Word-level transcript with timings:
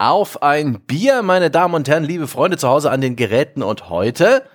auf 0.00 0.42
ein 0.42 0.80
Bier, 0.80 1.20
meine 1.20 1.50
Damen 1.50 1.74
und 1.74 1.86
Herren, 1.86 2.04
liebe 2.04 2.26
Freunde 2.26 2.56
zu 2.56 2.66
Hause 2.66 2.90
an 2.90 3.02
den 3.02 3.16
Geräten. 3.16 3.62
Und 3.62 3.90
heute 3.90 4.46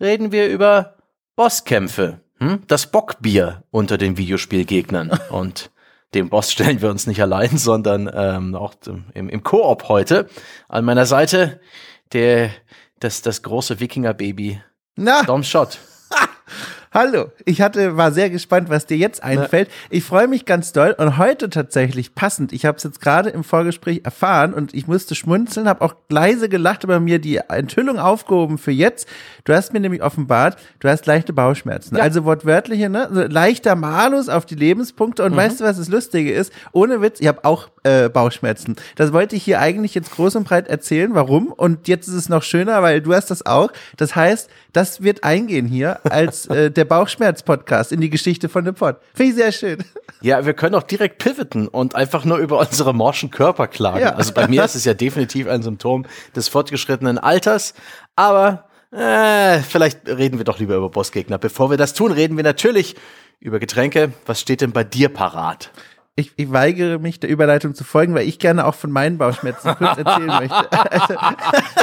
reden 0.00 0.30
wir 0.30 0.48
über 0.48 0.94
Bosskämpfe. 1.34 2.20
Hm? 2.38 2.62
Das 2.68 2.86
Bockbier 2.86 3.64
unter 3.72 3.98
den 3.98 4.16
Videospielgegnern. 4.16 5.10
Und 5.30 5.72
dem 6.14 6.30
Boss 6.30 6.52
stellen 6.52 6.80
wir 6.80 6.88
uns 6.88 7.06
nicht 7.06 7.20
allein, 7.20 7.58
sondern 7.58 8.08
ähm, 8.14 8.54
auch 8.54 8.74
im, 9.12 9.28
im 9.28 9.42
Koop 9.42 9.88
heute. 9.88 10.28
An 10.68 10.84
meiner 10.84 11.04
Seite 11.04 11.60
der, 12.12 12.50
das, 13.00 13.22
das 13.22 13.42
große 13.42 13.80
Wikinger-Baby. 13.80 14.62
Na, 14.94 15.24
Dom 15.24 15.42
Schott. 15.42 15.78
hallo. 16.92 17.30
Ich 17.44 17.60
hatte, 17.60 17.96
war 17.96 18.12
sehr 18.12 18.30
gespannt, 18.30 18.68
was 18.68 18.86
dir 18.86 18.96
jetzt 18.96 19.22
einfällt. 19.22 19.70
Ich 19.90 20.04
freue 20.04 20.26
mich 20.26 20.44
ganz 20.44 20.72
doll 20.72 20.94
und 20.98 21.18
heute 21.18 21.48
tatsächlich 21.48 22.14
passend. 22.14 22.52
Ich 22.52 22.66
habe 22.66 22.78
es 22.78 22.84
jetzt 22.84 23.00
gerade 23.00 23.30
im 23.30 23.44
Vorgespräch 23.44 24.00
erfahren 24.04 24.52
und 24.52 24.74
ich 24.74 24.86
musste 24.86 25.14
schmunzeln, 25.14 25.68
habe 25.68 25.84
auch 25.84 25.94
leise 26.08 26.48
gelacht, 26.48 26.84
aber 26.84 26.98
mir 26.98 27.18
die 27.20 27.36
Enthüllung 27.36 27.98
aufgehoben 27.98 28.58
für 28.58 28.72
jetzt. 28.72 29.08
Du 29.44 29.54
hast 29.54 29.72
mir 29.72 29.80
nämlich 29.80 30.02
offenbart, 30.02 30.58
du 30.80 30.88
hast 30.88 31.06
leichte 31.06 31.32
Bauchschmerzen. 31.32 31.96
Ja. 31.96 32.02
Also 32.02 32.24
wortwörtliche, 32.24 32.90
ne? 32.90 33.08
So 33.12 33.22
leichter 33.22 33.76
Malus 33.76 34.28
auf 34.28 34.44
die 34.44 34.56
Lebenspunkte. 34.56 35.22
Und 35.24 35.36
weißt 35.36 35.60
du, 35.60 35.64
was 35.64 35.78
das 35.78 35.88
Lustige 35.88 36.32
ist? 36.32 36.52
Ohne 36.72 37.00
Witz, 37.00 37.20
ich 37.20 37.28
habe 37.28 37.44
auch 37.44 37.68
äh, 37.84 38.08
Bauchschmerzen. 38.08 38.76
Das 38.96 39.12
wollte 39.12 39.36
ich 39.36 39.44
hier 39.44 39.60
eigentlich 39.60 39.94
jetzt 39.94 40.10
groß 40.12 40.36
und 40.36 40.44
breit 40.44 40.68
erzählen, 40.68 41.14
warum. 41.14 41.48
Und 41.48 41.88
jetzt 41.88 42.08
ist 42.08 42.14
es 42.14 42.28
noch 42.28 42.42
schöner, 42.42 42.82
weil 42.82 43.00
du 43.00 43.14
hast 43.14 43.30
das 43.30 43.46
auch. 43.46 43.70
Das 43.96 44.16
heißt, 44.16 44.50
das 44.72 45.02
wird 45.02 45.24
eingehen 45.24 45.66
hier 45.66 46.00
als 46.04 46.46
äh, 46.46 46.70
der 46.72 46.84
Bauchschmerz-Podcast 46.84 47.92
in 47.92 48.00
die 48.00 48.10
Geschichte 48.10 48.48
von 48.48 48.64
dem 48.64 48.74
Pod. 48.74 48.96
Finde 49.14 49.30
ich 49.30 49.36
sehr 49.36 49.52
schön. 49.52 49.84
Ja, 50.20 50.44
wir 50.44 50.54
können 50.54 50.74
auch 50.74 50.82
direkt 50.82 51.18
pivoten 51.18 51.68
und 51.68 51.94
einfach 51.94 52.24
nur 52.24 52.38
über 52.38 52.58
unsere 52.58 52.94
morschen 52.94 53.30
Körper 53.30 53.68
klagen. 53.68 54.00
Ja. 54.00 54.14
Also 54.14 54.32
bei 54.32 54.48
mir 54.48 54.64
ist 54.64 54.74
es 54.74 54.84
ja 54.84 54.94
definitiv 54.94 55.48
ein 55.48 55.62
Symptom 55.62 56.06
des 56.36 56.48
fortgeschrittenen 56.48 57.18
Alters. 57.18 57.74
Aber 58.16 58.68
äh, 58.92 59.60
vielleicht 59.60 60.08
reden 60.08 60.38
wir 60.38 60.44
doch 60.44 60.58
lieber 60.58 60.76
über 60.76 60.90
Bossgegner. 60.90 61.38
Bevor 61.38 61.70
wir 61.70 61.76
das 61.76 61.94
tun, 61.94 62.12
reden 62.12 62.36
wir 62.36 62.44
natürlich 62.44 62.96
über 63.38 63.58
Getränke. 63.58 64.12
Was 64.26 64.40
steht 64.40 64.60
denn 64.60 64.72
bei 64.72 64.84
dir 64.84 65.08
parat? 65.08 65.70
Ich, 66.20 66.32
ich 66.36 66.52
weigere 66.52 66.98
mich, 66.98 67.18
der 67.20 67.30
Überleitung 67.30 67.74
zu 67.74 67.84
folgen, 67.84 68.14
weil 68.14 68.28
ich 68.28 68.38
gerne 68.38 68.66
auch 68.66 68.74
von 68.74 68.90
meinen 68.90 69.18
Bauchschmerzen 69.18 69.74
kurz 69.76 69.98
erzählen 70.04 70.26
möchte. 70.26 70.72
Also, 70.72 71.14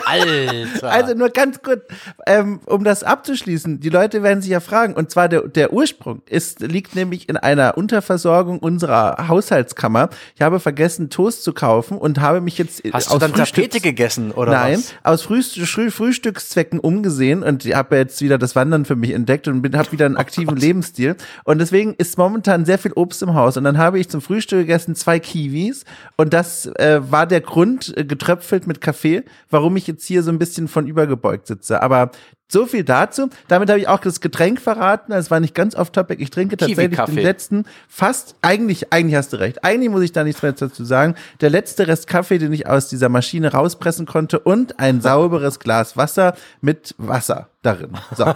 Alter. 0.06 0.92
Also 0.92 1.14
nur 1.16 1.30
ganz 1.30 1.62
kurz, 1.62 1.82
ähm, 2.26 2.60
um 2.66 2.84
das 2.84 3.04
abzuschließen. 3.04 3.80
Die 3.80 3.90
Leute 3.90 4.24
werden 4.24 4.42
sich 4.42 4.52
ja 4.52 4.60
fragen, 4.60 4.94
und 4.94 5.12
zwar 5.12 5.28
der, 5.30 5.42
der 5.48 5.74
Ursprung 5.74 6.22
ist, 6.28 6.60
liegt 6.62 6.96
nämlich 6.96 7.30
in 7.30 7.38
einer 7.38 7.78
Unterversorgung 7.78 8.60
unserer 8.60 9.28
Haushaltskammer. 9.28 10.10
Ich 10.36 10.42
habe 10.42 10.60
vergessen, 10.60 11.10
Toast 11.10 11.44
zu 11.44 11.54
kaufen 11.54 11.98
und 11.98 12.20
habe 12.22 12.42
mich 12.42 12.58
jetzt 12.58 12.84
Hast 12.92 13.12
du 13.14 13.18
dann 13.18 13.32
Frühstücks- 13.34 13.56
Tapete 13.56 13.82
gegessen 13.82 14.32
oder 14.32 14.52
Nein, 14.52 14.76
was? 14.78 14.94
aus 15.04 15.22
Frühstück, 15.24 15.68
Früh 15.68 15.92
Frühstückszwecken 15.92 16.80
umgesehen 16.80 17.44
und 17.44 17.66
habe 17.66 17.98
jetzt 17.98 18.22
wieder 18.22 18.38
das 18.38 18.56
Wandern 18.56 18.86
für 18.86 18.96
mich 18.96 19.12
entdeckt 19.12 19.48
und 19.48 19.76
habe 19.76 19.92
wieder 19.92 20.06
einen 20.06 20.18
aktiven 20.18 20.56
Lebensstil 20.56 21.16
und 21.44 21.60
deswegen 21.60 21.94
ist 21.96 22.18
momentan 22.18 22.66
sehr 22.66 22.78
viel 22.78 22.94
Obst 22.94 23.22
im 23.24 23.34
Haus 23.34 23.58
und 23.58 23.64
dann 23.64 23.78
habe 23.78 24.00
ich 24.00 24.10
zum 24.10 24.22
Frühstück 24.28 24.59
gegessen 24.59 24.94
zwei 24.94 25.20
Kiwis. 25.20 25.86
Und 26.17 26.33
das 26.33 26.66
äh, 26.66 27.00
war 27.09 27.25
der 27.25 27.42
Grund 27.42 27.97
äh, 27.97 28.03
getröpfelt 28.03 28.67
mit 28.67 28.81
Kaffee, 28.81 29.23
warum 29.50 29.78
ich 29.78 29.88
jetzt 29.88 30.06
hier 30.06 30.22
so 30.22 30.31
ein 30.31 30.39
bisschen 30.39 30.67
von 30.67 30.86
übergebeugt 30.86 31.47
sitze, 31.47 31.81
aber 31.81 32.11
so 32.48 32.66
viel 32.66 32.84
dazu. 32.84 33.30
Damit 33.48 33.70
habe 33.70 33.80
ich 33.80 33.88
auch 33.88 34.00
das 34.00 34.22
Getränk 34.22 34.62
verraten. 34.62 35.12
Es 35.12 35.30
war 35.30 35.40
nicht 35.40 35.53
ganz 35.53 35.76
off 35.76 35.92
topic. 35.92 36.22
Ich 36.22 36.30
trinke 36.30 36.58
tatsächlich 36.58 37.00
den 37.00 37.16
letzten, 37.16 37.66
fast, 37.89 38.36
eigentlich, 38.42 38.94
eigentlich 38.94 39.16
hast 39.16 39.34
du 39.34 39.38
recht. 39.38 39.64
Eigentlich 39.64 39.89
muss 39.89 40.04
ich 40.04 40.14
da 40.14 40.23
nichts 40.23 40.42
mehr 40.42 40.54
dazu 40.54 40.86
sagen. 40.86 41.16
Der 41.42 41.50
letzte 41.50 41.88
Rest 41.88 42.08
Kaffee, 42.08 42.38
den 42.38 42.54
ich 42.54 42.67
aus 42.67 42.88
dieser 42.88 43.10
Maschine 43.10 43.52
rauspressen 43.52 44.05
konnte 44.05 44.39
und 44.39 44.80
ein 44.80 45.02
sauberes 45.08 45.60
Glas 45.60 45.98
Wasser 45.98 46.36
mit 46.61 46.95
Wasser 46.98 47.49
darin. 47.67 47.92
So. 48.16 48.26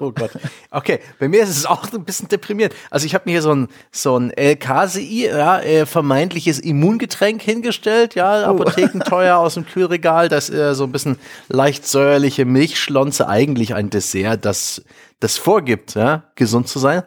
Oh 0.00 0.12
Gott. 0.12 0.30
Okay, 0.70 1.00
bei 1.18 1.28
mir 1.28 1.42
ist 1.42 1.50
es 1.50 1.66
auch 1.66 1.92
ein 1.92 2.04
bisschen 2.04 2.28
deprimierend. 2.28 2.74
Also 2.90 3.04
ich 3.06 3.14
habe 3.14 3.24
mir 3.26 3.32
hier 3.32 3.42
so 3.42 3.54
ein 3.54 3.68
so 3.90 4.16
ein 4.16 4.30
LKCI, 4.30 5.26
ja, 5.26 5.60
äh, 5.60 5.86
vermeintliches 5.86 6.58
Immungetränk 6.60 7.42
hingestellt, 7.42 8.14
ja, 8.14 8.46
apothekenteuer 8.46 9.36
aus 9.36 9.54
dem 9.54 9.66
Kühlregal, 9.66 10.28
das 10.28 10.50
äh, 10.50 10.74
so 10.74 10.84
ein 10.84 10.92
bisschen 10.92 11.18
leicht 11.48 11.86
säuerliche 11.86 12.44
Milchschlonze, 13.02 13.28
eigentlich 13.28 13.74
ein 13.74 13.90
Dessert, 13.90 14.44
das 14.44 14.82
das 15.20 15.36
vorgibt, 15.36 15.94
ja, 15.94 16.24
gesund 16.34 16.68
zu 16.68 16.78
sein. 16.78 17.02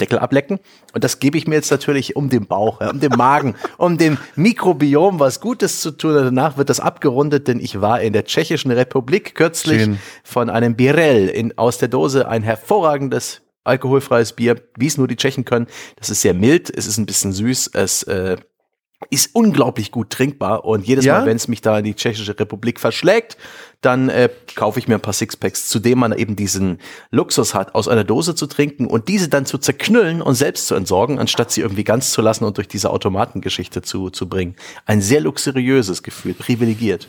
Deckel 0.00 0.18
ablecken. 0.18 0.58
Und 0.94 1.04
das 1.04 1.20
gebe 1.20 1.38
ich 1.38 1.46
mir 1.46 1.54
jetzt 1.54 1.70
natürlich 1.70 2.16
um 2.16 2.28
den 2.28 2.46
Bauch, 2.46 2.80
ja, 2.80 2.90
um 2.90 2.98
den 2.98 3.12
Magen, 3.12 3.54
um 3.78 3.98
dem 3.98 4.18
Mikrobiom 4.34 5.20
was 5.20 5.40
Gutes 5.40 5.80
zu 5.80 5.92
tun. 5.92 6.16
Und 6.16 6.24
danach 6.24 6.56
wird 6.56 6.70
das 6.70 6.80
abgerundet, 6.80 7.46
denn 7.46 7.60
ich 7.60 7.80
war 7.80 8.00
in 8.00 8.12
der 8.12 8.24
Tschechischen 8.24 8.72
Republik 8.72 9.36
kürzlich 9.36 9.82
Schön. 9.82 9.98
von 10.24 10.50
einem 10.50 10.74
Birell 10.74 11.28
in, 11.28 11.56
aus 11.56 11.78
der 11.78 11.86
Dose, 11.86 12.26
ein 12.26 12.42
hervorragendes 12.42 13.42
alkoholfreies 13.62 14.32
Bier, 14.32 14.60
wie 14.76 14.88
es 14.88 14.98
nur 14.98 15.06
die 15.06 15.14
Tschechen 15.14 15.44
können. 15.44 15.68
Das 15.94 16.10
ist 16.10 16.22
sehr 16.22 16.34
mild, 16.34 16.68
es 16.76 16.88
ist 16.88 16.98
ein 16.98 17.06
bisschen 17.06 17.32
süß, 17.32 17.70
es 17.74 18.02
äh, 18.04 18.38
ist 19.08 19.34
unglaublich 19.34 19.90
gut 19.90 20.10
trinkbar 20.10 20.64
und 20.64 20.86
jedes 20.86 21.04
Ja? 21.04 21.20
Mal, 21.20 21.26
wenn 21.26 21.36
es 21.36 21.48
mich 21.48 21.62
da 21.62 21.78
in 21.78 21.84
die 21.84 21.94
Tschechische 21.94 22.38
Republik 22.38 22.78
verschlägt, 22.78 23.38
dann 23.80 24.10
äh, 24.10 24.28
kaufe 24.54 24.78
ich 24.78 24.88
mir 24.88 24.96
ein 24.96 25.00
paar 25.00 25.14
Sixpacks, 25.14 25.68
zu 25.68 25.78
dem 25.78 25.98
man 25.98 26.12
eben 26.12 26.36
diesen 26.36 26.78
Luxus 27.10 27.54
hat, 27.54 27.74
aus 27.74 27.88
einer 27.88 28.04
Dose 28.04 28.34
zu 28.34 28.46
trinken 28.46 28.86
und 28.86 29.08
diese 29.08 29.28
dann 29.28 29.46
zu 29.46 29.56
zerknüllen 29.56 30.20
und 30.20 30.34
selbst 30.34 30.66
zu 30.66 30.74
entsorgen, 30.74 31.18
anstatt 31.18 31.50
sie 31.50 31.62
irgendwie 31.62 31.84
ganz 31.84 32.12
zu 32.12 32.20
lassen 32.20 32.44
und 32.44 32.58
durch 32.58 32.68
diese 32.68 32.90
Automatengeschichte 32.90 33.80
zu, 33.80 34.10
zu 34.10 34.28
bringen. 34.28 34.54
Ein 34.84 35.00
sehr 35.00 35.22
luxuriöses 35.22 36.02
Gefühl, 36.02 36.34
privilegiert. 36.34 37.08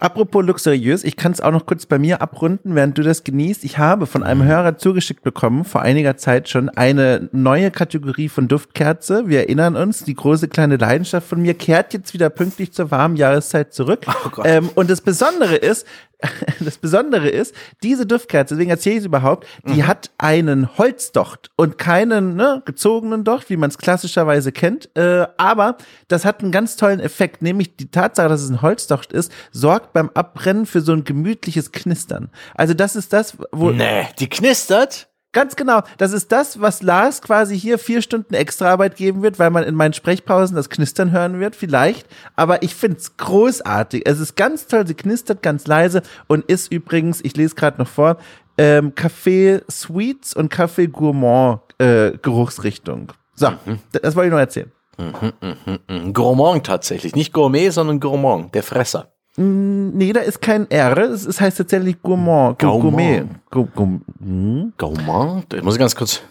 Apropos 0.00 0.44
luxuriös, 0.44 1.02
ich 1.02 1.16
kann 1.16 1.32
es 1.32 1.40
auch 1.40 1.50
noch 1.50 1.66
kurz 1.66 1.84
bei 1.86 1.98
mir 1.98 2.22
abrunden, 2.22 2.76
während 2.76 2.96
du 2.98 3.02
das 3.02 3.24
genießt. 3.24 3.64
Ich 3.64 3.78
habe 3.78 4.06
von 4.06 4.22
einem 4.22 4.44
Hörer 4.44 4.78
zugeschickt 4.78 5.24
bekommen, 5.24 5.64
vor 5.64 5.82
einiger 5.82 6.16
Zeit 6.16 6.48
schon, 6.48 6.68
eine 6.68 7.28
neue 7.32 7.72
Kategorie 7.72 8.28
von 8.28 8.46
Duftkerze. 8.46 9.24
Wir 9.26 9.40
erinnern 9.40 9.74
uns, 9.74 10.04
die 10.04 10.14
große 10.14 10.46
kleine 10.46 10.76
Leidenschaft 10.76 11.26
von 11.26 11.42
mir 11.42 11.54
kehrt 11.54 11.94
jetzt 11.94 12.14
wieder 12.14 12.30
pünktlich 12.30 12.72
zur 12.72 12.92
warmen 12.92 13.16
Jahreszeit 13.16 13.74
zurück. 13.74 14.06
Gott. 14.30 14.46
ähm, 14.46 14.70
und 14.76 14.88
das 14.88 15.00
Besondere 15.00 15.56
ist, 15.56 15.84
das 16.60 16.78
Besondere 16.78 17.28
ist, 17.28 17.54
diese 17.82 18.04
Duftkerze, 18.06 18.54
deswegen 18.54 18.70
erzähle 18.70 18.96
ich 18.96 19.00
es 19.00 19.06
überhaupt, 19.06 19.46
die 19.64 19.84
hat 19.84 20.10
einen 20.18 20.76
Holzdocht 20.76 21.50
und 21.56 21.78
keinen 21.78 22.34
ne, 22.34 22.62
gezogenen 22.64 23.22
Docht, 23.22 23.50
wie 23.50 23.56
man 23.56 23.70
es 23.70 23.78
klassischerweise 23.78 24.50
kennt. 24.50 24.90
Äh, 24.96 25.26
aber 25.36 25.76
das 26.08 26.24
hat 26.24 26.42
einen 26.42 26.50
ganz 26.50 26.76
tollen 26.76 26.98
Effekt, 26.98 27.42
nämlich 27.42 27.76
die 27.76 27.90
Tatsache, 27.90 28.28
dass 28.28 28.42
es 28.42 28.50
ein 28.50 28.62
Holzdocht 28.62 29.12
ist, 29.12 29.30
sorgt 29.52 29.92
beim 29.92 30.10
Abbrennen 30.14 30.66
für 30.66 30.80
so 30.80 30.92
ein 30.92 31.04
gemütliches 31.04 31.70
Knistern. 31.70 32.30
Also 32.54 32.74
das 32.74 32.96
ist 32.96 33.12
das, 33.12 33.36
wo 33.52 33.70
Nee, 33.70 34.08
die 34.18 34.28
knistert. 34.28 35.08
Ganz 35.32 35.56
genau. 35.56 35.82
Das 35.98 36.12
ist 36.12 36.32
das, 36.32 36.60
was 36.60 36.82
Lars 36.82 37.20
quasi 37.20 37.58
hier 37.58 37.78
vier 37.78 38.00
Stunden 38.00 38.32
Extraarbeit 38.32 38.96
geben 38.96 39.22
wird, 39.22 39.38
weil 39.38 39.50
man 39.50 39.64
in 39.64 39.74
meinen 39.74 39.92
Sprechpausen 39.92 40.56
das 40.56 40.70
Knistern 40.70 41.10
hören 41.10 41.38
wird, 41.38 41.54
vielleicht. 41.54 42.08
Aber 42.34 42.62
ich 42.62 42.74
find's 42.74 43.16
großartig. 43.18 44.02
Es 44.06 44.20
ist 44.20 44.36
ganz 44.36 44.66
toll. 44.66 44.86
Sie 44.86 44.94
knistert 44.94 45.42
ganz 45.42 45.66
leise 45.66 46.02
und 46.28 46.46
ist 46.46 46.72
übrigens, 46.72 47.20
ich 47.22 47.36
lese 47.36 47.54
gerade 47.54 47.78
noch 47.78 47.88
vor, 47.88 48.16
ähm, 48.56 48.94
Café 48.94 49.62
Sweets 49.70 50.34
und 50.34 50.52
Café 50.52 50.88
Gourmand 50.88 51.60
äh, 51.78 52.12
Geruchsrichtung. 52.22 53.12
So, 53.34 53.52
das 53.92 54.16
wollte 54.16 54.28
ich 54.28 54.32
noch 54.32 54.40
erzählen. 54.40 54.72
Mm, 54.96 56.12
Gourmand 56.12 56.66
tatsächlich. 56.66 57.14
Nicht 57.14 57.32
Gourmet, 57.32 57.70
sondern 57.70 58.00
Gourmand, 58.00 58.54
der 58.54 58.62
Fresser. 58.62 59.12
Nee, 59.40 60.12
da 60.12 60.20
ist 60.20 60.40
kein 60.42 60.68
R. 60.70 60.96
Es, 60.98 61.40
heißt 61.40 61.58
tatsächlich 61.58 62.02
Gourmand. 62.02 62.58
Gourmand. 62.58 63.50
Gourmet. 63.50 63.72
Gu- 63.74 64.00
hm? 64.20 64.72
Gourmand? 64.76 65.54
Ich 65.54 65.62
muss 65.62 65.78
ganz 65.78 65.94
kurz. 65.94 66.22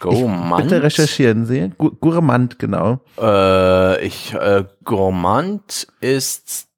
Gourmand? 0.00 0.64
Bitte 0.64 0.82
recherchieren 0.82 1.46
Sie. 1.46 1.72
Gourmand, 1.78 2.58
genau. 2.58 3.00
Äh, 3.18 4.04
ich, 4.04 4.34
äh, 4.34 4.64
Gourmand 4.84 5.86
ist. 6.00 6.68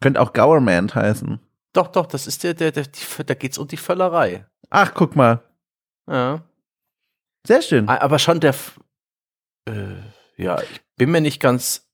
Könnte 0.00 0.20
auch 0.20 0.32
Gourmand 0.32 0.94
heißen. 0.94 1.40
Doch, 1.72 1.88
doch, 1.88 2.06
das 2.06 2.26
ist 2.28 2.44
der, 2.44 2.54
der, 2.54 2.70
der, 2.70 2.84
die, 2.84 3.24
da 3.24 3.34
geht's 3.34 3.58
um 3.58 3.66
die 3.66 3.76
Völlerei. 3.76 4.46
Ach, 4.70 4.92
guck 4.94 5.16
mal. 5.16 5.40
Ja. 6.08 6.42
Sehr 7.46 7.62
schön. 7.62 7.88
Aber 7.88 8.18
schon 8.20 8.38
der. 8.40 8.54
Äh, 9.68 9.72
ja, 10.36 10.60
ich 10.60 10.80
bin 10.96 11.10
mir 11.10 11.20
nicht 11.20 11.40
ganz. 11.40 11.85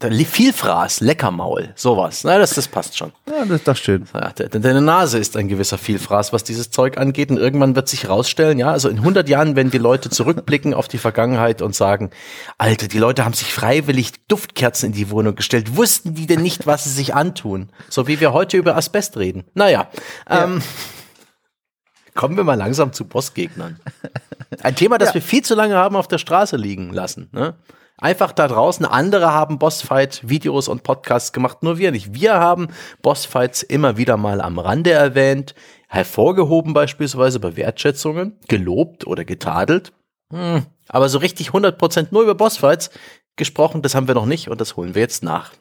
Vielfraß, 0.00 1.00
Leckermaul, 1.00 1.72
sowas. 1.74 2.22
Na, 2.24 2.38
das, 2.38 2.50
das 2.50 2.68
passt 2.68 2.96
schon. 2.98 3.12
Ja, 3.28 3.40
das 3.44 3.50
ist 3.58 3.68
doch 3.68 3.76
schön. 3.76 4.06
Ja, 4.12 4.30
de- 4.30 4.48
de- 4.48 4.60
deine 4.60 4.80
Nase 4.82 5.18
ist 5.18 5.36
ein 5.36 5.48
gewisser 5.48 5.78
Vielfraß, 5.78 6.32
was 6.32 6.44
dieses 6.44 6.70
Zeug 6.70 6.98
angeht. 6.98 7.30
Und 7.30 7.38
irgendwann 7.38 7.74
wird 7.76 7.88
sich 7.88 8.08
rausstellen, 8.08 8.58
ja, 8.58 8.70
also 8.70 8.88
in 8.88 8.98
100 8.98 9.28
Jahren, 9.28 9.56
wenn 9.56 9.70
die 9.70 9.78
Leute 9.78 10.10
zurückblicken 10.10 10.74
auf 10.74 10.88
die 10.88 10.98
Vergangenheit 10.98 11.62
und 11.62 11.74
sagen, 11.74 12.10
Alter, 12.58 12.88
die 12.88 12.98
Leute 12.98 13.24
haben 13.24 13.32
sich 13.34 13.52
freiwillig 13.52 14.26
Duftkerzen 14.28 14.86
in 14.90 14.92
die 14.92 15.10
Wohnung 15.10 15.34
gestellt. 15.34 15.76
Wussten 15.76 16.14
die 16.14 16.26
denn 16.26 16.42
nicht, 16.42 16.66
was 16.66 16.84
sie 16.84 16.90
sich 16.90 17.14
antun? 17.14 17.70
So 17.88 18.06
wie 18.06 18.20
wir 18.20 18.32
heute 18.32 18.56
über 18.58 18.76
Asbest 18.76 19.16
reden. 19.16 19.44
Naja, 19.54 19.88
ähm, 20.28 20.62
kommen 22.14 22.36
wir 22.36 22.44
mal 22.44 22.54
langsam 22.54 22.92
zu 22.92 23.04
Bossgegnern. 23.06 23.78
Ein 24.62 24.74
Thema, 24.76 24.98
das 24.98 25.08
Ja. 25.10 25.14
wir 25.14 25.22
viel 25.22 25.42
zu 25.42 25.54
lange 25.54 25.76
haben 25.76 25.96
auf 25.96 26.08
der 26.08 26.18
Straße 26.18 26.56
liegen 26.56 26.92
lassen. 26.92 27.28
Ne? 27.32 27.54
Einfach 27.98 28.32
da 28.32 28.46
draußen, 28.46 28.84
andere 28.84 29.32
haben 29.32 29.58
Bossfight-Videos 29.58 30.68
und 30.68 30.82
Podcasts 30.82 31.32
gemacht, 31.32 31.62
nur 31.62 31.78
wir 31.78 31.92
nicht. 31.92 32.12
Wir 32.12 32.34
haben 32.34 32.68
Bossfights 33.00 33.62
immer 33.62 33.96
wieder 33.96 34.18
mal 34.18 34.42
am 34.42 34.58
Rande 34.58 34.90
erwähnt, 34.90 35.54
hervorgehoben 35.88 36.74
beispielsweise 36.74 37.40
bei 37.40 37.56
Wertschätzungen, 37.56 38.38
gelobt 38.48 39.06
oder 39.06 39.24
getadelt. 39.24 39.92
Hm, 40.30 40.66
aber 40.88 41.08
so 41.08 41.18
richtig 41.18 41.50
100% 41.50 42.08
nur 42.10 42.22
über 42.22 42.34
Bossfights 42.34 42.90
gesprochen, 43.36 43.80
das 43.80 43.94
haben 43.94 44.08
wir 44.08 44.14
noch 44.14 44.26
nicht 44.26 44.48
und 44.48 44.60
das 44.60 44.76
holen 44.76 44.94
wir 44.94 45.02
jetzt 45.02 45.22
nach. 45.22 45.52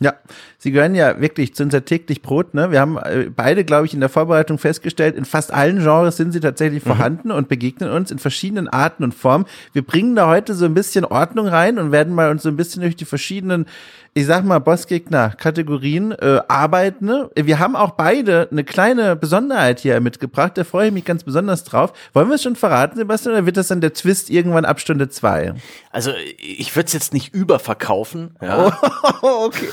Ja, 0.00 0.14
sie 0.58 0.72
gehören 0.72 0.94
ja 0.94 1.20
wirklich 1.20 1.54
zu 1.54 1.62
unser 1.62 1.84
täglich 1.84 2.22
Brot. 2.22 2.54
Ne? 2.54 2.70
Wir 2.70 2.80
haben 2.80 2.96
äh, 2.96 3.30
beide, 3.34 3.64
glaube 3.64 3.86
ich, 3.86 3.94
in 3.94 4.00
der 4.00 4.08
Vorbereitung 4.08 4.58
festgestellt, 4.58 5.16
in 5.16 5.24
fast 5.24 5.52
allen 5.52 5.78
Genres 5.78 6.16
sind 6.16 6.32
sie 6.32 6.40
tatsächlich 6.40 6.84
mhm. 6.84 6.88
vorhanden 6.88 7.30
und 7.30 7.48
begegnen 7.48 7.90
uns 7.90 8.10
in 8.10 8.18
verschiedenen 8.18 8.68
Arten 8.68 9.04
und 9.04 9.14
Formen. 9.14 9.46
Wir 9.72 9.82
bringen 9.82 10.16
da 10.16 10.28
heute 10.28 10.54
so 10.54 10.64
ein 10.64 10.74
bisschen 10.74 11.04
Ordnung 11.04 11.46
rein 11.46 11.78
und 11.78 11.92
werden 11.92 12.14
mal 12.14 12.30
uns 12.30 12.42
so 12.42 12.48
ein 12.48 12.56
bisschen 12.56 12.82
durch 12.82 12.96
die 12.96 13.04
verschiedenen 13.04 13.66
ich 14.14 14.26
sag 14.26 14.44
mal, 14.44 14.58
Bossgegner-Kategorien 14.58 16.12
äh, 16.12 16.40
arbeiten. 16.46 17.06
Ne? 17.06 17.30
Wir 17.34 17.58
haben 17.58 17.76
auch 17.76 17.92
beide 17.92 18.48
eine 18.50 18.62
kleine 18.62 19.16
Besonderheit 19.16 19.80
hier 19.80 19.98
mitgebracht. 20.00 20.52
Da 20.56 20.64
freue 20.64 20.88
ich 20.88 20.92
mich 20.92 21.04
ganz 21.04 21.24
besonders 21.24 21.64
drauf. 21.64 21.92
Wollen 22.12 22.28
wir 22.28 22.34
es 22.34 22.42
schon 22.42 22.56
verraten, 22.56 22.98
Sebastian, 22.98 23.34
oder 23.34 23.46
wird 23.46 23.56
das 23.56 23.68
dann 23.68 23.80
der 23.80 23.94
Twist 23.94 24.28
irgendwann 24.28 24.66
ab 24.66 24.80
Stunde 24.80 25.08
zwei? 25.08 25.54
Also 25.90 26.12
ich 26.38 26.76
würde 26.76 26.88
es 26.88 26.92
jetzt 26.92 27.14
nicht 27.14 27.34
überverkaufen. 27.34 28.36
Ja. 28.42 28.78
Oh, 29.22 29.46
okay. 29.46 29.68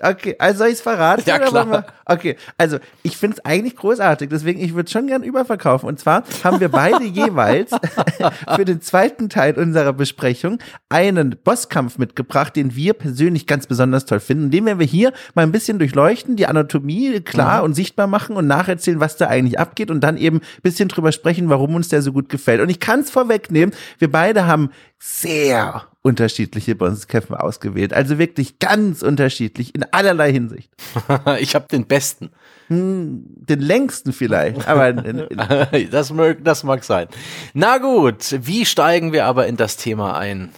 Okay, 0.00 0.36
also 0.38 0.58
soll 0.58 0.68
ich 0.68 0.74
es 0.74 0.80
verraten? 0.80 1.22
Ja, 1.26 1.38
klar. 1.38 1.86
Okay, 2.06 2.36
also 2.58 2.78
ich 3.02 3.16
finde 3.16 3.38
es 3.38 3.44
eigentlich 3.44 3.76
großartig, 3.76 4.28
deswegen 4.28 4.60
ich 4.60 4.74
würde 4.74 4.90
schon 4.90 5.06
gern 5.06 5.22
überverkaufen. 5.22 5.88
Und 5.88 5.98
zwar 5.98 6.24
haben 6.42 6.60
wir 6.60 6.68
beide 6.68 7.04
jeweils 7.04 7.70
für 8.56 8.64
den 8.64 8.82
zweiten 8.82 9.28
Teil 9.28 9.58
unserer 9.58 9.92
Besprechung 9.92 10.58
einen 10.88 11.36
Bosskampf 11.42 11.98
mitgebracht, 11.98 12.56
den 12.56 12.76
wir 12.76 12.92
persönlich 12.92 13.46
ganz 13.46 13.66
besonders 13.66 14.04
toll 14.04 14.20
finden. 14.20 14.50
Den 14.50 14.66
werden 14.66 14.78
wir 14.78 14.86
hier 14.86 15.12
mal 15.34 15.42
ein 15.42 15.52
bisschen 15.52 15.78
durchleuchten, 15.78 16.36
die 16.36 16.46
Anatomie 16.46 17.20
klar 17.20 17.58
mhm. 17.58 17.64
und 17.64 17.74
sichtbar 17.74 18.06
machen 18.06 18.36
und 18.36 18.46
nacherzählen, 18.46 19.00
was 19.00 19.16
da 19.16 19.28
eigentlich 19.28 19.58
abgeht 19.58 19.90
und 19.90 20.00
dann 20.00 20.16
eben 20.16 20.38
ein 20.38 20.62
bisschen 20.62 20.88
drüber 20.88 21.12
sprechen, 21.12 21.48
warum 21.48 21.74
uns 21.74 21.88
der 21.88 22.02
so 22.02 22.12
gut 22.12 22.28
gefällt. 22.28 22.60
Und 22.60 22.68
ich 22.68 22.80
kann 22.80 23.00
es 23.00 23.10
vorwegnehmen, 23.10 23.74
wir 23.98 24.10
beide 24.10 24.46
haben 24.46 24.70
sehr 24.98 25.86
unterschiedliche 26.04 26.74
Bundeskämpfe 26.74 27.42
ausgewählt. 27.42 27.94
Also 27.94 28.18
wirklich 28.18 28.58
ganz 28.58 29.02
unterschiedlich 29.02 29.74
in 29.74 29.84
allerlei 29.90 30.30
Hinsicht. 30.30 30.70
ich 31.40 31.54
habe 31.54 31.66
den 31.68 31.86
besten. 31.86 32.30
Hm, 32.68 33.24
den 33.26 33.60
längsten 33.60 34.12
vielleicht, 34.12 34.68
aber 34.68 34.92
das, 35.90 36.12
mag, 36.12 36.44
das 36.44 36.62
mag 36.62 36.84
sein. 36.84 37.08
Na 37.54 37.78
gut, 37.78 38.36
wie 38.40 38.66
steigen 38.66 39.12
wir 39.12 39.24
aber 39.24 39.46
in 39.46 39.56
das 39.56 39.76
Thema 39.76 40.16
ein? 40.16 40.50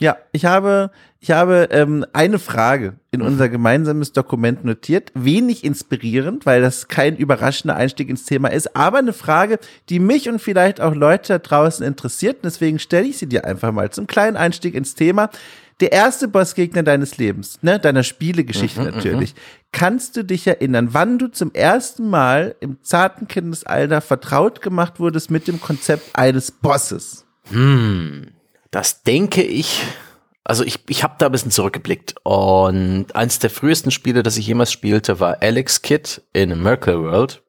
Ja, 0.00 0.16
ich 0.32 0.44
habe, 0.44 0.90
ich 1.22 1.30
habe 1.32 1.68
ähm, 1.70 2.06
eine 2.14 2.38
Frage 2.38 2.94
in 3.10 3.20
unser 3.20 3.50
gemeinsames 3.50 4.12
Dokument 4.12 4.64
notiert. 4.64 5.12
Wenig 5.14 5.64
inspirierend, 5.64 6.46
weil 6.46 6.62
das 6.62 6.88
kein 6.88 7.14
überraschender 7.16 7.76
Einstieg 7.76 8.08
ins 8.08 8.24
Thema 8.24 8.48
ist, 8.48 8.74
aber 8.74 8.98
eine 8.98 9.12
Frage, 9.12 9.58
die 9.90 9.98
mich 9.98 10.30
und 10.30 10.40
vielleicht 10.40 10.80
auch 10.80 10.94
Leute 10.94 11.34
da 11.34 11.38
draußen 11.38 11.84
interessiert. 11.84 12.38
Deswegen 12.42 12.78
stelle 12.78 13.06
ich 13.06 13.18
sie 13.18 13.26
dir 13.26 13.44
einfach 13.44 13.70
mal 13.70 13.90
zum 13.90 14.06
kleinen 14.06 14.38
Einstieg 14.38 14.74
ins 14.74 14.94
Thema. 14.94 15.28
Der 15.80 15.92
erste 15.92 16.26
Bossgegner 16.26 16.82
deines 16.82 17.18
Lebens, 17.18 17.58
ne, 17.62 17.78
deiner 17.78 18.02
Spielegeschichte 18.02 18.80
mhm, 18.80 18.86
natürlich. 18.86 19.34
Mhm. 19.34 19.38
Kannst 19.72 20.16
du 20.16 20.24
dich 20.24 20.46
erinnern, 20.46 20.88
wann 20.92 21.18
du 21.18 21.28
zum 21.28 21.52
ersten 21.52 22.08
Mal 22.08 22.54
im 22.60 22.78
zarten 22.82 23.28
Kindesalter 23.28 24.00
vertraut 24.00 24.62
gemacht 24.62 25.00
wurdest 25.00 25.30
mit 25.30 25.48
dem 25.48 25.60
Konzept 25.60 26.16
eines 26.16 26.50
Bosses? 26.50 27.26
Hm. 27.50 28.28
Das 28.70 29.02
denke 29.02 29.42
ich. 29.42 29.82
Also 30.44 30.64
ich, 30.64 30.80
ich 30.88 31.02
habe 31.02 31.16
da 31.18 31.26
ein 31.26 31.32
bisschen 31.32 31.50
zurückgeblickt 31.50 32.14
und 32.22 33.14
eines 33.14 33.38
der 33.38 33.50
frühesten 33.50 33.90
Spiele, 33.90 34.22
das 34.22 34.38
ich 34.38 34.46
jemals 34.46 34.72
spielte, 34.72 35.20
war 35.20 35.42
Alex 35.42 35.82
Kid 35.82 36.22
in 36.32 36.62
Merkle 36.62 37.02
World. 37.02 37.42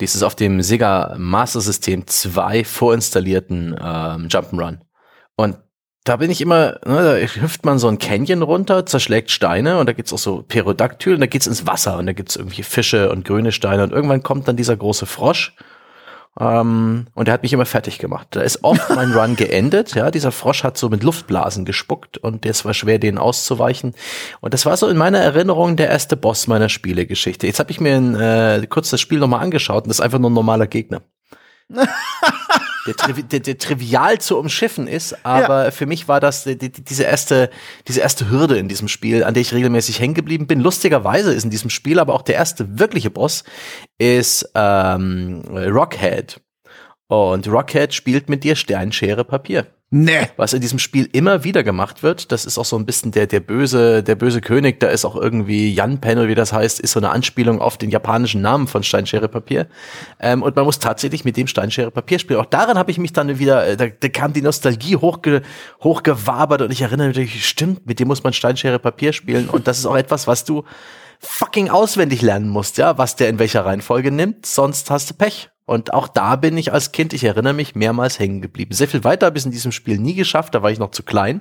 Dieses 0.00 0.22
auf 0.22 0.34
dem 0.34 0.62
Sega 0.62 1.14
Master 1.18 1.60
System 1.60 2.06
2 2.06 2.64
vorinstallierten 2.64 3.76
ähm, 3.78 4.28
Jump'n'Run. 4.28 4.78
Und 5.36 5.58
da 6.04 6.16
bin 6.16 6.30
ich 6.30 6.40
immer, 6.40 6.80
ne, 6.84 7.04
da 7.04 7.16
hüpft 7.16 7.64
man 7.64 7.78
so 7.78 7.86
ein 7.86 7.98
Canyon 7.98 8.42
runter, 8.42 8.86
zerschlägt 8.86 9.30
Steine 9.30 9.78
und 9.78 9.86
da 9.86 9.92
gibt's 9.92 10.12
auch 10.12 10.18
so 10.18 10.42
Perodactyl 10.42 11.14
und 11.14 11.20
da 11.20 11.26
geht's 11.26 11.46
ins 11.46 11.66
Wasser 11.66 11.98
und 11.98 12.06
da 12.06 12.12
gibt's 12.12 12.34
irgendwie 12.34 12.64
Fische 12.64 13.10
und 13.10 13.24
grüne 13.24 13.52
Steine 13.52 13.84
und 13.84 13.92
irgendwann 13.92 14.22
kommt 14.22 14.48
dann 14.48 14.56
dieser 14.56 14.76
große 14.76 15.06
Frosch 15.06 15.54
ähm, 16.40 17.06
und 17.14 17.28
er 17.28 17.34
hat 17.34 17.42
mich 17.42 17.52
immer 17.52 17.66
fertig 17.66 17.98
gemacht. 17.98 18.28
Da 18.30 18.40
ist 18.40 18.64
oft 18.64 18.88
mein 18.90 19.12
Run 19.16 19.36
geendet. 19.36 19.94
Ja, 19.94 20.10
dieser 20.10 20.32
Frosch 20.32 20.64
hat 20.64 20.78
so 20.78 20.88
mit 20.88 21.02
Luftblasen 21.02 21.64
gespuckt 21.64 22.16
und 22.18 22.46
es 22.46 22.64
war 22.64 22.72
schwer, 22.72 22.98
den 22.98 23.18
auszuweichen. 23.18 23.94
Und 24.40 24.54
das 24.54 24.64
war 24.64 24.76
so 24.76 24.88
in 24.88 24.96
meiner 24.96 25.18
Erinnerung 25.18 25.76
der 25.76 25.88
erste 25.88 26.16
Boss 26.16 26.46
meiner 26.46 26.68
Spielegeschichte. 26.68 27.46
Jetzt 27.46 27.58
habe 27.58 27.70
ich 27.70 27.80
mir 27.80 27.96
ein, 27.96 28.14
äh, 28.14 28.66
kurz 28.68 28.90
das 28.90 29.00
Spiel 29.00 29.18
nochmal 29.18 29.40
angeschaut 29.40 29.84
und 29.84 29.88
das 29.88 29.98
ist 29.98 30.04
einfach 30.04 30.18
nur 30.18 30.30
ein 30.30 30.34
normaler 30.34 30.66
Gegner. 30.66 31.02
der, 32.86 32.96
Trivi 32.96 33.22
der, 33.22 33.40
der, 33.40 33.58
trivial 33.58 34.18
zu 34.18 34.38
umschiffen 34.38 34.86
ist, 34.86 35.24
aber 35.24 35.66
ja. 35.66 35.70
für 35.70 35.86
mich 35.86 36.08
war 36.08 36.20
das 36.20 36.44
die, 36.44 36.56
die, 36.56 36.70
diese 36.70 37.04
erste, 37.04 37.50
diese 37.88 38.00
erste 38.00 38.30
Hürde 38.30 38.58
in 38.58 38.68
diesem 38.68 38.88
Spiel, 38.88 39.24
an 39.24 39.34
der 39.34 39.40
ich 39.40 39.54
regelmäßig 39.54 40.00
hängen 40.00 40.14
geblieben 40.14 40.46
bin. 40.46 40.60
Lustigerweise 40.60 41.32
ist 41.32 41.44
in 41.44 41.50
diesem 41.50 41.70
Spiel 41.70 41.98
aber 41.98 42.14
auch 42.14 42.22
der 42.22 42.34
erste 42.34 42.78
wirkliche 42.78 43.10
Boss 43.10 43.44
ist 43.98 44.50
ähm, 44.54 45.42
Rockhead. 45.48 46.40
Und 47.08 47.46
Rockhead 47.46 47.92
spielt 47.92 48.28
mit 48.28 48.42
dir 48.42 48.56
Sternschere 48.56 49.24
Papier. 49.24 49.66
Nee. 49.94 50.26
Was 50.38 50.54
in 50.54 50.62
diesem 50.62 50.78
Spiel 50.78 51.06
immer 51.12 51.44
wieder 51.44 51.62
gemacht 51.62 52.02
wird, 52.02 52.32
das 52.32 52.46
ist 52.46 52.56
auch 52.56 52.64
so 52.64 52.78
ein 52.78 52.86
bisschen 52.86 53.10
der, 53.10 53.26
der 53.26 53.40
böse, 53.40 54.02
der 54.02 54.14
böse 54.14 54.40
König, 54.40 54.80
da 54.80 54.88
ist 54.88 55.04
auch 55.04 55.14
irgendwie 55.14 55.70
Jan 55.70 56.00
Panel, 56.00 56.28
wie 56.28 56.34
das 56.34 56.50
heißt, 56.50 56.80
ist 56.80 56.92
so 56.92 56.98
eine 56.98 57.10
Anspielung 57.10 57.60
auf 57.60 57.76
den 57.76 57.90
japanischen 57.90 58.40
Namen 58.40 58.68
von 58.68 58.82
Steinschere 58.82 59.28
Papier. 59.28 59.66
Ähm, 60.18 60.42
und 60.42 60.56
man 60.56 60.64
muss 60.64 60.78
tatsächlich 60.78 61.26
mit 61.26 61.36
dem 61.36 61.46
Steinschere 61.46 61.90
Papier 61.90 62.18
spielen. 62.18 62.40
Auch 62.40 62.46
daran 62.46 62.78
habe 62.78 62.90
ich 62.90 62.96
mich 62.96 63.12
dann 63.12 63.38
wieder, 63.38 63.66
äh, 63.66 63.76
da, 63.76 63.88
da 63.88 64.08
kam 64.08 64.32
die 64.32 64.40
Nostalgie 64.40 64.96
hochge, 64.96 65.42
hochgewabert 65.82 66.62
und 66.62 66.72
ich 66.72 66.80
erinnere 66.80 67.08
mich, 67.08 67.46
stimmt, 67.46 67.86
mit 67.86 68.00
dem 68.00 68.08
muss 68.08 68.24
man 68.24 68.32
Steinschere 68.32 68.78
Papier 68.78 69.12
spielen. 69.12 69.50
Und 69.50 69.66
das 69.66 69.78
ist 69.78 69.84
auch 69.84 69.96
etwas, 69.96 70.26
was 70.26 70.46
du 70.46 70.64
fucking 71.20 71.68
auswendig 71.68 72.22
lernen 72.22 72.48
musst, 72.48 72.78
ja, 72.78 72.96
was 72.96 73.16
der 73.16 73.28
in 73.28 73.38
welcher 73.38 73.66
Reihenfolge 73.66 74.10
nimmt, 74.10 74.46
sonst 74.46 74.90
hast 74.90 75.10
du 75.10 75.14
Pech. 75.14 75.51
Und 75.72 75.94
auch 75.94 76.06
da 76.06 76.36
bin 76.36 76.58
ich 76.58 76.70
als 76.74 76.92
Kind, 76.92 77.14
ich 77.14 77.24
erinnere 77.24 77.54
mich, 77.54 77.74
mehrmals 77.74 78.18
hängen 78.18 78.42
geblieben. 78.42 78.74
Sehr 78.74 78.88
viel 78.88 79.04
weiter 79.04 79.24
habe 79.24 79.38
ich 79.38 79.46
in 79.46 79.52
diesem 79.52 79.72
Spiel 79.72 79.98
nie 79.98 80.12
geschafft, 80.12 80.54
da 80.54 80.62
war 80.62 80.70
ich 80.70 80.78
noch 80.78 80.90
zu 80.90 81.02
klein. 81.02 81.40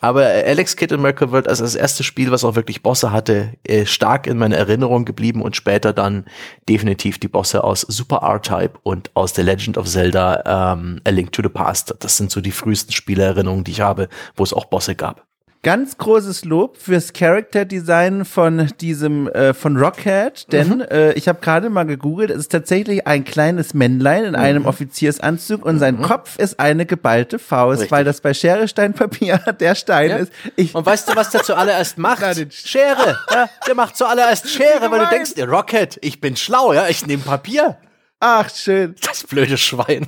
Aber 0.00 0.24
Alex 0.26 0.74
Kidd 0.74 0.92
in 0.92 1.00
Miracle 1.00 1.30
World 1.30 1.46
als 1.46 1.60
das 1.60 1.76
erste 1.76 2.02
Spiel, 2.02 2.32
was 2.32 2.42
auch 2.42 2.56
wirklich 2.56 2.82
Bosse 2.82 3.12
hatte, 3.12 3.52
äh, 3.62 3.86
stark 3.86 4.26
in 4.26 4.36
meiner 4.36 4.56
Erinnerung 4.56 5.04
geblieben 5.04 5.42
und 5.42 5.54
später 5.54 5.92
dann 5.92 6.24
definitiv 6.68 7.20
die 7.20 7.28
Bosse 7.28 7.62
aus 7.62 7.82
Super 7.82 8.16
R-Type 8.16 8.80
und 8.82 9.12
aus 9.14 9.36
The 9.36 9.42
Legend 9.42 9.78
of 9.78 9.86
Zelda 9.86 10.72
ähm, 10.72 11.00
A 11.04 11.10
Link 11.10 11.30
to 11.30 11.40
the 11.40 11.48
Past. 11.48 11.94
Das 12.00 12.16
sind 12.16 12.32
so 12.32 12.40
die 12.40 12.50
frühesten 12.50 12.90
Spielerinnerungen, 12.90 13.62
die 13.62 13.70
ich 13.70 13.80
habe, 13.80 14.08
wo 14.34 14.42
es 14.42 14.52
auch 14.52 14.64
Bosse 14.64 14.96
gab. 14.96 15.27
Ganz 15.64 15.98
großes 15.98 16.44
Lob 16.44 16.76
fürs 16.76 17.12
Character 17.12 17.64
Design 17.64 18.24
von 18.24 18.68
diesem 18.80 19.26
äh, 19.28 19.52
von 19.52 19.76
Rockhead, 19.76 20.52
denn 20.52 20.76
mhm. 20.78 20.80
äh, 20.82 21.12
ich 21.14 21.26
habe 21.26 21.40
gerade 21.40 21.68
mal 21.68 21.84
gegoogelt, 21.84 22.30
es 22.30 22.38
ist 22.38 22.52
tatsächlich 22.52 23.08
ein 23.08 23.24
kleines 23.24 23.74
Männlein 23.74 24.22
in 24.24 24.36
einem 24.36 24.62
mhm. 24.62 24.68
Offiziersanzug 24.68 25.64
und 25.64 25.80
sein 25.80 25.96
mhm. 25.96 26.02
Kopf 26.02 26.38
ist 26.38 26.60
eine 26.60 26.86
geballte 26.86 27.40
Faust, 27.40 27.80
Richtig. 27.80 27.90
weil 27.90 28.04
das 28.04 28.20
bei 28.20 28.34
Schere 28.34 28.68
Stein 28.68 28.94
Papier 28.94 29.38
der 29.60 29.74
Stein 29.74 30.10
ja. 30.10 30.16
ist. 30.18 30.32
Ich 30.54 30.76
und 30.76 30.86
weißt 30.86 31.08
du, 31.08 31.16
was 31.16 31.30
der 31.30 31.42
zuallererst 31.42 31.98
macht? 31.98 32.22
Schere. 32.52 33.18
Ja, 33.28 33.50
der 33.66 33.74
macht 33.74 33.96
zuallererst 33.96 34.48
Schere, 34.50 34.88
weil 34.92 35.00
du 35.00 35.06
denkst, 35.06 35.32
Rockhead, 35.38 35.98
ich 36.02 36.20
bin 36.20 36.36
schlau, 36.36 36.72
ja, 36.72 36.86
ich 36.86 37.04
nehme 37.04 37.24
Papier. 37.24 37.76
Ach 38.20 38.48
schön. 38.48 38.94
Das 39.04 39.24
blöde 39.24 39.58
Schwein. 39.58 40.06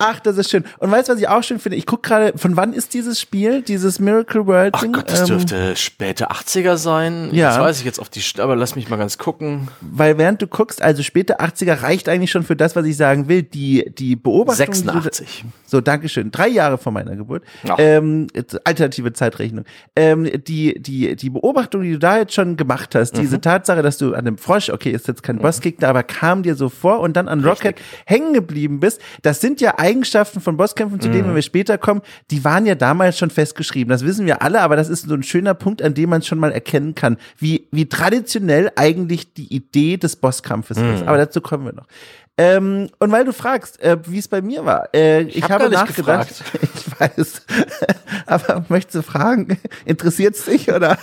Ach, 0.00 0.20
das 0.20 0.38
ist 0.38 0.48
schön. 0.48 0.62
Und 0.78 0.92
weißt 0.92 1.08
du, 1.08 1.14
was 1.14 1.20
ich 1.20 1.26
auch 1.26 1.42
schön 1.42 1.58
finde? 1.58 1.76
Ich 1.76 1.84
gucke 1.84 2.08
gerade, 2.08 2.38
von 2.38 2.56
wann 2.56 2.72
ist 2.72 2.94
dieses 2.94 3.20
Spiel, 3.20 3.62
dieses 3.62 3.98
Miracle 3.98 4.46
World 4.46 4.74
Ach 4.76 4.84
Gott, 4.92 5.10
das 5.10 5.22
ähm, 5.22 5.26
dürfte 5.26 5.74
späte 5.74 6.30
80er 6.30 6.76
sein. 6.76 7.30
Ja. 7.32 7.48
Das 7.48 7.58
weiß 7.58 7.78
ich 7.80 7.84
jetzt 7.84 7.98
auf 7.98 8.08
die, 8.08 8.22
aber 8.38 8.54
lass 8.54 8.76
mich 8.76 8.88
mal 8.88 8.96
ganz 8.96 9.18
gucken. 9.18 9.66
Weil 9.80 10.16
während 10.16 10.40
du 10.40 10.46
guckst, 10.46 10.80
also 10.82 11.02
späte 11.02 11.40
80er 11.40 11.82
reicht 11.82 12.08
eigentlich 12.08 12.30
schon 12.30 12.44
für 12.44 12.54
das, 12.54 12.76
was 12.76 12.86
ich 12.86 12.96
sagen 12.96 13.26
will. 13.26 13.42
Die, 13.42 13.90
die 13.98 14.14
Beobachtung. 14.14 14.72
86. 14.72 15.44
So, 15.66 15.80
Dankeschön. 15.80 16.30
Drei 16.30 16.46
Jahre 16.46 16.78
vor 16.78 16.92
meiner 16.92 17.16
Geburt. 17.16 17.42
Ähm, 17.76 18.28
alternative 18.62 19.12
Zeitrechnung. 19.12 19.64
Ähm, 19.96 20.30
die, 20.46 20.80
die, 20.80 21.16
die 21.16 21.30
Beobachtung, 21.30 21.82
die 21.82 21.92
du 21.92 21.98
da 21.98 22.18
jetzt 22.18 22.34
schon 22.34 22.56
gemacht 22.56 22.94
hast, 22.94 23.16
mhm. 23.16 23.22
diese 23.22 23.40
Tatsache, 23.40 23.82
dass 23.82 23.98
du 23.98 24.14
an 24.14 24.24
dem 24.24 24.38
Frosch, 24.38 24.70
okay, 24.70 24.92
ist 24.92 25.08
jetzt 25.08 25.24
kein 25.24 25.36
mhm. 25.36 25.42
Bossgegner, 25.42 25.88
aber 25.88 26.04
kam 26.04 26.44
dir 26.44 26.54
so 26.54 26.68
vor 26.68 27.00
und 27.00 27.16
dann 27.16 27.26
an 27.26 27.44
Rocket 27.44 27.74
hängen 28.06 28.32
geblieben 28.32 28.78
bist, 28.78 29.00
das 29.22 29.40
sind 29.40 29.60
ja 29.60 29.74
Eigenschaften 29.88 30.40
von 30.40 30.56
Bosskämpfen, 30.56 31.00
zu 31.00 31.08
denen 31.08 31.30
mhm. 31.30 31.34
wir 31.34 31.42
später 31.42 31.78
kommen, 31.78 32.02
die 32.30 32.44
waren 32.44 32.66
ja 32.66 32.74
damals 32.74 33.18
schon 33.18 33.30
festgeschrieben. 33.30 33.90
Das 33.90 34.04
wissen 34.04 34.26
wir 34.26 34.42
alle, 34.42 34.60
aber 34.60 34.76
das 34.76 34.88
ist 34.88 35.08
so 35.08 35.14
ein 35.14 35.22
schöner 35.22 35.54
Punkt, 35.54 35.82
an 35.82 35.94
dem 35.94 36.10
man 36.10 36.22
schon 36.22 36.38
mal 36.38 36.52
erkennen 36.52 36.94
kann, 36.94 37.16
wie, 37.38 37.68
wie 37.70 37.88
traditionell 37.88 38.70
eigentlich 38.76 39.32
die 39.32 39.52
Idee 39.54 39.96
des 39.96 40.16
Bosskampfes 40.16 40.78
mhm. 40.78 40.94
ist. 40.94 41.06
Aber 41.06 41.16
dazu 41.16 41.40
kommen 41.40 41.64
wir 41.64 41.72
noch. 41.72 41.86
Ähm, 42.40 42.88
und 43.00 43.10
weil 43.10 43.24
du 43.24 43.32
fragst, 43.32 43.82
äh, 43.82 43.98
wie 44.06 44.18
es 44.18 44.28
bei 44.28 44.40
mir 44.40 44.64
war, 44.64 44.94
äh, 44.94 45.22
ich, 45.22 45.38
ich 45.38 45.42
hab 45.44 45.60
habe 45.62 45.70
nachgedacht. 45.70 46.28
Gefragt. 46.28 46.44
Ich 46.78 47.00
weiß. 47.18 47.42
Aber 48.26 48.64
möchtest 48.68 48.96
du 48.96 49.02
fragen, 49.02 49.58
interessiert 49.84 50.34
es 50.34 50.44
dich 50.44 50.68
oder? 50.72 50.98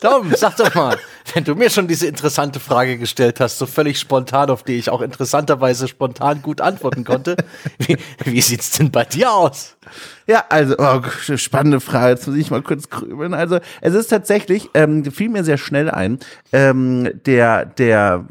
Tom, 0.00 0.32
sag 0.34 0.56
doch 0.56 0.74
mal, 0.74 0.96
wenn 1.34 1.44
du 1.44 1.54
mir 1.54 1.70
schon 1.70 1.88
diese 1.88 2.06
interessante 2.06 2.60
Frage 2.60 2.98
gestellt 2.98 3.40
hast, 3.40 3.58
so 3.58 3.66
völlig 3.66 3.98
spontan, 3.98 4.50
auf 4.50 4.62
die 4.62 4.74
ich 4.74 4.90
auch 4.90 5.00
interessanterweise 5.00 5.88
spontan 5.88 6.42
gut 6.42 6.60
antworten 6.60 7.04
konnte, 7.04 7.36
wie, 7.78 7.96
wie 8.24 8.40
sieht's 8.40 8.72
denn 8.72 8.90
bei 8.90 9.04
dir 9.04 9.32
aus? 9.32 9.76
Ja, 10.26 10.44
also, 10.48 10.74
oh, 10.78 11.02
spannende 11.36 11.78
Frage. 11.80 12.10
Jetzt 12.10 12.26
muss 12.26 12.36
ich 12.36 12.50
mal 12.50 12.62
kurz 12.62 12.90
grübeln. 12.90 13.32
Also, 13.32 13.60
es 13.80 13.94
ist 13.94 14.08
tatsächlich, 14.08 14.70
ähm, 14.74 15.04
fiel 15.04 15.28
mir 15.28 15.44
sehr 15.44 15.58
schnell 15.58 15.88
ein, 15.88 16.18
ähm, 16.52 17.08
der, 17.26 17.64
der, 17.64 18.26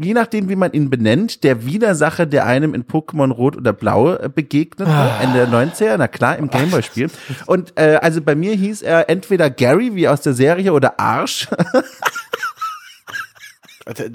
je 0.00 0.14
nachdem, 0.14 0.48
wie 0.48 0.54
man 0.54 0.72
ihn 0.72 0.90
benennt, 0.90 1.42
der 1.42 1.64
Widersacher, 1.66 2.26
der 2.26 2.46
einem 2.46 2.72
in 2.72 2.84
Pokémon 2.84 3.32
Rot 3.32 3.56
oder 3.56 3.72
Blau 3.72 4.14
äh, 4.14 4.30
begegnet, 4.32 4.88
ah. 4.88 5.18
Ende 5.20 5.46
der 5.46 5.48
90er, 5.48 5.96
na 5.98 6.06
klar, 6.06 6.36
im 6.36 6.48
Gameboy-Spiel. 6.48 7.10
Und 7.46 7.72
äh, 7.76 7.98
also 8.00 8.20
bei 8.20 8.36
mir 8.36 8.54
hieß 8.54 8.82
er 8.82 9.10
entweder 9.10 9.50
Gary, 9.50 9.96
wie 9.96 10.06
aus 10.06 10.20
der 10.20 10.34
Serie, 10.34 10.72
oder 10.72 11.00
Arsch. 11.00 11.48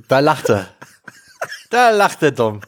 da 0.08 0.20
lacht 0.20 0.50
er. 0.50 0.68
Da 1.70 1.92
lacht 1.92 2.24
er 2.24 2.32
dumm. 2.32 2.62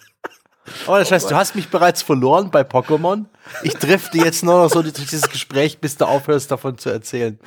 Oh, 0.87 0.95
das 0.95 1.11
heißt, 1.11 1.29
du 1.29 1.35
hast 1.35 1.55
mich 1.55 1.69
bereits 1.69 2.01
verloren 2.01 2.51
bei 2.51 2.61
Pokémon. 2.61 3.25
Ich 3.63 3.73
drifte 3.73 4.17
jetzt 4.19 4.43
nur 4.43 4.63
noch 4.63 4.69
so 4.69 4.81
durch 4.81 4.93
dieses 4.93 5.29
Gespräch, 5.29 5.79
bis 5.79 5.97
du 5.97 6.05
aufhörst, 6.05 6.51
davon 6.51 6.77
zu 6.77 6.89
erzählen. 6.89 7.39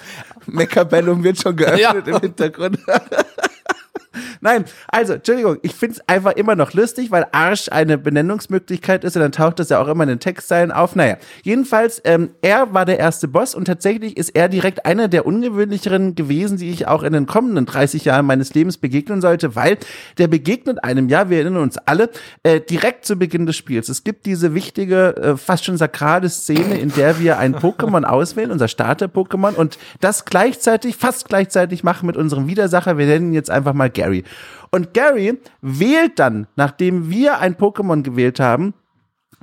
Meckerbellum 0.46 1.22
wird 1.22 1.40
schon 1.40 1.56
geöffnet 1.56 2.06
ja. 2.06 2.16
im 2.16 2.20
Hintergrund. 2.20 2.78
Nein, 4.40 4.64
also, 4.88 5.14
Entschuldigung, 5.14 5.58
ich 5.62 5.74
finde 5.74 5.96
es 5.96 6.08
einfach 6.08 6.32
immer 6.32 6.56
noch 6.56 6.72
lustig, 6.72 7.10
weil 7.10 7.26
Arsch 7.32 7.68
eine 7.70 7.98
Benennungsmöglichkeit 7.98 9.04
ist 9.04 9.16
und 9.16 9.22
dann 9.22 9.32
taucht 9.32 9.58
das 9.58 9.68
ja 9.68 9.80
auch 9.80 9.88
immer 9.88 10.04
in 10.04 10.10
den 10.10 10.20
Textzeilen 10.20 10.72
auf. 10.72 10.96
Naja, 10.96 11.16
jedenfalls, 11.42 12.00
ähm, 12.04 12.30
er 12.42 12.72
war 12.74 12.84
der 12.84 12.98
erste 12.98 13.28
Boss 13.28 13.54
und 13.54 13.66
tatsächlich 13.66 14.16
ist 14.16 14.30
er 14.30 14.48
direkt 14.48 14.86
einer 14.86 15.08
der 15.08 15.26
ungewöhnlicheren 15.26 16.14
gewesen, 16.14 16.58
die 16.58 16.70
ich 16.70 16.86
auch 16.86 17.02
in 17.02 17.12
den 17.12 17.26
kommenden 17.26 17.66
30 17.66 18.04
Jahren 18.04 18.26
meines 18.26 18.54
Lebens 18.54 18.78
begegnen 18.78 19.20
sollte, 19.20 19.56
weil 19.56 19.78
der 20.18 20.28
begegnet 20.28 20.82
einem, 20.84 21.08
ja, 21.08 21.30
wir 21.30 21.38
erinnern 21.38 21.62
uns 21.62 21.78
alle, 21.78 22.10
äh, 22.42 22.60
direkt 22.60 23.04
zu 23.04 23.16
Beginn 23.16 23.46
des 23.46 23.56
Spiels. 23.56 23.88
Es 23.88 24.04
gibt 24.04 24.26
diese 24.26 24.54
wichtige, 24.54 25.16
äh, 25.16 25.36
fast 25.36 25.64
schon 25.64 25.76
sakrale 25.76 26.28
Szene, 26.28 26.78
in 26.78 26.92
der 26.92 27.18
wir 27.18 27.38
ein 27.38 27.54
Pokémon 27.54 28.04
auswählen, 28.04 28.50
unser 28.50 28.68
Starter-Pokémon 28.68 29.54
und 29.54 29.78
das 30.00 30.24
gleichzeitig, 30.24 30.96
fast 30.96 31.28
gleichzeitig 31.28 31.84
machen 31.84 32.06
mit 32.06 32.16
unserem 32.16 32.46
Widersacher. 32.46 32.98
Wir 32.98 33.06
nennen 33.06 33.28
ihn 33.28 33.34
jetzt 33.34 33.50
einfach 33.50 33.72
mal 33.72 33.90
Gary. 34.04 34.24
Und 34.70 34.92
Gary 34.92 35.38
wählt 35.62 36.18
dann, 36.18 36.46
nachdem 36.56 37.10
wir 37.10 37.38
ein 37.38 37.54
Pokémon 37.54 38.02
gewählt 38.02 38.40
haben, 38.40 38.74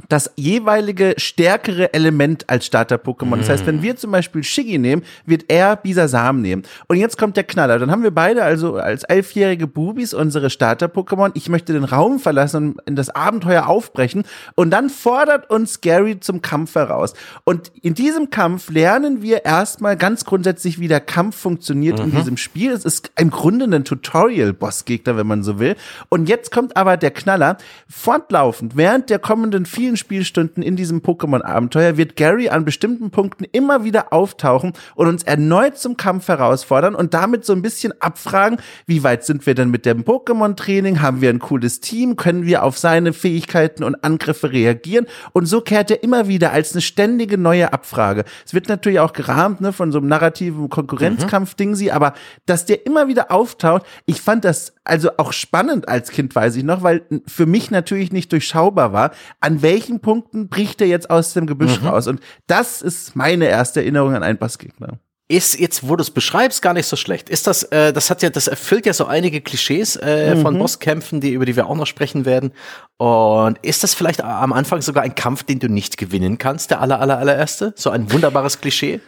das 0.09 0.31
jeweilige 0.35 1.13
stärkere 1.17 1.93
Element 1.93 2.49
als 2.49 2.65
Starter-Pokémon. 2.65 3.37
Das 3.37 3.49
heißt, 3.49 3.65
wenn 3.65 3.81
wir 3.81 3.95
zum 3.95 4.11
Beispiel 4.11 4.43
Shiggy 4.43 4.77
nehmen, 4.77 5.03
wird 5.25 5.45
er 5.47 5.75
Bisasam 5.75 6.41
nehmen. 6.41 6.63
Und 6.87 6.97
jetzt 6.97 7.17
kommt 7.17 7.37
der 7.37 7.43
Knaller. 7.43 7.79
Dann 7.79 7.91
haben 7.91 8.03
wir 8.03 8.11
beide 8.11 8.43
also 8.43 8.75
als 8.75 9.03
elfjährige 9.03 9.67
Bubis 9.67 10.13
unsere 10.13 10.49
Starter-Pokémon. 10.49 11.31
Ich 11.33 11.49
möchte 11.49 11.73
den 11.73 11.83
Raum 11.83 12.19
verlassen 12.19 12.73
und 12.73 12.81
in 12.87 12.95
das 12.95 13.09
Abenteuer 13.09 13.67
aufbrechen. 13.67 14.23
Und 14.55 14.71
dann 14.71 14.89
fordert 14.89 15.49
uns 15.49 15.81
Gary 15.81 16.19
zum 16.19 16.41
Kampf 16.41 16.75
heraus. 16.75 17.13
Und 17.43 17.71
in 17.81 17.93
diesem 17.93 18.29
Kampf 18.29 18.69
lernen 18.69 19.21
wir 19.21 19.45
erstmal 19.45 19.97
ganz 19.97 20.25
grundsätzlich, 20.25 20.79
wie 20.79 20.87
der 20.87 20.99
Kampf 20.99 21.37
funktioniert 21.37 21.99
mhm. 21.99 22.05
in 22.05 22.11
diesem 22.15 22.37
Spiel. 22.37 22.71
Es 22.71 22.85
ist 22.85 23.11
im 23.17 23.31
Grunde 23.31 23.65
ein 23.65 23.85
Tutorial-Bossgegner, 23.85 25.17
wenn 25.17 25.27
man 25.27 25.43
so 25.43 25.59
will. 25.59 25.75
Und 26.09 26.29
jetzt 26.29 26.51
kommt 26.51 26.75
aber 26.77 26.97
der 26.97 27.11
Knaller. 27.11 27.57
Fortlaufend, 27.87 28.75
während 28.75 29.09
der 29.09 29.19
kommenden 29.19 29.65
vielen 29.65 29.90
vielen 29.91 29.97
Spielstunden 29.97 30.63
in 30.63 30.75
diesem 30.77 31.01
Pokémon-Abenteuer 31.01 31.97
wird 31.97 32.15
Gary 32.15 32.49
an 32.49 32.63
bestimmten 32.63 33.11
Punkten 33.11 33.45
immer 33.51 33.83
wieder 33.83 34.13
auftauchen 34.13 34.73
und 34.95 35.07
uns 35.07 35.23
erneut 35.23 35.77
zum 35.77 35.97
Kampf 35.97 36.29
herausfordern 36.29 36.95
und 36.95 37.13
damit 37.13 37.43
so 37.43 37.51
ein 37.53 37.61
bisschen 37.61 37.93
abfragen, 37.99 38.59
wie 38.85 39.03
weit 39.03 39.25
sind 39.25 39.45
wir 39.45 39.53
denn 39.53 39.69
mit 39.69 39.85
dem 39.85 40.03
Pokémon-Training? 40.03 41.01
Haben 41.01 41.19
wir 41.19 41.29
ein 41.29 41.39
cooles 41.39 41.81
Team? 41.81 42.15
Können 42.15 42.45
wir 42.45 42.63
auf 42.63 42.77
seine 42.77 43.11
Fähigkeiten 43.11 43.83
und 43.83 44.01
Angriffe 44.03 44.51
reagieren? 44.51 45.07
Und 45.33 45.45
so 45.45 45.59
kehrt 45.59 45.91
er 45.91 46.03
immer 46.03 46.27
wieder 46.27 46.53
als 46.53 46.71
eine 46.71 46.81
ständige 46.81 47.37
neue 47.37 47.73
Abfrage. 47.73 48.23
Es 48.45 48.53
wird 48.53 48.69
natürlich 48.69 48.99
auch 48.99 49.13
gerahmt 49.13 49.59
ne, 49.59 49.73
von 49.73 49.91
so 49.91 49.97
einem 49.97 50.07
narrativen 50.07 50.69
Konkurrenzkampf-Ding 50.69 51.75
sie, 51.75 51.91
aber 51.91 52.13
dass 52.45 52.65
der 52.65 52.85
immer 52.85 53.07
wieder 53.07 53.31
auftaucht, 53.31 53.85
ich 54.05 54.21
fand 54.21 54.45
das 54.45 54.73
also 54.83 55.11
auch 55.17 55.33
spannend 55.33 55.87
als 55.87 56.11
Kind, 56.11 56.35
weiß 56.35 56.55
ich 56.55 56.63
noch, 56.63 56.83
weil 56.83 57.03
für 57.27 57.45
mich 57.45 57.71
natürlich 57.71 58.11
nicht 58.11 58.31
durchschaubar 58.31 58.93
war, 58.93 59.11
an 59.39 59.61
welchen 59.61 59.99
Punkten 59.99 60.49
bricht 60.49 60.81
er 60.81 60.87
jetzt 60.87 61.09
aus 61.09 61.33
dem 61.33 61.45
Gebüsch 61.45 61.81
mhm. 61.81 61.87
raus? 61.87 62.07
Und 62.07 62.19
das 62.47 62.81
ist 62.81 63.15
meine 63.15 63.45
erste 63.45 63.81
Erinnerung 63.81 64.15
an 64.15 64.23
einen 64.23 64.37
Bassgegner 64.37 64.99
ist 65.31 65.57
jetzt, 65.57 65.87
wo 65.87 65.95
du 65.95 66.01
es 66.01 66.11
beschreibst, 66.11 66.61
gar 66.61 66.73
nicht 66.73 66.87
so 66.87 66.97
schlecht. 66.97 67.29
Ist 67.29 67.47
das, 67.47 67.63
äh, 67.63 67.93
das 67.93 68.09
hat 68.09 68.21
ja, 68.21 68.29
das 68.29 68.47
erfüllt 68.47 68.85
ja 68.85 68.93
so 68.93 69.05
einige 69.05 69.39
Klischees 69.39 69.95
äh, 69.95 70.35
mhm. 70.35 70.41
von 70.41 70.59
Bosskämpfen, 70.59 71.21
die 71.21 71.31
über 71.31 71.45
die 71.45 71.55
wir 71.55 71.67
auch 71.67 71.75
noch 71.75 71.87
sprechen 71.87 72.25
werden. 72.25 72.51
Und 72.97 73.57
ist 73.61 73.83
das 73.83 73.93
vielleicht 73.93 74.21
am 74.23 74.51
Anfang 74.51 74.81
sogar 74.81 75.03
ein 75.03 75.15
Kampf, 75.15 75.43
den 75.43 75.59
du 75.59 75.69
nicht 75.69 75.97
gewinnen 75.97 76.37
kannst, 76.37 76.69
der 76.69 76.81
aller 76.81 76.99
aller 76.99 77.17
allererste? 77.17 77.73
So 77.77 77.89
ein 77.89 78.11
wunderbares 78.11 78.59
Klischee? 78.59 78.99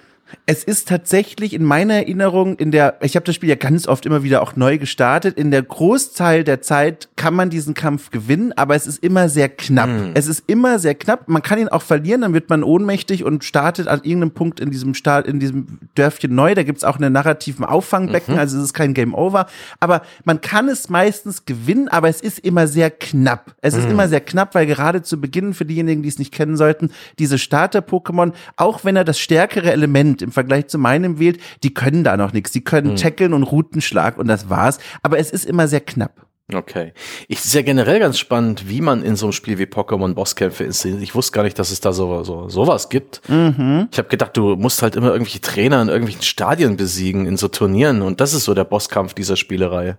Es 0.45 0.63
ist 0.63 0.87
tatsächlich 0.87 1.53
in 1.53 1.63
meiner 1.63 1.95
Erinnerung, 1.95 2.57
in 2.57 2.71
der, 2.71 2.97
ich 3.01 3.15
habe 3.15 3.25
das 3.25 3.35
Spiel 3.35 3.49
ja 3.49 3.55
ganz 3.55 3.87
oft 3.87 4.05
immer 4.05 4.23
wieder 4.23 4.41
auch 4.41 4.55
neu 4.55 4.77
gestartet, 4.77 5.37
in 5.37 5.51
der 5.51 5.61
Großteil 5.61 6.43
der 6.43 6.61
Zeit 6.61 7.09
kann 7.15 7.33
man 7.33 7.49
diesen 7.49 7.73
Kampf 7.73 8.09
gewinnen, 8.09 8.53
aber 8.55 8.75
es 8.75 8.87
ist 8.87 9.03
immer 9.03 9.29
sehr 9.29 9.49
knapp. 9.49 9.89
Mhm. 9.89 10.11
Es 10.13 10.27
ist 10.27 10.43
immer 10.47 10.79
sehr 10.79 10.95
knapp. 10.95 11.27
Man 11.27 11.41
kann 11.41 11.59
ihn 11.59 11.67
auch 11.67 11.81
verlieren, 11.81 12.21
dann 12.21 12.33
wird 12.33 12.49
man 12.49 12.63
ohnmächtig 12.63 13.23
und 13.23 13.43
startet 13.43 13.87
an 13.87 14.01
irgendeinem 14.03 14.31
Punkt 14.31 14.59
in 14.59 14.71
diesem 14.71 14.93
Start, 14.93 15.27
in 15.27 15.39
diesem 15.39 15.79
Dörfchen 15.95 16.33
neu. 16.33 16.55
Da 16.55 16.63
gibt's 16.63 16.83
auch 16.83 16.97
einen 16.97 17.13
narrativen 17.13 17.65
Auffangbecken, 17.65 18.35
mhm. 18.35 18.39
also 18.39 18.57
es 18.57 18.63
ist 18.65 18.73
kein 18.73 18.93
Game 18.93 19.13
Over. 19.13 19.47
Aber 19.79 20.01
man 20.23 20.41
kann 20.41 20.67
es 20.67 20.89
meistens 20.89 21.45
gewinnen, 21.45 21.87
aber 21.87 22.09
es 22.09 22.21
ist 22.21 22.39
immer 22.39 22.67
sehr 22.67 22.89
knapp. 22.89 23.55
Es 23.61 23.75
mhm. 23.75 23.79
ist 23.79 23.89
immer 23.89 24.07
sehr 24.07 24.21
knapp, 24.21 24.55
weil 24.55 24.65
gerade 24.65 25.01
zu 25.01 25.19
Beginn, 25.21 25.53
für 25.53 25.65
diejenigen, 25.65 26.01
die 26.01 26.09
es 26.09 26.19
nicht 26.19 26.33
kennen 26.33 26.57
sollten, 26.57 26.91
diese 27.19 27.37
Starter-Pokémon, 27.37 28.33
auch 28.57 28.83
wenn 28.83 28.95
er 28.95 29.03
das 29.03 29.19
stärkere 29.19 29.71
Element 29.71 30.23
im 30.24 30.32
Vergleich 30.32 30.68
zu 30.68 30.77
meinem 30.77 31.20
wählt, 31.20 31.39
die 31.63 31.74
können 31.74 32.03
da 32.03 32.18
noch 32.18 32.34
nichts. 32.34 32.51
Die 32.51 32.63
können 32.63 32.92
mhm. 32.92 32.96
tackeln 32.96 33.34
und 33.34 33.44
Routenschlag 33.44 34.18
und 34.18 34.27
das 34.27 34.50
war's. 34.50 34.80
Aber 35.01 35.20
es 35.20 35.32
ist 35.32 35.46
immer 35.46 35.68
sehr 35.68 35.82
knapp. 35.82 36.25
Okay. 36.51 36.94
Ich 37.30 37.39
ist 37.39 37.53
ja 37.53 37.62
generell 37.62 38.00
ganz 38.00 38.20
spannend, 38.20 38.68
wie 38.68 38.82
man 38.82 39.01
in 39.01 39.15
so 39.15 39.27
einem 39.27 39.34
Spiel 39.34 39.60
wie 39.60 39.63
Pokémon 39.63 40.13
Bosskämpfe 40.13 40.65
inszeniert. 40.65 41.01
Ich 41.01 41.15
wusste 41.15 41.32
gar 41.32 41.44
nicht, 41.44 41.58
dass 41.58 41.72
es 41.72 41.80
da 41.80 41.94
so, 41.94 42.24
so 42.24 42.50
sowas 42.50 42.89
gibt. 42.89 43.22
Mhm. 43.30 43.88
Ich 43.92 43.98
habe 43.98 44.10
gedacht, 44.10 44.36
du 44.36 44.56
musst 44.56 44.82
halt 44.82 44.96
immer 44.96 45.12
irgendwelche 45.12 45.42
Trainer 45.42 45.82
in 45.82 45.88
irgendwelchen 45.88 46.22
Stadien 46.22 46.75
besiegen, 46.75 47.25
in 47.25 47.38
so 47.38 47.48
Turnieren. 47.48 48.01
Und 48.01 48.20
das 48.20 48.34
ist 48.34 48.44
so 48.44 48.53
der 48.53 48.65
Bosskampf 48.65 49.13
dieser 49.13 49.38
Spielerei. 49.38 49.98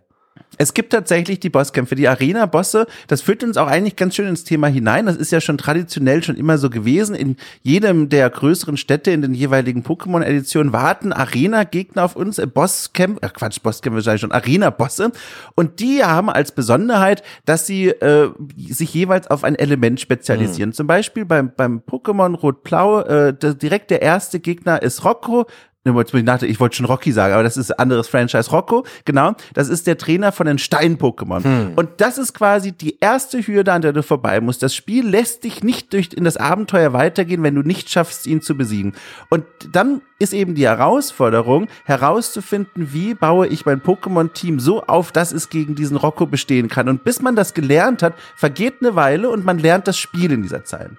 Es 0.58 0.75
gibt 0.75 0.92
tatsächlich 0.92 1.40
die 1.40 1.50
Bosskämpfe, 1.50 1.94
die 1.94 2.08
Arena-Bosse. 2.08 2.87
Das 3.08 3.23
führt 3.23 3.42
uns 3.42 3.56
auch 3.56 3.66
eigentlich 3.66 3.96
ganz 3.96 4.14
schön 4.14 4.28
ins 4.28 4.44
Thema 4.44 4.68
hinein. 4.68 5.06
Das 5.06 5.16
ist 5.16 5.32
ja 5.32 5.40
schon 5.40 5.58
traditionell 5.58 6.23
schon 6.23 6.37
immer 6.37 6.58
so 6.58 6.70
gewesen. 6.70 7.14
In 7.14 7.37
jedem 7.62 8.08
der 8.08 8.30
größeren 8.30 8.76
Städte 8.76 9.11
in 9.11 9.23
den 9.23 9.34
jeweiligen 9.34 9.82
Pokémon-Editionen 9.82 10.73
warten 10.73 11.12
Arena-Gegner 11.12 12.04
auf 12.04 12.16
uns, 12.16 12.38
äh, 12.38 12.46
Bosskämpfe, 12.46 13.23
äh 13.23 13.28
Quatsch, 13.28 13.62
Bosskämpfe 13.62 14.02
sage 14.02 14.16
ich 14.16 14.20
schon, 14.20 14.32
Arena-Bosse. 14.32 15.12
Und 15.54 15.80
die 15.80 16.04
haben 16.04 16.30
als 16.30 16.52
Besonderheit, 16.52 17.23
dass 17.44 17.66
sie 17.66 17.88
äh, 17.88 18.30
sich 18.56 18.94
jeweils 18.94 19.28
auf 19.30 19.44
ein 19.44 19.56
Element 19.56 20.00
spezialisieren. 20.00 20.70
Mhm. 20.70 20.75
Zum 20.75 20.87
Beispiel 20.87 21.25
beim, 21.25 21.52
beim 21.56 21.80
Pokémon 21.80 22.34
Rot-Blau, 22.34 23.00
äh, 23.00 23.34
direkt 23.34 23.90
der 23.90 24.02
erste 24.02 24.40
Gegner 24.40 24.82
ist 24.82 25.04
Rocco, 25.04 25.46
ich 25.84 26.60
wollte 26.60 26.76
schon 26.76 26.86
Rocky 26.86 27.12
sagen, 27.12 27.34
aber 27.34 27.42
das 27.42 27.56
ist 27.56 27.70
ein 27.70 27.78
anderes 27.78 28.08
Franchise. 28.08 28.50
Rocco, 28.50 28.86
genau. 29.04 29.34
Das 29.52 29.68
ist 29.68 29.86
der 29.86 29.98
Trainer 29.98 30.32
von 30.32 30.46
den 30.46 30.58
Stein-Pokémon. 30.58 31.44
Hm. 31.44 31.72
Und 31.76 31.90
das 31.98 32.16
ist 32.16 32.32
quasi 32.32 32.72
die 32.72 32.98
erste 33.00 33.46
Hürde, 33.46 33.72
an 33.72 33.82
der 33.82 33.92
du 33.92 34.02
vorbei 34.02 34.40
musst. 34.40 34.62
Das 34.62 34.74
Spiel 34.74 35.06
lässt 35.06 35.44
dich 35.44 35.62
nicht 35.62 35.92
durch 35.92 36.10
in 36.14 36.24
das 36.24 36.38
Abenteuer 36.38 36.94
weitergehen, 36.94 37.42
wenn 37.42 37.54
du 37.54 37.62
nicht 37.62 37.90
schaffst, 37.90 38.26
ihn 38.26 38.40
zu 38.40 38.56
besiegen. 38.56 38.94
Und 39.28 39.44
dann 39.72 40.00
ist 40.18 40.32
eben 40.32 40.54
die 40.54 40.66
Herausforderung, 40.66 41.68
herauszufinden, 41.84 42.92
wie 42.94 43.14
baue 43.14 43.46
ich 43.46 43.66
mein 43.66 43.82
Pokémon-Team 43.82 44.60
so 44.60 44.84
auf, 44.84 45.12
dass 45.12 45.32
es 45.32 45.50
gegen 45.50 45.74
diesen 45.74 45.98
Rocco 45.98 46.26
bestehen 46.26 46.68
kann. 46.68 46.88
Und 46.88 47.04
bis 47.04 47.20
man 47.20 47.36
das 47.36 47.52
gelernt 47.52 48.02
hat, 48.02 48.14
vergeht 48.36 48.76
eine 48.80 48.96
Weile 48.96 49.28
und 49.28 49.44
man 49.44 49.58
lernt 49.58 49.86
das 49.86 49.98
Spiel 49.98 50.32
in 50.32 50.42
dieser 50.42 50.64
Zeit. 50.64 50.92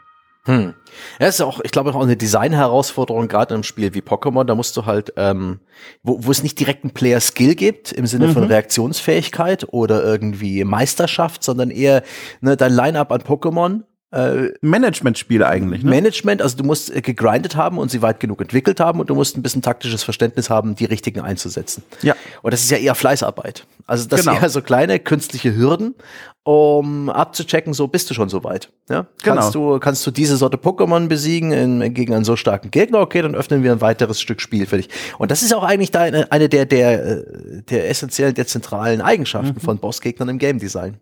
Hm. 0.46 0.76
Ja, 1.20 1.28
ist 1.28 1.42
auch, 1.42 1.60
ich 1.64 1.72
glaube, 1.72 1.94
auch 1.94 2.02
eine 2.02 2.16
Design-Herausforderung, 2.16 3.28
gerade 3.28 3.54
in 3.54 3.56
einem 3.56 3.64
Spiel 3.64 3.94
wie 3.96 4.02
Pokémon. 4.02 4.44
Da 4.44 4.54
musst 4.54 4.78
du 4.78 4.86
halt, 4.86 5.14
ähm, 5.18 5.60
wo, 6.04 6.24
wo 6.24 6.32
es 6.32 6.44
nicht 6.44 6.60
direkt 6.60 6.84
einen 6.84 6.94
Player-Skill 6.94 7.56
gibt, 7.56 7.92
im 7.92 8.06
Sinne 8.06 8.28
mhm. 8.28 8.34
von 8.34 8.44
Reaktionsfähigkeit 8.44 9.66
oder 9.74 10.04
irgendwie 10.04 10.64
Meisterschaft, 10.64 11.44
sondern 11.44 11.72
eher 11.72 12.04
ne, 12.42 12.56
dein 12.56 12.74
Line-Up 12.74 13.12
an 13.12 13.22
Pokémon 13.22 13.84
äh, 14.16 14.54
Management-Spiel 14.62 15.44
eigentlich. 15.44 15.84
Ne? 15.84 15.90
Management, 15.90 16.42
also 16.42 16.56
du 16.56 16.64
musst 16.64 16.96
äh, 16.96 17.02
gegrindet 17.02 17.56
haben 17.56 17.78
und 17.78 17.92
sie 17.92 18.02
weit 18.02 18.22
genug 18.22 18.40
entwickelt 18.40 18.80
haben 18.80 19.02
und 19.02 19.10
du 19.10 19.16
musst 19.16 19.38
ein 19.38 19.44
bisschen 19.44 19.62
taktisches 19.62 20.04
Verständnis 20.04 20.50
haben, 20.50 20.76
die 20.76 20.86
richtigen 20.86 21.20
einzusetzen. 21.20 21.84
Ja. 22.02 22.16
Und 22.42 22.54
das 22.54 22.62
ist 22.62 22.72
ja 22.72 22.78
eher 22.78 22.96
Fleißarbeit. 22.96 23.66
Also 23.86 24.08
das 24.08 24.22
genau. 24.22 24.34
sind 24.34 24.44
eher 24.44 24.50
so 24.50 24.62
kleine 24.62 25.00
künstliche 25.00 25.56
Hürden, 25.56 25.96
um 26.44 27.10
abzuchecken, 27.10 27.74
so 27.74 27.88
bist 27.88 28.10
du 28.10 28.14
schon 28.14 28.30
so 28.30 28.44
weit. 28.44 28.72
Ja? 28.90 29.08
Genau. 29.24 29.36
Kannst 29.36 29.56
du, 29.56 29.80
kannst 29.80 30.08
du 30.08 30.12
diese 30.12 30.38
Sorte 30.38 30.58
Pokémon 30.58 31.08
besiegen 31.08 31.52
in, 31.52 31.94
gegen 31.94 32.14
einen 32.14 32.24
so 32.24 32.38
starken 32.38 32.72
Gegner? 32.72 33.00
Okay, 33.00 33.22
dann 33.22 33.36
öffnen 33.36 33.64
wir 33.64 33.74
ein 33.74 33.82
weiteres 33.82 34.22
Stück 34.22 34.40
Spiel 34.40 34.66
für 34.66 34.78
dich. 34.78 34.90
Und 35.18 35.30
das 35.30 35.44
ist 35.44 35.54
auch 35.54 35.64
eigentlich 35.64 35.92
da 35.92 36.02
eine, 36.02 36.32
eine 36.32 36.48
der, 36.48 36.66
der, 36.66 37.04
äh, 37.04 37.24
der 37.70 37.90
essentiellen, 37.90 38.34
der 38.34 38.48
zentralen 38.48 39.02
Eigenschaften 39.02 39.56
mhm. 39.56 39.62
von 39.62 39.78
Bossgegnern 39.78 40.30
im 40.30 40.38
Game 40.38 40.60
Design. 40.60 41.00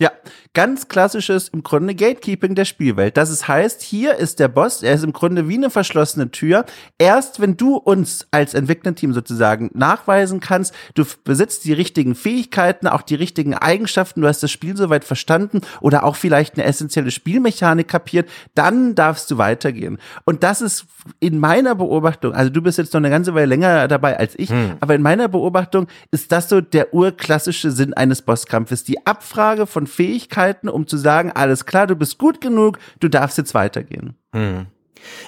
Ja, 0.00 0.12
ganz 0.52 0.88
klassisches 0.88 1.48
im 1.48 1.62
Grunde 1.62 1.94
Gatekeeping 1.94 2.56
der 2.56 2.64
Spielwelt. 2.64 3.16
Das 3.16 3.30
ist, 3.30 3.46
heißt, 3.46 3.82
hier 3.82 4.16
ist 4.16 4.40
der 4.40 4.48
Boss, 4.48 4.82
er 4.82 4.94
ist 4.94 5.04
im 5.04 5.12
Grunde 5.12 5.48
wie 5.48 5.54
eine 5.54 5.70
verschlossene 5.70 6.32
Tür. 6.32 6.64
Erst 6.98 7.40
wenn 7.40 7.56
du 7.56 7.76
uns 7.76 8.26
als 8.32 8.54
Entwicklerteam 8.54 9.12
sozusagen 9.12 9.70
nachweisen 9.74 10.40
kannst, 10.40 10.74
du 10.94 11.04
besitzt 11.22 11.64
die 11.64 11.72
richtigen 11.72 12.16
Fähigkeiten, 12.16 12.88
auch 12.88 13.02
die 13.02 13.14
richtigen 13.14 13.54
Eigenschaften, 13.54 14.22
du 14.22 14.28
hast 14.28 14.42
das 14.42 14.50
Spiel 14.50 14.76
soweit 14.76 15.04
verstanden 15.04 15.60
oder 15.80 16.02
auch 16.02 16.16
vielleicht 16.16 16.54
eine 16.54 16.64
essentielle 16.64 17.12
Spielmechanik 17.12 17.86
kapiert, 17.86 18.28
dann 18.56 18.96
darfst 18.96 19.30
du 19.30 19.38
weitergehen. 19.38 19.98
Und 20.24 20.42
das 20.42 20.62
ist 20.62 20.86
in 21.20 21.38
meiner 21.38 21.76
Beobachtung, 21.76 22.34
also 22.34 22.50
du 22.50 22.60
bist 22.60 22.76
jetzt 22.76 22.92
noch 22.92 23.00
eine 23.00 23.10
ganze 23.10 23.34
Weile 23.34 23.46
länger 23.46 23.86
dabei 23.86 24.18
als 24.18 24.36
ich, 24.36 24.50
hm. 24.50 24.72
aber 24.80 24.96
in 24.96 25.02
meiner 25.02 25.28
Beobachtung 25.28 25.86
ist 26.10 26.32
das 26.32 26.48
so 26.48 26.60
der 26.60 26.92
urklassische 26.92 27.70
Sinn 27.70 27.94
eines 27.94 28.22
Bosskampfes. 28.22 28.82
Die 28.82 29.06
Abfrage 29.06 29.66
von 29.66 29.86
Fähigkeiten, 29.86 30.39
um 30.68 30.86
zu 30.86 30.96
sagen, 30.96 31.32
alles 31.32 31.66
klar, 31.66 31.86
du 31.86 31.96
bist 31.96 32.18
gut 32.18 32.40
genug, 32.40 32.78
du 33.00 33.08
darfst 33.08 33.38
jetzt 33.38 33.54
weitergehen. 33.54 34.14
Hm. 34.32 34.66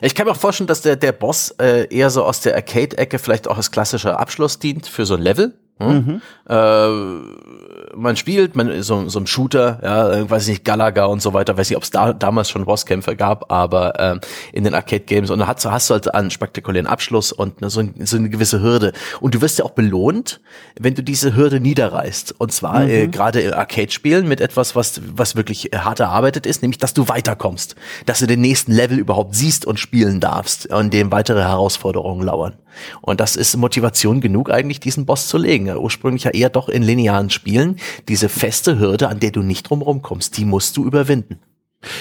Ich 0.00 0.14
kann 0.14 0.26
mir 0.26 0.32
auch 0.32 0.36
vorstellen, 0.36 0.66
dass 0.66 0.82
der, 0.82 0.96
der 0.96 1.12
Boss 1.12 1.50
äh, 1.58 1.86
eher 1.94 2.10
so 2.10 2.24
aus 2.24 2.40
der 2.40 2.54
Arcade-Ecke 2.54 3.18
vielleicht 3.18 3.48
auch 3.48 3.56
als 3.56 3.70
klassischer 3.70 4.18
Abschluss 4.20 4.58
dient 4.58 4.86
für 4.86 5.06
so 5.06 5.14
ein 5.14 5.22
Level. 5.22 5.54
Hm? 5.78 5.94
Mhm. 5.94 6.22
Äh, 6.48 7.71
man 7.94 8.16
spielt, 8.16 8.56
man 8.56 8.82
so, 8.82 9.08
so 9.08 9.18
ein 9.18 9.26
Shooter, 9.26 9.80
ja, 9.82 10.30
weiß 10.30 10.48
nicht, 10.48 10.64
Galaga 10.64 11.06
und 11.06 11.22
so 11.22 11.32
weiter, 11.32 11.56
weiß 11.56 11.70
nicht, 11.70 11.76
ob 11.76 11.82
es 11.82 11.90
da 11.90 12.12
damals 12.12 12.50
schon 12.50 12.64
Bosskämpfe 12.64 13.16
gab, 13.16 13.50
aber 13.52 13.94
ähm, 13.98 14.20
in 14.52 14.64
den 14.64 14.74
Arcade-Games 14.74 15.30
und 15.30 15.38
da 15.38 15.46
hast, 15.46 15.64
hast 15.66 15.90
du 15.90 15.94
halt 15.94 16.14
einen 16.14 16.30
spektakulären 16.30 16.86
Abschluss 16.86 17.32
und 17.32 17.54
so, 17.60 17.80
ein, 17.80 17.94
so 18.04 18.16
eine 18.16 18.30
gewisse 18.30 18.62
Hürde. 18.62 18.92
Und 19.20 19.34
du 19.34 19.40
wirst 19.40 19.58
ja 19.58 19.64
auch 19.64 19.70
belohnt, 19.70 20.40
wenn 20.78 20.94
du 20.94 21.02
diese 21.02 21.34
Hürde 21.34 21.60
niederreißt. 21.60 22.34
Und 22.38 22.52
zwar 22.52 22.82
äh, 22.82 22.84
mhm. 22.84 22.90
äh, 22.90 23.08
gerade 23.08 23.40
in 23.40 23.52
Arcade-Spielen 23.52 24.28
mit 24.28 24.40
etwas, 24.40 24.74
was, 24.76 25.00
was 25.14 25.36
wirklich 25.36 25.70
hart 25.74 26.00
erarbeitet 26.00 26.46
ist, 26.46 26.62
nämlich, 26.62 26.78
dass 26.78 26.94
du 26.94 27.08
weiterkommst, 27.08 27.76
dass 28.06 28.20
du 28.20 28.26
den 28.26 28.40
nächsten 28.40 28.72
Level 28.72 28.98
überhaupt 28.98 29.34
siehst 29.34 29.66
und 29.66 29.78
spielen 29.78 30.20
darfst, 30.20 30.70
an 30.72 30.90
dem 30.90 31.12
weitere 31.12 31.42
Herausforderungen 31.42 32.24
lauern. 32.24 32.54
Und 33.00 33.20
das 33.20 33.36
ist 33.36 33.56
Motivation 33.56 34.20
genug, 34.20 34.50
eigentlich 34.50 34.80
diesen 34.80 35.06
Boss 35.06 35.28
zu 35.28 35.38
legen. 35.38 35.68
Ursprünglich 35.76 36.24
ja 36.24 36.30
eher 36.30 36.50
doch 36.50 36.68
in 36.68 36.82
linearen 36.82 37.30
Spielen. 37.30 37.76
Diese 38.08 38.28
feste 38.28 38.78
Hürde, 38.78 39.08
an 39.08 39.20
der 39.20 39.30
du 39.30 39.42
nicht 39.42 39.68
drumherum 39.68 40.02
kommst, 40.02 40.36
die 40.38 40.44
musst 40.44 40.76
du 40.76 40.84
überwinden. 40.84 41.38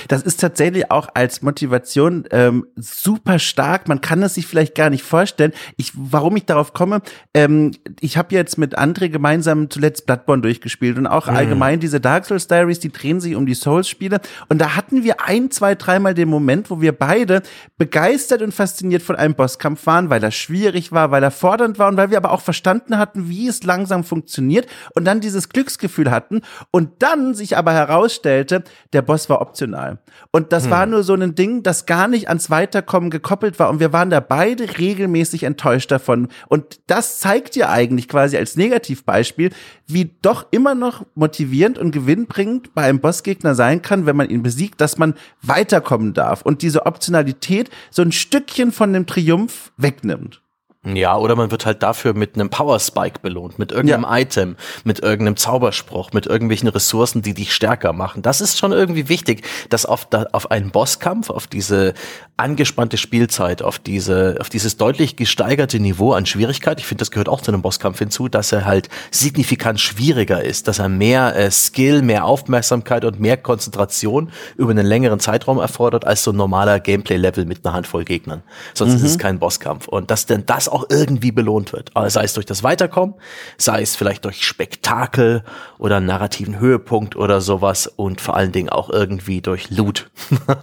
Das 0.07 0.23
ist 0.23 0.39
tatsächlich 0.39 0.91
auch 0.91 1.09
als 1.13 1.41
Motivation 1.41 2.25
ähm, 2.31 2.67
super 2.75 3.39
stark. 3.39 3.87
Man 3.87 4.01
kann 4.01 4.23
es 4.23 4.35
sich 4.35 4.47
vielleicht 4.47 4.75
gar 4.75 4.89
nicht 4.89 5.03
vorstellen. 5.03 5.53
Ich, 5.77 5.91
warum 5.95 6.35
ich 6.35 6.45
darauf 6.45 6.73
komme, 6.73 7.01
ähm, 7.33 7.71
ich 7.99 8.17
habe 8.17 8.33
jetzt 8.35 8.57
mit 8.57 8.77
André 8.77 9.09
gemeinsam 9.09 9.69
zuletzt 9.69 10.05
Bloodborne 10.05 10.41
durchgespielt 10.41 10.97
und 10.97 11.07
auch 11.07 11.27
mhm. 11.27 11.35
allgemein 11.35 11.79
diese 11.79 11.99
Dark 11.99 12.25
Souls 12.25 12.47
Diaries, 12.47 12.79
die 12.79 12.91
drehen 12.91 13.19
sich 13.19 13.35
um 13.35 13.45
die 13.45 13.53
Souls-Spiele. 13.53 14.19
Und 14.49 14.59
da 14.59 14.75
hatten 14.75 15.03
wir 15.03 15.21
ein, 15.25 15.51
zwei, 15.51 15.75
dreimal 15.75 16.13
den 16.13 16.29
Moment, 16.29 16.69
wo 16.69 16.81
wir 16.81 16.91
beide 16.91 17.41
begeistert 17.77 18.41
und 18.41 18.53
fasziniert 18.53 19.01
von 19.01 19.15
einem 19.15 19.35
Bosskampf 19.35 19.85
waren, 19.85 20.09
weil 20.09 20.23
er 20.23 20.31
schwierig 20.31 20.91
war, 20.91 21.11
weil 21.11 21.23
er 21.23 21.31
fordernd 21.31 21.79
war 21.79 21.87
und 21.89 21.97
weil 21.97 22.11
wir 22.11 22.17
aber 22.17 22.31
auch 22.31 22.41
verstanden 22.41 22.97
hatten, 22.97 23.29
wie 23.29 23.47
es 23.47 23.63
langsam 23.63 24.03
funktioniert 24.03 24.67
und 24.95 25.05
dann 25.05 25.21
dieses 25.21 25.49
Glücksgefühl 25.49 26.11
hatten 26.11 26.41
und 26.71 27.01
dann 27.01 27.33
sich 27.33 27.57
aber 27.57 27.73
herausstellte, 27.73 28.63
der 28.93 29.01
Boss 29.01 29.29
war 29.29 29.41
optional 29.41 29.70
emotional. 29.71 29.99
Und 30.31 30.51
das 30.51 30.65
hm. 30.65 30.71
war 30.71 30.85
nur 30.85 31.03
so 31.03 31.13
ein 31.13 31.35
Ding, 31.35 31.63
das 31.63 31.85
gar 31.85 32.07
nicht 32.07 32.27
ans 32.29 32.49
Weiterkommen 32.49 33.09
gekoppelt 33.09 33.59
war. 33.59 33.69
Und 33.69 33.79
wir 33.79 33.93
waren 33.93 34.09
da 34.09 34.19
beide 34.19 34.77
regelmäßig 34.77 35.43
enttäuscht 35.43 35.91
davon. 35.91 36.27
Und 36.47 36.79
das 36.87 37.19
zeigt 37.19 37.55
ja 37.55 37.69
eigentlich 37.69 38.07
quasi 38.07 38.37
als 38.37 38.55
Negativbeispiel, 38.55 39.51
wie 39.87 40.11
doch 40.21 40.47
immer 40.51 40.75
noch 40.75 41.05
motivierend 41.15 41.77
und 41.77 41.91
gewinnbringend 41.91 42.73
bei 42.73 42.83
einem 42.83 42.99
Bossgegner 42.99 43.55
sein 43.55 43.81
kann, 43.81 44.05
wenn 44.05 44.15
man 44.15 44.29
ihn 44.29 44.43
besiegt, 44.43 44.79
dass 44.81 44.97
man 44.97 45.15
weiterkommen 45.41 46.13
darf 46.13 46.41
und 46.41 46.61
diese 46.61 46.85
Optionalität 46.85 47.69
so 47.89 48.01
ein 48.01 48.11
Stückchen 48.11 48.71
von 48.71 48.93
dem 48.93 49.05
Triumph 49.05 49.71
wegnimmt. 49.77 50.40
Ja, 50.83 51.15
oder 51.15 51.35
man 51.35 51.51
wird 51.51 51.67
halt 51.67 51.83
dafür 51.83 52.15
mit 52.15 52.33
einem 52.33 52.49
Power 52.49 52.79
Spike 52.79 53.19
belohnt, 53.21 53.59
mit 53.59 53.71
irgendeinem 53.71 54.03
ja. 54.03 54.17
Item, 54.17 54.55
mit 54.83 54.99
irgendeinem 54.99 55.37
Zauberspruch, 55.37 56.11
mit 56.11 56.25
irgendwelchen 56.25 56.69
Ressourcen, 56.69 57.21
die 57.21 57.35
dich 57.35 57.53
stärker 57.53 57.93
machen. 57.93 58.23
Das 58.23 58.41
ist 58.41 58.57
schon 58.57 58.71
irgendwie 58.71 59.07
wichtig, 59.07 59.43
dass 59.69 59.85
auf, 59.85 60.07
da, 60.07 60.25
auf 60.31 60.49
einen 60.49 60.71
Bosskampf, 60.71 61.29
auf 61.29 61.45
diese 61.45 61.93
angespannte 62.35 62.97
Spielzeit, 62.97 63.61
auf 63.61 63.77
diese, 63.77 64.37
auf 64.39 64.49
dieses 64.49 64.77
deutlich 64.77 65.15
gesteigerte 65.15 65.79
Niveau 65.79 66.13
an 66.13 66.25
Schwierigkeit, 66.25 66.79
ich 66.79 66.87
finde, 66.87 67.03
das 67.03 67.11
gehört 67.11 67.29
auch 67.29 67.41
zu 67.41 67.51
einem 67.51 67.61
Bosskampf 67.61 67.99
hinzu, 67.99 68.27
dass 68.27 68.51
er 68.51 68.65
halt 68.65 68.89
signifikant 69.11 69.79
schwieriger 69.79 70.43
ist, 70.43 70.67
dass 70.67 70.79
er 70.79 70.89
mehr 70.89 71.35
äh, 71.35 71.51
Skill, 71.51 72.01
mehr 72.01 72.25
Aufmerksamkeit 72.25 73.05
und 73.05 73.19
mehr 73.19 73.37
Konzentration 73.37 74.31
über 74.57 74.71
einen 74.71 74.87
längeren 74.87 75.19
Zeitraum 75.19 75.59
erfordert 75.59 76.07
als 76.07 76.23
so 76.23 76.31
ein 76.31 76.37
normaler 76.37 76.79
Gameplay-Level 76.79 77.45
mit 77.45 77.63
einer 77.63 77.75
Handvoll 77.75 78.03
Gegnern. 78.03 78.41
Sonst 78.73 78.93
mhm. 78.93 78.97
ist 78.97 79.03
es 79.03 79.17
kein 79.19 79.37
Bosskampf. 79.37 79.87
Und 79.87 80.09
dass 80.09 80.25
denn 80.25 80.43
das 80.47 80.70
auch 80.71 80.85
irgendwie 80.89 81.31
belohnt 81.31 81.73
wird. 81.73 81.91
Sei 82.07 82.23
es 82.23 82.33
durch 82.33 82.45
das 82.45 82.63
Weiterkommen, 82.63 83.15
sei 83.57 83.81
es 83.81 83.95
vielleicht 83.95 84.25
durch 84.25 84.45
Spektakel 84.45 85.43
oder 85.77 85.99
narrativen 85.99 86.59
Höhepunkt 86.59 87.15
oder 87.15 87.41
sowas 87.41 87.87
und 87.87 88.21
vor 88.21 88.35
allen 88.35 88.51
Dingen 88.51 88.69
auch 88.69 88.89
irgendwie 88.89 89.41
durch 89.41 89.69
Loot. 89.69 90.09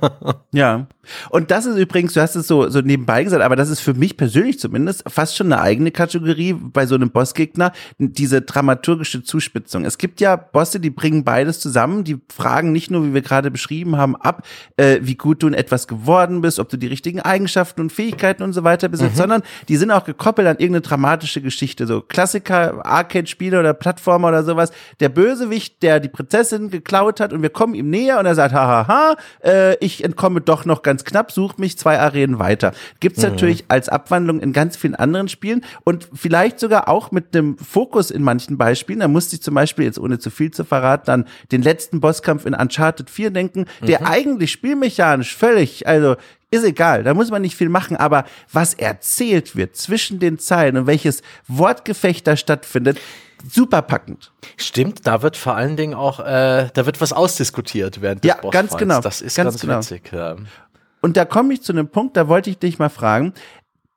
ja. 0.52 0.86
Und 1.30 1.50
das 1.50 1.66
ist 1.66 1.76
übrigens, 1.76 2.12
du 2.12 2.20
hast 2.20 2.36
es 2.36 2.46
so, 2.46 2.68
so 2.68 2.80
nebenbei 2.80 3.24
gesagt, 3.24 3.42
aber 3.42 3.56
das 3.56 3.70
ist 3.70 3.80
für 3.80 3.94
mich 3.94 4.16
persönlich 4.16 4.58
zumindest 4.58 5.04
fast 5.08 5.36
schon 5.36 5.52
eine 5.52 5.62
eigene 5.62 5.90
Kategorie 5.90 6.52
bei 6.52 6.86
so 6.86 6.94
einem 6.94 7.10
Bossgegner, 7.10 7.72
diese 7.98 8.42
dramaturgische 8.42 9.22
Zuspitzung. 9.22 9.84
Es 9.84 9.98
gibt 9.98 10.20
ja 10.20 10.36
Bosse, 10.36 10.80
die 10.80 10.90
bringen 10.90 11.24
beides 11.24 11.60
zusammen, 11.60 12.04
die 12.04 12.20
fragen 12.28 12.72
nicht 12.72 12.90
nur, 12.90 13.04
wie 13.04 13.14
wir 13.14 13.22
gerade 13.22 13.50
beschrieben 13.50 13.96
haben, 13.96 14.16
ab, 14.16 14.44
äh, 14.76 14.98
wie 15.02 15.16
gut 15.16 15.42
du 15.42 15.48
in 15.48 15.54
etwas 15.54 15.88
geworden 15.88 16.40
bist, 16.40 16.58
ob 16.58 16.68
du 16.68 16.76
die 16.76 16.86
richtigen 16.86 17.20
Eigenschaften 17.20 17.80
und 17.80 17.92
Fähigkeiten 17.92 18.42
und 18.42 18.52
so 18.52 18.64
weiter 18.64 18.88
besitzt, 18.88 19.14
mhm. 19.14 19.18
sondern 19.18 19.42
die 19.68 19.76
sind 19.76 19.90
auch 19.90 19.97
gekoppelt 20.04 20.46
an 20.48 20.56
irgendeine 20.58 20.82
dramatische 20.82 21.40
Geschichte, 21.40 21.86
so 21.86 22.00
Klassiker, 22.00 22.84
Arcade-Spiele 22.84 23.58
oder 23.58 23.74
Plattformer 23.74 24.28
oder 24.28 24.42
sowas. 24.42 24.70
Der 25.00 25.08
Bösewicht, 25.08 25.82
der 25.82 26.00
die 26.00 26.08
Prinzessin 26.08 26.70
geklaut 26.70 27.20
hat 27.20 27.32
und 27.32 27.42
wir 27.42 27.50
kommen 27.50 27.74
ihm 27.74 27.90
näher 27.90 28.18
und 28.18 28.26
er 28.26 28.34
sagt, 28.34 28.54
hahaha, 28.54 29.16
äh, 29.44 29.76
ich 29.84 30.04
entkomme 30.04 30.40
doch 30.40 30.64
noch 30.64 30.82
ganz 30.82 31.04
knapp, 31.04 31.32
sucht 31.32 31.58
mich 31.58 31.78
zwei 31.78 31.98
Arenen 31.98 32.38
weiter. 32.38 32.72
Gibt's 33.00 33.22
mhm. 33.22 33.30
natürlich 33.30 33.64
als 33.68 33.88
Abwandlung 33.88 34.40
in 34.40 34.52
ganz 34.52 34.76
vielen 34.76 34.94
anderen 34.94 35.28
Spielen 35.28 35.64
und 35.84 36.08
vielleicht 36.12 36.60
sogar 36.60 36.88
auch 36.88 37.10
mit 37.10 37.34
dem 37.34 37.58
Fokus 37.58 38.10
in 38.10 38.22
manchen 38.22 38.58
Beispielen. 38.58 39.00
Da 39.00 39.08
musste 39.08 39.36
ich 39.36 39.42
zum 39.42 39.54
Beispiel, 39.54 39.84
jetzt 39.84 39.98
ohne 39.98 40.18
zu 40.18 40.30
viel 40.30 40.50
zu 40.50 40.64
verraten, 40.64 41.10
an 41.10 41.24
den 41.52 41.62
letzten 41.62 42.00
Bosskampf 42.00 42.46
in 42.46 42.54
Uncharted 42.54 43.10
4 43.10 43.30
denken, 43.30 43.66
der 43.80 44.00
mhm. 44.00 44.06
eigentlich 44.06 44.52
spielmechanisch 44.52 45.36
völlig, 45.36 45.86
also 45.86 46.16
ist 46.50 46.64
egal, 46.64 47.04
da 47.04 47.14
muss 47.14 47.30
man 47.30 47.42
nicht 47.42 47.56
viel 47.56 47.68
machen, 47.68 47.96
aber 47.96 48.24
was 48.52 48.74
erzählt 48.74 49.54
wird 49.54 49.76
zwischen 49.76 50.18
den 50.18 50.38
Zeilen 50.38 50.76
und 50.76 50.86
welches 50.86 51.22
Wortgefecht 51.46 52.26
da 52.26 52.36
stattfindet, 52.36 52.98
super 53.46 53.82
packend. 53.82 54.32
Stimmt, 54.56 55.06
da 55.06 55.22
wird 55.22 55.36
vor 55.36 55.54
allen 55.54 55.76
Dingen 55.76 55.94
auch, 55.94 56.20
äh, 56.20 56.68
da 56.72 56.86
wird 56.86 57.00
was 57.00 57.12
ausdiskutiert 57.12 58.00
während 58.00 58.24
des 58.24 58.30
Ja, 58.30 58.50
ganz 58.50 58.76
genau. 58.76 59.00
Das 59.00 59.20
ist 59.20 59.36
ganz, 59.36 59.54
ganz 59.54 59.60
genau. 59.60 59.78
witzig. 59.78 60.10
Ja. 60.12 60.36
Und 61.00 61.16
da 61.16 61.24
komme 61.24 61.52
ich 61.54 61.62
zu 61.62 61.72
einem 61.72 61.88
Punkt, 61.88 62.16
da 62.16 62.28
wollte 62.28 62.50
ich 62.50 62.58
dich 62.58 62.78
mal 62.78 62.88
fragen, 62.88 63.34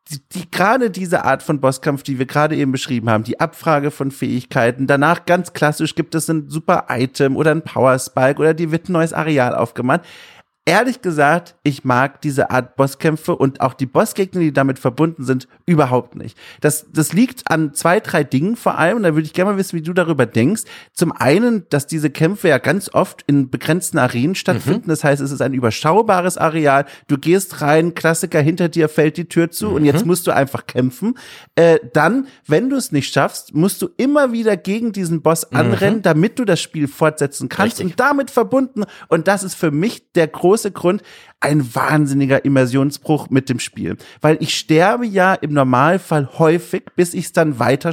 die, 0.10 0.20
die 0.34 0.52
gerade 0.52 0.92
diese 0.92 1.24
Art 1.24 1.42
von 1.42 1.62
Bosskampf, 1.62 2.04
die 2.04 2.20
wir 2.20 2.26
gerade 2.26 2.56
eben 2.56 2.72
beschrieben 2.72 3.10
haben, 3.10 3.24
die 3.24 3.40
Abfrage 3.40 3.92
von 3.92 4.12
Fähigkeiten, 4.12 4.86
danach 4.86 5.26
ganz 5.26 5.54
klassisch 5.54 5.96
gibt 5.96 6.16
es 6.16 6.30
ein 6.30 6.50
super 6.50 6.88
Item 6.90 7.38
oder 7.38 7.52
ein 7.52 7.64
Power 7.64 7.98
Spike 7.98 8.40
oder 8.40 8.54
die 8.54 8.72
wird 8.72 8.90
ein 8.90 8.94
neues 8.94 9.14
Areal 9.14 9.56
aufgemacht 9.56 10.02
ehrlich 10.65 11.02
gesagt, 11.02 11.56
ich 11.63 11.84
mag 11.84 12.21
diese 12.21 12.52
Art 12.52 12.76
Bosskämpfe 12.76 13.36
und 13.36 13.62
auch 13.62 13.74
die 13.74 13.88
Bossgegner, 13.88 14.41
die 14.41 14.54
damit 14.54 14.78
verbunden 14.78 15.24
sind, 15.24 15.47
überhaupt 15.65 16.15
nicht. 16.15 16.38
Das, 16.62 16.86
das 16.93 17.13
liegt 17.13 17.50
an 17.50 17.74
zwei, 17.74 18.00
drei 18.00 18.24
Dingen 18.24 18.56
vor 18.56 18.78
allem. 18.78 19.02
Da 19.02 19.15
würde 19.15 19.26
ich 19.26 19.34
gerne 19.34 19.52
mal 19.52 19.58
wissen, 19.58 19.78
wie 19.78 19.82
du 19.82 19.93
darüber 19.93 20.28
denkst. 20.28 20.63
Zum 20.93 21.12
einen, 21.12 21.65
dass 21.69 21.88
diese 21.88 22.12
Kämpfe 22.12 22.47
ja 22.47 22.60
ganz 22.60 22.93
oft 22.93 23.24
in 23.26 23.50
begrenzten 23.50 23.97
Arenen 23.97 24.36
stattfinden. 24.36 24.84
Mhm. 24.86 24.89
Das 24.89 25.04
heißt, 25.04 25.21
es 25.21 25.32
ist 25.32 25.41
ein 25.41 25.54
überschaubares 25.54 26.38
Areal. 26.38 26.86
Du 27.08 27.17
gehst 27.17 27.62
rein, 27.62 27.95
Klassiker, 27.95 28.39
hinter 28.39 28.69
dir 28.69 28.88
fällt 28.88 29.17
die 29.17 29.26
Tür 29.26 29.50
zu 29.50 29.69
mhm. 29.69 29.76
und 29.76 29.86
jetzt 29.86 30.06
musst 30.06 30.28
du 30.28 30.32
einfach 30.32 30.67
kämpfen. 30.67 31.17
Äh, 31.56 31.80
dann, 31.93 32.28
wenn 32.45 32.69
du 32.69 32.76
es 32.76 32.91
nicht 32.91 33.12
schaffst, 33.12 33.56
musst 33.56 33.82
du 33.82 33.89
immer 33.97 34.32
wieder 34.32 34.58
gegen 34.58 34.91
diesen 34.91 35.24
Boss 35.24 35.47
mhm. 35.50 35.58
anrennen, 35.58 36.02
damit 36.04 36.38
du 36.38 36.45
das 36.45 36.62
Spiel 36.62 36.88
fortsetzen 36.88 37.50
kannst. 37.50 37.80
Richtig. 37.80 37.93
Und 37.93 38.00
damit 38.00 38.30
verbunden, 38.30 38.84
und 39.10 39.28
das 39.28 39.43
ist 39.43 39.56
für 39.56 39.71
mich 39.71 40.12
der 40.13 40.28
große 40.28 40.51
große 40.52 40.72
Grund, 40.72 41.02
ein 41.40 41.74
wahnsinniger 41.74 42.44
Immersionsbruch 42.44 43.30
mit 43.30 43.48
dem 43.48 43.60
Spiel. 43.60 43.96
Weil 44.20 44.38
ich 44.42 44.58
sterbe 44.58 45.06
ja 45.06 45.34
im 45.34 45.54
Normalfall 45.54 46.30
häufig, 46.38 46.84
bis 46.98 47.14
ich 47.14 47.26
es 47.26 47.32
dann 47.32 47.58
weiter. 47.58 47.92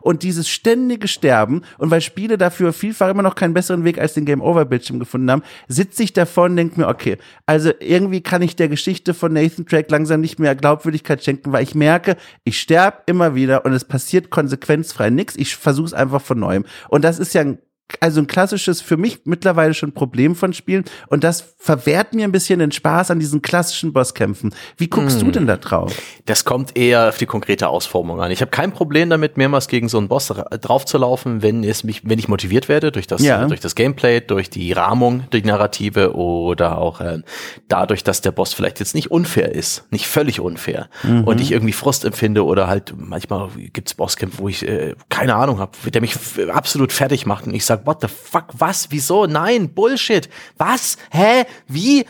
Und 0.00 0.22
dieses 0.22 0.48
ständige 0.48 1.08
Sterben, 1.08 1.62
und 1.78 1.90
weil 1.90 2.00
Spiele 2.00 2.38
dafür 2.38 2.72
vielfach 2.72 3.10
immer 3.10 3.22
noch 3.22 3.34
keinen 3.34 3.54
besseren 3.54 3.84
Weg 3.84 3.98
als 3.98 4.14
den 4.14 4.24
Game-Over-Bildschirm 4.24 5.00
gefunden 5.00 5.30
haben, 5.30 5.42
sitze 5.66 6.04
ich 6.04 6.12
davor 6.12 6.44
und 6.44 6.56
denke 6.56 6.80
mir, 6.80 6.86
okay, 6.86 7.18
also 7.44 7.72
irgendwie 7.80 8.20
kann 8.20 8.40
ich 8.40 8.54
der 8.54 8.68
Geschichte 8.68 9.12
von 9.12 9.32
Nathan 9.32 9.64
Drake 9.66 9.88
langsam 9.90 10.20
nicht 10.20 10.38
mehr 10.38 10.54
Glaubwürdigkeit 10.54 11.24
schenken, 11.24 11.52
weil 11.52 11.64
ich 11.64 11.74
merke, 11.74 12.16
ich 12.44 12.60
sterbe 12.60 12.98
immer 13.06 13.34
wieder 13.34 13.64
und 13.64 13.72
es 13.72 13.84
passiert 13.84 14.30
konsequenzfrei 14.30 15.10
nichts. 15.10 15.34
Ich 15.36 15.56
versuche 15.56 15.86
es 15.86 15.94
einfach 15.94 16.22
von 16.22 16.38
neuem. 16.38 16.64
Und 16.88 17.04
das 17.04 17.18
ist 17.18 17.34
ja 17.34 17.40
ein 17.40 17.58
also 18.00 18.20
ein 18.20 18.26
klassisches, 18.26 18.80
für 18.80 18.96
mich 18.96 19.20
mittlerweile 19.24 19.74
schon 19.74 19.92
Problem 19.92 20.34
von 20.34 20.52
Spielen. 20.52 20.84
Und 21.08 21.24
das 21.24 21.54
verwehrt 21.58 22.14
mir 22.14 22.24
ein 22.24 22.32
bisschen 22.32 22.58
den 22.58 22.72
Spaß 22.72 23.10
an 23.10 23.18
diesen 23.18 23.42
klassischen 23.42 23.92
Bosskämpfen. 23.92 24.54
Wie 24.76 24.88
guckst 24.88 25.18
mm. 25.18 25.20
du 25.20 25.26
hm. 25.26 25.32
denn 25.32 25.46
da 25.46 25.56
drauf? 25.56 25.94
Das 26.26 26.44
kommt 26.44 26.76
eher 26.76 27.08
auf 27.08 27.18
die 27.18 27.26
konkrete 27.26 27.68
Ausformung 27.68 28.20
an. 28.20 28.30
Ich 28.30 28.40
habe 28.40 28.50
kein 28.50 28.72
Problem 28.72 29.10
damit, 29.10 29.36
mehrmals 29.36 29.68
gegen 29.68 29.88
so 29.88 29.98
einen 29.98 30.08
Boss 30.08 30.28
draufzulaufen, 30.28 31.42
wenn 31.42 31.64
es 31.64 31.84
mich, 31.84 32.02
wenn 32.04 32.18
ich 32.18 32.28
motiviert 32.28 32.68
werde 32.68 32.92
durch 32.92 33.06
das, 33.06 33.22
ja. 33.22 33.46
durch 33.46 33.60
das 33.60 33.74
Gameplay, 33.74 34.20
durch 34.20 34.50
die 34.50 34.72
Rahmung, 34.72 35.24
durch 35.30 35.42
die 35.42 35.48
Narrative 35.48 36.14
oder 36.14 36.78
auch 36.78 37.00
äh, 37.00 37.22
dadurch, 37.68 38.04
dass 38.04 38.20
der 38.20 38.32
Boss 38.32 38.54
vielleicht 38.54 38.80
jetzt 38.80 38.94
nicht 38.94 39.10
unfair 39.10 39.54
ist, 39.54 39.84
nicht 39.90 40.06
völlig 40.06 40.40
unfair 40.40 40.88
mhm. 41.02 41.24
und 41.24 41.40
ich 41.40 41.52
irgendwie 41.52 41.72
Frust 41.72 42.04
empfinde 42.04 42.44
oder 42.44 42.68
halt 42.68 42.94
manchmal 42.96 43.48
gibt's 43.72 43.94
Bosskämpfe, 43.94 44.38
wo 44.38 44.48
ich 44.48 44.66
äh, 44.66 44.94
keine 45.08 45.34
Ahnung 45.34 45.58
habe, 45.58 45.72
der 45.90 46.00
mich 46.00 46.16
absolut 46.52 46.92
fertig 46.92 47.26
macht 47.26 47.46
und 47.46 47.54
ich 47.54 47.64
sage, 47.64 47.79
what 47.84 48.00
the 48.00 48.08
fuck, 48.08 48.46
was, 48.56 48.88
wieso, 48.90 49.26
nein, 49.26 49.72
Bullshit, 49.72 50.28
was, 50.56 50.96
hä, 51.10 51.44
wie, 51.66 52.04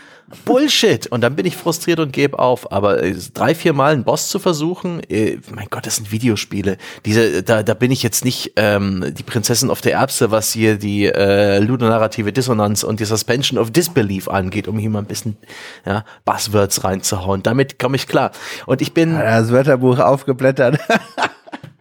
Bullshit. 0.44 1.06
Und 1.08 1.22
dann 1.22 1.34
bin 1.34 1.44
ich 1.44 1.56
frustriert 1.56 1.98
und 1.98 2.12
gebe 2.12 2.38
auf. 2.38 2.70
Aber 2.72 3.02
äh, 3.02 3.14
drei, 3.34 3.54
vier 3.54 3.72
Mal 3.72 3.92
einen 3.92 4.04
Boss 4.04 4.28
zu 4.28 4.38
versuchen, 4.38 5.00
äh, 5.10 5.38
mein 5.52 5.66
Gott, 5.70 5.86
das 5.86 5.96
sind 5.96 6.12
Videospiele. 6.12 6.76
Diese, 7.04 7.42
da, 7.42 7.62
da 7.62 7.74
bin 7.74 7.90
ich 7.90 8.02
jetzt 8.02 8.24
nicht 8.24 8.52
ähm, 8.56 9.12
die 9.12 9.22
Prinzessin 9.22 9.70
auf 9.70 9.80
der 9.80 9.94
Erbse, 9.94 10.30
was 10.30 10.52
hier 10.52 10.76
die 10.76 11.06
äh, 11.06 11.58
ludonarrative 11.58 12.32
Dissonanz 12.32 12.84
und 12.84 13.00
die 13.00 13.04
Suspension 13.04 13.58
of 13.58 13.70
Disbelief 13.70 14.28
angeht, 14.28 14.68
um 14.68 14.78
hier 14.78 14.90
mal 14.90 15.00
ein 15.00 15.06
bisschen 15.06 15.36
ja, 15.84 16.04
Buzzwords 16.24 16.84
reinzuhauen. 16.84 17.42
Damit 17.42 17.78
komme 17.78 17.96
ich 17.96 18.06
klar. 18.06 18.30
Und 18.66 18.82
ich 18.82 18.94
bin. 18.94 19.14
Das 19.14 19.50
Wörterbuch 19.50 19.98
aufgeblättert. 19.98 20.78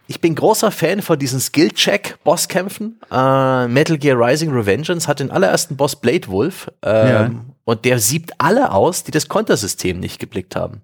Ich 0.09 0.19
bin 0.21 0.33
großer 0.33 0.71
Fan 0.71 1.03
von 1.03 1.19
diesen 1.19 1.39
Skill-Check-Bosskämpfen. 1.39 2.99
Äh, 3.11 3.67
Metal 3.67 3.95
Gear 3.95 4.17
Rising 4.19 4.51
Revengeance 4.51 5.07
hat 5.07 5.19
den 5.19 5.29
allerersten 5.29 5.77
Boss 5.77 5.95
Blade 5.95 6.27
Wolf 6.29 6.67
ähm, 6.81 7.07
ja. 7.07 7.31
und 7.63 7.85
der 7.85 7.99
siebt 7.99 8.31
alle 8.39 8.71
aus, 8.71 9.03
die 9.03 9.11
das 9.11 9.27
Kontersystem 9.27 9.99
nicht 9.99 10.17
geblickt 10.17 10.55
haben. 10.55 10.81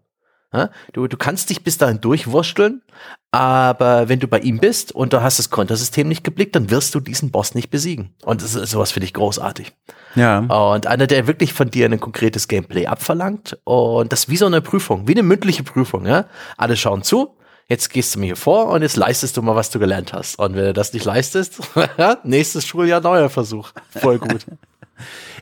Ja? 0.53 0.69
Du, 0.93 1.07
du 1.07 1.17
kannst 1.17 1.49
dich 1.49 1.63
bis 1.63 1.79
dahin 1.79 2.01
durchwursteln, 2.01 2.83
aber 3.31 4.09
wenn 4.09 4.19
du 4.19 4.27
bei 4.27 4.41
ihm 4.41 4.59
bist 4.59 4.91
und 4.91 5.11
du 5.11 5.23
hast 5.23 5.39
das 5.39 5.49
Kontersystem 5.49 6.07
nicht 6.07 6.23
geblickt, 6.23 6.55
dann 6.55 6.69
wirst 6.69 6.93
du 6.93 6.99
diesen 6.99 7.31
Boss 7.31 7.55
nicht 7.55 7.71
besiegen. 7.71 8.13
Und 8.21 8.43
das 8.43 8.53
ist, 8.53 8.69
sowas 8.69 8.91
finde 8.91 9.05
ich 9.05 9.13
großartig. 9.15 9.73
Ja. 10.13 10.37
Und 10.37 10.85
einer, 10.85 11.07
der 11.07 11.25
wirklich 11.25 11.51
von 11.51 11.71
dir 11.71 11.87
ein 11.87 11.99
konkretes 11.99 12.47
Gameplay 12.47 12.85
abverlangt 12.85 13.57
und 13.63 14.11
das 14.11 14.29
wie 14.29 14.37
so 14.37 14.45
eine 14.45 14.61
Prüfung, 14.61 15.07
wie 15.07 15.13
eine 15.13 15.23
mündliche 15.23 15.63
Prüfung. 15.63 16.05
Ja? 16.05 16.25
Alle 16.57 16.77
schauen 16.77 17.01
zu, 17.01 17.35
jetzt 17.67 17.89
gehst 17.89 18.15
du 18.15 18.19
mir 18.19 18.27
hier 18.27 18.35
vor 18.35 18.67
und 18.67 18.81
jetzt 18.81 18.95
leistest 18.95 19.37
du 19.37 19.41
mal, 19.41 19.55
was 19.55 19.69
du 19.69 19.79
gelernt 19.79 20.13
hast. 20.13 20.37
Und 20.37 20.55
wenn 20.55 20.65
du 20.65 20.73
das 20.73 20.93
nicht 20.93 21.05
leistest, 21.05 21.59
nächstes 22.23 22.65
Schuljahr 22.65 23.01
neuer 23.01 23.29
Versuch. 23.29 23.71
Voll 23.89 24.19
gut. 24.19 24.45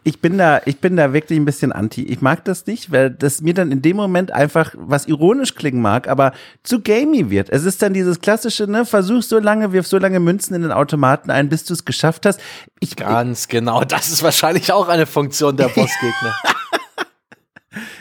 Ich 0.06 0.20
bin 0.20 0.38
da, 0.38 0.62
ich 0.66 0.80
bin 0.80 0.98
da 0.98 1.14
wirklich 1.14 1.40
ein 1.40 1.46
bisschen 1.46 1.72
anti. 1.72 2.04
Ich 2.04 2.22
mag 2.22 2.44
das 2.44 2.66
nicht, 2.66 2.92
weil 2.92 3.10
das 3.10 3.42
mir 3.42 3.54
dann 3.54 3.72
in 3.72 3.82
dem 3.82 3.96
Moment 3.96 4.32
einfach 4.32 4.74
was 4.76 5.06
ironisch 5.06 5.56
klingen 5.56 5.82
mag, 5.82 6.08
aber 6.10 6.34
zu 6.64 6.82
gamey 6.82 7.30
wird. 7.30 7.50
Es 7.50 7.64
ist 7.64 7.82
dann 7.82 7.94
dieses 7.94 8.20
klassische, 8.20 8.68
ne, 8.68 8.86
versuch 8.86 9.22
so 9.22 9.40
lange, 9.40 9.72
wirf 9.72 9.88
so 9.88 9.98
lange 10.00 10.20
Münzen 10.20 10.56
in 10.56 10.64
den 10.64 10.72
Automaten 10.72 11.32
ein, 11.32 11.48
bis 11.48 11.64
du 11.64 11.74
es 11.74 11.86
geschafft 11.86 12.26
hast. 12.26 12.42
Ich, 12.80 12.96
Ganz 12.96 13.48
genau. 13.48 13.84
Das 13.86 14.10
ist 14.10 14.24
wahrscheinlich 14.24 14.74
auch 14.74 14.90
eine 14.90 15.06
Funktion 15.06 15.56
der 15.56 15.68
Bossgegner. 15.70 16.36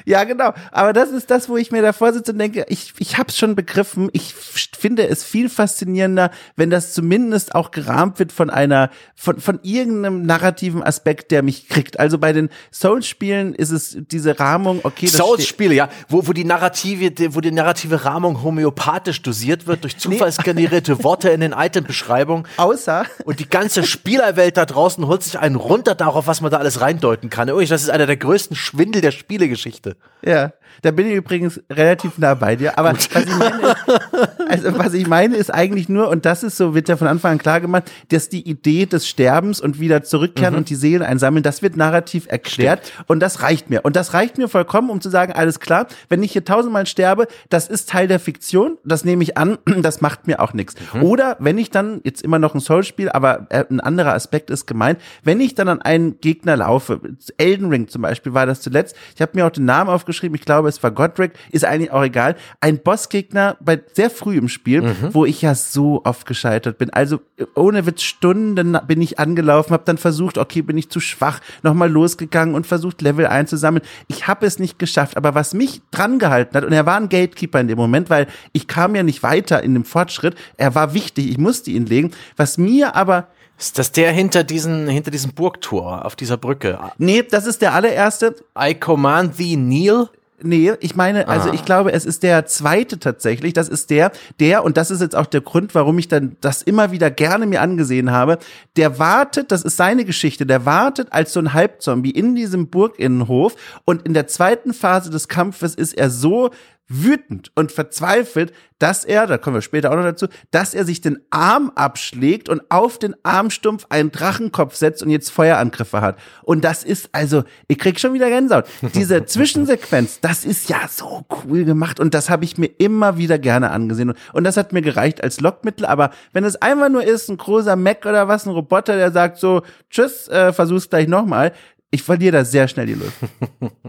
Ja, 0.04 0.24
genau. 0.24 0.52
Aber 0.70 0.92
das 0.92 1.10
ist 1.10 1.30
das, 1.30 1.48
wo 1.48 1.56
ich 1.56 1.70
mir 1.70 1.82
davor 1.82 2.12
sitze 2.12 2.32
und 2.32 2.38
denke, 2.38 2.64
ich, 2.68 2.94
ich 2.98 3.18
habe 3.18 3.28
es 3.28 3.38
schon 3.38 3.54
begriffen. 3.54 4.08
Ich 4.12 4.34
finde 4.34 5.08
es 5.08 5.24
viel 5.24 5.48
faszinierender, 5.48 6.30
wenn 6.56 6.70
das 6.70 6.92
zumindest 6.92 7.54
auch 7.54 7.70
gerahmt 7.70 8.18
wird 8.18 8.32
von 8.32 8.50
einer, 8.50 8.90
von, 9.14 9.40
von 9.40 9.60
irgendeinem 9.62 10.26
narrativen 10.26 10.82
Aspekt, 10.82 11.30
der 11.30 11.42
mich 11.42 11.68
kriegt. 11.68 12.00
Also 12.00 12.18
bei 12.18 12.32
den 12.32 12.50
Souls-Spielen 12.72 13.54
ist 13.54 13.70
es 13.70 13.96
diese 14.10 14.38
Rahmung, 14.38 14.80
okay. 14.82 15.06
Souls-Spiele, 15.06 15.74
ja, 15.74 15.88
wo, 16.08 16.26
wo 16.26 16.32
die 16.32 16.44
narrative, 16.44 17.34
wo 17.34 17.40
die 17.40 17.52
narrative 17.52 18.04
Rahmung 18.04 18.42
homöopathisch 18.42 19.22
dosiert 19.22 19.66
wird 19.66 19.84
durch 19.84 19.98
zufallsgenerierte 19.98 21.02
Worte 21.04 21.30
in 21.30 21.40
den 21.40 21.52
Item-Beschreibungen. 21.52 22.46
Außer. 22.56 23.06
Und 23.24 23.40
die 23.40 23.48
ganze 23.48 23.84
Spielerwelt 23.84 24.56
da 24.56 24.66
draußen 24.66 25.06
holt 25.06 25.22
sich 25.22 25.38
einen 25.38 25.56
runter 25.56 25.94
darauf, 25.94 26.26
was 26.26 26.40
man 26.40 26.50
da 26.50 26.58
alles 26.58 26.80
reindeuten 26.80 27.30
kann. 27.30 27.48
Übrigens, 27.48 27.70
das 27.70 27.82
ist 27.82 27.90
einer 27.90 28.06
der 28.06 28.16
größten 28.16 28.56
Schwindel 28.56 29.02
der 29.02 29.12
Spielegeschichte. 29.12 29.91
Ja, 30.22 30.52
da 30.82 30.90
bin 30.90 31.06
ich 31.06 31.14
übrigens 31.14 31.60
relativ 31.70 32.18
nah 32.18 32.34
bei 32.34 32.56
dir. 32.56 32.78
Aber 32.78 32.92
was 32.92 33.06
ich, 33.06 33.36
meine 33.36 33.68
ist, 33.68 34.48
also 34.48 34.78
was 34.78 34.94
ich 34.94 35.06
meine 35.06 35.36
ist 35.36 35.52
eigentlich 35.52 35.88
nur, 35.88 36.08
und 36.08 36.24
das 36.24 36.42
ist 36.42 36.56
so, 36.56 36.74
wird 36.74 36.88
ja 36.88 36.96
von 36.96 37.06
Anfang 37.06 37.32
an 37.32 37.38
klar 37.38 37.60
gemacht, 37.60 37.90
dass 38.08 38.28
die 38.28 38.48
Idee 38.48 38.86
des 38.86 39.06
Sterbens 39.08 39.60
und 39.60 39.78
wieder 39.80 40.02
zurückkehren 40.02 40.54
mhm. 40.54 40.58
und 40.58 40.70
die 40.70 40.74
Seelen 40.74 41.02
einsammeln, 41.02 41.42
das 41.42 41.62
wird 41.62 41.76
narrativ 41.76 42.26
erklärt. 42.28 42.86
Stimmt. 42.86 43.10
Und 43.10 43.20
das 43.20 43.42
reicht 43.42 43.70
mir. 43.70 43.84
Und 43.84 43.96
das 43.96 44.14
reicht 44.14 44.38
mir 44.38 44.48
vollkommen, 44.48 44.90
um 44.90 45.00
zu 45.00 45.10
sagen, 45.10 45.32
alles 45.32 45.60
klar, 45.60 45.86
wenn 46.08 46.22
ich 46.22 46.32
hier 46.32 46.44
tausendmal 46.44 46.86
sterbe, 46.86 47.26
das 47.50 47.68
ist 47.68 47.88
Teil 47.88 48.08
der 48.08 48.20
Fiktion, 48.20 48.78
das 48.84 49.04
nehme 49.04 49.22
ich 49.22 49.36
an, 49.36 49.58
das 49.82 50.00
macht 50.00 50.26
mir 50.26 50.40
auch 50.40 50.52
nichts. 50.52 50.74
Mhm. 50.94 51.02
Oder 51.02 51.36
wenn 51.38 51.58
ich 51.58 51.70
dann, 51.70 52.00
jetzt 52.04 52.22
immer 52.22 52.38
noch 52.38 52.54
ein 52.54 52.60
Soul-Spiel, 52.60 53.10
aber 53.10 53.46
äh, 53.50 53.64
ein 53.68 53.80
anderer 53.80 54.14
Aspekt 54.14 54.50
ist 54.50 54.66
gemeint, 54.66 55.00
wenn 55.22 55.40
ich 55.40 55.54
dann 55.54 55.68
an 55.68 55.82
einen 55.82 56.20
Gegner 56.20 56.56
laufe, 56.56 57.00
Elden 57.36 57.68
Ring 57.68 57.88
zum 57.88 58.02
Beispiel 58.02 58.34
war 58.34 58.46
das 58.46 58.60
zuletzt, 58.60 58.96
ich 59.14 59.22
habe 59.22 59.32
mir 59.34 59.46
auch 59.46 59.50
den 59.50 59.64
Namen 59.64 59.90
aufgeschrieben, 59.90 60.34
ich 60.34 60.44
glaube, 60.44 60.61
es 60.68 60.82
war 60.82 60.90
Godric, 60.90 61.32
ist 61.50 61.64
eigentlich 61.64 61.90
auch 61.90 62.02
egal. 62.02 62.36
Ein 62.60 62.78
Bossgegner 62.78 63.56
bei 63.60 63.80
sehr 63.92 64.10
früh 64.10 64.36
im 64.36 64.48
Spiel, 64.48 64.82
mhm. 64.82 64.94
wo 65.12 65.24
ich 65.24 65.42
ja 65.42 65.54
so 65.54 66.02
oft 66.04 66.26
gescheitert 66.26 66.78
bin. 66.78 66.90
Also 66.90 67.20
ohne 67.54 67.86
Witz 67.86 68.02
Stunden 68.02 68.78
bin 68.86 69.00
ich 69.00 69.18
angelaufen, 69.18 69.72
habe 69.72 69.84
dann 69.84 69.98
versucht, 69.98 70.38
okay, 70.38 70.62
bin 70.62 70.78
ich 70.78 70.90
zu 70.90 71.00
schwach, 71.00 71.40
nochmal 71.62 71.90
losgegangen 71.90 72.54
und 72.54 72.66
versucht 72.66 73.02
Level 73.02 73.26
einzusammeln. 73.26 73.84
Ich 74.08 74.26
habe 74.26 74.46
es 74.46 74.58
nicht 74.58 74.78
geschafft, 74.78 75.16
aber 75.16 75.34
was 75.34 75.54
mich 75.54 75.82
dran 75.90 76.18
gehalten 76.18 76.56
hat 76.56 76.64
und 76.64 76.72
er 76.72 76.86
war 76.86 76.96
ein 76.96 77.08
Gatekeeper 77.08 77.60
in 77.60 77.68
dem 77.68 77.78
Moment, 77.78 78.10
weil 78.10 78.26
ich 78.52 78.68
kam 78.68 78.94
ja 78.94 79.02
nicht 79.02 79.22
weiter 79.22 79.62
in 79.62 79.74
dem 79.74 79.84
Fortschritt. 79.84 80.34
Er 80.56 80.74
war 80.74 80.94
wichtig, 80.94 81.30
ich 81.30 81.38
musste 81.38 81.70
ihn 81.70 81.86
legen. 81.86 82.12
Was 82.36 82.58
mir 82.58 82.96
aber 82.96 83.28
ist 83.58 83.78
das 83.78 83.92
der 83.92 84.10
hinter 84.10 84.42
diesen, 84.42 84.88
hinter 84.88 85.10
diesem 85.10 85.34
Burgtor 85.34 86.04
auf 86.04 86.16
dieser 86.16 86.36
Brücke? 86.36 86.80
Nee, 86.98 87.22
das 87.22 87.46
ist 87.46 87.62
der 87.62 87.74
allererste. 87.74 88.34
I 88.58 88.74
command 88.74 89.36
thee, 89.36 89.54
kneel. 89.54 90.08
Nee, 90.44 90.72
ich 90.80 90.96
meine, 90.96 91.28
also 91.28 91.50
ah. 91.50 91.54
ich 91.54 91.64
glaube, 91.64 91.92
es 91.92 92.04
ist 92.04 92.22
der 92.22 92.46
zweite 92.46 92.98
tatsächlich. 92.98 93.52
Das 93.52 93.68
ist 93.68 93.90
der, 93.90 94.12
der, 94.40 94.64
und 94.64 94.76
das 94.76 94.90
ist 94.90 95.00
jetzt 95.00 95.16
auch 95.16 95.26
der 95.26 95.40
Grund, 95.40 95.74
warum 95.74 95.98
ich 95.98 96.08
dann 96.08 96.36
das 96.40 96.62
immer 96.62 96.90
wieder 96.90 97.10
gerne 97.10 97.46
mir 97.46 97.60
angesehen 97.60 98.10
habe. 98.10 98.38
Der 98.76 98.98
wartet, 98.98 99.52
das 99.52 99.62
ist 99.62 99.76
seine 99.76 100.04
Geschichte, 100.04 100.46
der 100.46 100.66
wartet 100.66 101.08
als 101.12 101.32
so 101.32 101.40
ein 101.40 101.52
Halbzombie 101.52 102.10
in 102.10 102.34
diesem 102.34 102.68
Burginnenhof 102.68 103.54
und 103.84 104.02
in 104.02 104.14
der 104.14 104.26
zweiten 104.26 104.74
Phase 104.74 105.10
des 105.10 105.28
Kampfes 105.28 105.74
ist 105.74 105.94
er 105.94 106.10
so 106.10 106.50
wütend 106.92 107.50
und 107.54 107.72
verzweifelt, 107.72 108.52
dass 108.78 109.04
er, 109.04 109.26
da 109.26 109.38
kommen 109.38 109.54
wir 109.54 109.62
später 109.62 109.90
auch 109.90 109.96
noch 109.96 110.02
dazu, 110.02 110.26
dass 110.50 110.74
er 110.74 110.84
sich 110.84 111.00
den 111.00 111.20
Arm 111.30 111.70
abschlägt 111.74 112.48
und 112.48 112.62
auf 112.68 112.98
den 112.98 113.14
Armstumpf 113.22 113.86
einen 113.90 114.10
Drachenkopf 114.10 114.74
setzt 114.74 115.02
und 115.02 115.10
jetzt 115.10 115.30
Feuerangriffe 115.30 116.00
hat. 116.00 116.18
Und 116.42 116.64
das 116.64 116.82
ist 116.82 117.10
also, 117.12 117.44
ich 117.68 117.78
krieg 117.78 118.00
schon 118.00 118.12
wieder 118.12 118.28
Gänsehaut. 118.28 118.66
Diese 118.94 119.24
Zwischensequenz, 119.24 120.20
das 120.20 120.44
ist 120.44 120.68
ja 120.68 120.80
so 120.90 121.24
cool 121.44 121.64
gemacht 121.64 122.00
und 122.00 122.12
das 122.12 122.28
habe 122.28 122.44
ich 122.44 122.58
mir 122.58 122.70
immer 122.78 123.16
wieder 123.16 123.38
gerne 123.38 123.70
angesehen. 123.70 124.14
Und 124.32 124.44
das 124.44 124.56
hat 124.56 124.72
mir 124.72 124.82
gereicht 124.82 125.22
als 125.22 125.40
Lockmittel, 125.40 125.86
aber 125.86 126.10
wenn 126.32 126.44
es 126.44 126.60
einfach 126.60 126.88
nur 126.88 127.04
ist, 127.04 127.30
ein 127.30 127.36
großer 127.36 127.76
Mac 127.76 128.04
oder 128.04 128.28
was, 128.28 128.46
ein 128.46 128.50
Roboter, 128.50 128.96
der 128.96 129.12
sagt 129.12 129.38
so, 129.38 129.62
tschüss, 129.90 130.28
äh, 130.28 130.52
versuch's 130.52 130.90
gleich 130.90 131.06
nochmal, 131.06 131.52
ich 131.92 132.02
verliere 132.02 132.32
da 132.38 132.44
sehr 132.44 132.66
schnell 132.66 132.86
die 132.86 132.94
Lust. 132.94 133.12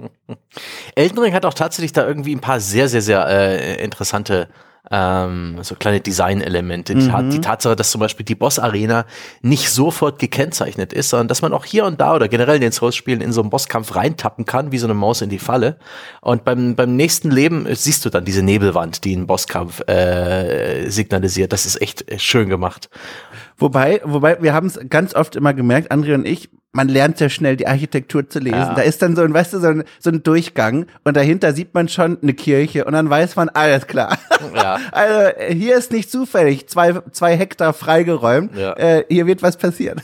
Elden 0.95 1.17
Ring 1.17 1.33
hat 1.33 1.45
auch 1.45 1.53
tatsächlich 1.53 1.93
da 1.93 2.05
irgendwie 2.05 2.35
ein 2.35 2.41
paar 2.41 2.59
sehr, 2.59 2.87
sehr, 2.87 3.01
sehr 3.01 3.25
äh, 3.27 3.83
interessante 3.83 4.49
ähm, 4.91 5.59
so 5.61 5.75
kleine 5.75 6.01
Designelemente. 6.01 6.93
Die, 6.93 7.09
mhm. 7.09 7.29
die 7.29 7.41
Tatsache, 7.41 7.75
dass 7.75 7.91
zum 7.91 7.99
Beispiel 7.99 8.25
die 8.25 8.35
Boss-Arena 8.35 9.05
nicht 9.41 9.69
sofort 9.69 10.19
gekennzeichnet 10.19 10.91
ist, 10.91 11.09
sondern 11.09 11.29
dass 11.29 11.41
man 11.41 11.53
auch 11.53 11.65
hier 11.65 11.85
und 11.85 12.01
da 12.01 12.13
oder 12.13 12.27
generell 12.27 12.55
in 12.55 12.61
den 12.61 12.71
Souls-Spielen 12.73 13.21
in 13.21 13.31
so 13.31 13.41
einen 13.41 13.49
Bosskampf 13.49 13.95
reintappen 13.95 14.45
kann, 14.45 14.71
wie 14.71 14.77
so 14.77 14.85
eine 14.85 14.93
Maus 14.93 15.21
in 15.21 15.29
die 15.29 15.39
Falle. 15.39 15.77
Und 16.21 16.43
beim, 16.43 16.75
beim 16.75 16.95
nächsten 16.95 17.31
Leben 17.31 17.65
siehst 17.73 18.03
du 18.03 18.09
dann 18.09 18.25
diese 18.25 18.43
Nebelwand, 18.43 19.05
die 19.05 19.15
einen 19.15 19.25
Bosskampf 19.25 19.87
äh, 19.87 20.89
signalisiert. 20.89 21.53
Das 21.53 21.65
ist 21.65 21.81
echt 21.81 22.09
äh, 22.11 22.19
schön 22.19 22.49
gemacht. 22.49 22.89
Wobei, 23.63 24.01
wobei, 24.03 24.41
wir 24.41 24.53
haben 24.53 24.67
es 24.67 24.77
ganz 24.89 25.15
oft 25.15 25.37
immer 25.37 25.53
gemerkt, 25.53 25.89
André 25.89 26.15
und 26.15 26.27
ich, 26.27 26.49
man 26.73 26.87
lernt 26.87 27.19
ja 27.19 27.29
schnell 27.29 27.55
die 27.55 27.67
Architektur 27.67 28.27
zu 28.27 28.39
lesen. 28.39 28.57
Ja. 28.57 28.73
Da 28.73 28.81
ist 28.81 29.01
dann 29.03 29.15
so 29.15 29.21
ein, 29.21 29.31
weißt 29.31 29.53
du, 29.53 29.59
so 29.59 29.67
ein, 29.67 29.83
so 29.99 30.09
ein 30.09 30.23
Durchgang 30.23 30.87
und 31.03 31.15
dahinter 31.15 31.53
sieht 31.53 31.73
man 31.75 31.87
schon 31.87 32.17
eine 32.21 32.33
Kirche 32.33 32.83
und 32.85 32.93
dann 32.93 33.09
weiß 33.09 33.35
man, 33.35 33.49
alles 33.49 33.87
klar. 33.87 34.17
Ja. 34.53 34.79
Also 34.91 35.37
hier 35.49 35.77
ist 35.77 35.91
nicht 35.91 36.09
zufällig 36.09 36.67
zwei, 36.67 36.93
zwei 37.11 37.37
Hektar 37.37 37.73
freigeräumt. 37.73 38.55
Ja. 38.57 38.73
Äh, 38.73 39.05
hier 39.09 39.27
wird 39.27 39.43
was 39.43 39.57
passieren. 39.57 40.01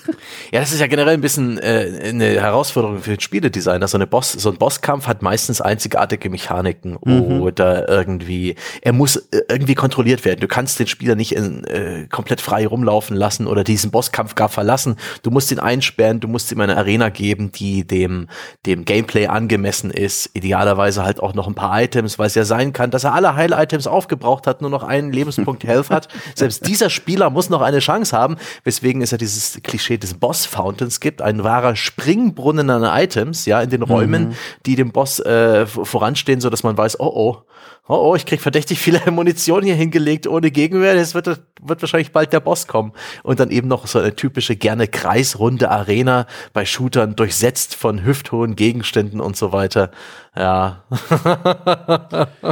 Ja, 0.52 0.60
das 0.60 0.72
ist 0.72 0.80
ja 0.80 0.88
generell 0.88 1.16
ein 1.16 1.22
bisschen 1.22 1.58
äh, 1.58 2.10
eine 2.10 2.26
Herausforderung 2.26 3.00
für 3.00 3.12
den 3.12 3.20
Spieledesigner. 3.20 3.88
So, 3.88 3.98
eine 3.98 4.08
Boss, 4.08 4.34
so 4.34 4.50
ein 4.50 4.58
Bosskampf 4.58 5.08
hat 5.08 5.22
meistens 5.22 5.62
einzigartige 5.62 6.30
Mechaniken 6.30 6.98
mhm. 7.04 7.42
oder 7.42 7.90
irgendwie, 7.90 8.56
er 8.82 8.94
muss 8.94 9.16
äh, 9.18 9.42
irgendwie 9.50 9.76
kontrolliert 9.76 10.24
werden. 10.26 10.40
Du 10.40 10.48
kannst 10.48 10.80
den 10.80 10.88
Spieler 10.88 11.16
nicht 11.16 11.34
in, 11.34 11.64
äh, 11.66 12.08
komplett 12.10 12.42
frei 12.42 12.68
rumlaufen 12.68 13.16
lassen 13.16 13.48
oder 13.50 13.64
diesen 13.64 13.92
Bosskampf 13.92 14.36
gar 14.36 14.50
verlassen. 14.50 14.96
Du 15.24 15.32
musst 15.32 15.52
ihn 15.52 15.60
einsperren, 15.60 16.20
du 16.20 16.28
musst 16.28 16.52
ihm 16.52 16.62
eine 16.62 16.78
Arena 16.78 17.10
geben, 17.10 17.52
die 17.52 17.86
dem, 17.86 18.28
dem 18.66 18.86
Gameplay 18.86 19.28
angemessen 19.28 19.92
ist. 19.92 20.30
Idealerweise 20.34 21.04
halt 21.04 21.22
auch 21.22 21.34
noch 21.34 21.48
ein 21.48 21.56
paar 21.56 21.82
Items, 21.82 22.18
weil 22.18 22.28
es 22.28 22.36
ja 22.36 22.46
sein 22.46 22.74
kann, 22.74 22.92
dass 22.92 23.04
er 23.04 23.14
alle 23.14 23.36
Heil-Items 23.36 23.88
aufgebraucht 23.88 24.48
hat, 24.48 24.62
nur 24.62 24.70
noch 24.70 24.84
einen 24.84 25.12
Lebenspunkt 25.12 25.64
Health 25.64 25.90
hat. 25.90 26.08
Selbst 26.36 26.66
dieser 26.68 26.90
Spieler 26.90 27.30
muss 27.30 27.50
noch 27.50 27.62
eine 27.62 27.80
Chance 27.80 28.16
haben, 28.16 28.38
weswegen 28.64 29.02
es 29.02 29.12
ja 29.12 29.18
dieses 29.18 29.60
Klischee 29.64 29.98
des 29.98 30.14
Boss-Fountains 30.14 31.00
gibt, 31.00 31.22
ein 31.22 31.44
wahrer 31.44 31.76
Springbrunnen 31.76 32.70
an 32.70 32.84
Items, 32.84 33.46
ja, 33.46 33.62
in 33.62 33.70
den 33.70 33.84
Räumen, 33.84 34.30
mhm. 34.30 34.34
die 34.66 34.76
dem 34.76 34.92
Boss 34.92 35.20
äh, 35.20 35.66
voranstehen, 35.66 36.42
so 36.42 36.50
dass 36.50 36.64
man 36.64 36.78
weiß, 36.78 37.00
oh 37.00 37.10
oh, 37.14 37.44
oh 37.90 38.12
oh, 38.12 38.16
ich 38.16 38.26
krieg 38.26 38.40
verdächtig 38.40 38.80
viele 38.80 39.02
Munition 39.12 39.64
hier 39.64 39.76
hingelegt 39.76 40.28
ohne 40.28 40.52
Gegenwehr, 40.52 40.96
es 40.96 41.14
wird, 41.16 41.28
wird 41.28 41.82
wahrscheinlich 41.82 42.12
bald 42.12 42.32
der 42.32 42.40
Boss 42.40 42.68
kommen. 42.68 42.94
Und 43.24 43.40
dann 43.40 43.50
eben 43.50 43.68
noch 43.68 43.88
so 43.88 44.00
eine 44.00 44.16
typische, 44.16 44.56
gerne 44.56 44.88
kreisrunde 44.88 45.70
Arena 45.70 46.28
bei 46.54 46.66
Shootern 46.66 47.16
durchsetzt 47.16 47.76
von 47.76 48.06
hüfthohen 48.06 48.56
Gegenständen 48.56 49.20
und 49.20 49.36
so 49.36 49.52
weiter. 49.52 49.92
Ja. 50.36 50.84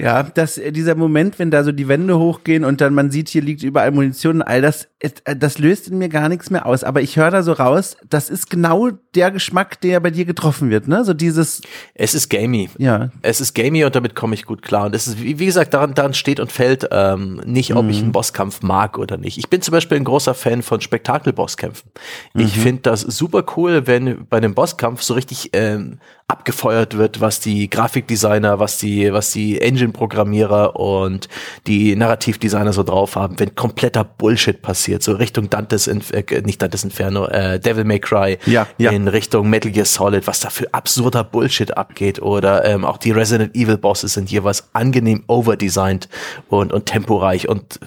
Ja, 0.00 0.22
dass 0.22 0.56
äh, 0.56 0.72
dieser 0.72 0.94
Moment, 0.94 1.38
wenn 1.38 1.50
da 1.50 1.62
so 1.62 1.72
die 1.72 1.86
Wände 1.86 2.18
hochgehen 2.18 2.64
und 2.64 2.80
dann 2.80 2.94
man 2.94 3.10
sieht, 3.10 3.28
hier 3.28 3.42
liegt 3.42 3.62
überall 3.62 3.90
Munition 3.90 4.36
und 4.36 4.42
all 4.42 4.62
das, 4.62 4.88
äh, 5.00 5.36
das 5.36 5.58
löst 5.58 5.88
in 5.88 5.98
mir 5.98 6.08
gar 6.08 6.28
nichts 6.28 6.48
mehr 6.48 6.64
aus. 6.64 6.84
Aber 6.84 7.02
ich 7.02 7.16
höre 7.16 7.30
da 7.30 7.42
so 7.42 7.52
raus, 7.52 7.96
das 8.08 8.30
ist 8.30 8.48
genau 8.48 8.90
der 9.14 9.30
Geschmack, 9.30 9.80
der 9.82 10.00
bei 10.00 10.10
dir 10.10 10.24
getroffen 10.24 10.70
wird, 10.70 10.88
ne? 10.88 11.04
So 11.04 11.12
dieses. 11.12 11.60
Es 11.94 12.14
ist 12.14 12.30
gamey. 12.30 12.70
Ja. 12.78 13.10
Es 13.20 13.40
ist 13.40 13.54
gamey 13.54 13.84
und 13.84 13.94
damit 13.94 14.14
komme 14.14 14.34
ich 14.34 14.46
gut 14.46 14.62
klar. 14.62 14.86
Und 14.86 14.94
es 14.94 15.06
ist, 15.06 15.22
wie, 15.22 15.38
wie 15.38 15.46
gesagt, 15.46 15.74
daran, 15.74 15.92
daran 15.94 16.14
steht 16.14 16.40
und 16.40 16.50
fällt 16.50 16.88
ähm, 16.90 17.40
nicht, 17.44 17.74
ob 17.74 17.84
mhm. 17.84 17.90
ich 17.90 18.02
einen 18.02 18.12
Bosskampf 18.12 18.62
mag 18.62 18.98
oder 18.98 19.18
nicht. 19.18 19.36
Ich 19.36 19.50
bin 19.50 19.60
zum 19.60 19.72
Beispiel 19.72 19.98
ein 19.98 20.04
großer 20.04 20.34
Fan 20.34 20.62
von 20.62 20.80
Spektakel-Bosskämpfen. 20.80 21.90
Mhm. 22.32 22.40
Ich 22.40 22.58
finde 22.58 22.82
das 22.82 23.02
super 23.02 23.44
cool, 23.56 23.86
wenn 23.86 24.26
bei 24.28 24.38
einem 24.38 24.54
Bosskampf 24.54 25.02
so 25.02 25.12
richtig 25.12 25.50
ähm, 25.52 25.98
abgefeuert 26.30 26.96
wird, 26.96 27.20
was 27.20 27.40
die 27.40 27.68
Grafikdesigner, 27.68 28.60
was 28.60 28.78
die, 28.78 29.12
was 29.12 29.32
die 29.32 29.58
Engine-Programmierer 29.90 30.76
und 30.76 31.28
die 31.66 31.96
Narrativdesigner 31.96 32.72
so 32.72 32.82
drauf 32.82 33.16
haben, 33.16 33.38
wenn 33.38 33.54
kompletter 33.54 34.04
Bullshit 34.04 34.62
passiert, 34.62 35.02
so 35.02 35.12
Richtung 35.12 35.50
Dantes, 35.50 35.86
Inf 35.86 36.12
äh, 36.12 36.42
nicht 36.42 36.62
Dantes 36.62 36.84
Inferno, 36.84 37.26
äh, 37.26 37.58
Devil 37.58 37.84
May 37.84 37.98
Cry, 37.98 38.38
ja, 38.46 38.66
ja. 38.78 38.90
in 38.90 39.08
Richtung 39.08 39.50
Metal 39.50 39.70
Gear 39.70 39.86
Solid, 39.86 40.26
was 40.26 40.40
da 40.40 40.50
für 40.50 40.72
absurder 40.72 41.24
Bullshit 41.24 41.76
abgeht 41.76 42.20
oder 42.22 42.64
ähm, 42.64 42.84
auch 42.84 42.98
die 42.98 43.10
Resident 43.10 43.54
Evil 43.54 43.78
Bosses 43.78 44.14
sind 44.14 44.30
jeweils 44.30 44.68
angenehm 44.72 45.24
overdesigned 45.26 46.08
und, 46.48 46.72
und 46.72 46.86
temporeich 46.86 47.48
und 47.48 47.80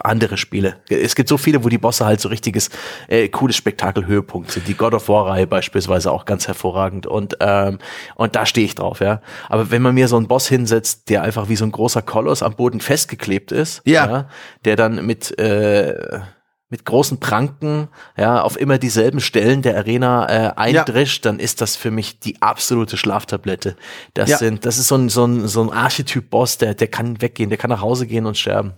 andere 0.00 0.36
Spiele. 0.36 0.76
Es 0.88 1.14
gibt 1.14 1.28
so 1.28 1.38
viele, 1.38 1.64
wo 1.64 1.68
die 1.68 1.78
Bosse 1.78 2.06
halt 2.06 2.20
so 2.20 2.28
richtiges, 2.28 2.70
äh, 3.08 3.28
cooles 3.28 3.56
Spektakelhöhepunkt 3.56 4.50
sind. 4.50 4.68
Die 4.68 4.74
God 4.74 4.94
of 4.94 5.08
War 5.08 5.26
Reihe 5.26 5.46
beispielsweise 5.46 6.10
auch 6.10 6.24
ganz 6.24 6.46
hervorragend 6.46 7.06
und 7.06 7.36
ähm, 7.40 7.78
und 8.16 8.36
da 8.36 8.46
stehe 8.46 8.66
ich 8.66 8.74
drauf, 8.74 9.00
ja. 9.00 9.20
Aber 9.48 9.70
wenn 9.70 9.82
man 9.82 9.94
mir 9.94 10.08
so 10.08 10.16
einen 10.16 10.28
Boss 10.28 10.48
hinsetzt, 10.48 11.08
der 11.08 11.22
einfach 11.24 11.48
wie 11.48 11.56
so 11.56 11.64
ein 11.64 11.72
großer 11.72 12.02
Koloss 12.02 12.42
am 12.42 12.54
Boden 12.54 12.80
festgeklebt 12.80 13.52
ist, 13.52 13.82
ja, 13.84 14.06
ja 14.06 14.28
der 14.64 14.76
dann 14.76 15.04
mit 15.04 15.36
äh, 15.38 16.20
mit 16.70 16.84
großen 16.84 17.20
Pranken, 17.20 17.86
ja, 18.16 18.42
auf 18.42 18.58
immer 18.58 18.78
dieselben 18.78 19.20
Stellen 19.20 19.62
der 19.62 19.76
Arena 19.76 20.26
äh, 20.28 20.52
eindrischt, 20.56 21.24
ja. 21.24 21.30
dann 21.30 21.38
ist 21.38 21.60
das 21.60 21.76
für 21.76 21.92
mich 21.92 22.18
die 22.18 22.42
absolute 22.42 22.96
Schlaftablette. 22.96 23.76
Das 24.14 24.30
ja. 24.30 24.38
sind, 24.38 24.66
das 24.66 24.78
ist 24.78 24.88
so 24.88 24.96
ein, 24.96 25.08
so 25.08 25.24
ein, 25.24 25.46
so 25.46 25.62
ein 25.62 25.70
Archetyp-Boss, 25.70 26.58
der, 26.58 26.74
der 26.74 26.88
kann 26.88 27.20
weggehen, 27.22 27.48
der 27.48 27.58
kann 27.58 27.70
nach 27.70 27.80
Hause 27.80 28.08
gehen 28.08 28.26
und 28.26 28.36
sterben. 28.36 28.74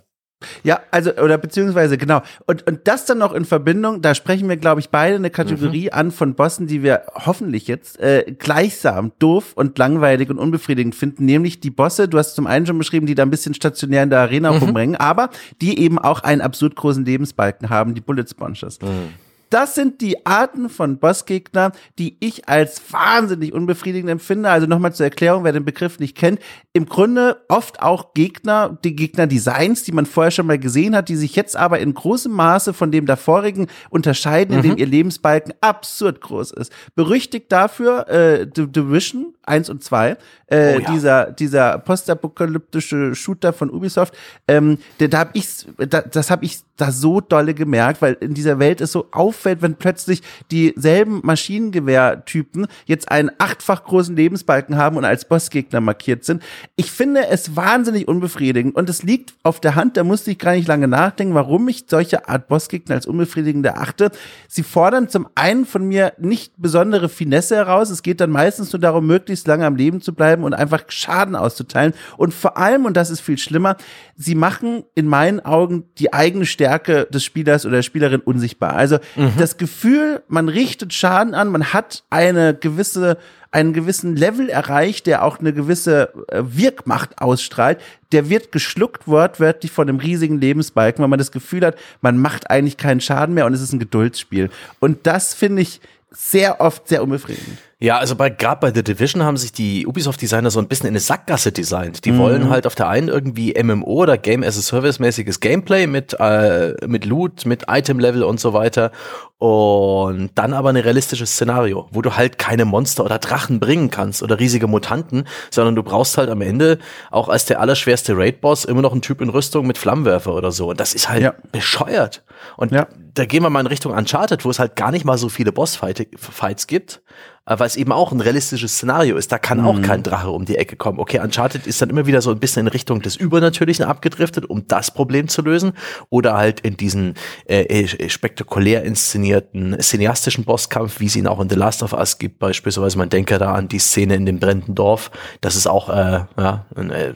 Ja, 0.62 0.80
also, 0.90 1.12
oder 1.16 1.38
beziehungsweise, 1.38 1.98
genau. 1.98 2.22
Und, 2.46 2.66
und 2.66 2.80
das 2.84 3.04
dann 3.04 3.18
noch 3.18 3.32
in 3.32 3.44
Verbindung, 3.44 4.02
da 4.02 4.14
sprechen 4.14 4.48
wir, 4.48 4.56
glaube 4.56 4.80
ich, 4.80 4.90
beide 4.90 5.16
eine 5.16 5.30
Kategorie 5.30 5.84
mhm. 5.84 5.98
an 5.98 6.10
von 6.10 6.34
Bossen, 6.34 6.66
die 6.66 6.82
wir 6.82 7.02
hoffentlich 7.14 7.66
jetzt 7.66 8.00
äh, 8.00 8.34
gleichsam 8.38 9.12
doof 9.18 9.52
und 9.54 9.78
langweilig 9.78 10.30
und 10.30 10.38
unbefriedigend 10.38 10.94
finden, 10.94 11.24
nämlich 11.24 11.60
die 11.60 11.70
Bosse, 11.70 12.08
du 12.08 12.18
hast 12.18 12.34
zum 12.34 12.46
einen 12.46 12.66
schon 12.66 12.78
beschrieben, 12.78 13.06
die 13.06 13.14
da 13.14 13.22
ein 13.22 13.30
bisschen 13.30 13.54
stationär 13.54 14.02
in 14.02 14.10
der 14.10 14.20
Arena 14.20 14.52
mhm. 14.52 14.58
rumringen, 14.58 14.96
aber 14.96 15.30
die 15.60 15.78
eben 15.78 15.98
auch 15.98 16.20
einen 16.20 16.40
absurd 16.40 16.76
großen 16.76 17.04
Lebensbalken 17.04 17.70
haben, 17.70 17.94
die 17.94 18.00
Bullet 18.00 18.26
Sponges. 18.28 18.80
Mhm 18.80 19.25
das 19.50 19.74
sind 19.74 20.00
die 20.00 20.26
Arten 20.26 20.68
von 20.68 20.98
Bossgegner, 20.98 21.72
die 21.98 22.16
ich 22.20 22.48
als 22.48 22.80
wahnsinnig 22.92 23.52
unbefriedigend 23.52 24.10
empfinde. 24.10 24.50
Also 24.50 24.66
nochmal 24.66 24.94
zur 24.94 25.04
Erklärung, 25.04 25.44
wer 25.44 25.52
den 25.52 25.64
Begriff 25.64 25.98
nicht 25.98 26.16
kennt. 26.16 26.40
Im 26.72 26.86
Grunde 26.86 27.42
oft 27.48 27.80
auch 27.80 28.12
Gegner, 28.14 28.78
die 28.84 28.96
Gegner-Designs, 28.96 29.84
die 29.84 29.92
man 29.92 30.06
vorher 30.06 30.30
schon 30.30 30.46
mal 30.46 30.58
gesehen 30.58 30.96
hat, 30.96 31.08
die 31.08 31.16
sich 31.16 31.36
jetzt 31.36 31.56
aber 31.56 31.78
in 31.78 31.94
großem 31.94 32.32
Maße 32.32 32.74
von 32.74 32.90
dem 32.90 33.06
davorigen 33.06 33.68
unterscheiden, 33.90 34.56
mhm. 34.56 34.64
indem 34.64 34.78
ihr 34.78 34.86
Lebensbalken 34.86 35.54
absurd 35.60 36.20
groß 36.20 36.50
ist. 36.52 36.72
Berüchtigt 36.94 37.50
dafür 37.52 38.08
äh, 38.08 38.46
The 38.54 38.66
Division 38.66 39.34
1 39.46 39.70
und 39.70 39.82
2, 39.82 40.10
äh, 40.10 40.16
oh, 40.48 40.80
ja. 40.80 40.90
dieser, 40.92 41.30
dieser 41.30 41.78
postapokalyptische 41.78 43.14
Shooter 43.14 43.52
von 43.52 43.70
Ubisoft. 43.70 44.14
Ähm, 44.48 44.78
da, 44.98 45.06
da 45.06 45.18
hab 45.20 45.36
ich's, 45.36 45.66
da, 45.78 46.02
das 46.02 46.30
habe 46.30 46.44
ich 46.44 46.58
da 46.76 46.90
so 46.90 47.20
dolle 47.20 47.54
gemerkt, 47.54 48.02
weil 48.02 48.14
in 48.14 48.34
dieser 48.34 48.58
Welt 48.58 48.80
es 48.80 48.92
so 48.92 49.08
auffällt, 49.36 49.62
wenn 49.62 49.74
plötzlich 49.74 50.22
dieselben 50.50 51.20
Maschinengewehrtypen 51.22 52.66
jetzt 52.86 53.10
einen 53.10 53.30
achtfach 53.38 53.84
großen 53.84 54.16
Lebensbalken 54.16 54.76
haben 54.76 54.96
und 54.96 55.04
als 55.04 55.26
Bossgegner 55.26 55.80
markiert 55.80 56.24
sind. 56.24 56.42
Ich 56.76 56.90
finde 56.90 57.28
es 57.28 57.54
wahnsinnig 57.54 58.08
unbefriedigend 58.08 58.74
und 58.74 58.88
es 58.88 59.02
liegt 59.02 59.34
auf 59.42 59.60
der 59.60 59.74
Hand, 59.74 59.96
da 59.96 60.04
musste 60.04 60.30
ich 60.30 60.38
gar 60.38 60.52
nicht 60.52 60.68
lange 60.68 60.88
nachdenken, 60.88 61.34
warum 61.34 61.68
ich 61.68 61.84
solche 61.88 62.28
Art 62.28 62.48
Bossgegner 62.48 62.94
als 62.94 63.06
unbefriedigend 63.06 63.66
erachte. 63.66 64.10
Sie 64.48 64.62
fordern 64.62 65.08
zum 65.08 65.28
einen 65.34 65.66
von 65.66 65.86
mir 65.86 66.14
nicht 66.18 66.54
besondere 66.56 67.08
Finesse 67.08 67.56
heraus, 67.56 67.90
es 67.90 68.02
geht 68.02 68.20
dann 68.20 68.30
meistens 68.30 68.72
nur 68.72 68.80
darum, 68.80 69.06
möglichst 69.06 69.46
lange 69.46 69.66
am 69.66 69.76
Leben 69.76 70.00
zu 70.00 70.14
bleiben 70.14 70.44
und 70.44 70.54
einfach 70.54 70.84
Schaden 70.88 71.36
auszuteilen 71.36 71.92
und 72.16 72.32
vor 72.32 72.56
allem, 72.56 72.86
und 72.86 72.96
das 72.96 73.10
ist 73.10 73.20
viel 73.20 73.38
schlimmer, 73.38 73.76
sie 74.16 74.34
machen 74.34 74.84
in 74.94 75.06
meinen 75.06 75.40
Augen 75.40 75.84
die 75.98 76.12
eigene 76.12 76.46
Stärke 76.46 77.06
des 77.12 77.24
Spielers 77.24 77.66
oder 77.66 77.76
der 77.76 77.82
Spielerin 77.82 78.20
unsichtbar. 78.20 78.74
Also 78.74 78.98
mhm. 79.16 79.25
Das 79.38 79.56
Gefühl, 79.56 80.22
man 80.28 80.48
richtet 80.48 80.92
Schaden 80.92 81.34
an, 81.34 81.48
man 81.48 81.72
hat 81.72 82.04
eine 82.10 82.54
gewisse 82.54 83.18
einen 83.52 83.72
gewissen 83.72 84.16
Level 84.16 84.50
erreicht, 84.50 85.06
der 85.06 85.24
auch 85.24 85.38
eine 85.38 85.52
gewisse 85.54 86.12
äh, 86.28 86.42
Wirkmacht 86.44 87.22
ausstrahlt, 87.22 87.80
der 88.12 88.28
wird 88.28 88.52
geschluckt 88.52 89.08
wortwörtlich 89.08 89.72
von 89.72 89.88
einem 89.88 89.98
riesigen 89.98 90.38
Lebensbalken, 90.38 91.00
weil 91.00 91.08
man 91.08 91.18
das 91.18 91.32
Gefühl 91.32 91.64
hat, 91.64 91.76
man 92.02 92.18
macht 92.18 92.50
eigentlich 92.50 92.76
keinen 92.76 93.00
Schaden 93.00 93.34
mehr 93.34 93.46
und 93.46 93.54
es 93.54 93.62
ist 93.62 93.72
ein 93.72 93.78
Geduldsspiel. 93.78 94.50
Und 94.78 95.06
das 95.06 95.32
finde 95.32 95.62
ich 95.62 95.80
sehr 96.10 96.60
oft 96.60 96.86
sehr 96.88 97.02
unbefriedigend. 97.02 97.58
Ja, 97.78 97.98
also 97.98 98.16
bei 98.16 98.30
gerade 98.30 98.60
bei 98.60 98.72
The 98.72 98.82
Division 98.82 99.22
haben 99.22 99.36
sich 99.36 99.52
die 99.52 99.86
Ubisoft-Designer 99.86 100.50
so 100.50 100.60
ein 100.60 100.66
bisschen 100.66 100.86
in 100.86 100.92
eine 100.92 101.00
Sackgasse 101.00 101.52
designt. 101.52 102.06
Die 102.06 102.12
mhm. 102.12 102.18
wollen 102.18 102.48
halt 102.48 102.66
auf 102.66 102.74
der 102.74 102.88
einen 102.88 103.08
irgendwie 103.08 103.54
MMO 103.62 103.84
oder 103.84 104.16
Game 104.16 104.42
as 104.42 104.56
a 104.56 104.62
Service 104.62 104.98
mäßiges 104.98 105.40
Gameplay 105.40 105.86
mit 105.86 106.16
äh, 106.18 106.74
mit 106.86 107.04
Loot, 107.04 107.44
mit 107.44 107.64
Item-Level 107.68 108.22
und 108.22 108.40
so 108.40 108.54
weiter 108.54 108.92
und 109.38 110.30
dann 110.34 110.54
aber 110.54 110.70
ein 110.70 110.76
realistisches 110.76 111.32
Szenario, 111.32 111.88
wo 111.90 112.00
du 112.00 112.16
halt 112.16 112.38
keine 112.38 112.64
Monster 112.64 113.04
oder 113.04 113.18
Drachen 113.18 113.60
bringen 113.60 113.90
kannst 113.90 114.22
oder 114.22 114.40
riesige 114.40 114.66
Mutanten, 114.66 115.28
sondern 115.50 115.74
du 115.74 115.82
brauchst 115.82 116.16
halt 116.16 116.30
am 116.30 116.40
Ende 116.40 116.78
auch 117.10 117.28
als 117.28 117.44
der 117.44 117.60
allerschwerste 117.60 118.16
Raid-Boss 118.16 118.64
immer 118.64 118.80
noch 118.80 118.92
einen 118.92 119.02
Typ 119.02 119.20
in 119.20 119.28
Rüstung 119.28 119.66
mit 119.66 119.76
Flammenwerfer 119.76 120.34
oder 120.34 120.52
so. 120.52 120.70
Und 120.70 120.80
das 120.80 120.94
ist 120.94 121.10
halt 121.10 121.22
ja. 121.22 121.34
bescheuert. 121.52 122.24
Und 122.56 122.72
ja. 122.72 122.86
da 123.12 123.26
gehen 123.26 123.42
wir 123.42 123.50
mal 123.50 123.60
in 123.60 123.66
Richtung 123.66 123.92
Uncharted, 123.92 124.46
wo 124.46 124.50
es 124.50 124.58
halt 124.58 124.74
gar 124.74 124.90
nicht 124.90 125.04
mal 125.04 125.18
so 125.18 125.28
viele 125.28 125.52
Bossfights 125.52 126.66
gibt 126.66 127.02
weil 127.46 127.66
es 127.66 127.76
eben 127.76 127.92
auch 127.92 128.10
ein 128.10 128.20
realistisches 128.20 128.74
Szenario 128.74 129.16
ist. 129.16 129.30
Da 129.30 129.38
kann 129.38 129.64
auch 129.64 129.80
kein 129.80 130.02
Drache 130.02 130.30
um 130.30 130.44
die 130.44 130.56
Ecke 130.56 130.74
kommen. 130.74 130.98
Okay, 130.98 131.20
Uncharted 131.20 131.66
ist 131.66 131.80
dann 131.80 131.90
immer 131.90 132.06
wieder 132.06 132.20
so 132.20 132.32
ein 132.32 132.40
bisschen 132.40 132.62
in 132.62 132.68
Richtung 132.68 133.02
des 133.02 133.14
Übernatürlichen 133.14 133.84
abgedriftet, 133.84 134.44
um 134.44 134.66
das 134.66 134.90
Problem 134.90 135.28
zu 135.28 135.42
lösen. 135.42 135.72
Oder 136.10 136.34
halt 136.34 136.60
in 136.60 136.76
diesen 136.76 137.14
äh, 137.48 137.62
äh, 137.62 138.08
spektakulär 138.08 138.82
inszenierten 138.82 139.76
cineastischen 139.80 140.44
Bosskampf, 140.44 140.98
wie 140.98 141.06
es 141.06 141.14
ihn 141.14 141.28
auch 141.28 141.40
in 141.40 141.48
The 141.48 141.54
Last 141.54 141.84
of 141.84 141.92
Us 141.92 142.18
gibt, 142.18 142.40
beispielsweise. 142.40 142.98
Man 142.98 143.10
denke 143.10 143.38
da 143.38 143.54
an 143.54 143.68
die 143.68 143.78
Szene 143.78 144.16
in 144.16 144.26
dem 144.26 144.40
brennenden 144.40 144.74
Dorf. 144.74 145.12
Das 145.40 145.54
ist 145.54 145.68
auch 145.68 145.88
äh, 145.88 146.24
ja, 146.36 146.66
ein, 146.74 146.90
äh, 146.90 147.14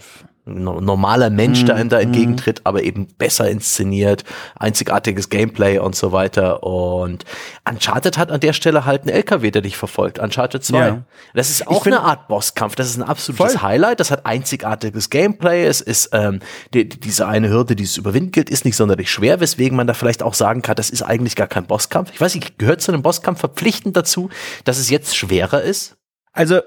normaler 0.55 1.31
Mensch 1.31 1.65
da 1.65 1.83
da 1.85 2.01
entgegentritt, 2.01 2.61
aber 2.65 2.83
eben 2.83 3.07
besser 3.07 3.49
inszeniert, 3.51 4.25
einzigartiges 4.59 5.29
Gameplay 5.29 5.79
und 5.79 5.97
so 5.97 6.13
weiter. 6.13 6.63
Und 6.63 7.25
Uncharted 7.69 8.19
hat 8.19 8.31
an 8.31 8.41
der 8.41 8.53
Stelle 8.53 8.85
halt 8.85 9.03
einen 9.03 9.11
LKW, 9.11 9.51
der 9.51 9.63
dich 9.63 9.77
verfolgt. 9.77 10.19
Uncharted 10.19 10.65
2. 10.65 10.79
Ja. 10.79 11.03
Das 11.35 11.51
ist 11.51 11.67
auch 11.67 11.87
eine 11.87 12.01
Art 12.01 12.29
Bosskampf. 12.29 12.75
Das 12.75 12.89
ist 12.89 12.97
ein 12.97 13.03
absolutes 13.03 13.53
Voll. 13.55 13.63
Highlight. 13.63 14.01
Das 14.01 14.11
hat 14.11 14.27
einzigartiges 14.27 15.11
Gameplay. 15.11 15.65
Es 15.65 15.81
ist 15.81 16.11
ähm, 16.13 16.41
die, 16.75 16.89
die- 16.89 17.01
diese 17.01 17.27
eine 17.27 17.49
Hürde, 17.49 17.77
die 17.77 17.85
es 17.85 17.97
überwinden 17.97 18.31
gilt, 18.33 18.51
ist 18.51 18.65
nicht 18.65 18.77
sonderlich 18.77 19.11
schwer, 19.11 19.41
weswegen 19.41 19.77
man 19.77 19.87
da 19.87 19.95
vielleicht 19.95 20.23
auch 20.23 20.35
sagen 20.35 20.63
kann, 20.63 20.77
das 20.77 20.91
ist 20.91 21.03
eigentlich 21.03 21.37
gar 21.37 21.47
kein 21.47 21.67
Bosskampf. 21.67 22.11
Ich 22.13 22.21
weiß 22.21 22.35
nicht, 22.35 22.59
gehört 22.59 22.81
zu 22.83 22.93
einem 22.93 23.03
Bosskampf 23.03 23.41
verpflichtend 23.41 23.97
dazu, 23.97 24.29
dass 24.65 24.79
es 24.79 24.91
jetzt 24.91 25.17
schwerer 25.17 25.63
ist? 25.63 25.97
Also 26.33 26.61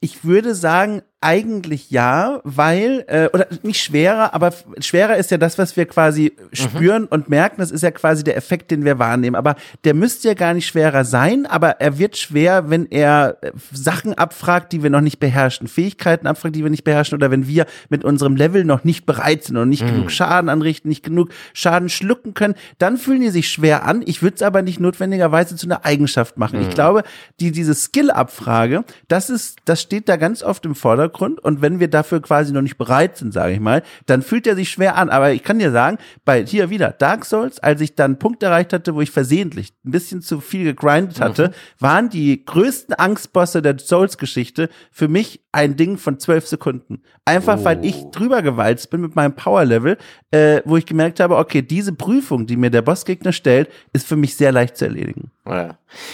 ich 0.00 0.24
würde 0.24 0.54
sagen, 0.54 1.02
eigentlich 1.22 1.90
ja, 1.90 2.40
weil, 2.44 3.04
äh, 3.06 3.28
oder 3.32 3.46
nicht 3.62 3.82
schwerer, 3.82 4.34
aber 4.34 4.52
schwerer 4.80 5.16
ist 5.16 5.30
ja 5.30 5.38
das, 5.38 5.58
was 5.58 5.76
wir 5.76 5.86
quasi 5.86 6.32
spüren 6.52 7.04
und 7.06 7.28
merken. 7.28 7.56
Das 7.58 7.70
ist 7.70 7.82
ja 7.82 7.90
quasi 7.90 8.24
der 8.24 8.36
Effekt, 8.36 8.70
den 8.70 8.84
wir 8.84 8.98
wahrnehmen. 8.98 9.36
Aber 9.36 9.56
der 9.84 9.94
müsste 9.94 10.28
ja 10.28 10.34
gar 10.34 10.54
nicht 10.54 10.66
schwerer 10.66 11.04
sein, 11.04 11.46
aber 11.46 11.80
er 11.80 11.98
wird 11.98 12.16
schwer, 12.16 12.70
wenn 12.70 12.86
er 12.90 13.38
äh, 13.40 13.52
Sachen 13.72 14.14
abfragt, 14.14 14.72
die 14.72 14.82
wir 14.82 14.90
noch 14.90 15.00
nicht 15.00 15.20
beherrschen, 15.20 15.68
Fähigkeiten 15.68 16.26
abfragt, 16.26 16.56
die 16.56 16.62
wir 16.62 16.70
nicht 16.70 16.84
beherrschen, 16.84 17.16
oder 17.16 17.30
wenn 17.30 17.46
wir 17.46 17.66
mit 17.88 18.04
unserem 18.04 18.36
Level 18.36 18.64
noch 18.64 18.84
nicht 18.84 19.06
bereit 19.06 19.44
sind 19.44 19.56
und 19.56 19.68
nicht 19.68 19.86
genug 19.86 20.10
Schaden 20.10 20.48
anrichten, 20.48 20.88
nicht 20.88 21.04
genug 21.04 21.30
Schaden 21.52 21.88
schlucken 21.88 22.34
können, 22.34 22.54
dann 22.78 22.96
fühlen 22.96 23.20
die 23.20 23.30
sich 23.30 23.48
schwer 23.48 23.84
an. 23.84 24.02
Ich 24.04 24.22
würde 24.22 24.36
es 24.36 24.42
aber 24.42 24.62
nicht 24.62 24.80
notwendigerweise 24.80 25.56
zu 25.56 25.66
einer 25.66 25.84
Eigenschaft 25.84 26.36
machen. 26.36 26.60
Ich 26.60 26.70
glaube, 26.70 27.04
die, 27.40 27.52
diese 27.52 27.74
Skill-Abfrage, 27.74 28.84
das 29.08 29.30
ist, 29.30 29.58
das 29.64 29.80
steht 29.80 30.08
da 30.08 30.16
ganz 30.16 30.42
oft 30.42 30.64
im 30.66 30.74
Vordergrund. 30.74 31.11
Und 31.38 31.62
wenn 31.62 31.80
wir 31.80 31.88
dafür 31.88 32.20
quasi 32.20 32.52
noch 32.52 32.62
nicht 32.62 32.78
bereit 32.78 33.16
sind, 33.16 33.32
sage 33.32 33.54
ich 33.54 33.60
mal, 33.60 33.82
dann 34.06 34.22
fühlt 34.22 34.46
er 34.46 34.56
sich 34.56 34.70
schwer 34.70 34.96
an. 34.96 35.10
Aber 35.10 35.32
ich 35.32 35.42
kann 35.42 35.58
dir 35.58 35.70
sagen, 35.70 35.98
bei 36.24 36.44
hier 36.44 36.70
wieder 36.70 36.90
Dark 36.90 37.24
Souls, 37.24 37.58
als 37.58 37.80
ich 37.80 37.94
dann 37.94 38.12
einen 38.12 38.18
Punkt 38.18 38.42
erreicht 38.42 38.72
hatte, 38.72 38.94
wo 38.94 39.00
ich 39.00 39.10
versehentlich 39.10 39.72
ein 39.84 39.90
bisschen 39.90 40.22
zu 40.22 40.40
viel 40.40 40.64
gegrindet 40.64 41.20
hatte, 41.20 41.52
waren 41.78 42.08
die 42.08 42.44
größten 42.44 42.94
Angstbosse 42.94 43.62
der 43.62 43.78
Souls-Geschichte 43.78 44.68
für 44.90 45.08
mich 45.08 45.40
ein 45.52 45.76
Ding 45.76 45.98
von 45.98 46.18
zwölf 46.18 46.46
Sekunden. 46.46 47.02
Einfach 47.24 47.62
weil 47.64 47.84
ich 47.84 48.04
drüber 48.10 48.42
gewalzt 48.42 48.90
bin 48.90 49.00
mit 49.02 49.14
meinem 49.14 49.34
Power-Level, 49.34 49.98
äh, 50.30 50.62
wo 50.64 50.76
ich 50.76 50.86
gemerkt 50.86 51.20
habe, 51.20 51.36
okay, 51.36 51.62
diese 51.62 51.92
Prüfung, 51.92 52.46
die 52.46 52.56
mir 52.56 52.70
der 52.70 52.82
Bossgegner 52.82 53.32
stellt, 53.32 53.68
ist 53.92 54.06
für 54.06 54.16
mich 54.16 54.36
sehr 54.36 54.50
leicht 54.50 54.76
zu 54.76 54.86
erledigen. 54.86 55.30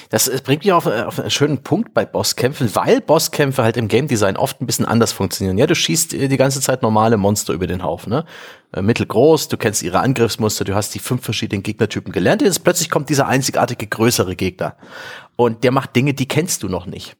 Das 0.09 0.31
bringt 0.43 0.64
mich 0.64 0.73
auf, 0.73 0.87
äh, 0.87 1.03
auf 1.03 1.21
einen 1.21 1.31
schönen 1.31 1.59
Punkt 1.59 1.93
bei 1.93 2.07
Bosskämpfen, 2.07 2.75
weil 2.75 3.03
Bosskämpfe 3.03 3.62
halt 3.62 3.77
im 3.77 3.88
Game 3.88 4.09
Design 4.09 4.38
oft 4.38 4.61
ein 4.61 4.67
bisschen 4.67 4.87
anders 4.87 5.12
funktionieren. 5.12 5.59
Ja, 5.59 5.67
du 5.67 5.75
schießt 5.75 6.14
äh, 6.14 6.29
die 6.29 6.38
ganze 6.38 6.62
Zeit 6.62 6.81
normale 6.81 7.19
Monster 7.19 7.53
über 7.53 7.67
den 7.67 7.83
Haufen, 7.83 8.11
ne? 8.11 8.25
Äh, 8.73 8.81
Mittelgroß, 8.81 9.49
du 9.49 9.59
kennst 9.59 9.83
ihre 9.83 10.01
Angriffsmuster, 10.01 10.64
du 10.64 10.75
hast 10.75 10.95
die 10.95 10.99
fünf 10.99 11.25
verschiedenen 11.25 11.62
Gegnertypen 11.62 12.11
gelernt, 12.11 12.41
jetzt 12.41 12.64
plötzlich 12.64 12.88
kommt 12.88 13.11
dieser 13.11 13.29
einzigartige 13.29 13.87
größere 13.87 14.35
Gegner. 14.35 14.77
Und 15.37 15.62
der 15.62 15.73
macht 15.73 15.95
Dinge, 15.95 16.14
die 16.14 16.27
kennst 16.27 16.62
du 16.62 16.69
noch 16.69 16.87
nicht. 16.87 17.17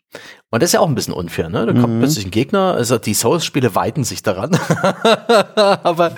Und 0.51 0.63
das 0.63 0.71
ist 0.71 0.73
ja 0.73 0.81
auch 0.81 0.89
ein 0.89 0.95
bisschen 0.95 1.13
unfair, 1.13 1.51
ne? 1.51 1.67
Da 1.67 1.79
kommt 1.79 1.99
plötzlich 1.99 2.25
ein 2.25 2.31
Gegner, 2.31 2.73
also 2.73 2.97
die 2.97 3.13
Souls-Spiele 3.13 3.75
weiten 3.75 4.03
sich 4.03 4.23
daran. 4.23 4.59
Aber 5.55 6.13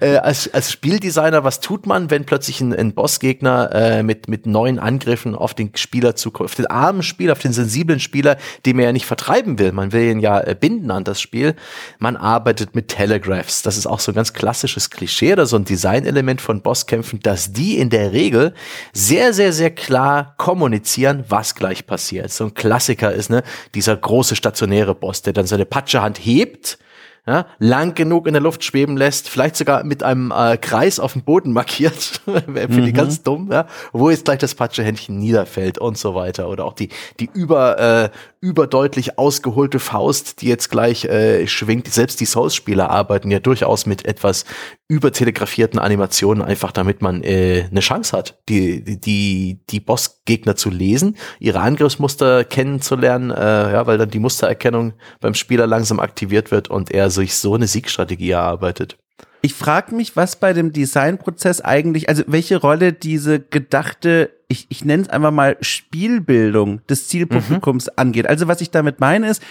äh, 0.00 0.16
als, 0.16 0.52
als 0.54 0.72
Spieldesigner, 0.72 1.44
was 1.44 1.60
tut 1.60 1.84
man, 1.86 2.08
wenn 2.08 2.24
plötzlich 2.24 2.62
ein, 2.62 2.74
ein 2.74 2.94
Bossgegner 2.94 3.70
äh, 3.74 4.02
mit, 4.02 4.26
mit 4.26 4.46
neuen 4.46 4.78
Angriffen 4.78 5.34
auf 5.34 5.52
den 5.52 5.70
Spieler 5.76 6.16
zukommt, 6.16 6.48
auf 6.48 6.54
den 6.54 6.66
armen 6.66 7.02
Spieler, 7.02 7.32
auf 7.32 7.40
den 7.40 7.52
sensiblen 7.52 8.00
Spieler, 8.00 8.38
den 8.64 8.76
man 8.76 8.86
ja 8.86 8.92
nicht 8.92 9.04
vertreiben 9.04 9.58
will. 9.58 9.72
Man 9.72 9.92
will 9.92 10.10
ihn 10.10 10.20
ja 10.20 10.40
äh, 10.40 10.56
binden 10.58 10.90
an 10.90 11.04
das 11.04 11.20
Spiel. 11.20 11.54
Man 11.98 12.16
arbeitet 12.16 12.74
mit 12.74 12.88
Telegraphs. 12.88 13.60
Das 13.60 13.76
ist 13.76 13.86
auch 13.86 14.00
so 14.00 14.12
ein 14.12 14.14
ganz 14.14 14.32
klassisches 14.32 14.88
Klischee 14.88 15.34
oder 15.34 15.44
so 15.44 15.56
ein 15.56 15.66
Designelement 15.66 16.40
von 16.40 16.62
Bosskämpfen, 16.62 17.20
dass 17.20 17.52
die 17.52 17.76
in 17.76 17.90
der 17.90 18.12
Regel 18.12 18.54
sehr, 18.94 19.34
sehr, 19.34 19.52
sehr 19.52 19.72
klar 19.72 20.32
kommunizieren, 20.38 21.24
was 21.28 21.54
gleich 21.54 21.86
passiert. 21.86 22.32
So 22.32 22.44
ein 22.44 22.54
Klassiker 22.54 23.12
ist, 23.12 23.33
ne, 23.34 23.42
dieser 23.74 23.96
große 23.96 24.36
stationäre 24.36 24.94
Boss, 24.94 25.22
der 25.22 25.32
dann 25.32 25.46
seine 25.46 25.64
Patschehand 25.64 26.18
hebt, 26.18 26.78
ja, 27.26 27.46
lang 27.58 27.94
genug 27.94 28.26
in 28.26 28.34
der 28.34 28.42
Luft 28.42 28.64
schweben 28.64 28.98
lässt, 28.98 29.30
vielleicht 29.30 29.56
sogar 29.56 29.82
mit 29.82 30.02
einem 30.02 30.30
äh, 30.30 30.58
Kreis 30.58 31.00
auf 31.00 31.14
dem 31.14 31.22
Boden 31.22 31.52
markiert, 31.52 31.94
finde 32.26 32.88
ich 32.88 32.94
ganz 32.94 33.22
dumm, 33.22 33.50
ja, 33.50 33.66
wo 33.92 34.10
jetzt 34.10 34.26
gleich 34.26 34.38
das 34.38 34.54
Patschehändchen 34.54 35.18
niederfällt 35.18 35.78
und 35.78 35.96
so 35.96 36.14
weiter. 36.14 36.50
Oder 36.50 36.66
auch 36.66 36.74
die, 36.74 36.90
die 37.20 37.30
über, 37.32 37.78
äh, 37.78 38.10
überdeutlich 38.44 39.18
ausgeholte 39.18 39.78
Faust, 39.78 40.42
die 40.42 40.48
jetzt 40.48 40.68
gleich 40.70 41.06
äh, 41.06 41.46
schwingt. 41.46 41.88
Selbst 41.90 42.20
die 42.20 42.26
Souls-Spieler 42.26 42.90
arbeiten 42.90 43.30
ja 43.30 43.38
durchaus 43.40 43.86
mit 43.86 44.04
etwas 44.04 44.44
übertelegrafierten 44.86 45.78
Animationen, 45.78 46.42
einfach 46.44 46.70
damit 46.70 47.00
man 47.00 47.22
äh, 47.24 47.64
eine 47.70 47.80
Chance 47.80 48.14
hat, 48.14 48.38
die, 48.50 48.84
die- 49.00 49.60
die, 49.70 49.80
Bossgegner 49.80 50.56
zu 50.56 50.68
lesen, 50.68 51.16
ihre 51.38 51.60
Angriffsmuster 51.60 52.44
kennenzulernen, 52.44 53.30
äh, 53.30 53.72
ja, 53.72 53.86
weil 53.86 53.96
dann 53.96 54.10
die 54.10 54.18
Mustererkennung 54.18 54.92
beim 55.20 55.32
Spieler 55.32 55.66
langsam 55.66 55.98
aktiviert 55.98 56.50
wird 56.50 56.68
und 56.68 56.90
er 56.90 57.08
sich 57.08 57.36
so 57.36 57.54
eine 57.54 57.66
Siegstrategie 57.66 58.32
erarbeitet. 58.32 58.98
Ich 59.40 59.54
frage 59.54 59.94
mich, 59.94 60.16
was 60.16 60.36
bei 60.36 60.52
dem 60.52 60.72
Designprozess 60.72 61.62
eigentlich, 61.62 62.10
also 62.10 62.24
welche 62.26 62.56
Rolle 62.56 62.92
diese 62.92 63.40
gedachte, 63.40 64.30
ich, 64.54 64.66
ich 64.68 64.84
nenne 64.84 65.02
es 65.02 65.08
einfach 65.08 65.32
mal 65.32 65.56
Spielbildung 65.60 66.80
des 66.86 67.08
Zielpublikums 67.08 67.88
angeht. 67.88 68.28
Also 68.28 68.46
was 68.46 68.60
ich 68.60 68.70
damit 68.70 69.00
meine 69.00 69.28
ist, 69.28 69.42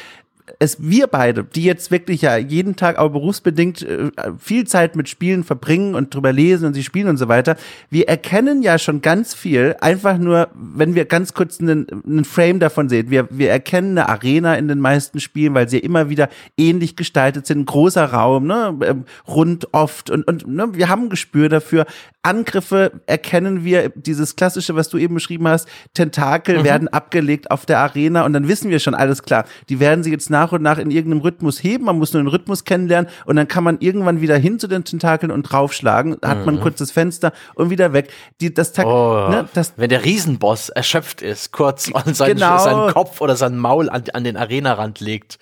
es 0.60 0.78
wir 0.82 1.08
beide, 1.08 1.44
die 1.44 1.64
jetzt 1.64 1.90
wirklich 1.90 2.22
ja 2.22 2.36
jeden 2.36 2.76
Tag 2.76 2.98
auch 2.98 3.10
berufsbedingt 3.10 3.82
äh, 3.82 4.12
viel 4.38 4.66
Zeit 4.66 4.96
mit 4.96 5.08
Spielen 5.08 5.44
verbringen 5.44 5.96
und 5.96 6.14
drüber 6.14 6.34
lesen 6.34 6.66
und 6.66 6.74
sie 6.74 6.84
spielen 6.84 7.08
und 7.08 7.18
so 7.18 7.30
weiter, 7.30 7.56
wir 7.90 8.10
erkennen 8.10 8.62
ja 8.62 8.78
schon 8.78 9.02
ganz 9.02 9.34
viel, 9.34 9.76
einfach 9.80 10.18
nur, 10.18 10.50
wenn 10.54 10.96
wir 10.96 11.06
ganz 11.06 11.34
kurz 11.34 11.62
einen, 11.62 11.88
einen 12.06 12.26
Frame 12.26 12.60
davon 12.60 12.90
sehen. 12.90 13.10
Wir, 13.10 13.28
wir 13.32 13.52
erkennen 13.52 13.98
eine 13.98 14.10
Arena 14.10 14.56
in 14.56 14.68
den 14.68 14.80
meisten 14.80 15.22
Spielen, 15.22 15.54
weil 15.54 15.70
sie 15.70 15.78
ja 15.78 15.84
immer 15.84 16.10
wieder 16.10 16.30
ähnlich 16.58 16.96
gestaltet 16.96 17.48
sind, 17.48 17.60
ein 17.60 17.66
großer 17.66 18.06
Raum, 18.06 18.46
ne, 18.46 18.78
ähm, 18.86 19.06
rund 19.28 19.74
oft 19.74 20.10
und, 20.10 20.28
und 20.28 20.46
ne, 20.48 20.70
wir 20.74 20.90
haben 20.90 21.04
ein 21.04 21.10
Gespür 21.10 21.48
dafür. 21.48 21.86
Angriffe 22.22 23.02
erkennen 23.06 23.64
wir, 23.64 23.90
dieses 23.96 24.36
klassische, 24.36 24.76
was 24.76 24.90
du 24.90 24.98
eben 24.98 25.14
beschrieben 25.14 25.48
hast, 25.48 25.68
Tentakel 25.94 26.64
werden 26.64 26.88
abgelegt 26.88 27.52
auf 27.52 27.66
der 27.66 27.80
Arena 27.80 28.26
und 28.26 28.34
dann 28.34 28.48
wissen 28.48 28.70
wir 28.70 28.80
schon 28.80 28.96
alles 28.96 29.24
klar. 29.24 29.46
Die 29.70 29.80
werden 29.80 30.04
sie 30.04 30.12
jetzt 30.12 30.30
nach 30.34 30.52
und 30.52 30.62
nach 30.62 30.78
in 30.78 30.92
irgendeinem 30.92 31.22
Rhythmus 31.22 31.64
heben, 31.64 31.86
man 31.86 31.98
muss 31.98 32.12
nur 32.12 32.22
den 32.22 32.28
Rhythmus 32.28 32.66
kennenlernen 32.66 33.10
und 33.26 33.38
dann 33.38 33.48
kann 33.48 33.64
man 33.64 33.78
irgendwann 33.80 34.20
wieder 34.20 34.36
hin 34.36 34.60
zu 34.60 34.68
den 34.68 34.84
Tentakeln 34.84 35.32
und 35.32 35.44
draufschlagen, 35.44 36.18
hat 36.24 36.46
man 36.46 36.56
ein 36.58 36.62
kurzes 36.62 36.92
Fenster 36.92 37.32
und 37.56 37.70
wieder 37.70 37.94
weg. 37.94 38.12
Die, 38.42 38.54
das, 38.54 38.74
Takt, 38.74 38.88
Oh, 38.88 39.28
ne, 39.30 39.48
das 39.54 39.74
wenn 39.78 39.90
der 39.90 40.04
Riesenboss 40.04 40.70
erschöpft 40.70 41.22
ist, 41.22 41.52
kurz 41.54 41.90
und 41.94 42.16
seinen, 42.16 42.36
Genau. 42.36 42.58
seinen 42.58 42.92
Kopf 42.92 43.22
oder 43.22 43.36
sein 43.36 43.58
Maul 43.58 43.90
an, 43.90 44.04
an 44.14 44.24
den 44.24 44.36
Arenarand 44.36 45.00
legt. 45.00 45.38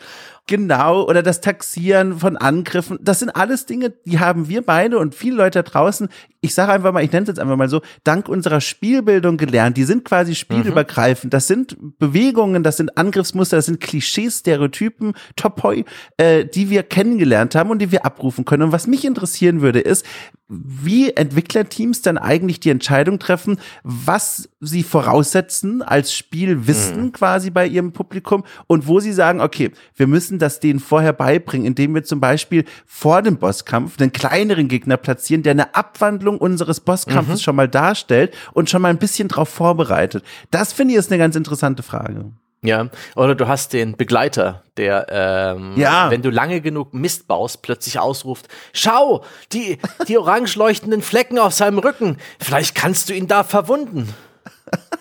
Genau, 0.48 1.04
oder 1.06 1.24
das 1.24 1.40
Taxieren 1.40 2.20
von 2.20 2.36
Angriffen, 2.36 3.00
das 3.02 3.20
sind 3.20 3.30
alles 3.30 3.68
Dinge, 3.68 3.92
die 4.06 4.20
haben 4.20 4.50
wir 4.50 4.66
beide 4.66 4.98
und 5.00 5.16
viele 5.16 5.38
Leute 5.38 5.64
draußen, 5.64 6.10
ich 6.42 6.56
sage 6.56 6.72
einfach 6.72 6.92
mal, 6.92 7.04
ich 7.04 7.12
nenne 7.12 7.24
es 7.24 7.28
jetzt 7.28 7.40
einfach 7.40 7.56
mal 7.56 7.70
so, 7.70 7.82
dank 8.04 8.28
unserer 8.28 8.62
Spielbildung 8.62 9.38
gelernt. 9.38 9.78
Die 9.78 9.84
sind 9.84 10.04
quasi 10.04 10.34
spielübergreifend. 10.34 11.34
Das 11.34 11.46
sind 11.46 11.78
Bewegungen, 12.00 12.64
das 12.64 12.78
sind 12.78 12.98
Angriffsmuster, 12.98 13.58
das 13.58 13.68
sind 13.68 13.80
Klischees, 13.80 14.40
Stereotypen, 14.40 15.14
Topoi, 15.36 15.86
äh, 16.18 16.46
die 16.46 16.72
wir 16.72 16.82
kennengelernt 16.82 17.54
haben 17.54 17.70
und 17.70 17.80
die 17.80 17.92
wir 17.92 18.06
abrufen 18.06 18.44
können. 18.44 18.64
Und 18.64 18.72
was 18.72 18.88
mich 18.88 19.06
interessieren 19.06 19.62
würde, 19.62 19.82
ist, 19.82 20.04
wie 20.52 21.12
Entwicklerteams 21.12 22.02
dann 22.02 22.18
eigentlich 22.18 22.60
die 22.60 22.72
Entscheidung 22.72 23.20
treffen, 23.20 23.58
was 23.84 24.50
sie 24.60 24.84
voraussetzen 24.84 25.82
als 25.82 26.14
Spielwissen 26.14 27.12
quasi 27.14 27.50
bei 27.52 27.66
ihrem 27.66 27.94
Publikum 27.94 28.44
und 28.68 28.86
wo 28.86 29.00
sie 29.00 29.14
sagen, 29.14 29.40
okay, 29.40 29.72
wir 29.96 30.08
müssen 30.08 30.40
das 30.40 30.60
denen 30.60 30.80
vorher 30.80 31.14
beibringen, 31.14 31.66
indem 31.66 31.96
wir 31.96 32.04
zum 32.04 32.20
Beispiel 32.20 32.66
vor 32.86 33.22
dem 33.22 33.38
Bosskampf 33.38 34.00
einen 34.00 34.12
kleineren 34.12 34.68
Gegner 34.68 34.98
platzieren, 34.98 35.44
der 35.44 35.52
eine 35.52 35.74
Abwandlung 35.74 36.31
unseres 36.38 36.80
Bosskampfes 36.80 37.42
schon 37.42 37.56
mal 37.56 37.68
darstellt 37.68 38.34
und 38.54 38.70
schon 38.70 38.82
mal 38.82 38.90
ein 38.90 38.98
bisschen 39.00 39.28
drauf 39.28 39.50
vorbereitet. 39.50 40.24
Das 40.52 40.74
finde 40.74 40.94
ich 40.94 41.00
ist 41.00 41.12
eine 41.12 41.20
ganz 41.20 41.36
interessante 41.36 41.84
Frage. 41.84 42.32
Ja, 42.64 42.90
oder 43.16 43.34
du 43.34 43.48
hast 43.48 43.74
den 43.74 43.98
Begleiter, 43.98 44.62
der, 44.78 45.08
ähm, 45.10 45.74
Ja. 45.78 46.12
wenn 46.12 46.22
du 46.22 46.30
lange 46.30 46.62
genug 46.62 46.94
Mist 46.94 47.28
baust, 47.28 47.64
plötzlich 47.64 47.98
ausruft, 47.98 48.48
schau, 48.72 49.24
die, 49.52 49.80
die 50.08 50.18
orange 50.20 50.56
leuchtenden 50.58 51.02
Flecken 51.02 51.40
auf 51.40 51.54
seinem 51.54 51.80
Rücken, 51.80 52.18
vielleicht 52.40 52.76
kannst 52.76 53.10
du 53.10 53.14
ihn 53.14 53.28
da 53.28 53.44
verwunden. 53.44 54.14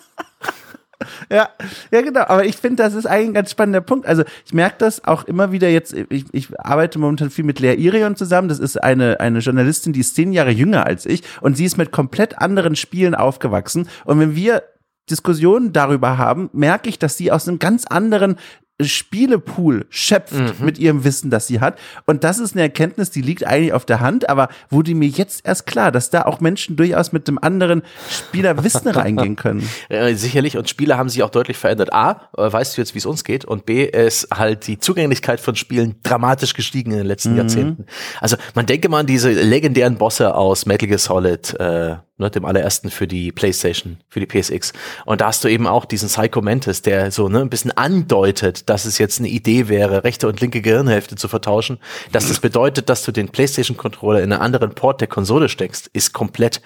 Ja, 1.31 1.49
ja, 1.91 2.01
genau. 2.01 2.21
Aber 2.21 2.45
ich 2.45 2.57
finde, 2.57 2.83
das 2.83 2.93
ist 2.93 3.05
eigentlich 3.05 3.29
ein 3.29 3.33
ganz 3.33 3.51
spannender 3.51 3.81
Punkt. 3.81 4.05
Also 4.05 4.23
ich 4.45 4.53
merke 4.53 4.75
das 4.79 5.03
auch 5.05 5.23
immer 5.23 5.51
wieder 5.51 5.69
jetzt, 5.69 5.93
ich, 5.93 6.25
ich 6.31 6.59
arbeite 6.59 6.99
momentan 6.99 7.29
viel 7.29 7.45
mit 7.45 7.59
Lea 7.59 7.75
Irion 7.75 8.15
zusammen. 8.15 8.49
Das 8.49 8.59
ist 8.59 8.81
eine, 8.81 9.19
eine 9.19 9.39
Journalistin, 9.39 9.93
die 9.93 10.01
ist 10.01 10.15
zehn 10.15 10.33
Jahre 10.33 10.51
jünger 10.51 10.85
als 10.85 11.05
ich 11.05 11.23
und 11.41 11.55
sie 11.55 11.65
ist 11.65 11.77
mit 11.77 11.91
komplett 11.91 12.39
anderen 12.39 12.75
Spielen 12.75 13.15
aufgewachsen. 13.15 13.87
Und 14.05 14.19
wenn 14.19 14.35
wir 14.35 14.63
Diskussionen 15.09 15.73
darüber 15.73 16.17
haben, 16.17 16.49
merke 16.53 16.89
ich, 16.89 16.99
dass 16.99 17.17
sie 17.17 17.31
aus 17.31 17.47
einem 17.47 17.59
ganz 17.59 17.85
anderen 17.85 18.37
Spielepool 18.85 19.85
schöpft 19.89 20.33
mhm. 20.33 20.65
mit 20.65 20.79
ihrem 20.79 21.03
Wissen, 21.03 21.29
das 21.29 21.47
sie 21.47 21.59
hat. 21.59 21.77
Und 22.05 22.23
das 22.23 22.39
ist 22.39 22.53
eine 22.53 22.61
Erkenntnis, 22.61 23.09
die 23.09 23.21
liegt 23.21 23.45
eigentlich 23.45 23.73
auf 23.73 23.85
der 23.85 23.99
Hand, 23.99 24.29
aber 24.29 24.49
wurde 24.69 24.93
mir 24.95 25.09
jetzt 25.09 25.45
erst 25.45 25.65
klar, 25.65 25.91
dass 25.91 26.09
da 26.09 26.23
auch 26.23 26.39
Menschen 26.39 26.75
durchaus 26.75 27.11
mit 27.11 27.27
dem 27.27 27.41
anderen 27.41 27.83
Spielerwissen 28.09 28.87
reingehen 28.91 29.35
können. 29.35 29.67
Äh, 29.89 30.13
sicherlich. 30.15 30.57
Und 30.57 30.69
Spiele 30.69 30.97
haben 30.97 31.09
sich 31.09 31.23
auch 31.23 31.29
deutlich 31.29 31.57
verändert. 31.57 31.93
A, 31.93 32.29
äh, 32.37 32.51
weißt 32.51 32.77
du 32.77 32.81
jetzt, 32.81 32.93
wie 32.93 32.99
es 32.99 33.05
uns 33.05 33.23
geht? 33.23 33.45
Und 33.45 33.65
B, 33.65 33.85
ist 33.85 34.27
halt 34.33 34.67
die 34.67 34.79
Zugänglichkeit 34.79 35.39
von 35.39 35.55
Spielen 35.55 35.95
dramatisch 36.03 36.53
gestiegen 36.53 36.91
in 36.91 36.97
den 36.97 37.07
letzten 37.07 37.31
mhm. 37.31 37.37
Jahrzehnten. 37.37 37.85
Also 38.19 38.37
man 38.55 38.65
denke 38.65 38.89
mal 38.89 38.99
an 38.99 39.07
diese 39.07 39.31
legendären 39.31 39.97
Bosse 39.97 40.35
aus 40.35 40.65
Metal 40.65 40.87
Gear 40.87 40.99
Solid, 40.99 41.59
äh, 41.59 41.95
ne, 42.21 42.31
dem 42.31 42.45
allerersten 42.45 42.89
für 42.89 43.07
die 43.07 43.31
PlayStation, 43.31 43.97
für 44.07 44.21
die 44.21 44.25
PSX. 44.25 44.71
Und 45.05 45.19
da 45.21 45.27
hast 45.27 45.43
du 45.43 45.49
eben 45.49 45.67
auch 45.67 45.85
diesen 45.85 46.07
Psycho 46.07 46.41
Mantis, 46.41 46.81
der 46.81 47.11
so 47.11 47.27
ne, 47.27 47.41
ein 47.41 47.49
bisschen 47.49 47.71
andeutet, 47.71 48.69
dass 48.69 48.85
es 48.85 48.97
jetzt 48.97 49.19
eine 49.19 49.27
Idee 49.27 49.67
wäre, 49.67 50.03
rechte 50.03 50.27
und 50.27 50.39
linke 50.39 50.61
Gehirnhälfte 50.61 51.15
zu 51.15 51.27
vertauschen. 51.27 51.79
Dass 52.11 52.27
das 52.27 52.39
bedeutet, 52.39 52.89
dass 52.89 53.03
du 53.03 53.11
den 53.11 53.29
PlayStation-Controller 53.29 54.21
in 54.21 54.31
einen 54.31 54.41
anderen 54.41 54.73
Port 54.73 55.01
der 55.01 55.07
Konsole 55.07 55.49
steckst, 55.49 55.89
ist 55.93 56.13
komplett, 56.13 56.61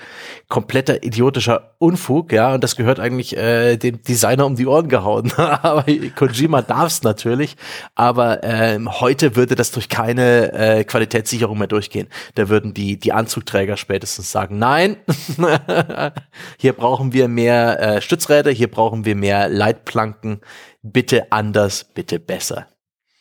kompletter 0.48 1.04
idiotischer 1.04 1.76
Unfug, 1.80 2.32
ja. 2.32 2.54
Und 2.54 2.64
das 2.64 2.76
gehört 2.76 3.00
eigentlich 3.00 3.36
äh, 3.36 3.78
dem 3.78 4.02
Designer 4.04 4.46
um 4.46 4.56
die 4.56 4.68
Ohren 4.68 4.90
gehauen. 4.90 5.32
aber 5.38 5.86
Kojima 6.16 6.62
darf's 6.62 7.04
natürlich. 7.04 7.56
Aber 7.96 8.44
ähm, 8.44 9.00
heute 9.00 9.36
würde 9.36 9.56
das 9.56 9.72
durch 9.72 9.90
keine 9.90 10.54
äh, 10.54 10.84
Qualitätssicherung 10.84 11.58
mehr 11.58 11.68
durchgehen. 11.68 12.08
Da 12.36 12.50
würden 12.50 12.74
die, 12.74 12.98
die 13.00 13.14
Anzugträger 13.14 13.78
spätestens 13.78 14.32
sagen, 14.32 14.58
nein, 14.60 14.98
hier 16.58 16.74
brauchen 16.74 17.14
wir 17.14 17.28
mehr 17.28 17.80
äh, 17.80 18.02
Stützräder, 18.02 18.52
hier 18.52 18.70
brauchen 18.70 19.06
wir 19.06 19.16
mehr 19.16 19.50
Leitplanken. 19.50 20.42
Bitte 20.82 21.32
anders, 21.32 21.84
bitte 21.84 22.20
besser. 22.20 22.68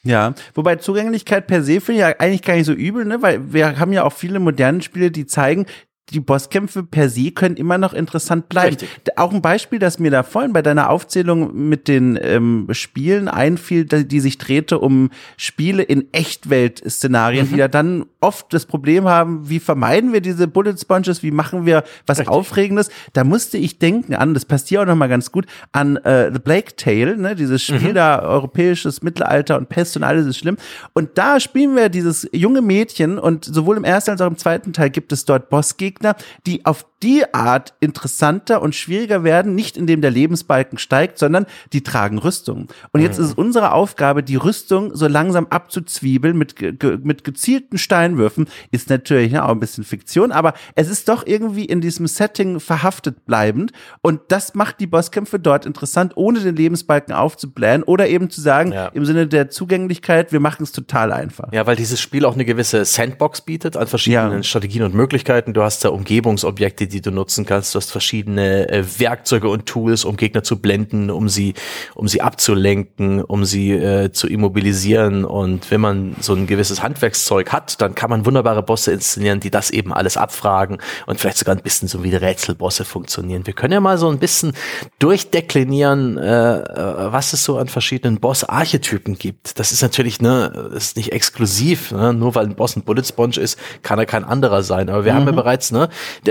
Ja, 0.03 0.35
wobei 0.55 0.77
Zugänglichkeit 0.77 1.47
per 1.47 1.63
se 1.63 1.81
finde 1.81 1.93
ich 1.93 2.09
ja 2.09 2.15
eigentlich 2.19 2.43
gar 2.43 2.55
nicht 2.55 2.67
so 2.67 2.73
übel, 2.73 3.07
ne? 3.07 3.23
Weil 3.23 3.53
wir 3.53 3.79
haben 3.79 3.93
ja 3.93 4.05
auch 4.05 4.13
viele 4.13 4.39
moderne 4.39 4.83
Spiele, 4.83 5.11
die 5.11 5.27
zeigen, 5.27 5.65
die 6.11 6.21
Bosskämpfe 6.21 6.83
per 6.83 7.09
se 7.09 7.31
können 7.31 7.57
immer 7.57 7.79
noch 7.79 7.95
interessant 7.95 8.49
bleiben. 8.49 8.77
Richtig. 8.77 8.89
Auch 9.17 9.33
ein 9.33 9.41
Beispiel, 9.41 9.79
das 9.79 9.99
mir 9.99 10.11
da 10.11 10.23
vorhin 10.23 10.53
bei 10.53 10.61
deiner 10.61 10.91
Aufzählung 10.91 11.69
mit 11.69 11.89
den 11.89 12.19
ähm, 12.21 12.69
Spielen 12.73 13.29
einfiel, 13.29 13.85
die, 13.87 14.21
sich 14.21 14.39
drehte 14.39 14.79
um 14.79 15.11
Spiele 15.37 15.83
in 15.83 16.13
Echtwelt-Szenarien, 16.13 17.47
mhm. 17.47 17.53
die 17.53 17.57
ja 17.57 17.69
dann 17.69 18.05
oft 18.21 18.53
das 18.53 18.67
Problem 18.67 19.07
haben, 19.07 19.49
wie 19.49 19.61
vermeiden 19.61 20.13
wir 20.13 20.21
diese 20.21 20.47
Bullet 20.47 20.77
Sponges, 20.79 21.23
wie 21.23 21.31
machen 21.31 21.65
wir 21.65 21.85
was 22.07 22.19
Richtig. 22.19 22.35
Aufregendes. 22.35 22.91
Da 23.15 23.25
musste 23.25 23.57
ich 23.57 23.79
denken 23.79 24.15
an, 24.15 24.35
das 24.35 24.45
passt 24.45 24.69
hier 24.69 24.83
auch 24.83 24.87
nochmal 24.87 25.09
ganz 25.09 25.33
gut, 25.33 25.47
an 25.73 25.97
äh, 25.97 26.31
The 26.33 26.39
Blake 26.39 26.77
Tale, 26.77 27.17
ne, 27.17 27.35
dieses 27.35 27.63
Spiel 27.63 27.91
mhm. 27.91 27.95
da, 27.95 28.21
europäisches 28.21 29.03
Mittelalter 29.03 29.57
und 29.57 29.69
Pest 29.69 29.97
und 29.97 30.05
alles 30.05 30.27
ist 30.27 30.39
schlimm. 30.39 30.59
Und 30.93 31.17
da 31.17 31.41
spielen 31.41 31.77
wir 31.77 31.89
dieses 31.89 32.29
junge 32.33 32.61
Mädchen 32.61 33.19
und 33.19 33.45
sowohl 33.45 33.77
im 33.79 33.85
ersten 33.85 34.13
als 34.13 34.21
auch 34.21 34.27
im 34.27 34.37
zweiten 34.37 34.73
Teil 34.73 34.91
gibt 34.91 35.13
es 35.13 35.25
dort 35.25 35.49
Bossgegner, 35.49 35.94
Gegner, 35.95 36.17
die 36.47 36.65
auf 36.67 36.87
die 37.05 37.35
Art 37.35 37.75
interessanter 37.81 38.63
und 38.63 38.75
schwieriger 38.75 39.25
werden, 39.25 39.55
nicht 39.55 39.77
indem 39.77 40.01
der 40.01 40.11
Lebensbalken 40.11 40.79
steigt, 40.79 41.19
sondern 41.19 41.45
die 41.75 41.83
tragen 41.83 42.17
Rüstung. 42.17 42.69
Und 42.93 43.03
jetzt 43.03 43.19
mhm. 43.19 43.25
ist 43.25 43.31
es 43.33 43.37
unsere 43.37 43.73
Aufgabe, 43.73 44.23
die 44.23 44.37
Rüstung 44.37 44.97
so 44.97 45.07
langsam 45.07 45.47
abzuzwiebeln 45.51 46.35
mit, 46.37 46.57
ge 46.57 46.99
mit 47.03 47.23
gezielten 47.23 47.77
Steinwürfen. 47.77 48.49
Ist 48.71 48.89
natürlich 48.89 49.33
ja, 49.33 49.45
auch 49.45 49.51
ein 49.51 49.61
bisschen 49.61 49.85
Fiktion, 49.85 50.33
aber 50.33 50.55
es 50.77 50.89
ist 50.89 51.11
doch 51.11 51.27
irgendwie 51.27 51.67
in 51.67 51.83
diesem 51.83 52.07
Setting 52.07 52.59
verhaftet 52.59 53.27
bleibend. 53.27 53.73
Und 54.01 54.23
das 54.29 54.55
macht 54.55 54.81
die 54.81 54.87
Bosskämpfe 54.87 55.39
dort 55.39 55.67
interessant, 55.67 56.13
ohne 56.17 56.41
den 56.41 56.57
Lebensbalken 56.57 57.13
aufzublähen 57.13 57.83
oder 57.83 58.09
eben 58.09 58.31
zu 58.31 58.41
sagen, 58.41 58.73
ja. 58.73 58.87
im 58.89 59.05
Sinne 59.05 59.27
der 59.27 59.51
Zugänglichkeit, 59.51 60.33
wir 60.33 60.41
machen 60.41 60.63
es 60.63 60.73
total 60.73 61.13
einfach. 61.13 61.53
Ja, 61.53 61.67
weil 61.67 61.77
dieses 61.77 62.01
Spiel 62.01 62.25
auch 62.25 62.35
eine 62.35 62.47
gewisse 62.47 62.87
Sandbox 62.87 63.43
bietet 63.43 63.77
an 63.77 63.89
verschiedenen 63.89 64.33
ja. 64.39 64.43
Strategien 64.43 64.85
und 64.85 64.95
Möglichkeiten. 64.95 65.53
Du 65.53 65.63
hast 65.63 65.85
da 65.85 65.91
Umgebungsobjekte, 65.91 66.94
die 66.95 67.03
du 67.03 67.11
nutzen 67.11 67.45
kannst. 67.45 67.75
Du 67.75 67.79
hast 67.79 67.91
verschiedene 67.91 68.69
äh, 68.69 68.85
Werkzeuge 68.99 69.49
und 69.49 69.67
Tools, 69.67 70.05
um 70.05 70.17
Gegner 70.17 70.43
zu 70.43 70.61
blenden, 70.61 71.11
um 71.11 71.29
sie, 71.29 71.55
um 71.95 72.09
sie 72.09 72.23
abzulenken, 72.23 73.23
um 73.23 73.45
sie 73.45 73.73
äh, 73.73 74.13
zu 74.13 74.29
immobilisieren. 74.29 75.25
Und 75.25 75.71
wenn 75.71 75.81
man 75.81 76.17
so 76.21 76.35
ein 76.35 76.47
gewisses 76.47 76.83
Handwerkszeug 76.83 77.53
hat, 77.53 77.81
dann 77.81 77.95
kann 77.95 78.11
man 78.11 78.25
wunderbare 78.25 78.63
Bosse 78.63 78.93
inszenieren, 78.93 79.41
die 79.41 79.51
das 79.51 79.71
eben 79.71 79.93
alles 79.93 80.17
abfragen 80.17 80.79
und 81.07 81.21
vielleicht 81.21 81.39
sogar 81.39 81.55
ein 81.55 81.63
bisschen 81.63 81.89
so 81.89 82.03
wie 82.05 82.15
Rätselbosse 82.15 82.85
funktionieren. 82.85 83.47
Wir 83.47 83.55
können 83.55 83.73
ja 83.73 83.81
mal 83.81 83.99
so 83.99 84.09
ein 84.09 84.19
bisschen 84.19 84.53
durchdeklinieren, 84.99 86.17
äh, 86.17 86.59
äh, 86.61 87.13
was 87.13 87.33
es 87.33 87.45
so 87.45 87.59
an 87.59 87.69
verschiedenen 87.69 88.21
Boss-Archetypen 88.21 89.19
gibt. 89.19 89.59
Das 89.59 89.73
ist 89.73 89.83
natürlich, 89.83 90.21
ne, 90.21 90.71
ist 90.75 90.97
nicht 90.97 91.13
exklusiv, 91.13 91.91
ne? 91.91 92.15
nur 92.15 92.35
weil 92.35 92.47
ein 92.47 92.55
Boss 92.55 92.77
ein 92.77 92.83
Bullet 92.83 93.05
Sponge 93.05 93.39
ist, 93.39 93.59
kann 93.83 93.99
er 93.99 94.07
kein 94.07 94.25
anderer 94.25 94.63
sein. 94.63 94.89
Aber 94.89 95.05
wir 95.05 95.13
mhm. 95.13 95.17
haben 95.17 95.27
ja 95.27 95.33
mhm. 95.33 95.37
bereits, 95.37 95.73
ne, 95.73 95.89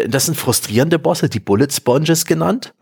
das 0.08 0.26
sind 0.26 0.36
frustrierende 0.44 1.00
Bosse, 1.00 1.30
die 1.30 1.40
Bullet 1.40 1.70
Sponges 1.72 2.26
genannt. 2.26 2.74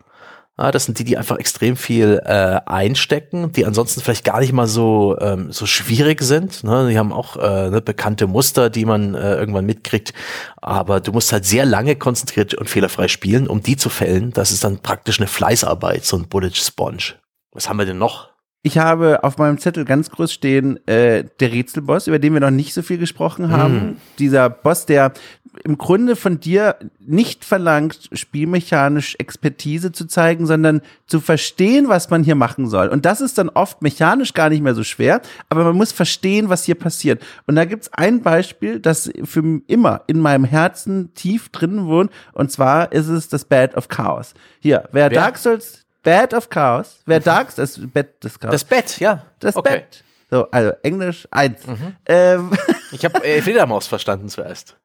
Ja, 0.58 0.70
das 0.70 0.84
sind 0.84 0.98
die, 0.98 1.04
die 1.04 1.16
einfach 1.16 1.38
extrem 1.38 1.76
viel 1.76 2.20
äh, 2.24 2.60
einstecken, 2.66 3.52
die 3.52 3.64
ansonsten 3.64 4.02
vielleicht 4.02 4.24
gar 4.24 4.40
nicht 4.40 4.52
mal 4.52 4.66
so 4.66 5.16
ähm, 5.18 5.50
so 5.50 5.64
schwierig 5.64 6.20
sind. 6.20 6.62
Ne? 6.62 6.88
Die 6.90 6.98
haben 6.98 7.12
auch 7.12 7.36
äh, 7.36 7.70
ne, 7.70 7.80
bekannte 7.80 8.26
Muster, 8.26 8.68
die 8.68 8.84
man 8.84 9.14
äh, 9.14 9.36
irgendwann 9.36 9.64
mitkriegt. 9.64 10.12
Aber 10.56 11.00
du 11.00 11.12
musst 11.12 11.32
halt 11.32 11.46
sehr 11.46 11.64
lange 11.64 11.96
konzentriert 11.96 12.52
und 12.52 12.68
fehlerfrei 12.68 13.08
spielen, 13.08 13.46
um 13.46 13.62
die 13.62 13.76
zu 13.76 13.88
fällen. 13.88 14.32
Das 14.32 14.50
ist 14.50 14.62
dann 14.62 14.78
praktisch 14.78 15.20
eine 15.20 15.28
Fleißarbeit, 15.28 16.04
so 16.04 16.18
ein 16.18 16.28
Bullet 16.28 16.50
Sponge. 16.52 17.14
Was 17.52 17.68
haben 17.68 17.78
wir 17.78 17.86
denn 17.86 17.98
noch? 17.98 18.32
Ich 18.64 18.78
habe 18.78 19.24
auf 19.24 19.38
meinem 19.38 19.58
Zettel 19.58 19.84
ganz 19.84 20.10
groß 20.10 20.32
stehen 20.32 20.86
äh, 20.86 21.24
der 21.40 21.52
Rätselboss, 21.52 22.06
über 22.06 22.18
den 22.18 22.32
wir 22.34 22.40
noch 22.40 22.50
nicht 22.50 22.74
so 22.74 22.82
viel 22.82 22.98
gesprochen 22.98 23.50
haben. 23.50 23.74
Mm. 23.74 23.96
Dieser 24.20 24.50
Boss, 24.50 24.86
der 24.86 25.12
im 25.64 25.78
Grunde 25.78 26.16
von 26.16 26.40
dir 26.40 26.76
nicht 26.98 27.44
verlangt, 27.44 28.10
spielmechanisch 28.12 29.16
Expertise 29.18 29.92
zu 29.92 30.06
zeigen, 30.06 30.46
sondern 30.46 30.82
zu 31.06 31.20
verstehen, 31.20 31.88
was 31.88 32.10
man 32.10 32.24
hier 32.24 32.34
machen 32.34 32.68
soll. 32.68 32.88
Und 32.88 33.04
das 33.04 33.20
ist 33.20 33.38
dann 33.38 33.48
oft 33.48 33.82
mechanisch 33.82 34.34
gar 34.34 34.48
nicht 34.48 34.62
mehr 34.62 34.74
so 34.74 34.82
schwer, 34.82 35.20
aber 35.48 35.64
man 35.64 35.76
muss 35.76 35.92
verstehen, 35.92 36.48
was 36.48 36.64
hier 36.64 36.74
passiert. 36.74 37.22
Und 37.46 37.56
da 37.56 37.64
gibt's 37.64 37.92
ein 37.92 38.22
Beispiel, 38.22 38.80
das 38.80 39.10
für 39.24 39.60
immer 39.66 40.02
in 40.06 40.18
meinem 40.18 40.44
Herzen 40.44 41.14
tief 41.14 41.48
drin 41.50 41.86
wohnt, 41.86 42.10
und 42.32 42.50
zwar 42.50 42.92
ist 42.92 43.08
es 43.08 43.28
das 43.28 43.44
Bad 43.44 43.76
of 43.76 43.88
Chaos. 43.88 44.34
Hier, 44.60 44.88
wer, 44.92 45.10
wer? 45.10 45.20
Dark 45.20 45.38
Souls, 45.38 45.84
Bad 46.02 46.34
of 46.34 46.50
Chaos, 46.50 47.00
wer 47.06 47.20
mhm. 47.20 47.24
Dark 47.24 47.54
das 47.54 47.78
Bett 47.78 48.22
des 48.24 48.38
Chaos. 48.38 48.52
Das 48.52 48.64
Bett, 48.64 48.98
ja. 48.98 49.24
Das 49.38 49.56
okay. 49.56 49.74
Bett. 49.74 50.04
So, 50.30 50.50
also 50.50 50.72
Englisch 50.82 51.28
eins. 51.30 51.66
Mhm. 51.66 51.96
Ähm. 52.06 52.50
Ich 52.90 53.04
habe 53.04 53.24
äh, 53.24 53.40
Fledermaus 53.42 53.86
verstanden 53.86 54.28
zuerst. 54.28 54.76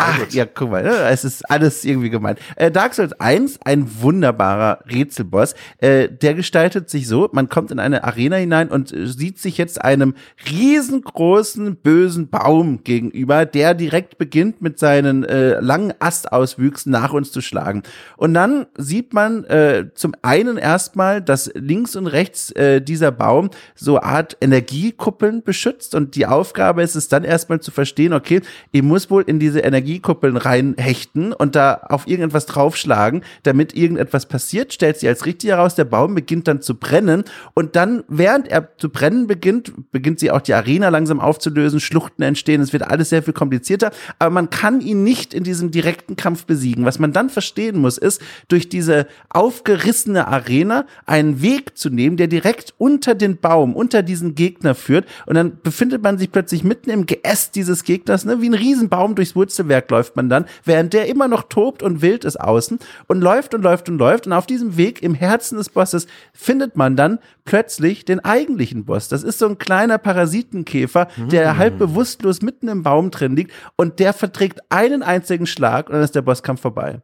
Ach, 0.00 0.30
ja, 0.30 0.46
guck 0.46 0.70
mal, 0.70 0.84
ne? 0.84 0.94
es 1.10 1.24
ist 1.24 1.50
alles 1.50 1.84
irgendwie 1.84 2.08
gemeint. 2.08 2.38
Äh, 2.54 2.70
Dark 2.70 2.94
Souls 2.94 3.18
1, 3.18 3.58
ein 3.64 4.00
wunderbarer 4.00 4.78
Rätselboss. 4.88 5.56
Äh, 5.78 6.08
der 6.08 6.34
gestaltet 6.34 6.88
sich 6.88 7.08
so, 7.08 7.28
man 7.32 7.48
kommt 7.48 7.72
in 7.72 7.80
eine 7.80 8.04
Arena 8.04 8.36
hinein 8.36 8.68
und 8.68 8.92
äh, 8.92 9.08
sieht 9.08 9.40
sich 9.40 9.58
jetzt 9.58 9.82
einem 9.82 10.14
riesengroßen, 10.48 11.78
bösen 11.78 12.28
Baum 12.28 12.84
gegenüber, 12.84 13.44
der 13.44 13.74
direkt 13.74 14.18
beginnt 14.18 14.62
mit 14.62 14.78
seinen 14.78 15.24
äh, 15.24 15.58
langen 15.58 15.92
Astauswüchsen 15.98 16.92
nach 16.92 17.12
uns 17.12 17.32
zu 17.32 17.40
schlagen. 17.40 17.82
Und 18.16 18.34
dann 18.34 18.66
sieht 18.76 19.12
man 19.12 19.42
äh, 19.46 19.86
zum 19.94 20.14
einen 20.22 20.58
erstmal, 20.58 21.20
dass 21.20 21.50
links 21.54 21.96
und 21.96 22.06
rechts 22.06 22.52
äh, 22.52 22.80
dieser 22.80 23.10
Baum 23.10 23.50
so 23.74 24.00
Art 24.00 24.36
Energiekuppeln 24.40 25.42
beschützt 25.42 25.96
und 25.96 26.14
die 26.14 26.26
Aufgabe 26.26 26.84
ist 26.84 26.94
es 26.94 27.08
dann 27.08 27.24
erstmal 27.24 27.58
zu 27.58 27.72
verstehen, 27.72 28.12
okay, 28.12 28.42
ich 28.70 28.82
muss 28.82 29.10
wohl 29.10 29.24
in 29.26 29.40
diese 29.40 29.58
Energie 29.58 29.87
Energiekuppeln 29.88 30.36
reinhechten 30.36 31.32
und 31.32 31.56
da 31.56 31.80
auf 31.88 32.06
irgendetwas 32.06 32.46
draufschlagen, 32.46 33.22
damit 33.42 33.74
irgendetwas 33.74 34.26
passiert, 34.26 34.72
stellt 34.72 34.98
sie 34.98 35.08
als 35.08 35.24
richtig 35.24 35.50
heraus, 35.50 35.74
der 35.74 35.84
Baum 35.84 36.14
beginnt 36.14 36.46
dann 36.46 36.60
zu 36.60 36.74
brennen 36.74 37.24
und 37.54 37.74
dann, 37.74 38.04
während 38.08 38.48
er 38.48 38.76
zu 38.76 38.90
brennen 38.90 39.26
beginnt, 39.26 39.72
beginnt 39.90 40.20
sie 40.20 40.30
auch 40.30 40.42
die 40.42 40.52
Arena 40.52 40.90
langsam 40.90 41.20
aufzulösen, 41.20 41.80
Schluchten 41.80 42.22
entstehen, 42.22 42.60
es 42.60 42.72
wird 42.72 42.82
alles 42.82 43.08
sehr 43.08 43.22
viel 43.22 43.32
komplizierter, 43.32 43.90
aber 44.18 44.30
man 44.30 44.50
kann 44.50 44.80
ihn 44.80 45.04
nicht 45.04 45.32
in 45.32 45.42
diesem 45.42 45.70
direkten 45.70 46.16
Kampf 46.16 46.44
besiegen. 46.44 46.84
Was 46.84 46.98
man 46.98 47.12
dann 47.12 47.30
verstehen 47.30 47.78
muss, 47.78 47.96
ist, 47.96 48.20
durch 48.48 48.68
diese 48.68 49.06
aufgerissene 49.30 50.28
Arena 50.28 50.84
einen 51.06 51.40
Weg 51.40 51.78
zu 51.78 51.88
nehmen, 51.88 52.16
der 52.16 52.26
direkt 52.26 52.74
unter 52.76 53.14
den 53.14 53.38
Baum, 53.38 53.74
unter 53.74 54.02
diesen 54.02 54.34
Gegner 54.34 54.74
führt 54.74 55.06
und 55.26 55.34
dann 55.34 55.58
befindet 55.62 56.02
man 56.02 56.18
sich 56.18 56.30
plötzlich 56.30 56.62
mitten 56.62 56.90
im 56.90 57.06
Geäst 57.06 57.54
dieses 57.54 57.84
Gegners, 57.84 58.24
ne, 58.24 58.42
wie 58.42 58.50
ein 58.50 58.54
Riesenbaum 58.54 59.14
durchs 59.14 59.34
Wurzelwerk 59.34 59.77
Berg 59.78 59.90
läuft 59.90 60.16
man 60.16 60.28
dann, 60.28 60.44
während 60.64 60.92
der 60.92 61.06
immer 61.06 61.28
noch 61.28 61.44
tobt 61.44 61.82
und 61.82 62.02
wild 62.02 62.24
ist 62.24 62.40
außen 62.40 62.78
und 63.06 63.20
läuft 63.20 63.54
und 63.54 63.62
läuft 63.62 63.88
und 63.88 63.98
läuft. 63.98 64.26
Und 64.26 64.32
auf 64.32 64.46
diesem 64.46 64.76
Weg 64.76 65.02
im 65.02 65.14
Herzen 65.14 65.56
des 65.56 65.68
Bosses 65.68 66.06
findet 66.32 66.76
man 66.76 66.96
dann 66.96 67.18
plötzlich 67.44 68.04
den 68.04 68.24
eigentlichen 68.24 68.84
Boss. 68.84 69.08
Das 69.08 69.22
ist 69.22 69.38
so 69.38 69.46
ein 69.46 69.58
kleiner 69.58 69.98
Parasitenkäfer, 69.98 71.08
der 71.30 71.54
Mm. 71.54 71.58
halb 71.58 71.78
bewusstlos 71.78 72.42
mitten 72.42 72.68
im 72.68 72.82
Baum 72.82 73.10
drin 73.10 73.36
liegt 73.36 73.52
und 73.76 73.98
der 74.00 74.12
verträgt 74.12 74.60
einen 74.68 75.02
einzigen 75.02 75.46
Schlag 75.46 75.88
und 75.88 75.94
dann 75.94 76.02
ist 76.02 76.14
der 76.14 76.22
Bosskampf 76.22 76.60
vorbei. 76.60 77.00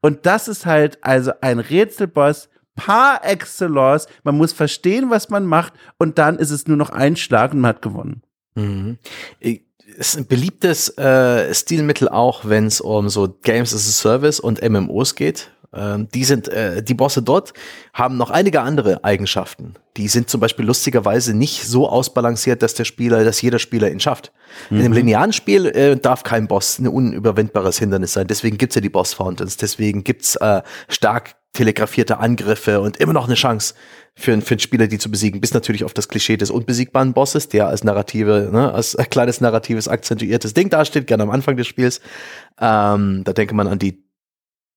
Und 0.00 0.26
das 0.26 0.48
ist 0.48 0.66
halt 0.66 0.98
also 1.02 1.32
ein 1.40 1.58
Rätselboss 1.58 2.48
par 2.76 3.24
excellence. 3.24 4.06
Man 4.22 4.36
muss 4.36 4.52
verstehen, 4.52 5.10
was 5.10 5.30
man 5.30 5.46
macht 5.46 5.72
und 5.98 6.18
dann 6.18 6.36
ist 6.38 6.50
es 6.50 6.66
nur 6.68 6.76
noch 6.76 6.90
ein 6.90 7.16
Schlag 7.16 7.52
und 7.52 7.60
man 7.60 7.70
hat 7.70 7.82
gewonnen. 7.82 8.22
Mhm. 8.54 8.98
Ich- 9.40 9.62
Ist 9.98 10.16
ein 10.16 10.26
beliebtes 10.26 10.96
äh, 10.96 11.52
Stilmittel 11.52 12.08
auch, 12.08 12.44
wenn 12.44 12.66
es 12.66 12.80
um 12.80 13.08
so 13.08 13.36
Games 13.42 13.74
as 13.74 13.88
a 13.88 13.90
Service 13.90 14.38
und 14.38 14.62
MMOs 14.62 15.16
geht. 15.16 15.50
Ähm, 15.74 16.08
die 16.14 16.24
sind, 16.24 16.48
äh, 16.48 16.82
die 16.84 16.94
Bosse 16.94 17.20
dort 17.20 17.52
haben 17.92 18.16
noch 18.16 18.30
einige 18.30 18.60
andere 18.60 19.02
Eigenschaften. 19.02 19.74
Die 19.96 20.06
sind 20.06 20.30
zum 20.30 20.40
Beispiel 20.40 20.64
lustigerweise 20.64 21.34
nicht 21.34 21.64
so 21.66 21.88
ausbalanciert, 21.88 22.62
dass 22.62 22.74
der 22.74 22.84
Spieler, 22.84 23.24
dass 23.24 23.42
jeder 23.42 23.58
Spieler 23.58 23.90
ihn 23.90 23.98
schafft. 23.98 24.32
In 24.70 24.78
einem 24.78 24.92
linearen 24.92 25.32
Spiel 25.32 25.66
äh, 25.66 25.96
darf 25.96 26.22
kein 26.22 26.46
Boss 26.46 26.78
ein 26.78 26.86
unüberwindbares 26.86 27.78
Hindernis 27.78 28.12
sein. 28.12 28.28
Deswegen 28.28 28.56
gibt's 28.56 28.76
ja 28.76 28.80
die 28.80 28.88
Boss 28.88 29.14
Fountains. 29.14 29.56
Deswegen 29.56 30.04
gibt's 30.04 30.36
äh, 30.36 30.62
stark 30.88 31.34
telegrafierte 31.52 32.18
Angriffe 32.18 32.80
und 32.80 32.98
immer 32.98 33.12
noch 33.12 33.26
eine 33.26 33.34
Chance 33.34 33.74
für, 34.14 34.40
für 34.42 34.54
einen 34.54 34.60
Spieler, 34.60 34.86
die 34.86 34.98
zu 34.98 35.10
besiegen, 35.10 35.40
bis 35.40 35.54
natürlich 35.54 35.84
auf 35.84 35.94
das 35.94 36.08
Klischee 36.08 36.36
des 36.36 36.50
unbesiegbaren 36.50 37.12
Bosses, 37.12 37.48
der 37.48 37.68
als 37.68 37.84
narrative, 37.84 38.50
ne, 38.52 38.72
als 38.72 38.96
ein 38.96 39.08
kleines 39.08 39.40
narratives, 39.40 39.88
akzentuiertes 39.88 40.54
Ding 40.54 40.70
dasteht, 40.70 41.06
gerne 41.06 41.22
am 41.22 41.30
Anfang 41.30 41.56
des 41.56 41.66
Spiels. 41.66 42.00
Ähm, 42.60 43.22
da 43.24 43.32
denke 43.32 43.54
man 43.54 43.66
an 43.68 43.78
die 43.78 44.07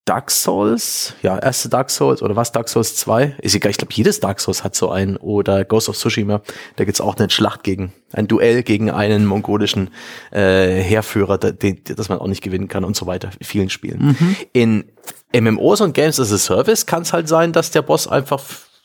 Dark 0.06 0.32
Souls, 0.32 1.14
ja, 1.22 1.38
erste 1.38 1.70
Dark 1.70 1.92
Souls 1.92 2.24
oder 2.24 2.36
was? 2.36 2.52
Dark 2.52 2.70
Souls 2.70 2.96
2? 2.96 3.36
Ist 3.40 3.54
egal, 3.54 3.70
ich 3.70 3.78
glaube, 3.78 3.94
jedes 3.94 4.20
Dark 4.20 4.40
Souls 4.40 4.64
hat 4.64 4.76
so 4.76 4.90
einen. 4.90 5.16
Oder 5.18 5.64
Ghost 5.64 5.90
of 5.90 5.98
Tsushima, 5.98 6.42
da 6.76 6.86
gibt's 6.86 7.00
auch 7.02 7.16
eine 7.18 7.30
Schlacht 7.30 7.64
gegen, 7.64 7.94
ein 8.12 8.28
Duell 8.28 8.64
gegen 8.64 8.90
einen 8.90 9.26
mongolischen 9.28 9.92
äh, 10.32 10.82
Heerführer, 10.82 11.38
den, 11.38 11.82
das 11.84 12.10
man 12.10 12.18
auch 12.18 12.28
nicht 12.28 12.42
gewinnen 12.42 12.68
kann 12.68 12.84
und 12.84 12.96
so 12.96 13.06
weiter, 13.06 13.30
in 13.40 13.46
vielen 13.46 13.70
Spielen. 13.70 14.16
In 14.54 14.86
MMOs 15.34 15.82
und 15.82 15.94
Games 15.94 16.20
as 16.20 16.34
a 16.34 16.38
Service 16.38 16.88
kann 16.88 17.04
es 17.04 17.14
halt 17.14 17.28
sein, 17.28 17.54
dass 17.54 17.70
der 17.70 17.84
Boss 17.84 18.08
einfach 18.08 18.42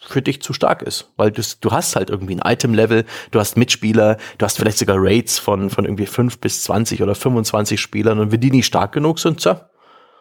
für 0.09 0.23
dich 0.23 0.43
zu 0.43 0.53
stark 0.53 0.83
ist, 0.83 1.11
weil 1.17 1.33
du, 1.33 1.43
du 1.61 1.73
hast 1.73 1.97
halt 1.97 2.11
irgendwie 2.11 2.37
ein 2.37 2.53
Item-Level, 2.53 3.05
du 3.31 3.41
hast 3.41 3.57
Mitspieler, 3.57 4.19
du 4.39 4.45
hast 4.45 4.59
vielleicht 4.59 4.79
sogar 4.79 4.97
Raids 4.99 5.39
von, 5.39 5.71
von 5.71 5.85
irgendwie 5.85 6.07
5 6.07 6.39
bis 6.39 6.63
20 6.65 7.03
oder 7.03 7.15
25 7.15 7.81
Spielern. 7.81 8.21
Und 8.21 8.31
wenn 8.31 8.41
die 8.41 8.51
nicht 8.51 8.67
stark 8.67 8.93
genug 8.93 9.19
sind, 9.19 9.41
so, 9.41 9.57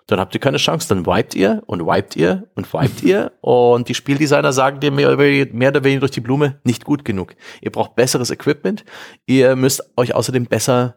dann 0.08 0.20
habt 0.20 0.34
ihr 0.36 0.40
keine 0.42 0.58
Chance. 0.58 0.88
Dann 0.88 1.06
wiped 1.06 1.34
ihr 1.36 1.64
und 1.66 1.82
wiped 1.86 2.16
ihr 2.16 2.48
und 2.56 2.72
wiped 2.74 3.04
ihr 3.04 3.32
und 3.42 3.90
die 3.90 3.96
Spieldesigner 3.96 4.54
sagen 4.54 4.80
dir 4.80 4.92
mehr, 4.92 5.08
oder 5.10 5.18
weniger- 5.20 5.54
mehr 5.54 5.70
oder 5.70 5.84
weniger 5.84 6.02
durch 6.02 6.12
die 6.12 6.22
Blume, 6.22 6.60
nicht 6.64 6.86
gut 6.86 7.04
genug. 7.06 7.36
Ihr 7.62 7.72
braucht 7.72 7.96
besseres 7.96 8.30
Equipment, 8.30 8.86
ihr 9.26 9.56
müsst 9.56 9.84
euch 9.98 10.14
außerdem 10.14 10.46
besser 10.46 10.96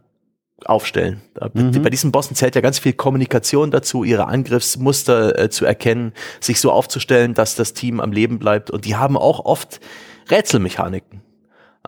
aufstellen. 0.64 1.20
Da- 1.34 1.48
Bei 1.54 1.88
diesen 1.90 2.10
Bossen 2.10 2.34
zählt 2.34 2.56
ja 2.56 2.60
ganz 2.60 2.80
viel 2.80 2.92
Kommunikation 2.92 3.70
dazu, 3.70 4.02
ihre 4.02 4.26
Angriffsmuster 4.26 5.38
äh, 5.38 5.50
zu 5.50 5.64
erkennen, 5.64 6.12
sich 6.40 6.60
so 6.60 6.72
aufzustellen, 6.72 7.32
dass 7.34 7.54
das 7.54 7.74
Team 7.74 8.00
am 8.00 8.10
Leben 8.12 8.38
bleibt. 8.40 8.70
Und 8.70 8.84
die 8.84 8.96
haben 8.96 9.16
auch 9.16 9.44
oft 9.44 9.78
Rätselmechaniken. 10.30 11.22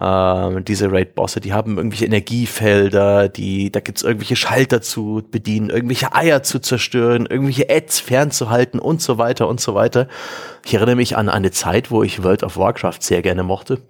Ähm, 0.01 0.65
diese 0.65 0.91
Raid-Bosse, 0.91 1.41
die 1.41 1.53
haben 1.53 1.77
irgendwelche 1.77 2.07
Energiefelder, 2.07 3.29
die, 3.29 3.71
da 3.71 3.81
gibt's 3.81 4.03
irgendwelche 4.03 4.37
Schalter 4.37 4.81
zu 4.81 5.23
bedienen, 5.31 5.69
irgendwelche 5.69 6.15
Eier 6.15 6.43
zu 6.43 6.59
zerstören, 6.59 7.27
irgendwelche 7.27 7.69
Ads 7.69 8.01
fernzuhalten 8.01 8.81
und 8.81 9.03
so 9.03 9.19
weiter 9.19 9.47
und 9.49 9.61
so 9.61 9.75
weiter. 9.75 10.09
Ich 10.65 10.75
erinnere 10.75 10.97
mich 10.97 11.17
an 11.17 11.29
eine 11.29 11.51
Zeit, 11.51 11.91
wo 11.91 12.03
ich 12.03 12.23
World 12.23 12.43
of 12.43 12.57
Warcraft 12.57 13.01
sehr 13.01 13.23
gerne 13.23 13.43
mochte. 13.43 13.81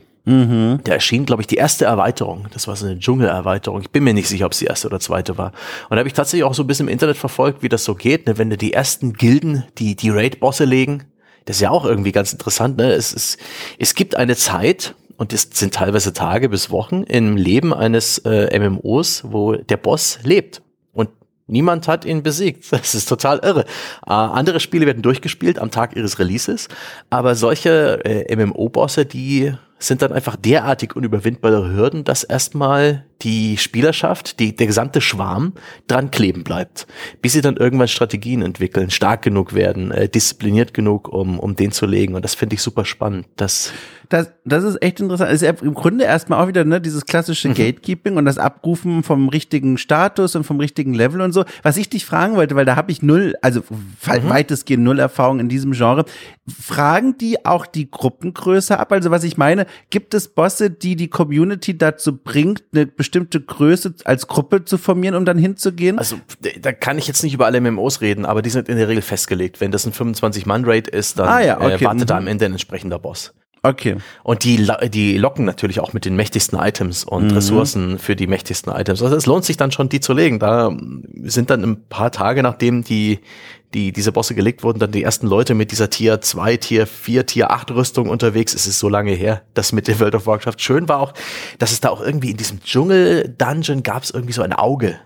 Da 0.84 0.92
erschien, 0.92 1.24
glaube 1.26 1.42
ich, 1.42 1.46
die 1.46 1.56
erste 1.56 1.86
Erweiterung. 1.86 2.46
Das 2.52 2.68
war 2.68 2.76
so 2.76 2.86
eine 2.86 2.98
Dschungelerweiterung. 2.98 3.80
Ich 3.80 3.90
bin 3.90 4.04
mir 4.04 4.12
nicht 4.12 4.28
sicher, 4.28 4.46
ob 4.46 4.52
es 4.52 4.58
die 4.58 4.66
erste 4.66 4.88
oder 4.88 5.00
zweite 5.00 5.38
war. 5.38 5.52
Und 5.88 5.92
da 5.92 5.98
habe 5.98 6.08
ich 6.08 6.14
tatsächlich 6.14 6.44
auch 6.44 6.54
so 6.54 6.62
ein 6.62 6.66
bisschen 6.66 6.88
im 6.88 6.92
Internet 6.92 7.16
verfolgt, 7.16 7.62
wie 7.62 7.68
das 7.68 7.84
so 7.84 7.94
geht, 7.94 8.26
ne? 8.26 8.36
wenn 8.36 8.50
du 8.50 8.56
die 8.56 8.72
ersten 8.72 9.14
Gilden, 9.14 9.64
die 9.78 9.96
die 9.96 10.10
Raid-Bosse 10.10 10.64
legen. 10.64 11.04
Das 11.46 11.56
ist 11.56 11.62
ja 11.62 11.70
auch 11.70 11.84
irgendwie 11.84 12.12
ganz 12.12 12.32
interessant. 12.32 12.76
Ne? 12.76 12.92
Es, 12.92 13.14
es, 13.14 13.38
es 13.78 13.94
gibt 13.94 14.14
eine 14.14 14.36
Zeit, 14.36 14.94
und 15.20 15.34
das 15.34 15.50
sind 15.52 15.74
teilweise 15.74 16.14
Tage 16.14 16.48
bis 16.48 16.70
Wochen 16.70 17.02
im 17.02 17.36
Leben 17.36 17.74
eines 17.74 18.16
äh, 18.24 18.58
MMOs, 18.58 19.22
wo 19.26 19.52
der 19.54 19.76
Boss 19.76 20.18
lebt. 20.22 20.62
Und 20.94 21.10
Niemand 21.46 21.88
hat 21.88 22.06
ihn 22.06 22.22
besiegt. 22.22 22.64
Das 22.70 22.94
ist 22.94 23.06
total 23.06 23.40
irre. 23.40 23.66
Äh, 24.06 24.12
andere 24.12 24.60
Spiele 24.60 24.86
werden 24.86 25.02
durchgespielt 25.02 25.58
am 25.58 25.70
Tag 25.70 25.94
ihres 25.94 26.18
Releases, 26.18 26.68
aber 27.10 27.34
solche 27.34 28.02
äh, 28.02 28.34
MMO-Bosse, 28.34 29.04
die 29.04 29.52
sind 29.78 30.00
dann 30.00 30.12
einfach 30.12 30.36
derartig 30.36 30.96
unüberwindbare 30.96 31.70
Hürden, 31.70 32.04
dass 32.04 32.24
erstmal 32.24 33.04
die 33.22 33.56
Spielerschaft, 33.58 34.38
die, 34.40 34.54
der 34.56 34.66
gesamte 34.66 35.00
Schwarm 35.00 35.52
dran 35.86 36.10
kleben 36.10 36.44
bleibt, 36.44 36.86
bis 37.22 37.32
sie 37.32 37.40
dann 37.40 37.56
irgendwann 37.56 37.88
Strategien 37.88 38.42
entwickeln, 38.42 38.90
stark 38.90 39.22
genug 39.22 39.54
werden, 39.54 39.90
äh, 39.90 40.08
diszipliniert 40.08 40.74
genug, 40.74 41.08
um, 41.08 41.38
um 41.38 41.56
den 41.56 41.72
zu 41.72 41.86
legen. 41.86 42.14
Und 42.14 42.24
das 42.24 42.34
finde 42.34 42.54
ich 42.54 42.62
super 42.62 42.84
spannend. 42.84 43.26
Das, 43.36 43.72
Das, 44.08 44.32
das 44.44 44.64
ist 44.64 44.82
echt 44.82 44.98
interessant. 44.98 45.30
Es 45.30 45.42
ist 45.42 45.62
im 45.62 45.74
Grunde 45.74 46.04
erstmal 46.04 46.42
auch 46.42 46.48
wieder 46.48 46.64
ne, 46.64 46.80
dieses 46.80 47.06
klassische 47.06 47.48
Mhm. 47.48 47.54
Gatekeeping 47.54 48.16
und 48.16 48.24
das 48.24 48.38
Abrufen 48.38 49.02
vom 49.04 49.28
richtigen 49.28 49.78
Status 49.78 50.34
und 50.34 50.42
vom 50.44 50.58
richtigen 50.58 50.94
Level 50.94 51.20
und 51.20 51.32
so. 51.32 51.44
Was 51.62 51.76
ich 51.76 51.88
dich 51.88 52.04
fragen 52.04 52.34
wollte, 52.34 52.56
weil 52.56 52.64
da 52.64 52.74
habe 52.74 52.90
ich 52.90 53.02
null, 53.02 53.36
also 53.40 53.60
Mhm. 53.60 54.28
weitestgehend 54.28 54.82
null 54.82 54.98
Erfahrung 54.98 55.38
in 55.38 55.48
diesem 55.48 55.72
Genre. 55.72 56.04
Fragen 56.60 57.16
die 57.18 57.44
auch 57.44 57.66
die 57.66 57.88
Gruppengröße 57.90 58.78
ab? 58.78 58.90
Also 58.92 59.10
was 59.12 59.22
ich 59.22 59.36
meine, 59.36 59.66
gibt 59.90 60.14
es 60.14 60.26
Bosse, 60.28 60.70
die 60.70 60.96
die 60.96 61.08
Community 61.08 61.78
dazu 61.78 62.16
bringt, 62.16 62.64
eine 62.72 62.86
bestimmte 62.86 63.09
Größe 63.40 63.94
als 64.04 64.26
Gruppe 64.26 64.64
zu 64.64 64.78
formieren, 64.78 65.14
um 65.14 65.24
dann 65.24 65.38
hinzugehen? 65.38 65.98
Also 65.98 66.16
da 66.60 66.72
kann 66.72 66.98
ich 66.98 67.06
jetzt 67.06 67.22
nicht 67.22 67.34
über 67.34 67.46
alle 67.46 67.60
MMOs 67.60 68.00
reden, 68.00 68.24
aber 68.24 68.42
die 68.42 68.50
sind 68.50 68.68
in 68.68 68.76
der 68.76 68.88
Regel 68.88 69.02
festgelegt. 69.02 69.60
Wenn 69.60 69.70
das 69.70 69.86
ein 69.86 69.92
25-Mann-Raid 69.92 70.88
ist, 70.88 71.18
dann 71.18 71.28
Ah 71.28 71.40
ja, 71.40 71.60
okay, 71.60 71.74
äh, 71.74 71.80
wartet 71.82 72.10
da 72.10 72.14
mhm. 72.14 72.26
am 72.26 72.26
Ende 72.28 72.44
ein 72.46 72.52
entsprechender 72.52 72.98
Boss. 72.98 73.32
Okay. 73.62 73.96
Und 74.22 74.44
die, 74.44 74.68
die 74.88 75.16
locken 75.18 75.44
natürlich 75.44 75.80
auch 75.80 75.92
mit 75.92 76.04
den 76.04 76.16
mächtigsten 76.16 76.58
Items 76.58 77.04
und 77.04 77.28
Mhm. 77.28 77.32
Ressourcen 77.32 77.98
für 77.98 78.16
die 78.16 78.26
mächtigsten 78.26 78.72
Items. 78.72 79.02
Also 79.02 79.16
es 79.16 79.26
lohnt 79.26 79.44
sich 79.44 79.56
dann 79.56 79.72
schon, 79.72 79.88
die 79.88 80.00
zu 80.00 80.12
legen. 80.12 80.38
Da 80.38 80.74
sind 81.24 81.50
dann 81.50 81.62
ein 81.62 81.84
paar 81.88 82.10
Tage, 82.10 82.42
nachdem 82.42 82.84
die, 82.84 83.20
die, 83.74 83.92
diese 83.92 84.10
Bosse 84.12 84.34
gelegt 84.34 84.62
wurden, 84.62 84.78
dann 84.78 84.90
die 84.90 85.02
ersten 85.02 85.26
Leute 85.26 85.54
mit 85.54 85.70
dieser 85.70 85.90
Tier 85.90 86.20
2, 86.20 86.56
Tier 86.56 86.86
4, 86.86 87.26
Tier 87.26 87.50
8 87.50 87.70
Rüstung 87.72 88.08
unterwegs. 88.08 88.54
Es 88.54 88.66
ist 88.66 88.78
so 88.78 88.88
lange 88.88 89.12
her, 89.12 89.42
das 89.54 89.72
mit 89.72 89.86
der 89.88 90.00
World 90.00 90.14
of 90.14 90.26
Warcraft. 90.26 90.54
Schön 90.58 90.88
war 90.88 90.98
auch, 91.00 91.12
dass 91.58 91.70
es 91.72 91.80
da 91.80 91.90
auch 91.90 92.00
irgendwie 92.00 92.30
in 92.30 92.36
diesem 92.36 92.60
Dschungel-Dungeon 92.62 93.82
gab 93.82 94.02
es 94.02 94.10
irgendwie 94.10 94.32
so 94.32 94.42
ein 94.42 94.52
Auge. 94.52 94.98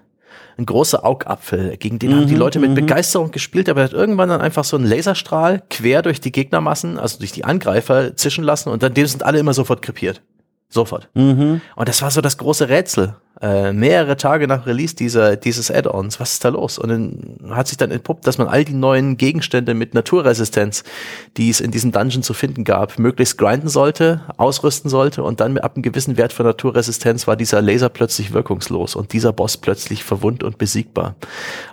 Ein 0.57 0.67
großer 0.67 1.05
Augapfel, 1.05 1.77
gegen 1.79 1.99
den 1.99 2.15
haben 2.15 2.27
die 2.27 2.37
Leute 2.37 2.61
mit 2.61 2.75
Begeisterung 2.75 3.33
gespielt, 3.33 3.69
aber 3.69 3.81
er 3.81 3.85
hat 3.87 3.93
irgendwann 3.93 4.29
dann 4.29 4.41
einfach 4.41 4.65
so 4.65 4.77
einen 4.77 4.87
Laserstrahl 4.87 5.63
quer 5.69 6.03
durch 6.03 6.21
die 6.21 6.31
Gegnermassen, 6.31 6.99
also 6.99 7.19
durch 7.19 7.33
die 7.33 7.45
Angreifer 7.45 8.17
zischen 8.17 8.45
lassen 8.45 8.69
und 8.71 8.83
dann 8.83 8.95
dem 8.95 9.07
sind 9.07 9.25
alle 9.25 9.41
immer 9.41 9.55
sofort 9.55 9.83
krepiert. 9.83 10.23
Sofort. 10.75 11.09
Und 11.77 11.89
das 11.89 12.03
war 12.03 12.11
so 12.11 12.21
das 12.21 12.37
große 12.37 12.69
Rätsel. 12.69 13.15
Äh, 13.41 13.73
mehrere 13.73 14.17
Tage 14.17 14.49
nach 14.49 14.67
Release 14.67 14.97
dieser, 14.97 15.37
dieses 15.37 15.71
Add-ons. 15.71 16.19
Was 16.19 16.33
ist 16.33 16.45
da 16.45 16.49
los? 16.49 16.79
Und 16.79 16.89
dann 16.89 17.39
hat 17.51 17.69
sich 17.69 17.77
dann 17.77 17.93
entpuppt, 17.93 18.27
dass 18.27 18.39
man 18.39 18.49
all 18.49 18.65
die 18.65 18.75
neuen 18.75 19.17
Gegenstände 19.17 19.75
mit 19.75 19.95
Naturresistenz, 19.95 20.83
die 21.37 21.49
es 21.49 21.61
in 21.61 21.71
diesem 21.71 21.93
Dungeon 21.93 22.25
zu 22.25 22.35
finden 22.35 22.65
gab, 22.65 22.99
möglichst 22.99 23.39
grinden 23.39 23.69
sollte, 23.69 24.23
ausrüsten 24.37 24.91
sollte 24.91 25.23
und 25.23 25.39
dann 25.39 25.59
ab 25.59 25.77
einem 25.77 25.83
gewissen 25.83 26.17
Wert 26.17 26.33
von 26.33 26.45
Naturresistenz 26.45 27.29
war 27.29 27.37
dieser 27.37 27.63
Laser 27.63 27.89
plötzlich 27.89 28.33
wirkungslos 28.33 28.97
und 28.97 29.13
dieser 29.13 29.33
Boss 29.33 29.57
plötzlich 29.57 30.03
verwund 30.03 30.43
und 30.43 30.59
besiegbar. 30.59 31.15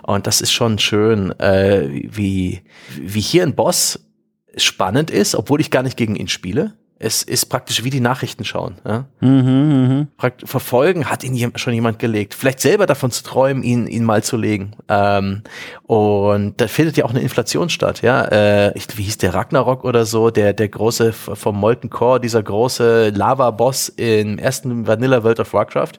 Und 0.04 0.28
das 0.28 0.40
ist 0.40 0.52
schon 0.52 0.78
schön, 0.78 1.32
äh, 1.40 1.88
wie, 1.88 2.62
wie 3.00 3.20
hier 3.20 3.42
ein 3.42 3.56
Boss 3.56 3.98
spannend 4.56 5.10
ist, 5.10 5.34
obwohl 5.34 5.60
ich 5.60 5.72
gar 5.72 5.82
nicht 5.82 5.96
gegen 5.96 6.14
ihn 6.14 6.28
spiele. 6.28 6.74
Es 7.02 7.24
ist 7.24 7.46
praktisch 7.46 7.82
wie 7.82 7.90
die 7.90 8.00
Nachrichten 8.00 8.44
schauen. 8.44 8.76
Ja? 8.86 9.06
Prakt 10.16 10.48
verfolgen, 10.48 11.10
hat 11.10 11.24
ihn 11.24 11.52
schon 11.56 11.74
jemand 11.74 11.98
gelegt. 11.98 12.34
Vielleicht 12.34 12.60
selber 12.60 12.86
davon 12.86 13.10
zu 13.10 13.24
träumen, 13.24 13.64
ihn, 13.64 13.88
ihn 13.88 14.04
mal 14.04 14.22
zu 14.22 14.36
legen. 14.36 14.76
Ähm, 14.88 15.42
und 15.84 16.60
da 16.60 16.68
findet 16.68 16.96
ja 16.96 17.04
auch 17.04 17.10
eine 17.10 17.20
Inflation 17.20 17.70
statt. 17.70 18.02
Ja, 18.02 18.24
äh, 18.26 18.78
ich, 18.78 18.86
wie 18.96 19.02
hieß 19.02 19.18
der 19.18 19.34
Ragnarok 19.34 19.84
oder 19.84 20.06
so, 20.06 20.30
der 20.30 20.52
der 20.52 20.68
große 20.68 21.12
vom 21.12 21.58
Molten 21.58 21.90
Core, 21.90 22.20
dieser 22.20 22.42
große 22.42 23.10
Lava-Boss 23.10 23.88
im 23.88 24.38
ersten 24.38 24.86
Vanilla 24.86 25.24
World 25.24 25.40
of 25.40 25.52
Warcraft. 25.52 25.94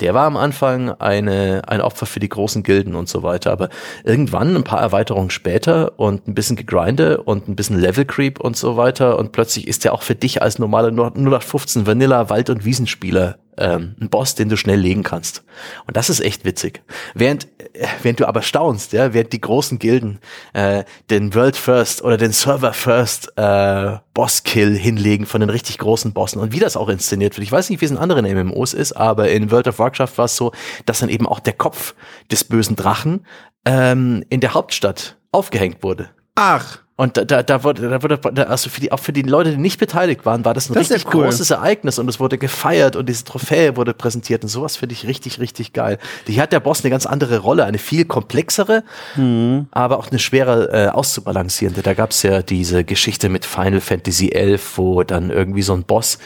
Der 0.00 0.14
war 0.14 0.26
am 0.26 0.36
Anfang 0.36 0.90
eine 0.90 1.62
ein 1.66 1.80
Opfer 1.80 2.06
für 2.06 2.20
die 2.20 2.28
großen 2.28 2.62
Gilden 2.62 2.94
und 2.94 3.08
so 3.08 3.22
weiter. 3.22 3.50
Aber 3.50 3.68
irgendwann 4.04 4.54
ein 4.54 4.64
paar 4.64 4.80
Erweiterungen 4.80 5.30
später 5.30 5.98
und 5.98 6.28
ein 6.28 6.34
bisschen 6.34 6.56
gegrinde 6.56 7.22
und 7.22 7.48
ein 7.48 7.56
bisschen 7.56 7.80
Level 7.80 8.04
Creep 8.04 8.38
und 8.38 8.56
so 8.56 8.76
weiter 8.76 9.18
und 9.18 9.32
plötzlich 9.32 9.66
ist 9.66 9.84
der 9.84 9.92
auch 9.92 10.02
für 10.02 10.14
dich 10.14 10.35
als 10.42 10.58
normaler 10.58 10.88
0815 10.88 11.86
Vanilla 11.86 12.28
Wald- 12.30 12.50
und 12.50 12.64
Wiesenspieler 12.64 13.38
ähm, 13.58 13.96
ein 14.00 14.08
Boss, 14.08 14.34
den 14.34 14.48
du 14.48 14.56
schnell 14.56 14.78
legen 14.78 15.02
kannst. 15.02 15.44
Und 15.86 15.96
das 15.96 16.10
ist 16.10 16.20
echt 16.20 16.44
witzig. 16.44 16.82
Während, 17.14 17.46
äh, 17.74 17.86
während 18.02 18.20
du 18.20 18.28
aber 18.28 18.42
staunst, 18.42 18.92
ja, 18.92 19.14
während 19.14 19.32
die 19.32 19.40
großen 19.40 19.78
Gilden 19.78 20.18
äh, 20.52 20.84
den 21.10 21.34
World 21.34 21.56
First 21.56 22.02
oder 22.02 22.16
den 22.16 22.32
Server 22.32 22.72
First 22.72 23.32
äh, 23.36 23.96
Boss-Kill 24.14 24.76
hinlegen 24.76 25.26
von 25.26 25.40
den 25.40 25.50
richtig 25.50 25.78
großen 25.78 26.12
Bossen 26.12 26.40
und 26.40 26.52
wie 26.52 26.60
das 26.60 26.76
auch 26.76 26.88
inszeniert 26.88 27.36
wird. 27.36 27.44
Ich 27.44 27.52
weiß 27.52 27.70
nicht, 27.70 27.80
wie 27.80 27.86
es 27.86 27.90
in 27.90 27.98
anderen 27.98 28.26
MMOs 28.26 28.74
ist, 28.74 28.92
aber 28.92 29.30
in 29.30 29.50
World 29.50 29.68
of 29.68 29.78
Warcraft 29.78 30.16
war 30.16 30.26
es 30.26 30.36
so, 30.36 30.52
dass 30.84 31.00
dann 31.00 31.08
eben 31.08 31.26
auch 31.26 31.40
der 31.40 31.54
Kopf 31.54 31.94
des 32.30 32.44
bösen 32.44 32.76
Drachen 32.76 33.26
ähm, 33.64 34.24
in 34.28 34.40
der 34.40 34.54
Hauptstadt 34.54 35.16
aufgehängt 35.32 35.82
wurde. 35.82 36.10
Ach. 36.34 36.85
Und 36.98 37.18
da, 37.18 37.24
da, 37.26 37.42
da 37.42 37.62
wurde, 37.62 37.90
da 37.90 38.02
wurde, 38.02 38.48
also 38.48 38.70
für 38.70 38.80
die, 38.80 38.90
auch 38.90 39.00
für 39.00 39.12
die 39.12 39.20
Leute, 39.20 39.50
die 39.50 39.58
nicht 39.58 39.78
beteiligt 39.78 40.24
waren, 40.24 40.46
war 40.46 40.54
das 40.54 40.70
ein 40.70 40.74
Das 40.74 40.90
richtig 40.90 41.12
cool. 41.14 41.24
großes 41.24 41.50
Ereignis 41.50 41.98
und 41.98 42.08
es 42.08 42.18
wurde 42.20 42.38
gefeiert 42.38 42.96
und 42.96 43.06
diese 43.06 43.22
Trophäe 43.24 43.76
wurde 43.76 43.92
präsentiert 43.92 44.42
und 44.42 44.48
sowas 44.48 44.76
finde 44.78 44.94
ich 44.94 45.06
richtig, 45.06 45.38
richtig 45.38 45.74
geil. 45.74 45.98
Hier 46.26 46.40
hat 46.42 46.52
der 46.52 46.60
Boss 46.60 46.82
eine 46.82 46.90
ganz 46.90 47.04
andere 47.04 47.38
Rolle, 47.40 47.64
eine 47.66 47.76
viel 47.76 48.06
komplexere, 48.06 48.82
Mhm. 49.14 49.66
aber 49.72 49.98
auch 49.98 50.08
eine 50.10 50.18
schwere 50.18 50.72
äh, 50.72 50.88
auszubalancierende. 50.88 51.82
Da 51.82 51.92
gab's 51.92 52.22
ja 52.22 52.40
diese 52.40 52.82
Geschichte 52.82 53.28
mit 53.28 53.44
Final 53.44 53.82
Fantasy 53.82 54.28
XI, 54.30 54.58
wo 54.76 55.02
dann 55.02 55.28
irgendwie 55.28 55.62
so 55.62 55.74
ein 55.74 55.82
Boss, 55.84 56.18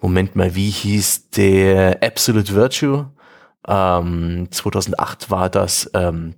Moment 0.00 0.34
mal, 0.34 0.56
wie 0.56 0.70
hieß 0.70 1.30
der 1.36 2.02
Absolute 2.02 2.52
Virtue? 2.52 3.06
Ähm, 3.68 4.48
2008 4.50 5.30
war 5.30 5.48
das, 5.50 5.88
ähm, 5.94 6.34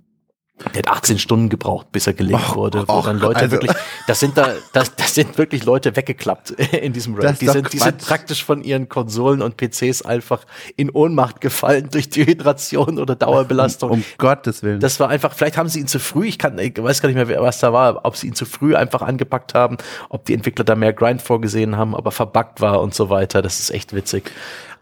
der 0.73 0.79
hat 0.79 0.87
18 0.89 1.19
Stunden 1.19 1.49
gebraucht, 1.49 1.91
bis 1.91 2.07
er 2.07 2.13
gelegt 2.13 2.49
Och, 2.49 2.55
wurde, 2.55 2.87
wo 2.87 2.93
och, 2.93 3.05
dann 3.05 3.19
Leute 3.19 3.39
also- 3.41 3.51
wirklich, 3.51 3.71
das 4.07 4.19
sind 4.19 4.37
da, 4.37 4.53
das, 4.73 4.95
das 4.95 5.15
sind 5.15 5.37
wirklich 5.37 5.63
Leute 5.63 5.95
weggeklappt 5.95 6.51
in 6.73 6.93
diesem 6.93 7.15
Raid. 7.15 7.39
Die 7.41 7.47
sind, 7.47 7.71
die 7.73 7.77
sind 7.77 7.99
praktisch 7.99 8.43
von 8.43 8.61
ihren 8.61 8.89
Konsolen 8.89 9.41
und 9.41 9.57
PCs 9.57 10.01
einfach 10.01 10.45
in 10.75 10.89
Ohnmacht 10.89 11.41
gefallen 11.41 11.89
durch 11.91 12.09
Dehydration 12.09 12.99
oder 12.99 13.15
Dauerbelastung. 13.15 13.91
Um 13.91 14.03
Gottes 14.17 14.63
Willen. 14.63 14.79
Das 14.79 14.99
war 14.99 15.09
einfach, 15.09 15.33
vielleicht 15.33 15.57
haben 15.57 15.69
sie 15.69 15.79
ihn 15.79 15.87
zu 15.87 15.99
früh, 15.99 16.27
ich 16.27 16.37
kann, 16.37 16.59
ich 16.59 16.81
weiß 16.81 17.01
gar 17.01 17.09
nicht 17.09 17.27
mehr, 17.27 17.41
was 17.41 17.59
da 17.59 17.71
war, 17.73 18.05
ob 18.05 18.17
sie 18.17 18.27
ihn 18.27 18.35
zu 18.35 18.45
früh 18.45 18.75
einfach 18.75 19.01
angepackt 19.01 19.53
haben, 19.53 19.77
ob 20.09 20.25
die 20.25 20.33
Entwickler 20.33 20.65
da 20.65 20.75
mehr 20.75 20.93
Grind 20.93 21.21
vorgesehen 21.21 21.77
haben, 21.77 21.95
ob 21.95 22.05
er 22.05 22.11
verbuggt 22.11 22.61
war 22.61 22.81
und 22.81 22.93
so 22.93 23.09
weiter. 23.09 23.41
Das 23.41 23.59
ist 23.59 23.71
echt 23.71 23.93
witzig. 23.93 24.31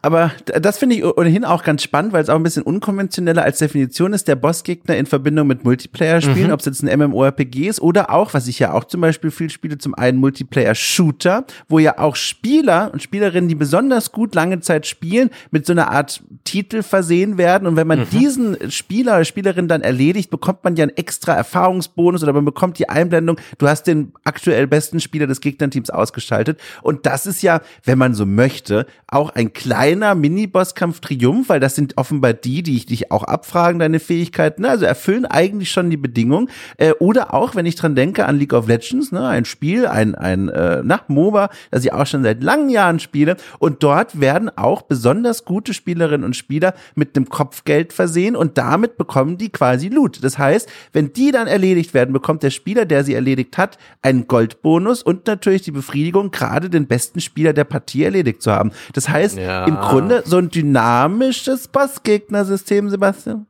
Aber 0.07 0.31
das 0.45 0.77
finde 0.77 0.95
ich 0.95 1.03
ohnehin 1.03 1.43
auch 1.43 1.65
ganz 1.65 1.83
spannend, 1.83 2.13
weil 2.13 2.23
es 2.23 2.29
auch 2.29 2.37
ein 2.37 2.43
bisschen 2.43 2.63
unkonventioneller 2.63 3.43
als 3.43 3.57
Definition 3.57 4.13
ist, 4.13 4.29
der 4.29 4.37
Bossgegner 4.37 4.95
in 4.95 5.05
Verbindung 5.05 5.47
mit 5.47 5.65
Multiplayer-Spielen, 5.65 6.53
ob 6.53 6.61
es 6.61 6.65
jetzt 6.65 6.81
ein 6.81 6.97
MMORPG 6.97 7.67
ist 7.67 7.81
oder 7.81 8.09
auch, 8.09 8.33
was 8.33 8.47
ich 8.47 8.57
ja 8.57 8.71
auch 8.71 8.85
zum 8.85 9.01
Beispiel 9.01 9.31
viel 9.31 9.49
spiele, 9.49 9.77
zum 9.77 9.95
einen 9.95 10.17
Multiplayer-Shooter, 10.19 11.43
wo 11.67 11.79
ja 11.79 11.99
auch 11.99 12.15
Spieler 12.15 12.89
und 12.93 13.03
Spielerinnen, 13.03 13.49
die 13.49 13.55
besonders 13.55 14.13
gut 14.13 14.33
lange 14.33 14.61
Zeit 14.61 14.87
spielen, 14.87 15.29
mit 15.51 15.65
so 15.65 15.73
einer 15.73 15.91
Art 15.91 16.23
Titel 16.45 16.83
versehen 16.83 17.37
werden. 17.37 17.67
Und 17.67 17.75
wenn 17.75 17.87
man 17.87 18.07
diesen 18.09 18.71
Spieler 18.71 19.15
oder 19.15 19.25
Spielerin 19.25 19.67
dann 19.67 19.81
erledigt, 19.81 20.29
bekommt 20.29 20.63
man 20.63 20.77
ja 20.77 20.83
einen 20.83 20.95
extra 20.95 21.33
Erfahrungsbonus 21.33 22.23
oder 22.23 22.31
man 22.31 22.45
bekommt 22.45 22.79
die 22.79 22.87
Einblendung, 22.87 23.35
du 23.57 23.67
hast 23.67 23.83
den 23.87 24.13
aktuell 24.23 24.67
besten 24.67 25.01
Spieler 25.01 25.27
des 25.27 25.41
Gegnerteams 25.41 25.89
ausgeschaltet. 25.89 26.61
Und 26.81 27.05
das 27.05 27.25
ist 27.25 27.41
ja, 27.41 27.59
wenn 27.83 27.97
man 27.97 28.13
so 28.13 28.25
möchte, 28.25 28.85
auch 29.07 29.31
ein 29.31 29.51
kleiner 29.97 30.15
Mini-Bosskampf-Triumph, 30.15 31.49
weil 31.49 31.59
das 31.59 31.75
sind 31.75 31.97
offenbar 31.97 32.33
die, 32.33 32.63
die 32.63 32.75
ich 32.75 32.85
dich 32.85 33.11
auch 33.11 33.23
abfragen, 33.23 33.79
deine 33.79 33.99
Fähigkeiten, 33.99 34.61
ne? 34.61 34.69
also 34.69 34.85
erfüllen 34.85 35.25
eigentlich 35.25 35.71
schon 35.71 35.89
die 35.89 35.97
Bedingung. 35.97 36.49
Äh, 36.77 36.91
oder 36.99 37.33
auch, 37.33 37.55
wenn 37.55 37.65
ich 37.65 37.75
dran 37.75 37.95
denke 37.95 38.25
an 38.25 38.37
League 38.37 38.53
of 38.53 38.67
Legends, 38.67 39.11
ne? 39.11 39.27
ein 39.27 39.45
Spiel, 39.45 39.87
ein, 39.87 40.15
ein 40.15 40.49
äh, 40.49 40.81
na, 40.83 41.01
MOBA, 41.07 41.49
das 41.71 41.83
ich 41.83 41.93
auch 41.93 42.05
schon 42.05 42.23
seit 42.23 42.43
langen 42.43 42.69
Jahren 42.69 42.99
spiele. 42.99 43.37
Und 43.59 43.83
dort 43.83 44.19
werden 44.19 44.49
auch 44.55 44.83
besonders 44.83 45.45
gute 45.45 45.73
Spielerinnen 45.73 46.23
und 46.23 46.35
Spieler 46.35 46.73
mit 46.95 47.15
einem 47.15 47.29
Kopfgeld 47.29 47.93
versehen 47.93 48.35
und 48.35 48.57
damit 48.57 48.97
bekommen 48.97 49.37
die 49.37 49.49
quasi 49.49 49.89
Loot. 49.89 50.23
Das 50.23 50.37
heißt, 50.37 50.69
wenn 50.93 51.13
die 51.13 51.31
dann 51.31 51.47
erledigt 51.47 51.93
werden, 51.93 52.13
bekommt 52.13 52.43
der 52.43 52.51
Spieler, 52.51 52.85
der 52.85 53.03
sie 53.03 53.13
erledigt 53.13 53.57
hat, 53.57 53.77
einen 54.01 54.27
Goldbonus 54.27 55.01
und 55.01 55.27
natürlich 55.27 55.63
die 55.63 55.71
Befriedigung, 55.71 56.31
gerade 56.31 56.69
den 56.69 56.87
besten 56.87 57.19
Spieler 57.19 57.53
der 57.53 57.63
Partie 57.63 58.03
erledigt 58.03 58.41
zu 58.41 58.51
haben. 58.51 58.71
Das 58.93 59.09
heißt, 59.09 59.37
Ja. 59.37 59.65
im 59.65 59.76
Grunde 59.81 60.23
so 60.25 60.37
ein 60.37 60.49
dynamisches 60.49 61.67
Bossgegnersystem, 61.67 62.89
Sebastian. 62.89 63.47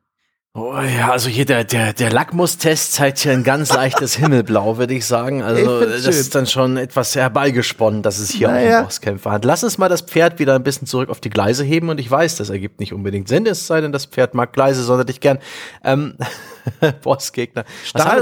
Oh 0.54 0.74
ja, 0.82 1.12
also 1.12 1.30
hier 1.30 1.46
der, 1.46 1.64
der, 1.66 1.94
der 1.94 2.12
Lackmustest 2.12 2.94
zeigt 2.94 3.20
hier 3.20 3.32
ein 3.32 3.44
ganz 3.44 3.72
leichtes 3.74 4.16
Himmelblau, 4.18 4.80
würde 4.80 4.96
ich 4.96 5.06
sagen. 5.06 5.44
Also 5.44 5.82
Ich 5.82 5.88
das 5.92 6.02
schön. 6.06 6.14
ist 6.14 6.34
dann 6.34 6.48
schon 6.48 6.78
etwas 6.78 7.14
herbeigesponnen, 7.16 8.02
dass 8.02 8.18
es 8.18 8.32
hier 8.32 8.48
Naja. 8.48 8.78
auch 8.78 8.80
um 8.80 8.86
Bosskämpfe 8.86 9.30
hat. 9.30 9.46
Lass 9.46 9.64
uns 9.64 9.78
mal 9.78 9.88
das 9.88 10.02
Pferd 10.02 10.40
wieder 10.40 10.56
ein 10.56 10.64
bisschen 10.64 10.88
zurück 10.88 11.10
auf 11.10 11.20
die 11.20 11.30
Gleise 11.30 11.64
heben 11.64 11.90
und 11.90 12.00
ich 12.00 12.10
weiß, 12.10 12.38
das 12.38 12.50
ergibt 12.50 12.80
nicht 12.80 12.92
unbedingt 12.92 13.28
Sinn, 13.28 13.46
es 13.46 13.68
sei 13.68 13.82
denn, 13.82 13.92
das 13.92 14.06
Pferd 14.08 14.34
mag 14.34 14.52
Gleise 14.52 14.82
sonderlich 14.84 15.20
gern. 15.20 15.38
Ähm, 15.84 16.16
Bossgegner. 17.04 17.64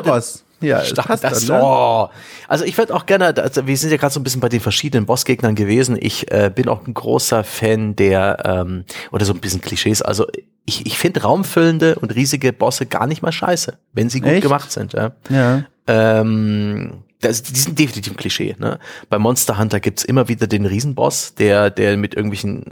Was 0.07 0.44
Ja, 0.65 0.83
passt 0.95 1.23
das, 1.23 1.45
dann, 1.45 1.57
ne? 1.57 1.63
oh. 1.63 2.09
Also 2.47 2.65
ich 2.65 2.77
würde 2.77 2.93
auch 2.93 3.05
gerne, 3.05 3.35
also 3.37 3.67
wir 3.67 3.77
sind 3.77 3.91
ja 3.91 3.97
gerade 3.97 4.13
so 4.13 4.19
ein 4.19 4.23
bisschen 4.23 4.41
bei 4.41 4.49
den 4.49 4.59
verschiedenen 4.59 5.05
Bossgegnern 5.05 5.55
gewesen. 5.55 5.97
Ich 5.99 6.31
äh, 6.31 6.51
bin 6.53 6.67
auch 6.67 6.85
ein 6.85 6.93
großer 6.93 7.43
Fan 7.43 7.95
der, 7.95 8.43
ähm, 8.45 8.85
oder 9.11 9.25
so 9.25 9.33
ein 9.33 9.39
bisschen 9.39 9.61
Klischees, 9.61 10.01
also 10.01 10.25
ich, 10.65 10.85
ich 10.85 10.97
finde 10.97 11.21
raumfüllende 11.21 11.95
und 11.95 12.15
riesige 12.15 12.51
Bosse 12.51 12.85
gar 12.85 13.07
nicht 13.07 13.21
mal 13.21 13.31
scheiße, 13.31 13.77
wenn 13.93 14.09
sie 14.09 14.21
gut 14.21 14.31
Echt? 14.31 14.41
gemacht 14.41 14.71
sind. 14.71 14.93
Ja. 14.93 15.11
Ja. 15.29 15.63
Ähm, 15.87 17.03
das, 17.21 17.43
die 17.43 17.59
sind 17.59 17.77
definitiv 17.79 18.13
ein 18.13 18.17
Klischee. 18.17 18.55
Ne? 18.59 18.79
Bei 19.09 19.17
Monster 19.19 19.57
Hunter 19.57 19.79
gibt's 19.79 20.03
immer 20.03 20.27
wieder 20.27 20.47
den 20.47 20.65
Riesenboss, 20.65 21.35
der, 21.35 21.69
der 21.69 21.97
mit 21.97 22.15
irgendwelchen 22.15 22.65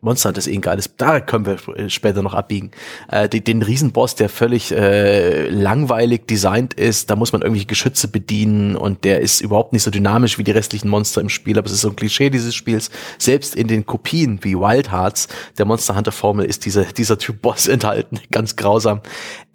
Monster 0.00 0.28
Hunter 0.28 0.38
ist 0.38 0.46
eh 0.46 0.54
ein 0.54 0.60
geiles, 0.60 0.96
da 0.96 1.18
können 1.18 1.44
wir 1.44 1.90
später 1.90 2.22
noch 2.22 2.32
abbiegen. 2.32 2.70
Äh, 3.08 3.28
den, 3.28 3.42
den 3.42 3.62
Riesenboss, 3.62 4.14
der 4.14 4.28
völlig 4.28 4.70
äh, 4.70 5.48
langweilig 5.48 6.28
designt 6.28 6.74
ist, 6.74 7.10
da 7.10 7.16
muss 7.16 7.32
man 7.32 7.42
irgendwelche 7.42 7.66
Geschütze 7.66 8.06
bedienen 8.06 8.76
und 8.76 9.02
der 9.02 9.20
ist 9.20 9.40
überhaupt 9.40 9.72
nicht 9.72 9.82
so 9.82 9.90
dynamisch 9.90 10.38
wie 10.38 10.44
die 10.44 10.52
restlichen 10.52 10.88
Monster 10.88 11.20
im 11.20 11.28
Spiel, 11.28 11.58
aber 11.58 11.66
es 11.66 11.72
ist 11.72 11.80
so 11.80 11.88
ein 11.88 11.96
Klischee 11.96 12.30
dieses 12.30 12.54
Spiels. 12.54 12.90
Selbst 13.18 13.56
in 13.56 13.66
den 13.66 13.86
Kopien 13.86 14.38
wie 14.42 14.54
Wild 14.54 14.92
Hearts 14.92 15.26
der 15.58 15.64
Monster 15.64 15.96
Hunter 15.96 16.12
Formel 16.12 16.46
ist 16.46 16.64
dieser, 16.64 16.84
dieser 16.84 17.18
Typ 17.18 17.42
Boss 17.42 17.66
enthalten, 17.66 18.20
ganz 18.30 18.54
grausam. 18.54 19.00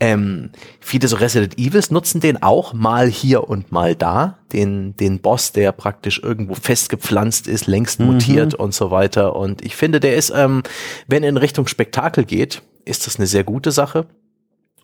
Ähm, 0.06 0.50
viele 0.82 1.08
so 1.08 1.16
Resident 1.16 1.58
Evils 1.58 1.90
nutzen 1.90 2.20
den 2.20 2.44
auch 2.44 2.74
mal 2.74 3.08
hier 3.08 3.48
und 3.48 3.72
mal 3.72 3.96
da, 3.96 4.38
den, 4.52 4.98
den 4.98 5.20
Boss, 5.20 5.54
der 5.54 5.72
praktisch 5.72 6.20
irgendwo 6.22 6.56
festgepflanzt 6.56 7.48
ist, 7.48 7.68
längst 7.68 8.02
mutiert 8.02 8.54
und 8.54 8.74
so 8.74 8.92
weiter. 8.92 9.34
Und 9.38 9.64
ich 9.64 9.78
finde, 9.78 10.02
der 10.02 10.18
ist, 10.18 10.34
ähm, 10.36 10.62
wenn 11.08 11.24
er 11.24 11.30
in 11.30 11.38
Richtung 11.38 11.68
Spektakel 11.68 12.26
geht, 12.26 12.64
ist 12.84 13.08
das 13.08 13.16
eine 13.18 13.28
sehr 13.28 13.46
gute 13.46 13.72
Sache. 13.72 14.06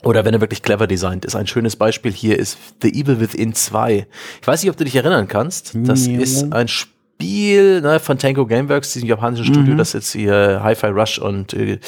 Oder 0.04 0.24
wenn 0.24 0.34
er 0.34 0.40
wirklich 0.40 0.62
clever 0.62 0.88
designt 0.88 1.26
ist. 1.26 1.36
Ein 1.36 1.48
schönes 1.48 1.76
Beispiel 1.76 2.14
hier 2.14 2.40
ist 2.40 2.58
The 2.82 2.88
Evil 2.90 3.20
Within 3.20 3.54
2. 3.54 4.08
Ich 4.42 4.48
weiß 4.48 4.64
nicht, 4.64 4.72
ob 4.72 4.78
du 4.78 4.86
dich 4.86 4.96
erinnern 4.96 5.28
kannst. 5.28 5.74
Das 5.76 6.08
Ja. 6.08 6.18
ist 6.18 6.54
ein 6.54 6.70
Spiel 6.70 7.82
ne, 7.82 8.00
von 8.00 8.18
Tango 8.18 8.46
Gameworks, 8.46 8.94
diesem 8.94 9.10
japanischen 9.10 9.44
Studio, 9.44 9.76
das 9.76 9.92
jetzt 9.92 10.14
hier 10.14 10.62
Hi-Fi 10.64 10.88
Rush 10.88 11.20
und 11.20 11.54
äh, 11.54 11.80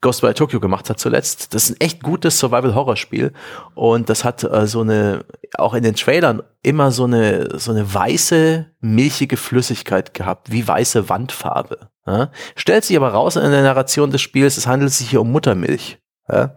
Ghostwire 0.00 0.34
Tokyo 0.34 0.60
gemacht 0.60 0.88
hat 0.90 1.00
zuletzt. 1.00 1.54
Das 1.54 1.64
ist 1.64 1.70
ein 1.70 1.80
echt 1.80 2.02
gutes 2.02 2.38
Survival-Horror-Spiel 2.38 3.32
und 3.74 4.08
das 4.08 4.24
hat 4.24 4.44
äh, 4.44 4.66
so 4.66 4.82
eine, 4.82 5.24
auch 5.54 5.74
in 5.74 5.82
den 5.82 5.96
Trailern 5.96 6.42
immer 6.62 6.92
so 6.92 7.04
eine, 7.04 7.58
so 7.58 7.72
eine 7.72 7.92
weiße, 7.92 8.66
milchige 8.80 9.36
Flüssigkeit 9.36 10.14
gehabt, 10.14 10.52
wie 10.52 10.66
weiße 10.66 11.08
Wandfarbe. 11.08 11.90
Ja? 12.06 12.30
Stellt 12.54 12.84
sich 12.84 12.96
aber 12.96 13.08
raus 13.08 13.34
in 13.34 13.50
der 13.50 13.62
Narration 13.62 14.10
des 14.10 14.22
Spiels, 14.22 14.56
es 14.56 14.68
handelt 14.68 14.92
sich 14.92 15.10
hier 15.10 15.20
um 15.20 15.32
Muttermilch. 15.32 15.98
Ja? 16.30 16.54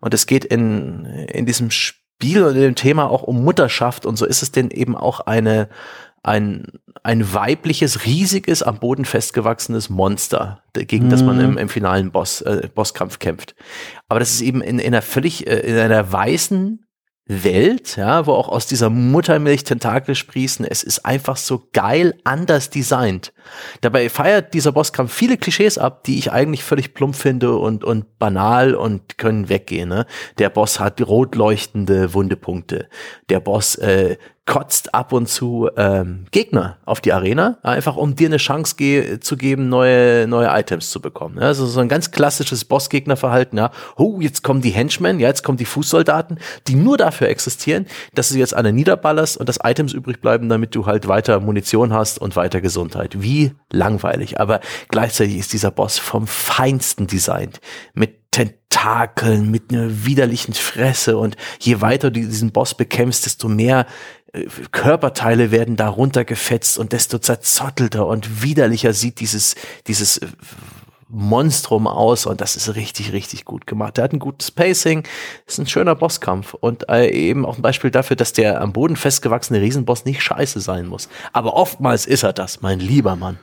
Und 0.00 0.12
es 0.12 0.26
geht 0.26 0.44
in, 0.44 1.06
in 1.06 1.46
diesem 1.46 1.70
Spiel 1.70 2.44
und 2.44 2.56
in 2.56 2.62
dem 2.62 2.74
Thema 2.74 3.10
auch 3.10 3.22
um 3.22 3.42
Mutterschaft 3.42 4.04
und 4.04 4.16
so 4.16 4.26
ist 4.26 4.42
es 4.42 4.52
denn 4.52 4.70
eben 4.70 4.96
auch 4.96 5.20
eine, 5.20 5.70
ein, 6.22 6.66
ein 7.02 7.34
weibliches, 7.34 8.04
riesiges, 8.04 8.62
am 8.62 8.78
Boden 8.78 9.04
festgewachsenes 9.04 9.90
Monster, 9.90 10.62
gegen 10.72 11.10
das 11.10 11.22
man 11.22 11.40
im, 11.40 11.58
im 11.58 11.68
finalen 11.68 12.12
Boss, 12.12 12.42
äh, 12.42 12.68
Bosskampf 12.72 13.18
kämpft. 13.18 13.56
Aber 14.08 14.20
das 14.20 14.30
ist 14.30 14.40
eben 14.40 14.60
in, 14.62 14.78
in 14.78 14.86
einer 14.88 15.02
völlig, 15.02 15.46
äh, 15.46 15.60
in 15.60 15.78
einer 15.78 16.12
weißen 16.12 16.86
Welt, 17.26 17.96
ja, 17.96 18.26
wo 18.26 18.32
auch 18.32 18.48
aus 18.48 18.66
dieser 18.66 18.90
Muttermilch 18.90 19.62
Tentakel 19.62 20.14
sprießen. 20.14 20.66
Es 20.68 20.82
ist 20.82 21.06
einfach 21.06 21.36
so 21.36 21.68
geil 21.72 22.14
anders 22.24 22.68
designt. 22.68 23.32
Dabei 23.80 24.08
feiert 24.08 24.54
dieser 24.54 24.72
Bosskampf 24.72 25.12
viele 25.12 25.36
Klischees 25.36 25.78
ab, 25.78 26.02
die 26.04 26.18
ich 26.18 26.32
eigentlich 26.32 26.64
völlig 26.64 26.94
plump 26.94 27.14
finde 27.14 27.56
und, 27.56 27.84
und 27.84 28.18
banal 28.18 28.74
und 28.74 29.18
können 29.18 29.48
weggehen. 29.48 29.88
Ne? 29.88 30.06
Der 30.38 30.50
Boss 30.50 30.80
hat 30.80 31.00
rot 31.00 31.36
leuchtende 31.36 32.12
Wundepunkte. 32.12 32.88
Der 33.28 33.38
Boss 33.38 33.76
äh, 33.76 34.16
kotzt 34.44 34.92
ab 34.92 35.12
und 35.12 35.28
zu 35.28 35.70
ähm, 35.76 36.24
Gegner 36.32 36.78
auf 36.84 37.00
die 37.00 37.12
Arena, 37.12 37.58
einfach 37.62 37.96
um 37.96 38.16
dir 38.16 38.26
eine 38.26 38.38
Chance 38.38 38.74
ge 38.76 39.20
zu 39.20 39.36
geben, 39.36 39.68
neue, 39.68 40.26
neue 40.26 40.48
Items 40.48 40.90
zu 40.90 41.00
bekommen. 41.00 41.38
Ja, 41.38 41.46
also 41.46 41.64
so 41.66 41.78
ein 41.78 41.88
ganz 41.88 42.10
klassisches 42.10 42.64
Bossgegnerverhalten, 42.64 43.56
ja. 43.56 43.70
Oh, 43.96 44.20
jetzt 44.20 44.42
kommen 44.42 44.60
die 44.60 44.70
Henchmen, 44.70 45.20
ja, 45.20 45.28
jetzt 45.28 45.44
kommen 45.44 45.58
die 45.58 45.64
Fußsoldaten, 45.64 46.40
die 46.66 46.74
nur 46.74 46.98
dafür 46.98 47.28
existieren, 47.28 47.86
dass 48.14 48.30
du 48.30 48.38
jetzt 48.38 48.54
alle 48.54 48.72
niederballerst 48.72 49.36
und 49.36 49.48
dass 49.48 49.60
Items 49.62 49.92
übrig 49.92 50.20
bleiben, 50.20 50.48
damit 50.48 50.74
du 50.74 50.86
halt 50.86 51.06
weiter 51.06 51.38
Munition 51.38 51.92
hast 51.92 52.18
und 52.18 52.34
weiter 52.34 52.60
Gesundheit. 52.60 53.22
Wie 53.22 53.52
langweilig. 53.70 54.40
Aber 54.40 54.60
gleichzeitig 54.88 55.36
ist 55.36 55.52
dieser 55.52 55.70
Boss 55.70 55.98
vom 55.98 56.26
Feinsten 56.26 57.06
designt. 57.06 57.60
Mit 57.94 58.22
Tentakeln, 58.32 59.50
mit 59.50 59.70
einer 59.70 60.04
widerlichen 60.06 60.54
Fresse 60.54 61.18
und 61.18 61.36
je 61.60 61.80
weiter 61.82 62.10
du 62.10 62.20
diesen 62.20 62.50
Boss 62.50 62.74
bekämpfst, 62.74 63.26
desto 63.26 63.46
mehr 63.46 63.86
Körperteile 64.70 65.50
werden 65.50 65.76
da 65.76 65.88
runtergefetzt 65.88 66.78
und 66.78 66.92
desto 66.92 67.18
zerzottelter 67.18 68.06
und 68.06 68.42
widerlicher 68.42 68.94
sieht 68.94 69.20
dieses, 69.20 69.56
dieses 69.86 70.20
Monstrum 71.12 71.86
aus 71.86 72.24
und 72.24 72.40
das 72.40 72.56
ist 72.56 72.74
richtig, 72.74 73.12
richtig 73.12 73.44
gut 73.44 73.66
gemacht. 73.66 73.98
Der 73.98 74.04
hat 74.04 74.14
ein 74.14 74.18
gutes 74.18 74.50
Pacing, 74.50 75.06
ist 75.46 75.58
ein 75.58 75.66
schöner 75.66 75.94
Bosskampf 75.94 76.54
und 76.54 76.88
äh, 76.88 77.10
eben 77.10 77.44
auch 77.44 77.56
ein 77.56 77.62
Beispiel 77.62 77.90
dafür, 77.90 78.16
dass 78.16 78.32
der 78.32 78.62
am 78.62 78.72
Boden 78.72 78.96
festgewachsene 78.96 79.60
Riesenboss 79.60 80.06
nicht 80.06 80.22
scheiße 80.22 80.60
sein 80.60 80.86
muss. 80.86 81.10
Aber 81.34 81.52
oftmals 81.54 82.06
ist 82.06 82.22
er 82.22 82.32
das, 82.32 82.62
mein 82.62 82.80
lieber 82.80 83.16
Mann. 83.16 83.38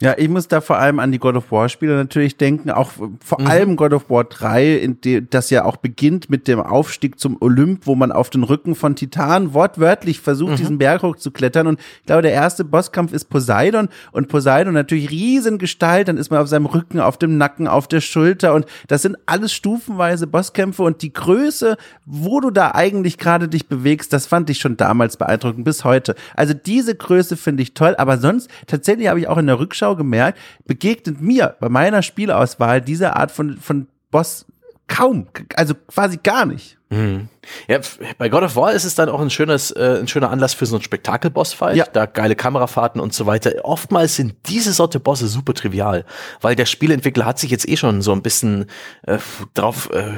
Ja, 0.00 0.14
ich 0.18 0.28
muss 0.28 0.48
da 0.48 0.60
vor 0.60 0.78
allem 0.78 0.98
an 0.98 1.12
die 1.12 1.18
God 1.18 1.36
of 1.36 1.52
War 1.52 1.68
Spiele 1.68 1.94
natürlich 1.94 2.36
denken, 2.36 2.70
auch 2.70 2.90
vor 2.90 3.40
mhm. 3.40 3.46
allem 3.46 3.76
God 3.76 3.92
of 3.92 4.10
War 4.10 4.24
3, 4.24 4.74
in 4.74 5.00
dem, 5.00 5.28
das 5.30 5.50
ja 5.50 5.64
auch 5.64 5.76
beginnt 5.76 6.28
mit 6.28 6.48
dem 6.48 6.60
Aufstieg 6.60 7.18
zum 7.18 7.36
Olymp, 7.40 7.86
wo 7.86 7.94
man 7.94 8.10
auf 8.10 8.28
den 8.28 8.42
Rücken 8.42 8.74
von 8.74 8.96
Titan 8.96 9.54
wortwörtlich 9.54 10.20
versucht, 10.20 10.52
mhm. 10.52 10.56
diesen 10.56 10.78
Berg 10.78 11.02
hochzuklettern. 11.02 11.66
Und 11.68 11.80
ich 12.00 12.06
glaube, 12.06 12.22
der 12.22 12.32
erste 12.32 12.64
Bosskampf 12.64 13.12
ist 13.12 13.26
Poseidon 13.26 13.88
und 14.12 14.28
Poseidon 14.28 14.74
natürlich 14.74 15.10
Riesengestalt, 15.10 16.08
dann 16.08 16.18
ist 16.18 16.30
man 16.30 16.40
auf 16.40 16.48
seinem 16.48 16.66
Rücken, 16.66 17.00
auf 17.00 17.16
dem 17.16 17.38
Nacken, 17.38 17.68
auf 17.68 17.86
der 17.86 18.00
Schulter 18.00 18.52
und 18.52 18.66
das 18.88 19.02
sind 19.02 19.16
alles 19.26 19.52
stufenweise 19.52 20.26
Bosskämpfe 20.26 20.82
und 20.82 21.02
die 21.02 21.12
Größe, 21.12 21.76
wo 22.04 22.40
du 22.40 22.50
da 22.50 22.72
eigentlich 22.74 23.16
gerade 23.16 23.48
dich 23.48 23.68
bewegst, 23.68 24.12
das 24.12 24.26
fand 24.26 24.50
ich 24.50 24.58
schon 24.58 24.76
damals 24.76 25.16
beeindruckend 25.16 25.64
bis 25.64 25.84
heute. 25.84 26.14
Also 26.34 26.52
diese 26.52 26.94
Größe 26.94 27.36
finde 27.36 27.62
ich 27.62 27.74
toll, 27.74 27.94
aber 27.96 28.18
sonst 28.18 28.50
tatsächlich 28.66 29.08
habe 29.08 29.20
ich 29.20 29.28
auch 29.28 29.38
in 29.38 29.46
der 29.46 29.58
Rückschau 29.58 29.93
Rückschau 29.94 29.96
gemerkt, 29.96 30.38
begegnet 30.66 31.20
mir 31.20 31.56
bei 31.60 31.68
meiner 31.68 32.02
Spielauswahl 32.02 32.80
diese 32.80 33.16
Art 33.16 33.30
von, 33.30 33.58
von 33.58 33.86
Boss 34.10 34.46
kaum, 34.86 35.26
also 35.56 35.74
quasi 35.74 36.18
gar 36.22 36.46
nicht. 36.46 36.78
Mhm. 36.90 37.28
Ja, 37.68 37.80
bei 38.18 38.28
God 38.28 38.42
of 38.42 38.56
War 38.56 38.72
ist 38.72 38.84
es 38.84 38.94
dann 38.94 39.08
auch 39.08 39.20
ein 39.20 39.30
schönes, 39.30 39.70
äh, 39.70 39.98
ein 40.00 40.08
schöner 40.08 40.30
Anlass 40.30 40.54
für 40.54 40.66
so 40.66 40.76
einen 40.76 40.82
Spektakel-Boss-Fight. 40.82 41.76
Ja. 41.76 41.86
Da 41.92 42.06
geile 42.06 42.36
Kamerafahrten 42.36 43.00
und 43.00 43.12
so 43.12 43.26
weiter. 43.26 43.52
Oftmals 43.64 44.16
sind 44.16 44.34
diese 44.46 44.72
Sorte 44.72 45.00
Bosse 45.00 45.26
super 45.26 45.54
trivial, 45.54 46.04
weil 46.40 46.56
der 46.56 46.66
Spielentwickler 46.66 47.24
hat 47.24 47.38
sich 47.38 47.50
jetzt 47.50 47.68
eh 47.68 47.76
schon 47.76 48.02
so 48.02 48.12
ein 48.12 48.22
bisschen 48.22 48.66
äh, 49.06 49.18
drauf 49.54 49.90
äh, 49.92 50.12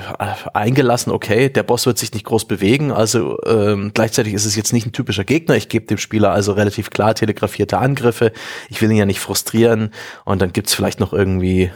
eingelassen, 0.52 1.12
okay, 1.12 1.48
der 1.48 1.62
Boss 1.62 1.86
wird 1.86 1.98
sich 1.98 2.12
nicht 2.12 2.26
groß 2.26 2.46
bewegen, 2.46 2.92
also 2.92 3.38
ähm, 3.46 3.92
gleichzeitig 3.94 4.34
ist 4.34 4.44
es 4.44 4.56
jetzt 4.56 4.72
nicht 4.72 4.86
ein 4.86 4.92
typischer 4.92 5.24
Gegner. 5.24 5.56
Ich 5.56 5.68
gebe 5.68 5.86
dem 5.86 5.98
Spieler 5.98 6.32
also 6.32 6.52
relativ 6.52 6.90
klar 6.90 7.14
telegrafierte 7.14 7.78
Angriffe. 7.78 8.32
Ich 8.68 8.82
will 8.82 8.90
ihn 8.90 8.96
ja 8.96 9.06
nicht 9.06 9.20
frustrieren 9.20 9.90
und 10.24 10.42
dann 10.42 10.52
gibt's 10.52 10.74
vielleicht 10.74 11.00
noch 11.00 11.12
irgendwie 11.12 11.70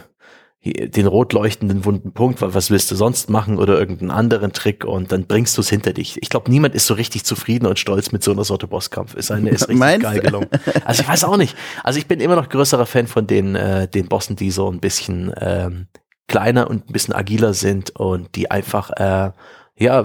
den 0.63 1.07
rot 1.07 1.33
leuchtenden 1.33 1.85
wunden 1.85 2.13
Punkt, 2.13 2.39
weil 2.41 2.53
was 2.53 2.69
willst 2.69 2.91
du 2.91 2.95
sonst 2.95 3.31
machen 3.31 3.57
oder 3.57 3.79
irgendeinen 3.79 4.11
anderen 4.11 4.53
Trick 4.53 4.85
und 4.85 5.11
dann 5.11 5.25
bringst 5.25 5.57
du 5.57 5.61
es 5.61 5.69
hinter 5.69 5.91
dich. 5.91 6.21
Ich 6.21 6.29
glaube, 6.29 6.51
niemand 6.51 6.75
ist 6.75 6.85
so 6.85 6.93
richtig 6.93 7.23
zufrieden 7.23 7.65
und 7.65 7.79
stolz 7.79 8.11
mit 8.11 8.23
so 8.23 8.31
einer 8.31 8.43
Sorte 8.43 8.67
Bosskampf. 8.67 9.15
Ist 9.15 9.31
eine 9.31 9.49
ist 9.49 9.61
richtig 9.69 9.79
Meinst? 9.79 10.03
geil 10.03 10.19
gelungen. 10.19 10.49
Also 10.85 11.01
ich 11.01 11.07
weiß 11.07 11.23
auch 11.23 11.37
nicht. 11.37 11.57
Also 11.83 11.97
ich 11.97 12.05
bin 12.05 12.19
immer 12.19 12.35
noch 12.35 12.47
größerer 12.47 12.85
Fan 12.85 13.07
von 13.07 13.25
den 13.25 13.55
äh, 13.55 13.87
den 13.87 14.07
Bossen, 14.07 14.35
die 14.35 14.51
so 14.51 14.69
ein 14.69 14.79
bisschen 14.79 15.33
ähm, 15.39 15.87
kleiner 16.27 16.69
und 16.69 16.87
ein 16.87 16.93
bisschen 16.93 17.15
agiler 17.15 17.55
sind 17.55 17.95
und 17.95 18.35
die 18.35 18.51
einfach 18.51 18.91
äh, 18.91 19.31
ja 19.77 20.03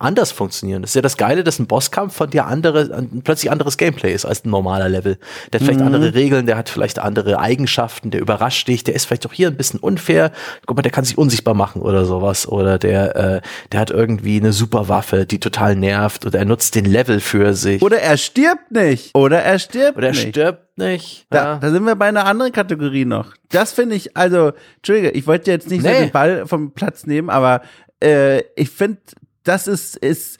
anders 0.00 0.32
funktionieren. 0.32 0.82
Das 0.82 0.92
ist 0.92 0.94
ja 0.94 1.02
das 1.02 1.16
Geile, 1.16 1.44
dass 1.44 1.58
ein 1.58 1.66
Bosskampf 1.66 2.14
von 2.14 2.30
dir 2.30 2.46
andere, 2.46 3.06
plötzlich 3.22 3.50
anderes 3.50 3.76
Gameplay 3.76 4.12
ist 4.12 4.24
als 4.24 4.44
ein 4.44 4.50
normaler 4.50 4.88
Level. 4.88 5.18
Der 5.52 5.60
hat 5.60 5.66
vielleicht 5.66 5.80
mhm. 5.80 5.86
andere 5.86 6.14
Regeln, 6.14 6.46
der 6.46 6.56
hat 6.56 6.68
vielleicht 6.68 6.98
andere 6.98 7.38
Eigenschaften, 7.38 8.10
der 8.10 8.20
überrascht 8.20 8.66
dich, 8.66 8.82
der 8.82 8.94
ist 8.94 9.04
vielleicht 9.04 9.26
auch 9.26 9.32
hier 9.32 9.48
ein 9.48 9.56
bisschen 9.56 9.78
unfair. 9.78 10.32
Guck 10.66 10.76
mal, 10.76 10.82
der 10.82 10.92
kann 10.92 11.04
sich 11.04 11.18
unsichtbar 11.18 11.54
machen 11.54 11.82
oder 11.82 12.04
sowas. 12.06 12.48
Oder 12.48 12.78
der, 12.78 13.16
äh, 13.16 13.40
der 13.72 13.80
hat 13.80 13.90
irgendwie 13.90 14.40
eine 14.40 14.52
super 14.52 14.88
Waffe, 14.88 15.26
die 15.26 15.38
total 15.38 15.76
nervt 15.76 16.24
oder 16.24 16.38
er 16.38 16.44
nutzt 16.46 16.74
den 16.74 16.86
Level 16.86 17.20
für 17.20 17.54
sich. 17.54 17.82
Oder 17.82 18.00
er 18.00 18.16
stirbt 18.16 18.70
nicht. 18.70 19.14
Oder 19.14 19.42
er 19.42 19.58
stirbt 19.58 19.98
Oder 19.98 20.08
er 20.08 20.12
nicht. 20.12 20.28
stirbt 20.30 20.78
nicht. 20.78 21.26
Da, 21.28 21.36
ja. 21.36 21.58
da 21.58 21.70
sind 21.70 21.84
wir 21.84 21.94
bei 21.94 22.06
einer 22.06 22.24
anderen 22.24 22.52
Kategorie 22.52 23.04
noch. 23.04 23.34
Das 23.50 23.72
finde 23.72 23.96
ich, 23.96 24.16
also, 24.16 24.52
Entschuldige, 24.76 25.10
ich 25.10 25.26
wollte 25.26 25.50
jetzt 25.50 25.68
nicht 25.68 25.82
nee. 25.82 25.92
so 25.92 26.00
den 26.00 26.10
Ball 26.10 26.46
vom 26.46 26.72
Platz 26.72 27.06
nehmen, 27.06 27.28
aber 27.28 27.60
äh, 28.02 28.40
ich 28.56 28.70
finde 28.70 28.98
das 29.44 29.66
ist, 29.66 29.96
ist 29.96 30.38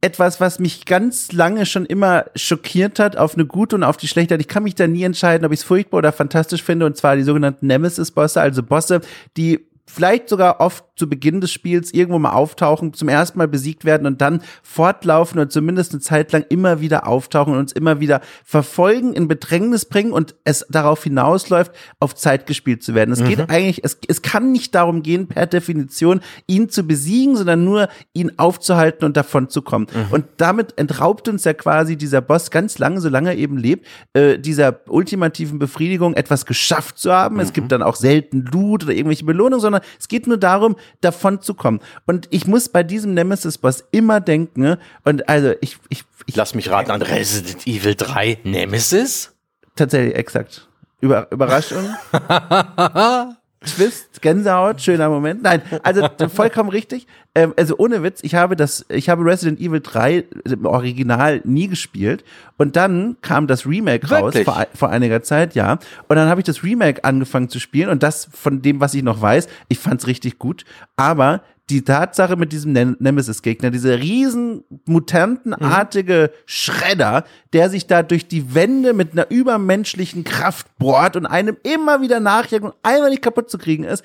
etwas, 0.00 0.40
was 0.40 0.58
mich 0.58 0.84
ganz 0.84 1.32
lange 1.32 1.66
schon 1.66 1.86
immer 1.86 2.26
schockiert 2.34 2.98
hat, 2.98 3.16
auf 3.16 3.34
eine 3.34 3.46
gute 3.46 3.76
und 3.76 3.82
auf 3.82 3.96
die 3.96 4.08
schlechte. 4.08 4.36
Ich 4.36 4.48
kann 4.48 4.62
mich 4.62 4.74
da 4.74 4.86
nie 4.86 5.02
entscheiden, 5.02 5.44
ob 5.44 5.52
ich 5.52 5.60
es 5.60 5.64
furchtbar 5.64 5.98
oder 5.98 6.12
fantastisch 6.12 6.62
finde, 6.62 6.86
und 6.86 6.96
zwar 6.96 7.16
die 7.16 7.22
sogenannten 7.22 7.66
Nemesis-Bosse, 7.66 8.40
also 8.40 8.62
Bosse, 8.62 9.00
die 9.36 9.66
vielleicht 9.86 10.28
sogar 10.28 10.60
oft 10.60 10.84
zu 10.96 11.08
Beginn 11.08 11.40
des 11.40 11.52
Spiels 11.52 11.92
irgendwo 11.92 12.18
mal 12.18 12.32
auftauchen, 12.32 12.92
zum 12.94 13.08
ersten 13.08 13.38
Mal 13.38 13.48
besiegt 13.48 13.84
werden 13.84 14.06
und 14.06 14.20
dann 14.20 14.42
fortlaufen 14.62 15.38
und 15.38 15.52
zumindest 15.52 15.92
eine 15.92 16.00
Zeit 16.00 16.32
lang 16.32 16.44
immer 16.48 16.80
wieder 16.80 17.06
auftauchen 17.06 17.52
und 17.52 17.60
uns 17.60 17.72
immer 17.72 18.00
wieder 18.00 18.20
verfolgen, 18.44 19.12
in 19.12 19.28
Bedrängnis 19.28 19.84
bringen 19.84 20.12
und 20.12 20.34
es 20.44 20.66
darauf 20.70 21.04
hinausläuft, 21.04 21.72
auf 22.00 22.14
Zeit 22.14 22.46
gespielt 22.46 22.82
zu 22.82 22.94
werden. 22.94 23.12
Es 23.12 23.20
mhm. 23.20 23.28
geht 23.28 23.50
eigentlich, 23.50 23.84
es, 23.84 23.98
es 24.08 24.22
kann 24.22 24.52
nicht 24.52 24.74
darum 24.74 25.02
gehen, 25.02 25.28
per 25.28 25.46
Definition 25.46 26.20
ihn 26.46 26.68
zu 26.70 26.82
besiegen, 26.84 27.36
sondern 27.36 27.64
nur 27.64 27.88
ihn 28.14 28.32
aufzuhalten 28.38 29.04
und 29.04 29.16
davon 29.16 29.50
zu 29.50 29.62
kommen. 29.62 29.86
Mhm. 29.92 30.12
Und 30.12 30.24
damit 30.38 30.78
entraubt 30.78 31.28
uns 31.28 31.44
ja 31.44 31.52
quasi 31.52 31.96
dieser 31.96 32.22
Boss 32.22 32.50
ganz 32.50 32.78
lange, 32.78 33.00
solange 33.00 33.30
er 33.30 33.36
eben 33.36 33.58
lebt, 33.58 33.86
äh, 34.14 34.38
dieser 34.38 34.80
ultimativen 34.88 35.58
Befriedigung, 35.58 36.14
etwas 36.14 36.46
geschafft 36.46 36.98
zu 36.98 37.12
haben. 37.12 37.36
Mhm. 37.36 37.42
Es 37.42 37.52
gibt 37.52 37.70
dann 37.70 37.82
auch 37.82 37.96
selten 37.96 38.46
Loot 38.46 38.84
oder 38.84 38.94
irgendwelche 38.94 39.24
Belohnungen, 39.24 39.60
sondern 39.60 39.75
es 39.98 40.08
geht 40.08 40.26
nur 40.26 40.38
darum, 40.38 40.76
davon 41.00 41.40
zu 41.40 41.54
kommen. 41.54 41.80
Und 42.06 42.28
ich 42.30 42.46
muss 42.46 42.68
bei 42.68 42.82
diesem 42.82 43.14
Nemesis-Boss 43.14 43.84
immer 43.90 44.20
denken, 44.20 44.60
ne? 44.60 44.78
und 45.04 45.28
also 45.28 45.54
ich, 45.60 45.78
ich, 45.88 46.04
ich 46.26 46.36
Lass 46.36 46.54
mich 46.54 46.70
raten 46.70 46.90
an 46.90 47.02
Resident 47.02 47.66
Evil 47.66 47.94
3 47.94 48.38
Nemesis? 48.44 49.34
Tatsächlich, 49.74 50.14
exakt. 50.14 50.68
Über, 51.00 51.30
Überraschung. 51.30 51.94
Twist, 53.64 54.20
Gänsehaut, 54.22 54.80
schöner 54.80 55.08
Moment. 55.08 55.42
Nein, 55.42 55.62
also 55.82 56.06
vollkommen 56.28 56.68
richtig. 56.68 57.06
Ähm, 57.34 57.54
also 57.56 57.76
ohne 57.78 58.02
Witz, 58.02 58.20
ich 58.22 58.34
habe 58.34 58.54
das, 58.54 58.84
ich 58.88 59.08
habe 59.08 59.24
Resident 59.24 59.60
Evil 59.60 59.80
3 59.80 60.24
im 60.44 60.66
Original 60.66 61.40
nie 61.44 61.66
gespielt. 61.66 62.24
Und 62.58 62.76
dann 62.76 63.16
kam 63.22 63.46
das 63.46 63.66
Remake 63.66 64.08
Wirklich? 64.08 64.46
raus 64.46 64.54
vor, 64.56 64.66
vor 64.74 64.90
einiger 64.90 65.22
Zeit, 65.22 65.54
ja. 65.54 65.78
Und 66.08 66.16
dann 66.16 66.28
habe 66.28 66.40
ich 66.40 66.46
das 66.46 66.62
Remake 66.62 67.02
angefangen 67.04 67.48
zu 67.48 67.58
spielen 67.58 67.88
und 67.88 68.02
das 68.02 68.28
von 68.32 68.62
dem, 68.62 68.80
was 68.80 68.94
ich 68.94 69.02
noch 69.02 69.20
weiß, 69.20 69.48
ich 69.68 69.78
fand's 69.78 70.06
richtig 70.06 70.38
gut. 70.38 70.64
Aber 70.96 71.42
die 71.68 71.82
Tatsache 71.82 72.36
mit 72.36 72.52
diesem 72.52 72.72
Nemesis-Gegner, 72.72 73.70
diese 73.70 73.98
riesen 73.98 74.62
mutantenartige 74.84 76.30
mhm. 76.32 76.38
Schredder, 76.46 77.24
der 77.52 77.70
sich 77.70 77.86
da 77.88 78.02
durch 78.02 78.28
die 78.28 78.54
Wände 78.54 78.92
mit 78.92 79.12
einer 79.12 79.30
übermenschlichen 79.30 80.22
Kraft 80.22 80.78
bohrt 80.78 81.16
und 81.16 81.26
einem 81.26 81.56
immer 81.64 82.00
wieder 82.00 82.20
nachjagt 82.20 82.64
und 82.64 82.74
einmal 82.82 83.10
nicht 83.10 83.22
kaputt 83.22 83.50
zu 83.50 83.58
kriegen 83.58 83.82
ist, 83.82 84.04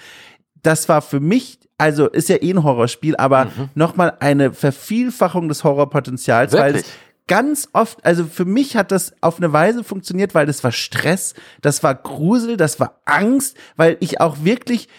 das 0.64 0.90
war 0.90 1.02
für 1.02 1.20
mich, 1.20 1.60
also 1.78 2.08
ist 2.08 2.30
ja 2.30 2.38
eh 2.42 2.52
ein 2.52 2.64
Horrorspiel, 2.64 3.16
aber 3.16 3.46
mhm. 3.46 3.70
nochmal 3.76 4.14
eine 4.20 4.54
Vervielfachung 4.54 5.48
des 5.48 5.64
Horrorpotenzials, 5.64 6.54
Wirklich? 6.54 6.74
weil 6.74 6.82
es 6.82 6.86
ganz 7.28 7.70
oft, 7.74 8.04
also 8.04 8.26
für 8.26 8.46
mich 8.46 8.76
hat 8.76 8.92
das 8.92 9.14
auf 9.22 9.38
eine 9.38 9.54
Weise 9.54 9.84
funktioniert, 9.84 10.34
weil 10.34 10.48
das 10.48 10.64
war 10.64 10.72
Stress, 10.72 11.36
das 11.62 11.84
war 11.84 11.96
Grusel, 11.96 12.58
das 12.58 12.80
war 12.80 13.00
Angst, 13.06 13.56
weil 13.76 13.98
ich 14.00 14.20
auch 14.20 14.38
wirklich, 14.44 14.90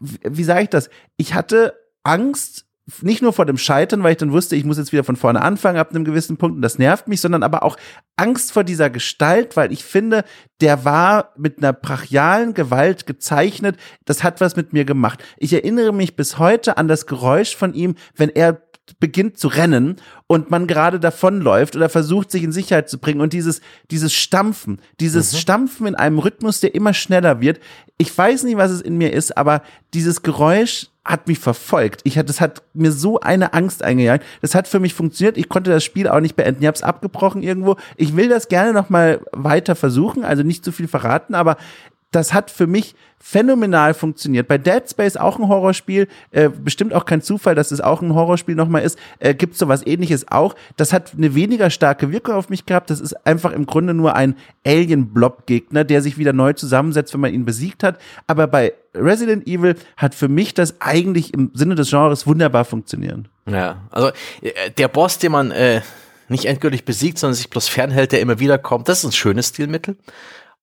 wie 0.00 0.44
sage 0.44 0.62
ich 0.62 0.68
das, 0.70 0.90
ich 1.16 1.34
hatte 1.34 1.74
Angst, 2.02 2.66
nicht 3.02 3.22
nur 3.22 3.32
vor 3.32 3.46
dem 3.46 3.58
Scheitern, 3.58 4.02
weil 4.02 4.12
ich 4.12 4.18
dann 4.18 4.32
wusste, 4.32 4.56
ich 4.56 4.64
muss 4.64 4.78
jetzt 4.78 4.92
wieder 4.92 5.04
von 5.04 5.16
vorne 5.16 5.42
anfangen 5.42 5.78
ab 5.78 5.90
einem 5.90 6.04
gewissen 6.04 6.36
Punkt 6.36 6.56
und 6.56 6.62
das 6.62 6.78
nervt 6.78 7.08
mich, 7.08 7.20
sondern 7.20 7.42
aber 7.42 7.62
auch 7.62 7.76
Angst 8.16 8.52
vor 8.52 8.64
dieser 8.64 8.90
Gestalt, 8.90 9.56
weil 9.56 9.72
ich 9.72 9.84
finde, 9.84 10.24
der 10.60 10.84
war 10.84 11.32
mit 11.36 11.58
einer 11.58 11.72
brachialen 11.72 12.54
Gewalt 12.54 13.06
gezeichnet. 13.06 13.76
Das 14.04 14.24
hat 14.24 14.40
was 14.40 14.56
mit 14.56 14.72
mir 14.72 14.84
gemacht. 14.84 15.22
Ich 15.36 15.52
erinnere 15.52 15.92
mich 15.92 16.16
bis 16.16 16.38
heute 16.38 16.76
an 16.76 16.88
das 16.88 17.06
Geräusch 17.06 17.56
von 17.56 17.74
ihm, 17.74 17.94
wenn 18.16 18.30
er 18.30 18.60
beginnt 18.98 19.38
zu 19.38 19.48
rennen 19.48 19.96
und 20.26 20.50
man 20.50 20.66
gerade 20.66 20.98
davonläuft 20.98 21.76
oder 21.76 21.88
versucht, 21.88 22.30
sich 22.30 22.42
in 22.42 22.52
Sicherheit 22.52 22.88
zu 22.88 22.98
bringen 22.98 23.20
und 23.20 23.32
dieses, 23.32 23.60
dieses 23.90 24.12
Stampfen, 24.12 24.80
dieses 24.98 25.32
mhm. 25.32 25.36
Stampfen 25.38 25.86
in 25.86 25.94
einem 25.94 26.18
Rhythmus, 26.18 26.60
der 26.60 26.74
immer 26.74 26.94
schneller 26.94 27.40
wird. 27.40 27.60
Ich 27.98 28.16
weiß 28.16 28.44
nicht, 28.44 28.56
was 28.56 28.70
es 28.70 28.80
in 28.80 28.98
mir 28.98 29.12
ist, 29.12 29.36
aber 29.36 29.62
dieses 29.92 30.22
Geräusch, 30.22 30.88
hat 31.04 31.28
mich 31.28 31.38
verfolgt. 31.38 32.02
Ich 32.04 32.18
hatte, 32.18 32.26
das 32.26 32.40
hat 32.40 32.62
mir 32.74 32.92
so 32.92 33.20
eine 33.20 33.54
Angst 33.54 33.82
eingejagt. 33.82 34.24
Das 34.42 34.54
hat 34.54 34.68
für 34.68 34.80
mich 34.80 34.92
funktioniert. 34.92 35.38
Ich 35.38 35.48
konnte 35.48 35.70
das 35.70 35.82
Spiel 35.82 36.06
auch 36.08 36.20
nicht 36.20 36.36
beenden. 36.36 36.60
Ich 36.62 36.66
habe 36.66 36.76
es 36.76 36.82
abgebrochen 36.82 37.42
irgendwo. 37.42 37.76
Ich 37.96 38.16
will 38.16 38.28
das 38.28 38.48
gerne 38.48 38.72
noch 38.72 38.90
mal 38.90 39.20
weiter 39.32 39.74
versuchen, 39.74 40.24
also 40.24 40.42
nicht 40.42 40.64
zu 40.64 40.72
viel 40.72 40.88
verraten, 40.88 41.34
aber 41.34 41.56
das 42.10 42.32
hat 42.34 42.50
für 42.50 42.66
mich 42.66 42.94
phänomenal 43.22 43.92
funktioniert. 43.92 44.48
Bei 44.48 44.56
Dead 44.56 44.82
Space 44.88 45.16
auch 45.16 45.38
ein 45.38 45.46
Horrorspiel, 45.46 46.08
äh, 46.30 46.48
bestimmt 46.48 46.94
auch 46.94 47.04
kein 47.04 47.20
Zufall, 47.20 47.54
dass 47.54 47.70
es 47.70 47.80
auch 47.80 48.00
ein 48.00 48.14
Horrorspiel 48.14 48.54
nochmal 48.54 48.82
ist, 48.82 48.98
äh, 49.18 49.34
gibt 49.34 49.56
sowas 49.56 49.86
ähnliches 49.86 50.26
auch. 50.28 50.56
Das 50.76 50.92
hat 50.92 51.12
eine 51.16 51.34
weniger 51.34 51.68
starke 51.68 52.10
Wirkung 52.10 52.34
auf 52.34 52.48
mich 52.48 52.64
gehabt. 52.64 52.88
Das 52.88 52.98
ist 52.98 53.26
einfach 53.26 53.52
im 53.52 53.66
Grunde 53.66 53.92
nur 53.92 54.16
ein 54.16 54.36
Alien-Blob-Gegner, 54.66 55.84
der 55.84 56.00
sich 56.00 56.16
wieder 56.16 56.32
neu 56.32 56.54
zusammensetzt, 56.54 57.12
wenn 57.12 57.20
man 57.20 57.34
ihn 57.34 57.44
besiegt 57.44 57.82
hat. 57.82 58.00
Aber 58.26 58.46
bei 58.46 58.72
Resident 58.94 59.46
Evil 59.46 59.76
hat 59.98 60.14
für 60.14 60.28
mich 60.28 60.54
das 60.54 60.80
eigentlich 60.80 61.34
im 61.34 61.50
Sinne 61.52 61.74
des 61.74 61.90
Genres 61.90 62.26
wunderbar 62.26 62.64
funktionieren. 62.64 63.28
Ja, 63.46 63.82
also 63.90 64.08
äh, 64.40 64.70
der 64.78 64.88
Boss, 64.88 65.18
den 65.18 65.32
man 65.32 65.50
äh, 65.50 65.82
nicht 66.28 66.46
endgültig 66.46 66.86
besiegt, 66.86 67.18
sondern 67.18 67.34
sich 67.34 67.50
bloß 67.50 67.68
fernhält, 67.68 68.12
der 68.12 68.20
immer 68.20 68.38
wieder 68.38 68.56
kommt, 68.56 68.88
das 68.88 69.00
ist 69.00 69.04
ein 69.04 69.12
schönes 69.12 69.48
Stilmittel. 69.48 69.96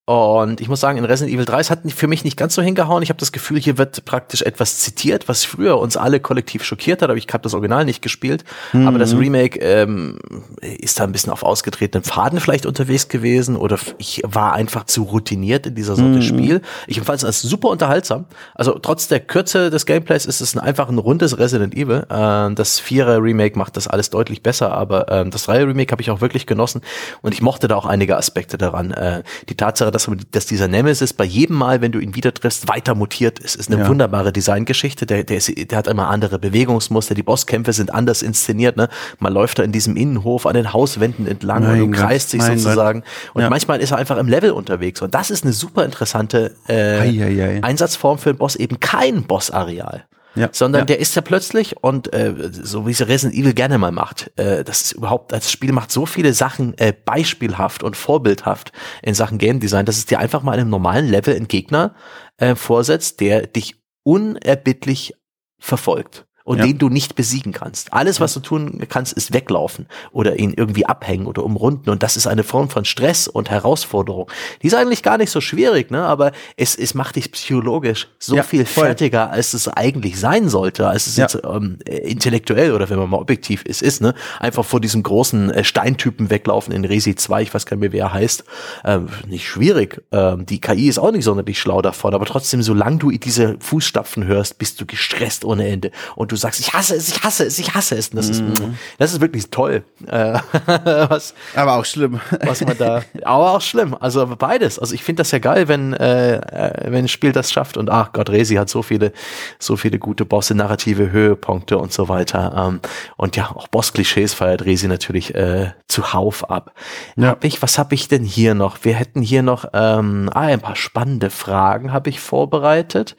Und 0.10 0.62
ich 0.62 0.70
muss 0.70 0.80
sagen, 0.80 0.98
in 0.98 1.04
Resident 1.04 1.36
Evil 1.36 1.44
3, 1.44 1.60
es 1.60 1.70
hat 1.70 1.80
für 1.94 2.08
mich 2.08 2.24
nicht 2.24 2.38
ganz 2.38 2.56
so 2.56 2.62
hingehauen. 2.62 3.04
Ich 3.04 3.10
habe 3.10 3.20
das 3.20 3.34
Gefühl, 3.34 3.60
hier 3.60 3.78
wird 3.78 4.06
praktisch 4.06 4.42
etwas 4.42 4.80
zitiert, 4.80 5.28
was 5.28 5.44
früher 5.44 5.78
uns 5.80 5.98
alle 5.98 6.22
kollektiv 6.22 6.64
schockiert 6.64 7.02
hat, 7.02 7.10
aber 7.10 7.18
ich 7.18 7.28
habe 7.34 7.42
das 7.42 7.54
Original 7.54 7.84
nicht 7.84 8.02
gespielt. 8.02 8.46
Mhm. 8.72 8.88
Aber 8.88 9.00
das 9.00 9.14
mhm. 9.14 9.20
Remake 9.20 9.60
ähm, 9.60 10.18
ist 10.62 11.02
da 11.02 11.04
ein 11.04 11.12
bisschen 11.12 11.34
auf 11.34 11.44
ausgetretenen 11.44 12.06
Pfaden 12.06 12.40
vielleicht 12.40 12.66
unterwegs 12.66 13.10
gewesen 13.10 13.58
oder 13.58 13.78
ich 13.98 14.22
war 14.24 14.54
einfach 14.54 14.86
zu 14.86 15.04
routiniert 15.04 15.68
in 15.68 15.76
dieser 15.76 15.98
Sorte 15.98 16.20
mhm. 16.20 16.22
Spiel. 16.22 16.62
Ich 16.88 16.98
empfand 16.98 17.18
es 17.18 17.26
als 17.26 17.42
super 17.42 17.68
unterhaltsam. 17.68 18.28
Also 18.56 18.80
trotz 18.80 19.10
der 19.10 19.20
Kürze 19.20 19.70
des 19.70 19.86
Gameplays 19.86 20.26
ist 20.26 20.40
es 20.40 20.56
ein, 20.56 20.62
einfach 20.62 20.88
ein 20.88 21.00
rundes 21.00 21.38
Resident 21.38 21.76
Evil. 21.76 22.06
Äh, 22.10 22.56
das 22.56 22.80
Vierer 22.80 23.22
Remake 23.22 23.60
macht 23.60 23.76
das 23.76 23.90
alles 23.90 24.10
deutlich 24.10 24.42
besser, 24.42 24.72
aber 24.72 25.12
äh, 25.12 25.30
das 25.30 25.44
Dreier 25.44 25.68
Remake 25.68 25.92
habe 25.92 26.02
ich 26.02 26.12
auch 26.12 26.22
wirklich 26.22 26.46
genossen 26.46 26.80
und 27.22 27.34
ich 27.34 27.42
mochte 27.42 27.68
da 27.68 27.76
auch 27.76 27.86
einige 27.86 28.16
Aspekte 28.16 28.58
daran. 28.58 28.92
Äh, 28.92 29.24
die 29.50 29.56
Tatsache, 29.56 29.97
dass, 30.06 30.10
dass 30.32 30.46
dieser 30.46 30.68
Nemesis 30.68 31.14
bei 31.14 31.24
jedem 31.24 31.56
Mal, 31.56 31.82
wenn 31.82 31.92
du 31.92 32.00
ihn 32.00 32.16
wieder 32.16 32.34
triffst, 32.34 32.68
weiter 32.68 32.96
mutiert 32.96 33.40
ist. 33.40 33.56
Ist 33.56 33.72
eine 33.72 33.82
ja. 33.82 33.88
wunderbare 33.88 34.32
Designgeschichte. 34.32 35.06
Der, 35.06 35.24
der, 35.24 35.38
ist, 35.38 35.52
der 35.72 35.78
hat 35.78 35.88
immer 35.88 36.10
andere 36.10 36.40
Bewegungsmuster. 36.40 37.16
Die 37.16 37.24
Bosskämpfe 37.24 37.74
sind 37.74 37.94
anders 37.94 38.22
inszeniert. 38.22 38.78
Ne? 38.78 38.90
Man 39.20 39.34
läuft 39.34 39.60
da 39.60 39.64
in 39.64 39.72
diesem 39.72 39.96
Innenhof 39.96 40.46
an 40.46 40.54
den 40.54 40.74
Hauswänden 40.74 41.28
entlang 41.28 41.64
mein 41.64 41.82
und 41.82 41.92
du 41.92 41.98
kreist 41.98 42.34
dich 42.34 42.44
sozusagen. 42.44 43.02
Gott. 43.02 43.36
Und 43.36 43.42
ja. 43.42 43.50
manchmal 43.50 43.80
ist 43.80 43.92
er 43.92 43.98
einfach 43.98 44.18
im 44.18 44.28
Level 44.28 44.52
unterwegs. 44.52 45.02
Und 45.02 45.14
das 45.14 45.32
ist 45.32 45.44
eine 45.44 45.54
super 45.54 45.86
interessante 45.86 46.56
äh, 46.68 46.74
ei, 46.74 47.24
ei, 47.24 47.44
ei. 47.44 47.64
Einsatzform 47.64 48.18
für 48.18 48.30
einen 48.30 48.38
Boss, 48.38 48.56
eben 48.56 48.80
kein 48.80 49.24
Bossareal 49.24 50.06
ja, 50.36 50.50
sondern 50.52 50.82
ja. 50.82 50.86
der 50.86 51.00
ist 51.00 51.16
ja 51.16 51.22
plötzlich 51.22 51.82
und 51.82 52.14
äh, 52.14 52.34
so 52.52 52.86
wie 52.86 52.92
es 52.92 53.08
Resident 53.08 53.40
Evil 53.40 53.54
gerne 53.54 53.78
mal 53.78 53.92
macht, 53.92 54.32
äh, 54.36 54.64
das 54.64 54.82
ist 54.82 54.92
überhaupt, 54.94 55.32
das 55.32 55.52
Spiel 55.52 55.72
macht 55.72 55.92
so 55.92 56.06
viele 56.06 56.34
Sachen 56.34 56.78
äh, 56.78 56.94
beispielhaft 56.94 57.84
und 57.84 57.98
vorbildhaft 57.98 58.72
in 59.02 59.14
Sachen 59.14 59.38
Game 59.38 59.60
Design, 59.60 59.86
dass 59.86 59.98
es 59.98 60.06
dir 60.06 60.20
einfach 60.20 60.44
mal 60.44 60.54
in 60.54 60.62
einem 60.62 60.70
normalen 60.70 61.08
Level 61.08 61.36
einen 61.36 61.48
Gegner 61.48 61.96
äh, 62.38 62.56
vorsetzt, 62.56 63.20
der 63.20 63.48
dich 63.48 63.76
unerbittlich 64.04 65.16
verfolgt 65.60 66.27
und 66.48 66.60
ja. 66.60 66.66
den 66.66 66.78
du 66.78 66.88
nicht 66.88 67.16
besiegen 67.16 67.52
kannst. 67.52 67.92
Alles, 67.92 68.22
was 68.22 68.34
du 68.34 68.40
tun 68.40 68.82
kannst, 68.88 69.12
ist 69.12 69.34
weglaufen 69.34 69.86
oder 70.14 70.40
ihn 70.40 70.54
irgendwie 70.56 70.86
abhängen 70.86 71.28
oder 71.28 71.44
umrunden. 71.44 71.90
Und 71.90 72.04
das 72.04 72.16
ist 72.16 72.26
eine 72.26 72.44
Form 72.44 72.70
von 72.70 72.86
Stress 72.86 73.28
und 73.28 73.50
Herausforderung. 73.50 74.32
Die 74.62 74.68
ist 74.68 74.74
eigentlich 74.74 75.04
gar 75.04 75.18
nicht 75.18 75.30
so 75.30 75.42
schwierig, 75.42 75.92
ne? 75.92 76.04
aber 76.04 76.32
es, 76.56 76.78
es 76.78 76.94
macht 76.94 77.18
dich 77.18 77.34
psychologisch 77.34 78.08
so 78.18 78.38
ja, 78.38 78.44
viel 78.44 78.64
voll. 78.64 78.86
fertiger, 78.86 79.30
als 79.30 79.54
es 79.54 79.68
eigentlich 79.68 80.18
sein 80.22 80.48
sollte, 80.48 80.88
als 80.88 81.08
es 81.08 81.18
ja. 81.18 81.26
jetzt 81.26 81.38
ähm, 81.44 81.80
intellektuell 81.86 82.72
oder 82.72 82.90
wenn 82.90 82.98
man 82.98 83.10
mal 83.10 83.20
objektiv 83.20 83.64
ist, 83.64 83.82
ist, 83.82 84.02
ne? 84.02 84.14
Einfach 84.40 84.64
vor 84.64 84.80
diesem 84.80 85.04
großen 85.04 85.52
äh, 85.52 85.66
Steintypen 85.66 86.30
weglaufen 86.30 86.74
in 86.74 86.86
Resi 86.86 87.16
2, 87.16 87.42
ich 87.42 87.54
weiß 87.54 87.66
gar 87.66 87.76
nicht 87.76 87.82
mehr, 87.82 87.92
wie 87.92 87.98
er 87.98 88.14
heißt. 88.14 88.46
Ähm, 88.86 89.10
nicht 89.28 89.46
schwierig. 89.46 90.02
Ähm, 90.14 90.46
die 90.46 90.62
KI 90.62 90.88
ist 90.88 90.98
auch 90.98 91.12
nicht 91.12 91.26
sonderlich 91.26 91.60
schlau 91.60 91.82
davon, 91.82 92.14
aber 92.14 92.26
trotzdem, 92.26 92.62
solange 92.62 93.00
du 93.00 93.12
diese 93.12 93.58
Fußstapfen 93.60 94.26
hörst, 94.26 94.60
bist 94.60 94.80
du 94.80 94.86
gestresst 94.86 95.44
ohne 95.44 95.68
Ende. 95.68 95.92
Und 96.16 96.32
du 96.32 96.37
du 96.38 96.42
sagst, 96.42 96.60
ich 96.60 96.74
hasse 96.74 96.96
es, 96.96 97.10
ich 97.10 97.24
hasse 97.24 97.46
es, 97.46 97.60
ich 97.60 97.74
hasse 97.74 97.96
es. 97.96 98.10
Und 98.10 98.18
das, 98.18 98.42
mhm. 98.42 98.54
ist, 98.54 98.62
das 98.98 99.14
ist 99.14 99.22
wirklich 99.22 99.50
toll. 99.50 99.84
Äh, 100.06 100.40
was, 101.10 101.34
aber 101.56 101.74
auch 101.78 101.86
schlimm. 101.86 102.20
Was 102.44 102.62
man 102.62 102.78
da, 102.78 103.02
aber 103.24 103.52
auch 103.52 103.62
schlimm. 103.62 103.96
Also 104.00 104.26
beides. 104.38 104.80
Also 104.80 104.94
ich 104.94 105.04
finde 105.04 105.22
das 105.22 105.32
ja 105.32 105.40
geil, 105.40 105.68
wenn, 105.68 105.94
äh, 105.94 106.38
äh, 106.38 106.92
wenn 106.92 107.06
ein 107.06 107.08
Spiel 107.08 107.32
das 107.32 107.52
schafft. 107.52 107.78
Und 107.78 107.90
ach 107.90 108.14
Gott, 108.14 108.30
Resi 108.30 108.56
hat 108.56 108.70
so 108.70 108.84
viele, 108.84 109.12
so 109.60 109.78
viele 109.78 110.00
gute 110.00 110.26
Bosse, 110.26 110.56
narrative 110.56 111.12
Höhepunkte 111.12 111.78
und 111.78 111.92
so 111.92 112.08
weiter. 112.08 112.54
Ähm, 112.56 112.80
und 113.18 113.36
ja, 113.36 113.52
auch 113.54 113.68
Boss-Klischees 113.68 114.34
feiert 114.34 114.66
Resi 114.66 114.88
natürlich 114.88 115.34
äh, 115.36 115.72
zuhauf 115.88 116.50
ab. 116.50 116.74
Ja. 117.16 117.30
Hab 117.30 117.44
ich, 117.44 117.62
was 117.62 117.78
habe 117.78 117.96
ich 117.96 118.08
denn 118.08 118.24
hier 118.24 118.54
noch? 118.54 118.78
Wir 118.84 118.94
hätten 118.94 119.22
hier 119.22 119.42
noch 119.42 119.66
ähm, 119.74 120.30
ah, 120.34 120.42
ein 120.42 120.62
paar 120.62 120.76
spannende 120.76 121.30
Fragen 121.30 121.92
habe 121.92 122.10
ich 122.10 122.20
vorbereitet. 122.20 123.16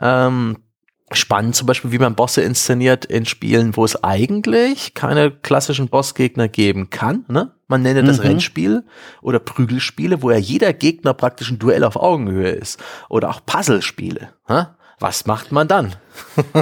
Ähm, 0.00 0.58
spannend 1.12 1.56
zum 1.56 1.66
Beispiel, 1.66 1.92
wie 1.92 1.98
man 1.98 2.14
Bosse 2.14 2.42
inszeniert 2.42 3.04
in 3.04 3.26
Spielen, 3.26 3.76
wo 3.76 3.84
es 3.84 4.02
eigentlich 4.04 4.94
keine 4.94 5.30
klassischen 5.30 5.88
Bossgegner 5.88 6.48
geben 6.48 6.90
kann. 6.90 7.24
Ne? 7.28 7.50
Man 7.66 7.82
nenne 7.82 8.04
das 8.04 8.18
mhm. 8.18 8.24
Rennspiel 8.24 8.84
oder 9.20 9.38
Prügelspiele, 9.38 10.22
wo 10.22 10.30
ja 10.30 10.38
jeder 10.38 10.72
Gegner 10.72 11.14
praktisch 11.14 11.50
ein 11.50 11.58
Duell 11.58 11.84
auf 11.84 11.96
Augenhöhe 11.96 12.50
ist. 12.50 12.80
Oder 13.08 13.30
auch 13.30 13.40
Puzzlespiele. 13.44 14.30
Ne? 14.48 14.74
Was 15.00 15.26
macht 15.26 15.50
man 15.50 15.66
dann? 15.66 15.94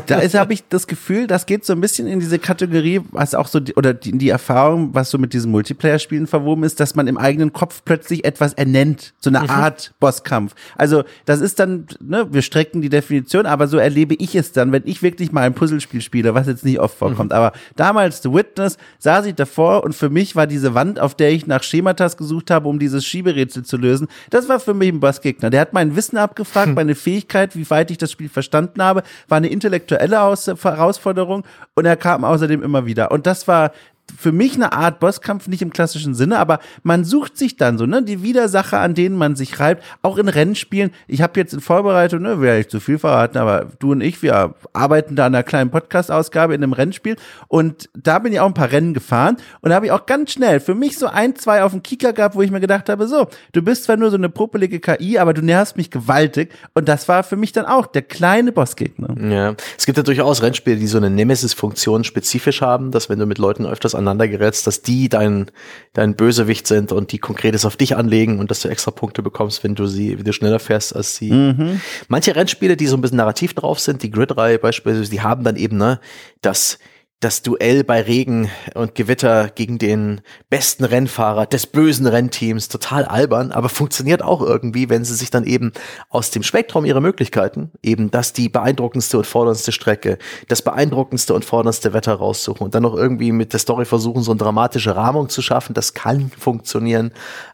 Da 0.07 0.21
habe 0.21 0.53
ich 0.53 0.69
das 0.69 0.87
Gefühl, 0.87 1.27
das 1.27 1.47
geht 1.47 1.65
so 1.65 1.73
ein 1.73 1.81
bisschen 1.81 2.07
in 2.07 2.21
diese 2.21 2.39
Kategorie, 2.39 3.01
was 3.11 3.35
auch 3.35 3.47
so 3.47 3.61
die, 3.61 3.75
oder 3.75 3.95
die, 3.95 4.17
die 4.17 4.29
Erfahrung, 4.29 4.95
was 4.95 5.11
so 5.11 5.19
mit 5.19 5.33
diesen 5.33 5.51
Multiplayer-Spielen 5.51 6.27
verwoben 6.27 6.65
ist, 6.65 6.81
dass 6.81 6.95
man 6.95 7.07
im 7.07 7.17
eigenen 7.17 7.53
Kopf 7.53 7.83
plötzlich 7.85 8.25
etwas 8.25 8.53
ernennt, 8.55 9.15
so 9.21 9.31
eine 9.31 9.41
mhm. 9.41 9.51
Art 9.51 9.95
Bosskampf. 10.01 10.55
Also 10.77 11.05
das 11.25 11.41
ist 11.41 11.59
dann, 11.59 11.87
ne, 12.01 12.27
wir 12.31 12.43
strecken 12.43 12.83
die 12.83 12.89
Definition, 12.89 13.47
aber 13.47 13.69
so 13.69 13.79
erlebe 13.79 14.15
ich 14.15 14.35
es 14.35 14.53
dann, 14.53 14.73
wenn 14.73 14.83
ich 14.85 15.03
wirklich 15.03 15.33
mal 15.33 15.43
ein 15.43 15.55
Puzzlespiel 15.55 16.01
spiele, 16.01 16.35
was 16.35 16.47
jetzt 16.47 16.65
nicht 16.65 16.81
oft 16.81 16.97
vorkommt. 16.97 17.31
Mhm. 17.31 17.37
Aber 17.37 17.53
damals 17.77 18.23
The 18.23 18.33
Witness 18.33 18.79
saß 18.99 19.27
ich 19.27 19.35
davor 19.35 19.85
und 19.85 19.95
für 19.95 20.11
mich 20.11 20.37
war 20.37 20.47
diese 20.47 20.75
Wand, 20.75 21.01
auf 21.01 21.15
der 21.15 21.31
ich 21.31 21.47
nach 21.47 21.63
Schematas 21.63 22.17
gesucht 22.17 22.51
habe, 22.51 22.69
um 22.69 22.79
dieses 22.79 23.05
Schieberätsel 23.05 23.65
zu 23.65 23.77
lösen, 23.77 24.09
das 24.31 24.49
war 24.49 24.61
für 24.61 24.75
mich 24.75 24.89
ein 24.89 25.01
Bossgegner. 25.01 25.51
Der 25.51 25.61
hat 25.61 25.73
mein 25.73 25.97
Wissen 25.97 26.17
abgefragt, 26.17 26.69
hm. 26.69 26.75
meine 26.79 26.95
Fähigkeit, 26.95 27.57
wie 27.57 27.69
weit 27.71 27.91
ich 27.91 27.99
das 27.99 28.13
Spiel 28.13 28.29
verstanden 28.29 28.83
habe, 28.83 29.03
war 29.29 29.39
eine 29.39 29.48
intellektuelle 29.49 30.17
Herausforderung 30.17 31.45
und 31.75 31.87
er 31.87 31.97
kam 31.97 32.25
außerdem 32.25 32.63
immer 32.63 32.87
wieder. 32.87 33.11
Und 33.11 33.27
das 33.27 33.49
war 33.49 33.73
für 34.17 34.33
mich 34.33 34.55
eine 34.55 34.73
Art 34.73 35.01
Bosskampf, 35.01 35.49
nicht 35.49 35.63
im 35.63 35.73
klassischen 35.73 36.15
Sinne, 36.15 36.39
aber 36.39 36.61
man 36.83 37.05
sucht 37.05 37.37
sich 37.37 37.57
dann 37.57 37.79
so, 37.79 37.87
ne, 37.87 38.03
die 38.03 38.23
Widersacher, 38.23 38.81
an 38.81 38.95
denen 38.95 39.17
man 39.17 39.37
sich 39.37 39.61
reibt, 39.61 39.85
auch 40.03 40.19
in 40.19 40.29
Rennspielen. 40.29 40.91
Ich 41.07 41.23
habe 41.23 41.39
jetzt 41.39 41.53
in 41.53 41.61
Vorbereitung, 41.61 42.23
ne, 42.23 42.41
will 42.41 42.59
ich 42.59 42.69
zu 42.69 42.81
viel 42.81 42.99
verraten, 42.99 43.39
aber 43.39 43.67
du 43.79 43.93
und 43.93 44.01
ich, 44.01 44.23
wir 44.23 44.55
arbeiten 44.73 45.17
da 45.17 45.27
an 45.27 45.35
einer 45.35 45.43
kleinen 45.43 45.71
Podcast-Ausgabe 45.71 46.55
in 46.55 46.63
einem 46.63 46.73
Rennspiel 46.73 47.17
und 47.49 47.91
da 47.97 48.19
bin 48.19 48.33
ich 48.33 48.41
auch 48.41 48.47
ein 48.47 48.55
paar 48.55 48.73
Rennen 48.73 48.95
gefahren 48.95 49.37
und 49.61 49.71
da 49.71 49.77
habe 49.77 49.87
ich 49.87 49.93
auch 49.93 50.07
ganz 50.07 50.33
schnell 50.33 50.61
für 50.61 50.75
mich 50.75 50.99
so 50.99 51.07
ein, 51.07 51.37
zwei 51.37 51.63
auf 51.63 51.73
dem 51.73 51.83
Kicker 51.83 52.13
gehabt, 52.13 52.35
wo 52.35 52.43
ich 52.43 52.51
mir 52.51 52.61
gedacht 52.61 52.89
habe, 52.89 53.07
so, 53.07 53.29
du 53.53 53.63
bist 53.63 53.85
zwar 53.85 53.97
nur 53.97 54.11
so 54.11 54.17
eine 54.17 54.29
popelige 54.29 54.81
KI, 54.81 55.19
aber 55.19 55.35
du 55.35 55.43
nervst 55.43 55.77
mich 55.77 55.91
gewaltig 55.91 56.53
und 56.75 56.89
das 56.89 57.09
war 57.09 57.23
für 57.23 57.37
mich 57.37 57.53
dann 57.53 57.67
auch 57.67 57.87
der 57.87 58.03
kleine 58.03 58.53
Bossgegner. 58.53 59.15
Ja, 59.31 59.55
es 59.77 59.87
gibt 59.87 59.99
ja 59.99 60.03
durchaus 60.03 60.43
Rennspiele, 60.43 60.77
die 60.77 60.87
so 60.87 60.99
eine 60.99 61.11
Nemesis-Funktion 61.11 62.05
spezifisch 62.05 62.63
haben, 62.63 62.91
dass 62.91 63.09
wenn 63.09 63.19
du 63.19 63.27
mit 63.27 63.39
Leuten 63.39 63.67
öfters 63.67 63.95
aneinander 63.99 64.29
gerätst, 64.29 64.67
dass 64.67 64.83
die 64.83 65.09
dein, 65.09 65.51
dein 65.93 66.15
Bösewicht 66.15 66.67
sind 66.67 66.93
und 66.93 67.13
die 67.13 67.19
konkretes 67.19 67.65
auf 67.65 67.77
dich 67.77 67.97
anlegen 67.97 68.39
und 68.39 68.51
dass 68.51 68.61
du 68.61 68.69
extra 68.69 68.91
Punkte 68.91 69.23
bekommst, 69.23 69.65
wenn 69.65 69.75
du 69.75 69.87
sie, 69.87 70.19
wie 70.19 70.25
du 70.25 70.33
schneller 70.33 70.59
fährst 70.59 70.97
als 70.97 71.17
sie. 71.17 71.31
Mhm. 71.31 71.81
Manche 72.09 72.35
Rennspiele, 72.35 72.77
die 72.77 72.87
so 72.87 72.97
ein 72.97 73.01
bisschen 73.01 73.19
narrativ 73.19 73.55
drauf 73.55 73.81
sind, 73.81 74.03
die 74.03 74.11
Grid-Reihe 74.11 74.59
beispielsweise, 74.59 75.11
die 75.11 75.21
haben 75.21 75.45
dann 75.45 75.57
eben, 75.57 75.77
ne, 75.77 76.01
dass 76.41 76.79
das 77.21 77.43
Duell 77.43 77.83
bei 77.83 78.01
Regen 78.01 78.49
und 78.75 78.95
Gewitter 78.95 79.49
gegen 79.49 79.79
den 79.79 80.21
besten 80.51 80.85
Rennfahrer 80.85 81.47
des 81.47 81.66
bösen 81.66 82.07
Rennteams 82.07 82.69
total 82.69 83.07
albern, 83.07 83.51
aber 83.51 83.69
funktioniert 83.69 84.23
auch 84.23 84.41
irgendwie, 84.41 84.89
wenn 84.89 85.05
sie 85.05 85.16
sich 85.16 85.31
dann 85.31 85.43
eben 85.43 85.73
aus 86.11 86.31
dem 86.31 86.45
Spektrum 86.45 86.85
ihrer 86.85 87.01
Möglichkeiten 87.01 87.73
eben 87.83 88.12
das 88.12 88.35
die 88.35 88.49
beeindruckendste 88.49 89.19
und 89.19 89.27
forderndste 89.27 89.73
Strecke, 89.73 90.19
das 90.47 90.62
beeindruckendste 90.62 91.35
und 91.35 91.45
forderndste 91.45 91.93
Wetter 91.93 92.14
raussuchen 92.14 92.64
und 92.64 92.77
dann 92.77 92.85
noch 92.85 92.95
irgendwie 92.95 93.33
mit 93.33 93.53
der 93.53 93.59
Story 93.59 93.85
versuchen, 93.85 94.23
so 94.23 94.31
eine 94.31 94.39
dramatische 94.39 94.95
Rahmung 94.95 95.29
zu 95.29 95.43
schaffen. 95.43 95.75
Das 95.75 95.95
kann 95.95 96.31
funktionieren. 96.31 97.11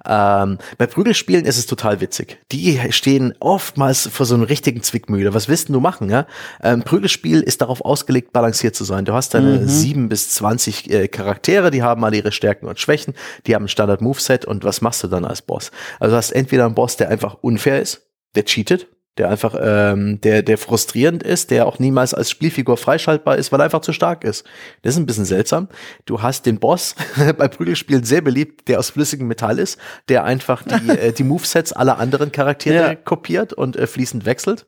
Ähm, 0.07 0.59
bei 0.77 0.87
Prügelspielen 0.87 1.47
ist 1.47 1.57
es 1.57 1.65
total 1.65 2.03
witzig. 2.03 2.39
Die 2.53 2.79
stehen 2.91 3.33
oftmals 3.41 4.09
vor 4.09 4.27
so 4.27 4.35
einem 4.35 4.45
richtigen 4.45 4.83
Zwickmühle. 4.83 5.33
Was 5.33 5.49
willst 5.49 5.71
du 5.71 5.81
machen? 5.81 6.11
Ja? 6.11 6.27
Ähm, 6.62 6.83
Prügelspiel 6.83 7.41
ist 7.41 7.62
darauf 7.62 7.83
ausgelegt, 7.83 8.35
balanciert 8.35 8.77
zu 8.77 8.85
sein. 8.85 9.07
Du 9.07 9.15
hast 9.15 9.33
deine 9.33 9.54
mhm. 9.61 9.69
sieben 9.69 10.09
bis 10.09 10.31
zwanzig 10.31 10.91
äh, 10.91 11.09
Charaktere, 11.09 11.71
die 11.71 11.83
haben 11.83 12.05
alle 12.05 12.17
ihre 12.17 12.33
Stärken 12.33 12.67
und 12.67 12.79
Schwächen, 12.79 13.15
die 13.47 13.55
haben 13.55 13.65
ein 13.65 13.69
Standard-Moveset 13.69 14.45
und 14.45 14.65
was 14.65 14.81
machst 14.81 15.03
du 15.03 15.09
dann 15.09 15.25
als 15.25 15.43
Boss? 15.43 15.71
Also 16.01 16.17
hast 16.17 16.33
entweder 16.33 16.67
einen 16.67 16.75
Boss, 16.75 16.97
der 16.97 17.09
einfach 17.09 17.39
unfair 17.41 17.81
ist, 17.81 18.03
der 18.35 18.45
cheatet, 18.45 18.87
der 19.17 19.31
einfach, 19.31 19.55
ähm, 19.61 20.21
der, 20.23 20.43
der 20.43 20.59
frustrierend 20.59 21.23
ist, 21.23 21.51
der 21.51 21.67
auch 21.67 21.79
niemals 21.79 22.15
als 22.15 22.31
Spielfigur 22.31 22.77
freischaltbar 22.77 23.37
ist, 23.37 23.53
weil 23.53 23.61
er 23.61 23.65
einfach 23.65 23.81
zu 23.81 23.93
stark 23.93 24.25
ist. 24.25 24.45
Das 24.83 24.95
ist 24.95 25.01
ein 25.01 25.07
bisschen 25.07 25.25
seltsam. 25.25 25.69
Du 26.05 26.21
hast 26.21 26.47
den 26.47 26.59
Boss 26.59 26.97
bei 27.39 27.49
Prügelspielen 27.49 28.03
sehr 28.03 28.23
beliebt, 28.23 28.67
der 28.69 28.81
aus 28.81 28.91
flüssigem 28.91 29.29
Metall 29.29 29.59
ist, 29.61 29.79
der 30.09 30.25
einfach 30.25 30.65
die, 30.65 30.89
äh, 30.99 31.13
die 31.13 31.25
Movesets 31.25 31.73
aller 31.73 31.99
anderen 31.99 32.33
Charaktere 32.33 32.89
ja. 32.89 32.95
kopiert 32.97 33.53
und 33.53 33.77
äh, 33.77 33.87
fließend 33.87 34.27
wechselt. 34.27 34.67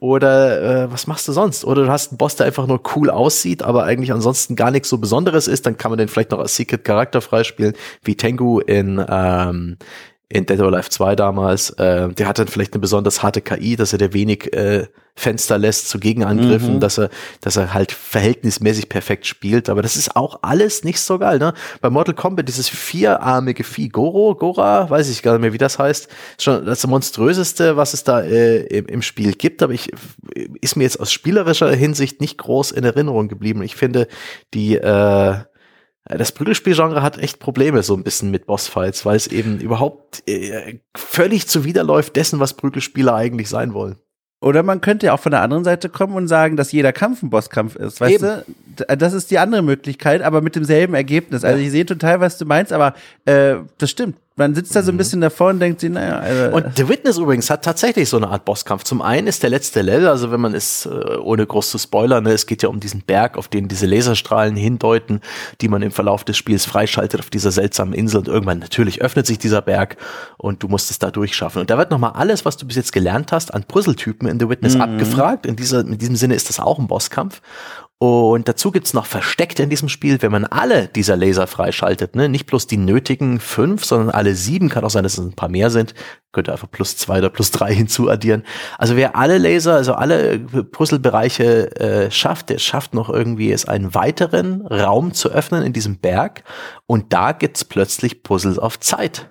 Oder 0.00 0.84
äh, 0.84 0.90
was 0.92 1.06
machst 1.06 1.28
du 1.28 1.32
sonst? 1.32 1.62
Oder 1.62 1.84
du 1.84 1.90
hast 1.90 2.10
einen 2.10 2.16
Boss, 2.16 2.34
der 2.34 2.46
einfach 2.46 2.66
nur 2.66 2.80
cool 2.96 3.10
aussieht, 3.10 3.62
aber 3.62 3.84
eigentlich 3.84 4.12
ansonsten 4.12 4.56
gar 4.56 4.70
nichts 4.70 4.88
so 4.88 4.96
Besonderes 4.96 5.46
ist, 5.46 5.66
dann 5.66 5.76
kann 5.76 5.90
man 5.90 5.98
den 5.98 6.08
vielleicht 6.08 6.30
noch 6.30 6.38
als 6.38 6.56
Secret 6.56 6.84
Charakter 6.84 7.20
freispielen, 7.20 7.74
wie 8.02 8.16
Tengu 8.16 8.60
in 8.60 9.04
ähm, 9.06 9.76
in 10.32 10.46
Dead 10.46 10.60
or 10.60 10.68
Alive 10.68 10.88
2 10.88 11.16
damals, 11.16 11.70
äh, 11.70 12.08
der 12.08 12.28
hat 12.28 12.38
dann 12.38 12.46
vielleicht 12.46 12.72
eine 12.72 12.80
besonders 12.80 13.22
harte 13.22 13.40
KI, 13.40 13.74
dass 13.74 13.92
er 13.92 13.98
der 13.98 14.12
wenig 14.12 14.52
äh, 14.52 14.86
Fenster 15.16 15.58
lässt 15.58 15.88
zu 15.88 15.98
Gegenangriffen, 15.98 16.74
mhm. 16.74 16.80
dass 16.80 16.98
er, 16.98 17.10
dass 17.40 17.56
er 17.56 17.74
halt 17.74 17.90
verhältnismäßig 17.90 18.88
perfekt 18.88 19.26
spielt. 19.26 19.68
Aber 19.68 19.82
das 19.82 19.96
ist 19.96 20.14
auch 20.14 20.38
alles 20.42 20.84
nicht 20.84 21.00
so 21.00 21.18
geil, 21.18 21.38
ne? 21.38 21.52
Bei 21.80 21.90
Mortal 21.90 22.14
Kombat 22.14 22.46
dieses 22.46 22.68
vierarmige 22.68 23.64
Vieh, 23.64 23.88
Goro, 23.88 24.36
Gora, 24.36 24.88
weiß 24.88 25.10
ich 25.10 25.22
gar 25.22 25.32
nicht 25.32 25.42
mehr, 25.42 25.52
wie 25.52 25.58
das 25.58 25.80
heißt, 25.80 26.06
ist 26.06 26.42
schon 26.42 26.64
das 26.64 26.86
monströseste, 26.86 27.76
was 27.76 27.92
es 27.92 28.04
da 28.04 28.22
äh, 28.22 28.60
im, 28.66 28.86
im 28.86 29.02
Spiel 29.02 29.32
gibt. 29.32 29.64
Aber 29.64 29.72
ich 29.72 29.90
ist 30.60 30.76
mir 30.76 30.84
jetzt 30.84 31.00
aus 31.00 31.12
spielerischer 31.12 31.70
Hinsicht 31.72 32.20
nicht 32.20 32.38
groß 32.38 32.70
in 32.70 32.84
Erinnerung 32.84 33.26
geblieben. 33.26 33.62
Ich 33.62 33.74
finde 33.74 34.06
die 34.54 34.76
äh, 34.76 35.34
das 36.18 36.32
Prügelspielgenre 36.32 37.02
hat 37.02 37.18
echt 37.18 37.38
Probleme 37.38 37.82
so 37.82 37.94
ein 37.94 38.02
bisschen 38.02 38.30
mit 38.30 38.46
Bossfights, 38.46 39.06
weil 39.06 39.16
es 39.16 39.26
eben 39.26 39.60
überhaupt 39.60 40.22
äh, 40.28 40.78
völlig 40.96 41.46
zuwiderläuft 41.46 42.16
dessen, 42.16 42.40
was 42.40 42.54
Prügelspieler 42.54 43.14
eigentlich 43.14 43.48
sein 43.48 43.74
wollen. 43.74 43.96
Oder 44.42 44.62
man 44.62 44.80
könnte 44.80 45.06
ja 45.06 45.12
auch 45.12 45.20
von 45.20 45.32
der 45.32 45.42
anderen 45.42 45.64
Seite 45.64 45.90
kommen 45.90 46.14
und 46.14 46.26
sagen, 46.26 46.56
dass 46.56 46.72
jeder 46.72 46.92
Kampf 46.92 47.22
ein 47.22 47.28
Bosskampf 47.28 47.76
ist, 47.76 48.00
weißt 48.00 48.22
Eben. 48.22 48.42
du? 48.76 48.96
Das 48.96 49.12
ist 49.12 49.30
die 49.30 49.38
andere 49.38 49.60
Möglichkeit, 49.60 50.22
aber 50.22 50.40
mit 50.40 50.56
demselben 50.56 50.94
Ergebnis. 50.94 51.44
Also 51.44 51.58
ich 51.58 51.70
sehe 51.70 51.84
total, 51.84 52.20
was 52.20 52.38
du 52.38 52.46
meinst, 52.46 52.72
aber 52.72 52.94
äh, 53.26 53.56
das 53.76 53.90
stimmt. 53.90 54.16
Man 54.40 54.54
sitzt 54.54 54.74
da 54.74 54.82
so 54.82 54.90
ein 54.90 54.94
mhm. 54.94 54.98
bisschen 54.98 55.20
davor 55.20 55.50
und 55.50 55.60
denkt 55.60 55.80
sich, 55.80 55.90
naja. 55.90 56.18
Also, 56.18 56.56
und 56.56 56.74
The 56.74 56.88
Witness 56.88 57.18
übrigens 57.18 57.50
hat 57.50 57.62
tatsächlich 57.62 58.08
so 58.08 58.16
eine 58.16 58.28
Art 58.28 58.46
Bosskampf. 58.46 58.84
Zum 58.84 59.02
einen 59.02 59.26
ist 59.26 59.42
der 59.42 59.50
letzte 59.50 59.82
Level, 59.82 60.08
also 60.08 60.32
wenn 60.32 60.40
man 60.40 60.54
es, 60.54 60.86
äh, 60.86 61.16
ohne 61.18 61.46
groß 61.46 61.70
zu 61.70 61.76
spoilern, 61.76 62.24
ne, 62.24 62.32
es 62.32 62.46
geht 62.46 62.62
ja 62.62 62.70
um 62.70 62.80
diesen 62.80 63.02
Berg, 63.02 63.36
auf 63.36 63.48
den 63.48 63.68
diese 63.68 63.84
Laserstrahlen 63.84 64.56
hindeuten, 64.56 65.20
die 65.60 65.68
man 65.68 65.82
im 65.82 65.90
Verlauf 65.90 66.24
des 66.24 66.38
Spiels 66.38 66.64
freischaltet 66.64 67.20
auf 67.20 67.28
dieser 67.28 67.50
seltsamen 67.50 67.92
Insel. 67.92 68.20
Und 68.20 68.28
irgendwann 68.28 68.60
natürlich 68.60 69.02
öffnet 69.02 69.26
sich 69.26 69.36
dieser 69.36 69.60
Berg 69.60 69.98
und 70.38 70.62
du 70.62 70.68
musst 70.68 70.90
es 70.90 70.98
da 70.98 71.10
durchschaffen. 71.10 71.60
Und 71.60 71.68
da 71.68 71.76
wird 71.76 71.90
nochmal 71.90 72.12
alles, 72.12 72.46
was 72.46 72.56
du 72.56 72.66
bis 72.66 72.76
jetzt 72.76 72.94
gelernt 72.94 73.32
hast, 73.32 73.52
an 73.52 73.64
Puzzletypen 73.64 74.26
in 74.26 74.40
The 74.40 74.48
Witness 74.48 74.74
mhm. 74.76 74.80
abgefragt. 74.80 75.44
In, 75.44 75.56
dieser, 75.56 75.80
in 75.80 75.98
diesem 75.98 76.16
Sinne 76.16 76.34
ist 76.34 76.48
das 76.48 76.60
auch 76.60 76.78
ein 76.78 76.86
Bosskampf. 76.86 77.42
Und 78.02 78.48
dazu 78.48 78.70
gibt's 78.70 78.94
noch 78.94 79.04
Versteckte 79.04 79.62
in 79.62 79.68
diesem 79.68 79.90
Spiel, 79.90 80.22
wenn 80.22 80.32
man 80.32 80.46
alle 80.46 80.88
dieser 80.88 81.18
Laser 81.18 81.46
freischaltet, 81.46 82.16
ne? 82.16 82.30
nicht 82.30 82.46
bloß 82.46 82.66
die 82.66 82.78
nötigen 82.78 83.40
fünf, 83.40 83.84
sondern 83.84 84.08
alle 84.08 84.34
sieben, 84.34 84.70
kann 84.70 84.84
auch 84.84 84.90
sein, 84.90 85.02
dass 85.02 85.18
es 85.18 85.24
ein 85.26 85.34
paar 85.34 85.50
mehr 85.50 85.68
sind, 85.68 85.92
könnte 86.32 86.50
einfach 86.50 86.70
plus 86.70 86.96
zwei 86.96 87.18
oder 87.18 87.28
plus 87.28 87.50
drei 87.50 87.74
hinzuaddieren. 87.74 88.44
Also 88.78 88.96
wer 88.96 89.16
alle 89.16 89.36
Laser, 89.36 89.74
also 89.74 89.92
alle 89.92 90.38
Puzzlebereiche 90.38 91.76
äh, 91.76 92.10
schafft, 92.10 92.48
der 92.48 92.58
schafft 92.58 92.94
noch 92.94 93.10
irgendwie 93.10 93.52
es 93.52 93.68
einen 93.68 93.94
weiteren 93.94 94.66
Raum 94.66 95.12
zu 95.12 95.28
öffnen 95.28 95.62
in 95.62 95.74
diesem 95.74 95.98
Berg 95.98 96.42
und 96.86 97.12
da 97.12 97.32
gibt's 97.32 97.66
plötzlich 97.66 98.22
Puzzles 98.22 98.58
auf 98.58 98.80
Zeit 98.80 99.28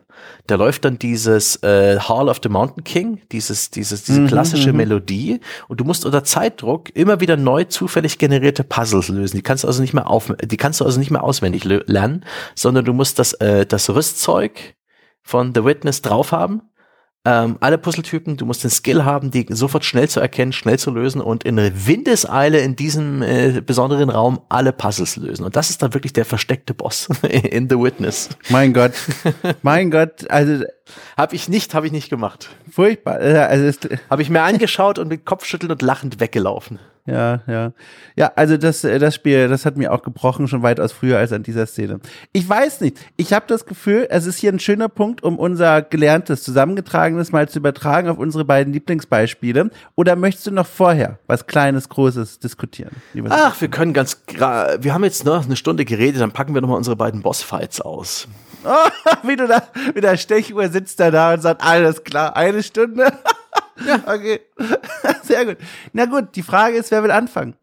da 0.47 0.55
läuft 0.55 0.85
dann 0.85 0.99
dieses 0.99 1.57
äh, 1.63 1.99
Hall 1.99 2.29
of 2.29 2.39
the 2.41 2.49
Mountain 2.49 2.83
King, 2.83 3.21
dieses, 3.31 3.69
dieses, 3.69 4.03
diese 4.03 4.21
mhm, 4.21 4.27
klassische 4.27 4.71
mhm, 4.71 4.77
Melodie. 4.77 5.39
Und 5.67 5.79
du 5.79 5.83
musst 5.83 6.05
unter 6.05 6.23
Zeitdruck 6.23 6.95
immer 6.95 7.19
wieder 7.19 7.37
neu 7.37 7.65
zufällig 7.65 8.17
generierte 8.17 8.63
Puzzles 8.63 9.09
lösen. 9.09 9.37
Die 9.37 9.43
kannst 9.43 9.63
du 9.63 9.67
also 9.67 9.81
nicht 9.81 9.93
mehr 9.93 10.07
auf, 10.07 10.33
die 10.43 10.57
kannst 10.57 10.81
du 10.81 10.85
also 10.85 10.99
nicht 10.99 11.11
mehr 11.11 11.23
auswendig 11.23 11.63
lernen, 11.65 12.25
sondern 12.55 12.85
du 12.85 12.93
musst 12.93 13.19
das, 13.19 13.33
äh, 13.33 13.65
das 13.65 13.89
Rüstzeug 13.89 14.75
von 15.21 15.53
The 15.53 15.63
Witness 15.63 16.01
drauf 16.01 16.31
haben 16.31 16.61
ähm, 17.25 17.57
alle 17.59 17.77
Puzzletypen, 17.77 18.37
du 18.37 18.45
musst 18.45 18.63
den 18.63 18.69
Skill 18.69 19.03
haben, 19.03 19.29
die 19.29 19.45
sofort 19.49 19.83
schnell 19.83 20.07
zu 20.07 20.21
erkennen, 20.21 20.53
schnell 20.53 20.79
zu 20.79 20.89
lösen 20.91 21.19
und 21.19 21.43
in 21.43 21.57
Windeseile 21.57 22.59
in 22.59 22.77
diesem 22.77 23.21
äh, 23.21 23.61
besonderen 23.61 24.09
Raum 24.09 24.39
alle 24.47 24.71
Puzzles 24.71 25.17
lösen. 25.17 25.43
Und 25.43 25.55
das 25.57 25.69
ist 25.69 25.81
dann 25.81 25.93
wirklich 25.93 26.13
der 26.13 26.23
versteckte 26.23 26.73
Boss 26.73 27.09
in 27.29 27.69
The 27.69 27.77
Witness. 27.77 28.29
Mein 28.49 28.73
Gott, 28.73 28.93
mein 29.63 29.91
Gott, 29.91 30.29
also 30.29 30.63
habe 31.17 31.35
ich 31.35 31.49
nicht, 31.49 31.73
habe 31.73 31.87
ich 31.87 31.91
nicht 31.91 32.09
gemacht. 32.09 32.49
Furchtbar. 32.71 33.17
Also 33.17 33.77
habe 34.09 34.21
ich 34.21 34.29
mir 34.29 34.41
angeschaut 34.41 34.97
und 34.97 35.09
mit 35.09 35.25
Kopfschütteln 35.25 35.71
und 35.71 35.81
lachend 35.81 36.21
weggelaufen. 36.21 36.79
Ja, 37.05 37.41
ja. 37.47 37.71
Ja, 38.15 38.31
also 38.35 38.57
das, 38.57 38.83
äh, 38.83 38.99
das 38.99 39.15
Spiel, 39.15 39.47
das 39.47 39.65
hat 39.65 39.77
mir 39.77 39.91
auch 39.91 40.01
gebrochen, 40.01 40.47
schon 40.47 40.61
weitaus 40.61 40.91
früher 40.91 41.17
als 41.17 41.31
an 41.31 41.43
dieser 41.43 41.65
Szene. 41.65 41.99
Ich 42.33 42.47
weiß 42.47 42.81
nicht. 42.81 42.97
Ich 43.17 43.33
habe 43.33 43.45
das 43.47 43.65
Gefühl, 43.65 44.07
es 44.09 44.25
ist 44.25 44.37
hier 44.37 44.51
ein 44.51 44.59
schöner 44.59 44.89
Punkt, 44.89 45.23
um 45.23 45.39
unser 45.39 45.81
gelerntes, 45.81 46.43
zusammengetragenes 46.43 47.31
mal 47.31 47.49
zu 47.49 47.59
übertragen 47.59 48.09
auf 48.09 48.17
unsere 48.17 48.45
beiden 48.45 48.73
Lieblingsbeispiele. 48.73 49.71
Oder 49.95 50.15
möchtest 50.15 50.47
du 50.47 50.51
noch 50.51 50.67
vorher 50.67 51.19
was 51.27 51.47
Kleines, 51.47 51.89
Großes 51.89 52.39
diskutieren? 52.39 52.91
Ach, 53.29 53.59
wir 53.59 53.69
können 53.69 53.93
ganz, 53.93 54.21
wir 54.27 54.93
haben 54.93 55.03
jetzt 55.03 55.25
noch 55.25 55.45
eine 55.45 55.55
Stunde 55.55 55.85
geredet, 55.85 56.21
dann 56.21 56.31
packen 56.31 56.53
wir 56.53 56.61
nochmal 56.61 56.77
unsere 56.77 56.95
beiden 56.95 57.21
Bossfights 57.21 57.81
aus. 57.81 58.27
Oh, 58.65 58.89
wie 59.23 59.37
du 59.37 59.47
da 59.47 59.63
mit 59.95 60.03
der 60.03 60.17
Stechuhr 60.17 60.67
sitzt 60.67 60.99
er 60.99 61.11
da 61.11 61.33
und 61.33 61.41
sagt, 61.41 61.63
alles 61.63 62.03
klar, 62.03 62.35
eine 62.35 62.61
Stunde. 62.61 63.05
Ja. 63.85 63.99
Okay. 64.07 64.39
Sehr 65.23 65.45
gut. 65.45 65.57
Na 65.93 66.05
gut, 66.05 66.35
die 66.35 66.43
Frage 66.43 66.77
ist, 66.77 66.91
wer 66.91 67.03
will 67.03 67.11
anfangen? 67.11 67.55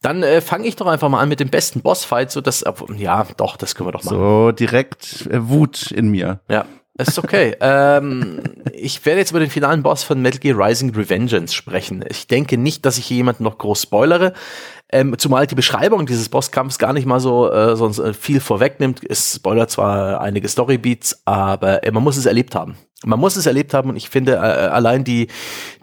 Dann 0.00 0.22
äh, 0.22 0.40
fange 0.40 0.66
ich 0.66 0.76
doch 0.76 0.86
einfach 0.86 1.08
mal 1.08 1.20
an 1.20 1.28
mit 1.28 1.40
dem 1.40 1.50
besten 1.50 1.80
Bossfight, 1.80 2.30
so 2.30 2.40
dass, 2.40 2.64
ja, 2.96 3.26
doch, 3.36 3.56
das 3.56 3.74
können 3.74 3.88
wir 3.88 3.92
doch 3.92 4.04
machen. 4.04 4.16
So 4.16 4.52
direkt 4.52 5.26
äh, 5.26 5.48
Wut 5.48 5.90
in 5.90 6.08
mir. 6.08 6.40
Ja, 6.48 6.66
ist 6.98 7.18
okay. 7.18 7.56
ähm, 7.60 8.42
ich 8.72 9.04
werde 9.04 9.20
jetzt 9.20 9.30
über 9.30 9.40
den 9.40 9.50
finalen 9.50 9.82
Boss 9.82 10.02
von 10.02 10.22
Metal 10.22 10.38
Gear 10.38 10.58
Rising 10.58 10.94
Revengeance 10.94 11.54
sprechen. 11.54 12.04
Ich 12.08 12.26
denke 12.26 12.56
nicht, 12.56 12.86
dass 12.86 12.98
ich 12.98 13.06
hier 13.06 13.18
jemanden 13.18 13.44
noch 13.44 13.58
groß 13.58 13.82
spoilere. 13.82 14.32
Ähm, 14.88 15.16
zumal 15.18 15.48
die 15.48 15.56
Beschreibung 15.56 16.06
dieses 16.06 16.28
Bosskampfs 16.28 16.78
gar 16.78 16.92
nicht 16.92 17.06
mal 17.06 17.18
so 17.18 17.50
äh, 17.50 17.74
sonst 17.76 17.98
äh, 17.98 18.14
viel 18.14 18.38
vorwegnimmt. 18.40 19.00
Es 19.08 19.34
spoilert 19.34 19.70
zwar 19.70 20.20
einige 20.20 20.48
Storybeats, 20.48 21.22
aber 21.24 21.82
äh, 21.82 21.90
man 21.90 22.04
muss 22.04 22.16
es 22.16 22.26
erlebt 22.26 22.54
haben. 22.54 22.76
Man 23.04 23.20
muss 23.20 23.36
es 23.36 23.46
erlebt 23.46 23.74
haben 23.74 23.90
und 23.90 23.96
ich 23.96 24.08
finde 24.08 24.32
äh, 24.32 24.36
allein 24.36 25.04
die 25.04 25.28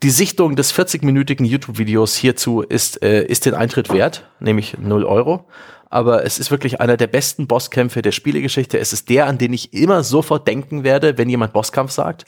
die 0.01 0.09
Sichtung 0.09 0.55
des 0.55 0.73
40-minütigen 0.73 1.45
YouTube-Videos 1.45 2.15
hierzu 2.15 2.61
ist 2.61 3.03
äh, 3.03 3.23
ist 3.25 3.45
den 3.45 3.53
Eintritt 3.53 3.93
wert, 3.93 4.27
nämlich 4.39 4.77
0 4.79 5.05
Euro. 5.05 5.45
Aber 5.91 6.25
es 6.25 6.39
ist 6.39 6.49
wirklich 6.49 6.81
einer 6.81 6.97
der 6.97 7.05
besten 7.05 7.45
Bosskämpfe 7.45 8.01
der 8.01 8.11
Spielegeschichte. 8.11 8.79
Es 8.79 8.93
ist 8.93 9.09
der, 9.09 9.27
an 9.27 9.37
den 9.37 9.53
ich 9.53 9.73
immer 9.73 10.03
sofort 10.03 10.47
denken 10.47 10.83
werde, 10.83 11.19
wenn 11.19 11.29
jemand 11.29 11.53
Bosskampf 11.53 11.91
sagt. 11.91 12.25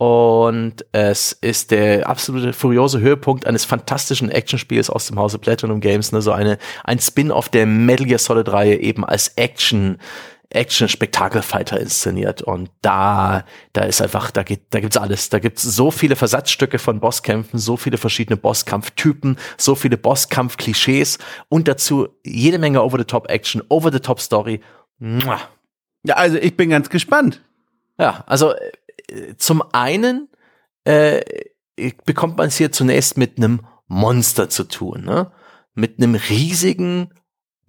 Und 0.00 0.86
es 0.92 1.32
ist 1.32 1.72
der 1.72 2.08
absolute 2.08 2.52
furiose 2.52 3.00
Höhepunkt 3.00 3.46
eines 3.46 3.64
fantastischen 3.64 4.30
Actionspiels 4.30 4.88
aus 4.88 5.08
dem 5.08 5.18
Hause 5.18 5.38
Platinum 5.38 5.80
Games, 5.80 6.12
ne, 6.12 6.22
so 6.22 6.32
eine, 6.32 6.56
ein 6.84 7.00
Spin-off 7.00 7.50
der 7.50 7.66
Metal 7.66 8.06
Gear 8.06 8.18
Solid 8.18 8.50
Reihe 8.50 8.76
eben 8.76 9.04
als 9.04 9.28
Action, 9.36 9.98
Action-Spektakelfighter 10.50 11.80
inszeniert. 11.80 12.42
Und 12.42 12.70
da, 12.82 13.44
da 13.72 13.82
ist 13.82 14.02
einfach, 14.02 14.30
da 14.30 14.42
geht, 14.42 14.62
da 14.70 14.80
gibt's 14.80 14.96
alles. 14.96 15.28
Da 15.28 15.38
gibt's 15.38 15.62
so 15.62 15.90
viele 15.90 16.16
Versatzstücke 16.16 16.78
von 16.78 17.00
Bosskämpfen, 17.00 17.58
so 17.58 17.76
viele 17.76 17.98
verschiedene 17.98 18.36
Bosskampftypen, 18.36 19.36
so 19.56 19.74
viele 19.74 19.96
Bosskampf-Klischees 19.96 21.18
und 21.48 21.68
dazu 21.68 22.08
jede 22.24 22.58
Menge 22.58 22.82
Over-the-Top-Action, 22.82 23.62
Over-the-Top-Story. 23.68 24.60
Ja, 26.02 26.14
also 26.14 26.36
ich 26.36 26.56
bin 26.56 26.70
ganz 26.70 26.90
gespannt. 26.90 27.42
Ja, 27.98 28.24
also 28.26 28.54
zum 29.36 29.62
einen 29.72 30.28
äh, 30.84 31.20
bekommt 32.04 32.38
man 32.38 32.48
es 32.48 32.56
hier 32.56 32.72
zunächst 32.72 33.16
mit 33.16 33.36
einem 33.36 33.60
Monster 33.86 34.48
zu 34.48 34.64
tun, 34.64 35.04
ne? 35.04 35.30
Mit 35.74 35.98
einem 35.98 36.14
riesigen 36.14 37.14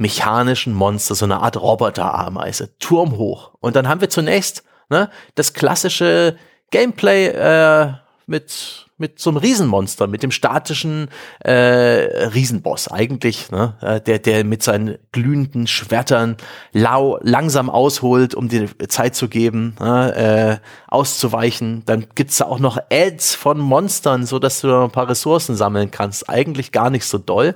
mechanischen 0.01 0.73
Monster, 0.73 1.15
so 1.15 1.25
eine 1.25 1.41
Art 1.41 1.61
Roboterameise, 1.61 2.77
turmhoch. 2.79 3.51
Und 3.59 3.75
dann 3.75 3.87
haben 3.87 4.01
wir 4.01 4.09
zunächst 4.09 4.63
ne, 4.89 5.09
das 5.35 5.53
klassische 5.53 6.35
Gameplay 6.71 7.27
äh, 7.27 7.93
mit 8.25 8.87
mit 9.01 9.19
so 9.19 9.31
einem 9.31 9.37
Riesenmonster, 9.37 10.05
mit 10.05 10.23
dem 10.23 10.31
statischen 10.31 11.09
äh, 11.39 11.51
Riesenboss 11.51 12.87
eigentlich, 12.87 13.51
ne? 13.51 13.73
Äh, 13.81 13.99
der, 13.99 14.19
der 14.19 14.45
mit 14.45 14.63
seinen 14.63 14.99
glühenden 15.11 15.65
Schwertern 15.65 16.37
lau 16.71 17.17
langsam 17.21 17.69
ausholt, 17.69 18.35
um 18.35 18.47
dir 18.47 18.69
Zeit 18.87 19.15
zu 19.15 19.27
geben, 19.27 19.75
ne? 19.79 20.59
äh, 20.61 20.67
auszuweichen. 20.87 21.81
Dann 21.87 22.05
gibt's 22.13 22.37
da 22.37 22.45
auch 22.45 22.59
noch 22.59 22.77
Ads 22.91 23.33
von 23.33 23.57
Monstern, 23.57 24.25
so 24.27 24.37
dass 24.37 24.61
du 24.61 24.67
da 24.67 24.83
ein 24.83 24.91
paar 24.91 25.09
Ressourcen 25.09 25.55
sammeln 25.55 25.89
kannst. 25.89 26.29
Eigentlich 26.29 26.71
gar 26.71 26.91
nicht 26.91 27.05
so 27.05 27.17
doll 27.17 27.55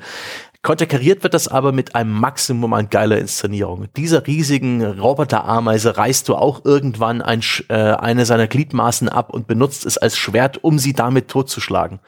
Konterkariert 0.65 1.21
wird 1.21 1.35
das 1.35 1.47
aber 1.47 1.71
mit 1.71 1.93
einem 1.93 2.11
Maximum 2.11 2.73
an 2.73 2.89
geiler 2.89 3.19
Inszenierung. 3.19 3.85
Dieser 3.97 4.25
riesigen 4.25 4.83
Roboterameise 4.83 5.95
reißt 5.95 6.27
du 6.27 6.33
auch 6.33 6.65
irgendwann 6.65 7.21
ein, 7.21 7.41
äh, 7.69 7.75
eine 7.75 8.25
seiner 8.25 8.47
Gliedmaßen 8.47 9.07
ab 9.07 9.31
und 9.31 9.45
benutzt 9.45 9.85
es 9.85 9.99
als 9.99 10.17
Schwert, 10.17 10.63
um 10.63 10.79
sie 10.79 10.93
damit 10.93 11.27
totzuschlagen. 11.27 11.99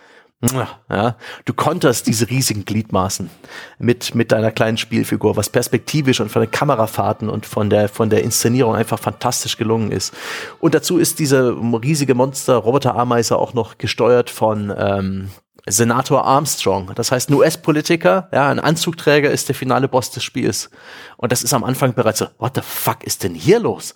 Ja, 0.89 1.17
du 1.45 1.53
konterst 1.53 2.07
diese 2.07 2.31
riesigen 2.31 2.65
Gliedmaßen 2.65 3.29
mit, 3.77 4.15
mit 4.15 4.31
deiner 4.31 4.51
kleinen 4.51 4.77
Spielfigur, 4.77 5.35
was 5.35 5.49
perspektivisch 5.49 6.19
und 6.19 6.31
von 6.31 6.41
den 6.41 6.49
Kamerafahrten 6.49 7.29
und 7.29 7.45
von 7.45 7.69
der, 7.69 7.89
von 7.89 8.09
der 8.09 8.23
Inszenierung 8.23 8.73
einfach 8.73 8.97
fantastisch 8.97 9.57
gelungen 9.57 9.91
ist. 9.91 10.15
Und 10.59 10.73
dazu 10.73 10.97
ist 10.97 11.19
diese 11.19 11.55
riesige 11.83 12.15
Monster-Roboter-Ameise 12.15 13.37
auch 13.37 13.53
noch 13.53 13.77
gesteuert 13.77 14.31
von 14.31 14.73
ähm, 14.75 15.29
Senator 15.67 16.25
Armstrong. 16.25 16.91
Das 16.95 17.11
heißt, 17.11 17.29
ein 17.29 17.33
US-Politiker, 17.33 18.29
ja, 18.31 18.49
ein 18.49 18.59
Anzugträger 18.59 19.31
ist 19.31 19.47
der 19.47 19.55
finale 19.55 19.87
Boss 19.87 20.11
des 20.11 20.23
Spiels. 20.23 20.69
Und 21.17 21.31
das 21.31 21.43
ist 21.43 21.53
am 21.53 21.63
Anfang 21.63 21.93
bereits 21.93 22.19
so, 22.19 22.27
what 22.37 22.55
the 22.55 22.61
fuck 22.61 23.03
ist 23.03 23.23
denn 23.23 23.35
hier 23.35 23.59
los? 23.59 23.95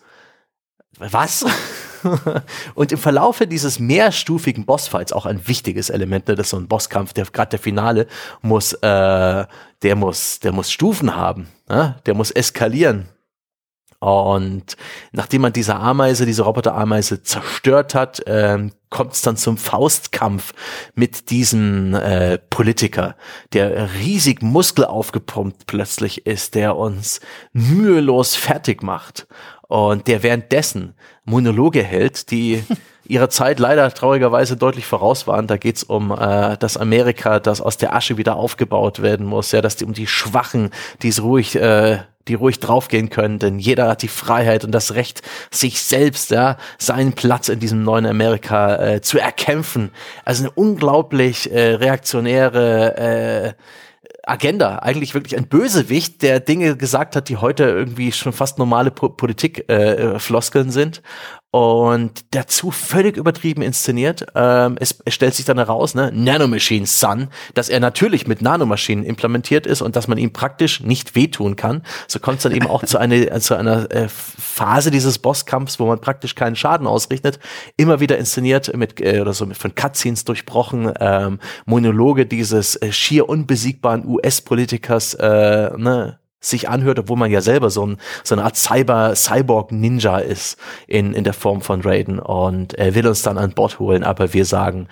Was? 0.97 1.45
und 2.76 2.91
im 2.91 2.97
Verlaufe 2.97 3.47
dieses 3.47 3.80
mehrstufigen 3.80 4.65
Bossfights, 4.65 5.13
auch 5.13 5.26
ein 5.26 5.47
wichtiges 5.47 5.89
Element, 5.89 6.28
ne, 6.28 6.36
das 6.36 6.47
ist 6.47 6.51
so 6.51 6.57
ein 6.57 6.67
Bosskampf, 6.67 7.13
der 7.13 7.26
gerade 7.26 7.51
der 7.51 7.59
Finale 7.59 8.07
muss, 8.41 8.74
äh, 8.74 9.45
der 9.82 9.95
muss, 9.95 10.39
der 10.39 10.51
muss 10.51 10.72
Stufen 10.72 11.15
haben, 11.15 11.47
ne? 11.69 11.95
der 12.05 12.13
muss 12.13 12.32
eskalieren. 12.32 13.07
Und 14.02 14.78
nachdem 15.12 15.43
man 15.43 15.54
diese 15.54 15.76
Ameise, 15.76 16.26
diese 16.26 16.41
Roboter-Ameise 16.41 17.22
zerstört 17.22 17.93
hat, 17.93 18.24
ähm, 18.26 18.72
kommt 18.89 19.14
es 19.14 19.22
dann 19.22 19.38
zum 19.38 19.58
Faustkampf 19.58 20.54
mit 20.95 21.30
diesem 21.30 21.93
äh, 21.93 22.39
Politiker, 22.39 23.16
der 23.54 23.93
riesig 23.99 24.41
Muskel 24.41 24.86
aufgepumpt 24.86 25.68
plötzlich 25.68 26.26
ist, 26.26 26.56
der 26.56 26.78
uns 26.78 27.22
mühelos 27.54 28.36
fertig 28.36 28.82
macht. 28.82 29.28
Und 29.68 30.08
der 30.08 30.24
währenddessen 30.24 30.95
Monologe 31.24 31.84
hält, 31.84 32.32
die 32.32 32.64
ihrer 33.12 33.30
Zeit 33.30 33.59
leider 33.59 33.93
traurigerweise 33.93 34.55
deutlich 34.55 34.86
voraus 34.86 35.28
waren. 35.28 35.45
Da 35.45 35.57
geht's 35.57 35.84
um 35.84 36.12
äh, 36.12 36.57
das 36.57 36.78
Amerika, 36.78 37.39
das 37.39 37.62
aus 37.62 37.78
der 37.78 37.93
Asche 37.93 38.18
wieder 38.18 38.38
aufgebaut 38.38 39.01
werden 39.01 39.26
muss, 39.26 39.51
ja, 39.51 39.62
dass 39.62 39.76
die 39.76 39.86
um 39.86 39.93
die 39.93 40.07
Schwachen, 40.07 40.72
die 41.01 41.09
es 41.09 41.22
ruhig 41.22 41.55
äh, 41.55 41.99
die 42.28 42.36
ruhig 42.36 42.59
draufgehen 42.59 43.09
können, 43.09 43.39
denn 43.39 43.57
jeder 43.57 43.88
hat 43.88 44.03
die 44.03 44.07
Freiheit 44.07 44.64
und 44.64 44.72
das 44.72 44.93
Recht, 44.93 45.24
sich 45.49 45.82
selbst, 45.82 46.30
ja, 46.30 46.57
seinen 46.78 47.14
Platz 47.14 47.49
in 47.49 47.59
diesem 47.59 47.84
neuen 47.84 48.05
Amerika 48.05 48.76
äh, 48.76 49.01
zu 49.01 49.18
erkämpfen. 49.18 49.89
Also 50.24 50.43
eine 50.43 50.51
unglaublich 50.51 51.51
äh, 51.51 51.74
reaktionäre 51.74 52.95
äh, 52.95 53.53
Agenda, 54.24 54.78
eigentlich 54.78 55.16
wirklich 55.16 55.36
ein 55.36 55.47
Bösewicht, 55.47 56.22
der 56.22 56.39
Dinge 56.39 56.78
gesagt 56.78 57.16
hat, 57.16 57.28
die 57.28 57.38
heute 57.38 57.64
irgendwie 57.64 58.12
schon 58.12 58.34
fast 58.34 58.59
normale 58.59 58.91
po 58.91 59.09
Politik-Floskeln 59.09 60.68
äh, 60.70 60.72
sind 60.72 61.01
und 61.52 62.24
dazu 62.32 62.72
völlig 62.72 63.18
übertrieben 63.18 63.62
inszeniert. 63.62 64.26
Ähm, 64.36 64.78
es, 64.80 65.02
es 65.04 65.14
stellt 65.14 65.36
sich 65.36 65.43
dann 65.43 65.58
heraus, 65.58 65.93
ne, 65.95 66.10
Nanomachine 66.14 66.88
Sun, 66.88 67.28
dass 67.54 67.68
er 67.68 67.82
natürlich 67.82 68.26
mit 68.26 68.41
Nanomaschinen 68.41 69.04
implementiert 69.04 69.68
ist 69.68 69.82
und 69.82 69.97
dass 69.97 70.08
man 70.08 70.18
ihm 70.18 70.32
praktisch 70.32 70.80
nicht 70.80 71.14
wehtun 71.14 71.58
kann. 71.58 71.84
So 72.08 72.20
kommt 72.20 72.38
es 72.38 72.43
dann 72.43 72.54
eben 72.54 72.68
auch 72.68 72.86
zu, 72.86 72.97
eine, 72.97 73.38
zu 73.41 73.56
einer 73.56 73.91
äh, 73.91 74.08
Phase 74.08 74.91
dieses 74.91 75.20
Bosskampfs, 75.20 75.78
wo 75.78 75.88
man 75.88 75.99
praktisch 75.99 76.36
keinen 76.36 76.56
Schaden 76.56 76.88
ausrichtet. 76.88 77.38
Immer 77.76 77.99
wieder 77.99 78.18
inszeniert 78.18 78.76
mit 78.78 79.02
äh, 79.02 79.20
oder 79.20 79.34
so 79.34 79.45
mit 79.45 79.58
von 79.58 79.76
Cutscenes 79.76 80.24
durchbrochen, 80.24 80.93
ähm, 81.02 81.39
Monologe 81.66 82.26
dieses 82.26 82.78
äh, 82.78 82.93
schier 82.93 83.28
unbesiegbaren 83.28 84.06
US-Politikers, 84.08 85.16
äh, 85.16 85.78
ne, 85.78 86.20
sich 86.41 86.67
anhört, 86.67 86.99
obwohl 86.99 87.17
man 87.17 87.31
ja 87.31 87.39
selber 87.39 87.69
so, 87.69 87.85
ein, 87.85 87.97
so 88.23 88.35
eine 88.35 88.43
Art 88.43 88.57
Cyber, 88.57 89.15
Cyborg-Ninja 89.15 90.17
ist 90.17 90.57
in, 90.87 91.13
in 91.13 91.23
der 91.23 91.33
Form 91.33 91.61
von 91.61 91.81
Raiden 91.81 92.19
und 92.19 92.73
er 92.73 92.95
will 92.95 93.07
uns 93.07 93.21
dann 93.21 93.37
an 93.37 93.53
Bord 93.53 93.79
holen, 93.79 94.03
aber 94.03 94.33
wir 94.33 94.45
sagen, 94.45 94.87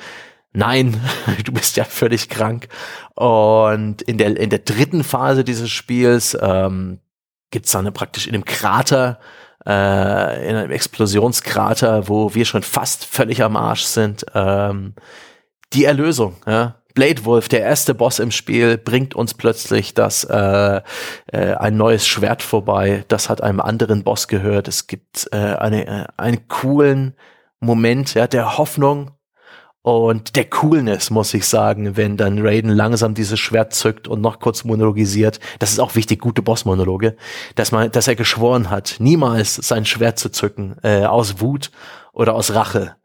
nein, 0.53 1.01
du 1.43 1.51
bist 1.51 1.75
ja 1.75 1.83
völlig 1.83 2.29
krank. 2.29 2.67
Und 3.15 4.03
in 4.03 4.17
der, 4.17 4.37
in 4.37 4.51
der 4.51 4.59
dritten 4.59 5.03
Phase 5.03 5.43
dieses 5.43 5.69
Spiels 5.69 6.37
ähm, 6.39 6.99
gibt's 7.51 7.71
dann 7.71 7.91
praktisch 7.93 8.27
in 8.27 8.35
einem 8.35 8.45
Krater, 8.45 9.19
äh, 9.65 10.49
in 10.49 10.55
einem 10.55 10.71
Explosionskrater, 10.71 12.07
wo 12.07 12.33
wir 12.35 12.45
schon 12.45 12.63
fast 12.63 13.05
völlig 13.05 13.43
am 13.43 13.57
Arsch 13.57 13.83
sind, 13.83 14.25
ähm, 14.35 14.93
die 15.73 15.85
Erlösung. 15.85 16.35
Ja? 16.45 16.75
Blade 16.99 17.23
Wolf, 17.23 17.47
der 17.47 17.61
erste 17.61 17.95
Boss 17.95 18.19
im 18.19 18.29
Spiel, 18.29 18.77
bringt 18.77 19.15
uns 19.15 19.33
plötzlich 19.33 19.93
das 19.93 20.25
äh, 20.25 20.81
äh, 21.27 21.53
ein 21.53 21.77
neues 21.77 22.05
Schwert 22.05 22.41
vorbei. 22.41 23.05
Das 23.07 23.29
hat 23.29 23.41
einem 23.41 23.61
anderen 23.61 24.03
Boss 24.03 24.27
gehört. 24.27 24.67
Es 24.67 24.85
gibt 24.85 25.29
äh, 25.31 25.37
eine, 25.37 25.87
äh, 25.87 26.05
einen 26.17 26.49
coolen 26.49 27.15
Moment 27.61 28.15
ja, 28.15 28.27
der 28.27 28.57
Hoffnung 28.57 29.11
und 29.81 30.35
der 30.35 30.49
Coolness, 30.49 31.09
muss 31.09 31.33
ich 31.33 31.47
sagen, 31.47 31.95
wenn 31.95 32.17
dann 32.17 32.45
Raiden 32.45 32.71
langsam 32.71 33.13
dieses 33.13 33.39
Schwert 33.39 33.73
zückt 33.73 34.09
und 34.09 34.19
noch 34.19 34.41
kurz 34.41 34.65
monologisiert. 34.65 35.39
Das 35.59 35.71
ist 35.71 35.79
auch 35.79 35.95
wichtig, 35.95 36.19
gute 36.19 36.41
Bossmonologe, 36.41 37.15
dass 37.55 37.71
man, 37.71 37.89
dass 37.93 38.09
er 38.09 38.15
geschworen 38.15 38.69
hat, 38.69 38.97
niemals 38.99 39.55
sein 39.55 39.85
Schwert 39.85 40.19
zu 40.19 40.33
zücken 40.33 40.75
äh, 40.83 41.05
aus 41.05 41.39
Wut 41.39 41.71
oder 42.11 42.35
aus 42.35 42.53
Rache, 42.53 42.97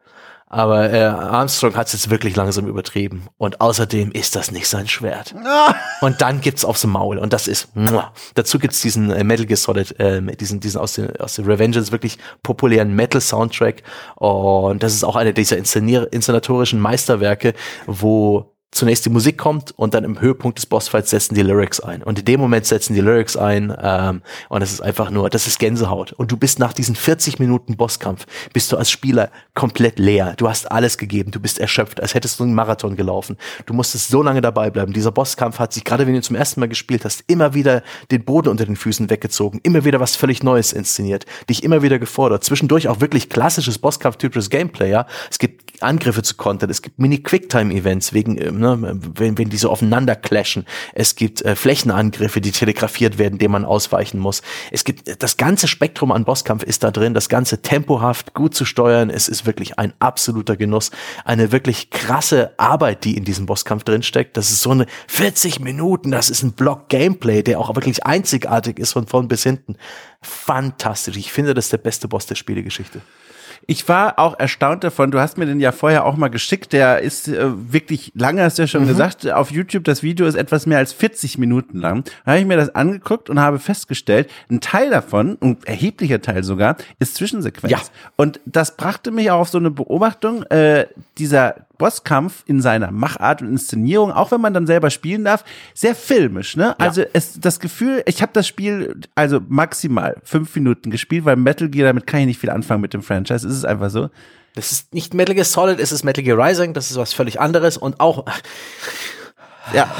aber 0.54 0.92
äh, 0.92 1.02
Armstrong 1.02 1.74
hat 1.74 1.88
es 1.88 1.94
jetzt 1.94 2.10
wirklich 2.10 2.36
langsam 2.36 2.66
übertrieben. 2.66 3.26
Und 3.38 3.60
außerdem 3.60 4.12
ist 4.12 4.36
das 4.36 4.52
nicht 4.52 4.68
sein 4.68 4.88
Schwert. 4.88 5.34
und 6.00 6.20
dann 6.20 6.40
gibt's 6.40 6.64
aufs 6.64 6.86
Maul. 6.86 7.18
Und 7.18 7.32
das 7.32 7.48
ist. 7.48 7.74
Muah. 7.74 8.12
Dazu 8.34 8.58
gibt's 8.58 8.80
diesen 8.80 9.10
äh, 9.10 9.24
Metal 9.24 9.46
Gear 9.46 9.56
Solid, 9.56 9.98
äh, 9.98 10.22
diesen, 10.36 10.60
diesen 10.60 10.80
aus 10.80 10.94
den, 10.94 11.14
aus 11.16 11.34
den 11.34 11.44
Revengeance 11.46 11.90
wirklich 11.92 12.18
populären 12.42 12.94
Metal-Soundtrack. 12.94 13.82
Und 14.16 14.82
das 14.82 14.94
ist 14.94 15.04
auch 15.04 15.16
eine 15.16 15.34
dieser 15.34 15.56
inszenatorischen 15.56 16.80
Meisterwerke, 16.80 17.54
wo 17.86 18.53
zunächst 18.74 19.06
die 19.06 19.10
Musik 19.10 19.38
kommt 19.38 19.72
und 19.76 19.94
dann 19.94 20.04
im 20.04 20.20
Höhepunkt 20.20 20.58
des 20.58 20.66
Bossfights 20.66 21.10
setzen 21.10 21.34
die 21.34 21.42
Lyrics 21.42 21.80
ein. 21.80 22.02
Und 22.02 22.18
in 22.18 22.24
dem 22.24 22.40
Moment 22.40 22.66
setzen 22.66 22.94
die 22.94 23.00
Lyrics 23.00 23.36
ein 23.36 23.74
ähm, 23.80 24.22
und 24.48 24.60
das 24.60 24.72
ist 24.72 24.80
einfach 24.80 25.10
nur, 25.10 25.30
das 25.30 25.46
ist 25.46 25.58
Gänsehaut. 25.58 26.12
Und 26.12 26.32
du 26.32 26.36
bist 26.36 26.58
nach 26.58 26.72
diesen 26.72 26.96
40 26.96 27.38
Minuten 27.38 27.76
Bosskampf, 27.76 28.26
bist 28.52 28.72
du 28.72 28.76
als 28.76 28.90
Spieler 28.90 29.30
komplett 29.54 29.98
leer. 29.98 30.34
Du 30.36 30.48
hast 30.48 30.70
alles 30.70 30.98
gegeben, 30.98 31.30
du 31.30 31.40
bist 31.40 31.58
erschöpft, 31.58 32.00
als 32.00 32.14
hättest 32.14 32.40
du 32.40 32.44
einen 32.44 32.54
Marathon 32.54 32.96
gelaufen. 32.96 33.36
Du 33.66 33.74
musstest 33.74 34.08
so 34.08 34.22
lange 34.22 34.40
dabei 34.40 34.70
bleiben. 34.70 34.92
Dieser 34.92 35.12
Bosskampf 35.12 35.58
hat 35.58 35.72
sich, 35.72 35.84
gerade 35.84 36.06
wenn 36.06 36.14
du 36.14 36.22
zum 36.22 36.36
ersten 36.36 36.60
Mal 36.60 36.68
gespielt 36.68 37.04
hast, 37.04 37.24
immer 37.28 37.54
wieder 37.54 37.82
den 38.10 38.24
Boden 38.24 38.48
unter 38.48 38.66
den 38.66 38.76
Füßen 38.76 39.08
weggezogen, 39.08 39.60
immer 39.62 39.84
wieder 39.84 40.00
was 40.00 40.16
völlig 40.16 40.42
Neues 40.42 40.72
inszeniert, 40.72 41.26
dich 41.48 41.62
immer 41.62 41.82
wieder 41.82 41.98
gefordert. 41.98 42.42
Zwischendurch 42.42 42.88
auch 42.88 43.00
wirklich 43.00 43.30
klassisches 43.30 43.78
Bosskampf-typisches 43.78 44.50
Gameplay, 44.50 44.90
ja. 44.90 45.06
Es 45.30 45.38
gibt 45.38 45.82
Angriffe 45.82 46.22
zu 46.22 46.34
kontern, 46.34 46.70
es 46.70 46.82
gibt 46.82 46.98
Mini-Quicktime-Events 46.98 48.12
wegen, 48.12 48.40
ähm, 48.40 48.63
ne, 48.64 48.98
wenn, 49.14 49.38
wenn 49.38 49.50
die 49.50 49.56
so 49.56 49.70
aufeinander 49.70 50.16
clashen. 50.16 50.66
Es 50.94 51.14
gibt 51.14 51.42
äh, 51.42 51.54
Flächenangriffe, 51.54 52.40
die 52.40 52.50
telegrafiert 52.50 53.18
werden, 53.18 53.38
denen 53.38 53.52
man 53.52 53.64
ausweichen 53.64 54.18
muss. 54.18 54.42
Es 54.70 54.84
gibt 54.84 55.22
das 55.22 55.36
ganze 55.36 55.68
Spektrum 55.68 56.10
an 56.12 56.24
Bosskampf 56.24 56.62
ist 56.62 56.82
da 56.82 56.90
drin, 56.90 57.14
das 57.14 57.28
ganze 57.28 57.62
tempohaft, 57.62 58.34
gut 58.34 58.54
zu 58.54 58.64
steuern. 58.64 59.10
Es 59.10 59.28
ist 59.28 59.46
wirklich 59.46 59.78
ein 59.78 59.92
absoluter 59.98 60.56
Genuss, 60.56 60.90
eine 61.24 61.52
wirklich 61.52 61.90
krasse 61.90 62.52
Arbeit, 62.56 63.04
die 63.04 63.16
in 63.16 63.24
diesem 63.24 63.46
Bosskampf 63.46 63.84
drin. 63.84 64.02
Das 64.32 64.50
ist 64.50 64.60
so 64.60 64.70
eine 64.70 64.86
40 65.08 65.60
Minuten, 65.60 66.10
das 66.10 66.30
ist 66.30 66.42
ein 66.42 66.52
Block 66.52 66.88
Gameplay, 66.88 67.42
der 67.42 67.60
auch 67.60 67.74
wirklich 67.74 68.04
einzigartig 68.04 68.78
ist 68.78 68.92
von 68.92 69.06
vorn 69.06 69.28
bis 69.28 69.42
hinten. 69.42 69.76
Fantastisch. 70.22 71.16
Ich 71.16 71.32
finde, 71.32 71.54
das 71.54 71.66
ist 71.66 71.72
der 71.72 71.78
beste 71.78 72.08
Boss 72.08 72.26
der 72.26 72.34
Spielegeschichte. 72.34 73.00
Ich 73.66 73.88
war 73.88 74.18
auch 74.18 74.38
erstaunt 74.38 74.84
davon. 74.84 75.10
Du 75.10 75.20
hast 75.20 75.38
mir 75.38 75.46
den 75.46 75.60
ja 75.60 75.72
vorher 75.72 76.04
auch 76.04 76.16
mal 76.16 76.28
geschickt. 76.28 76.72
Der 76.72 77.00
ist 77.00 77.28
äh, 77.28 77.72
wirklich 77.72 78.12
lange, 78.14 78.42
hast 78.42 78.58
du 78.58 78.62
ja 78.62 78.66
schon 78.66 78.84
mhm. 78.84 78.88
gesagt. 78.88 79.30
Auf 79.30 79.50
YouTube, 79.50 79.84
das 79.84 80.02
Video 80.02 80.26
ist 80.26 80.34
etwas 80.34 80.66
mehr 80.66 80.78
als 80.78 80.92
40 80.92 81.38
Minuten 81.38 81.78
lang. 81.78 82.04
Da 82.24 82.32
habe 82.32 82.40
ich 82.40 82.46
mir 82.46 82.56
das 82.56 82.74
angeguckt 82.74 83.30
und 83.30 83.40
habe 83.40 83.58
festgestellt, 83.58 84.30
ein 84.50 84.60
Teil 84.60 84.90
davon, 84.90 85.38
ein 85.40 85.56
erheblicher 85.64 86.20
Teil 86.20 86.44
sogar, 86.44 86.76
ist 86.98 87.14
Zwischensequenz. 87.14 87.70
Ja. 87.70 87.78
Und 88.16 88.40
das 88.46 88.76
brachte 88.76 89.10
mich 89.10 89.30
auch 89.30 89.40
auf 89.40 89.48
so 89.48 89.58
eine 89.58 89.70
Beobachtung, 89.70 90.42
äh, 90.44 90.86
dieser 91.18 91.66
Bosskampf 91.78 92.42
in 92.46 92.60
seiner 92.60 92.90
Machart 92.90 93.42
und 93.42 93.48
Inszenierung, 93.48 94.12
auch 94.12 94.30
wenn 94.30 94.40
man 94.40 94.54
dann 94.54 94.66
selber 94.66 94.90
spielen 94.90 95.24
darf, 95.24 95.44
sehr 95.74 95.94
filmisch. 95.94 96.56
Ne? 96.56 96.78
Also 96.78 97.02
ja. 97.02 97.08
es 97.12 97.40
das 97.40 97.60
Gefühl, 97.60 98.02
ich 98.06 98.22
habe 98.22 98.32
das 98.32 98.46
Spiel 98.46 99.00
also 99.14 99.40
maximal 99.48 100.16
fünf 100.22 100.54
Minuten 100.54 100.90
gespielt, 100.90 101.24
weil 101.24 101.36
Metal 101.36 101.68
Gear 101.68 101.86
damit 101.86 102.06
kann 102.06 102.20
ich 102.20 102.26
nicht 102.26 102.40
viel 102.40 102.50
anfangen 102.50 102.80
mit 102.80 102.94
dem 102.94 103.02
Franchise. 103.02 103.46
Es 103.46 103.54
ist 103.54 103.64
einfach 103.64 103.90
so. 103.90 104.10
Das 104.54 104.70
ist 104.70 104.94
nicht 104.94 105.14
Metal 105.14 105.34
Gear 105.34 105.44
Solid, 105.44 105.80
es 105.80 105.90
ist 105.90 106.04
Metal 106.04 106.22
Gear 106.22 106.38
Rising, 106.38 106.74
das 106.74 106.90
ist 106.90 106.96
was 106.96 107.12
völlig 107.12 107.40
anderes 107.40 107.76
und 107.76 107.98
auch 107.98 108.24
ja, 109.72 109.90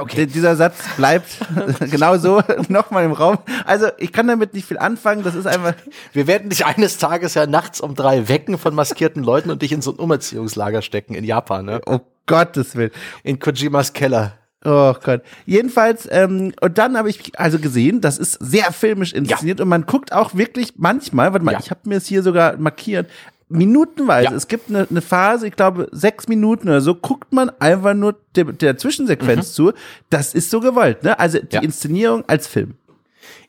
okay. 0.00 0.26
dieser 0.26 0.56
Satz 0.56 0.76
bleibt 0.96 1.38
genau 1.90 2.18
so 2.18 2.42
nochmal 2.68 3.04
im 3.04 3.12
Raum. 3.12 3.38
Also 3.64 3.86
ich 3.98 4.12
kann 4.12 4.26
damit 4.28 4.54
nicht 4.54 4.66
viel 4.66 4.78
anfangen. 4.78 5.22
Das 5.22 5.34
ist 5.34 5.46
einfach. 5.46 5.74
Wir 6.12 6.26
werden 6.26 6.50
dich 6.50 6.66
eines 6.66 6.98
Tages 6.98 7.34
ja 7.34 7.46
nachts 7.46 7.80
um 7.80 7.94
drei 7.94 8.28
wecken 8.28 8.58
von 8.58 8.74
maskierten 8.74 9.22
Leuten 9.22 9.50
und 9.50 9.62
dich 9.62 9.72
in 9.72 9.82
so 9.82 9.92
ein 9.92 9.96
Umerziehungslager 9.98 10.82
stecken 10.82 11.14
in 11.14 11.24
Japan. 11.24 11.64
Ne? 11.64 11.80
Oh 11.86 12.00
Gottes 12.26 12.76
Willen. 12.76 12.90
In 13.22 13.38
Kojimas 13.38 13.92
Keller. 13.92 14.32
Oh 14.66 14.94
Gott. 15.02 15.20
Jedenfalls, 15.44 16.08
ähm, 16.10 16.54
und 16.62 16.78
dann 16.78 16.96
habe 16.96 17.10
ich 17.10 17.38
also 17.38 17.58
gesehen, 17.58 18.00
das 18.00 18.16
ist 18.16 18.38
sehr 18.40 18.72
filmisch 18.72 19.12
inszeniert 19.12 19.60
und 19.60 19.68
man 19.68 19.84
guckt 19.84 20.10
auch 20.14 20.34
wirklich 20.34 20.72
manchmal, 20.78 21.34
warte 21.34 21.44
mal, 21.44 21.52
Ja. 21.52 21.58
ich 21.60 21.70
habe 21.70 21.80
mir 21.84 21.96
es 21.98 22.06
hier 22.06 22.22
sogar 22.22 22.56
markiert, 22.56 23.10
minutenweise. 23.48 24.30
Ja. 24.30 24.34
Es 24.36 24.48
gibt 24.48 24.68
eine, 24.68 24.86
eine 24.88 25.02
Phase, 25.02 25.46
ich 25.46 25.54
glaube, 25.56 25.88
sechs 25.92 26.28
Minuten 26.28 26.68
oder 26.68 26.80
so, 26.80 26.94
guckt 26.94 27.32
man 27.32 27.50
einfach 27.60 27.94
nur 27.94 28.16
der, 28.34 28.44
der 28.44 28.76
Zwischensequenz 28.76 29.52
zu. 29.52 29.72
Das 30.10 30.34
ist 30.34 30.50
so 30.50 30.60
gewollt, 30.60 31.02
ne? 31.02 31.18
Also 31.18 31.38
die 31.38 31.54
Ja. 31.56 31.62
Inszenierung 31.62 32.24
als 32.26 32.46
Film. 32.46 32.74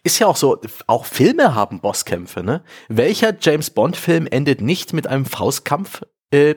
Ist 0.03 0.19
ja 0.19 0.27
auch 0.27 0.35
so, 0.37 0.61
auch 0.87 1.05
Filme 1.05 1.55
haben 1.55 1.79
Bosskämpfe, 1.79 2.43
ne? 2.43 2.61
Welcher 2.89 3.33
James 3.39 3.69
Bond-Film 3.71 4.27
endet 4.27 4.61
nicht 4.61 4.93
mit 4.93 5.07
einem 5.07 5.25
Faustkampf 5.25 6.03
äh, 6.31 6.55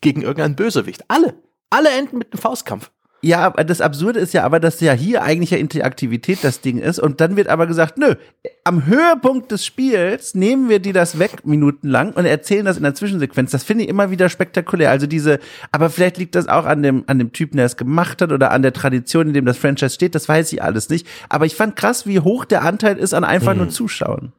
gegen 0.00 0.22
irgendeinen 0.22 0.56
Bösewicht? 0.56 1.04
Alle. 1.08 1.34
Alle 1.68 1.90
enden 1.90 2.18
mit 2.18 2.32
einem 2.32 2.40
Faustkampf. 2.40 2.90
Ja, 3.22 3.40
aber 3.40 3.64
das 3.64 3.80
Absurde 3.80 4.20
ist 4.20 4.34
ja 4.34 4.44
aber, 4.44 4.60
dass 4.60 4.80
ja 4.80 4.92
hier 4.92 5.22
eigentlich 5.22 5.50
ja 5.50 5.58
Interaktivität 5.58 6.38
das 6.42 6.60
Ding 6.60 6.78
ist 6.78 6.98
und 6.98 7.20
dann 7.20 7.36
wird 7.36 7.48
aber 7.48 7.66
gesagt, 7.66 7.96
nö, 7.98 8.14
am 8.62 8.86
Höhepunkt 8.86 9.50
des 9.50 9.64
Spiels 9.64 10.34
nehmen 10.34 10.68
wir 10.68 10.80
die 10.80 10.92
das 10.92 11.18
weg 11.18 11.44
minutenlang 11.44 12.12
und 12.12 12.26
erzählen 12.26 12.64
das 12.64 12.76
in 12.76 12.82
der 12.82 12.94
Zwischensequenz. 12.94 13.50
Das 13.50 13.64
finde 13.64 13.84
ich 13.84 13.90
immer 13.90 14.10
wieder 14.10 14.28
spektakulär. 14.28 14.90
Also 14.90 15.06
diese, 15.06 15.40
aber 15.72 15.88
vielleicht 15.88 16.18
liegt 16.18 16.34
das 16.34 16.46
auch 16.46 16.66
an 16.66 16.82
dem 16.82 17.04
an 17.06 17.18
dem 17.18 17.32
Typen, 17.32 17.56
der 17.56 17.66
es 17.66 17.76
gemacht 17.76 18.20
hat 18.20 18.32
oder 18.32 18.50
an 18.50 18.62
der 18.62 18.72
Tradition, 18.72 19.28
in 19.28 19.34
dem 19.34 19.46
das 19.46 19.56
Franchise 19.56 19.94
steht. 19.94 20.14
Das 20.14 20.28
weiß 20.28 20.52
ich 20.52 20.62
alles 20.62 20.88
nicht. 20.90 21.06
Aber 21.28 21.46
ich 21.46 21.56
fand 21.56 21.74
krass, 21.74 22.06
wie 22.06 22.20
hoch 22.20 22.44
der 22.44 22.62
Anteil 22.62 22.98
ist 22.98 23.14
an 23.14 23.24
einfach 23.24 23.54
nur 23.54 23.70
Zuschauen. 23.70 24.32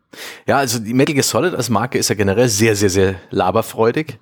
Ja, 0.48 0.58
also 0.58 0.80
die 0.80 0.94
Metal 0.94 1.14
Gear 1.14 1.24
Solid 1.24 1.54
als 1.54 1.70
Marke 1.70 1.98
ist 1.98 2.10
ja 2.10 2.16
generell 2.16 2.48
sehr, 2.48 2.76
sehr, 2.76 2.90
sehr 2.90 3.16
laberfreudig. 3.30 4.20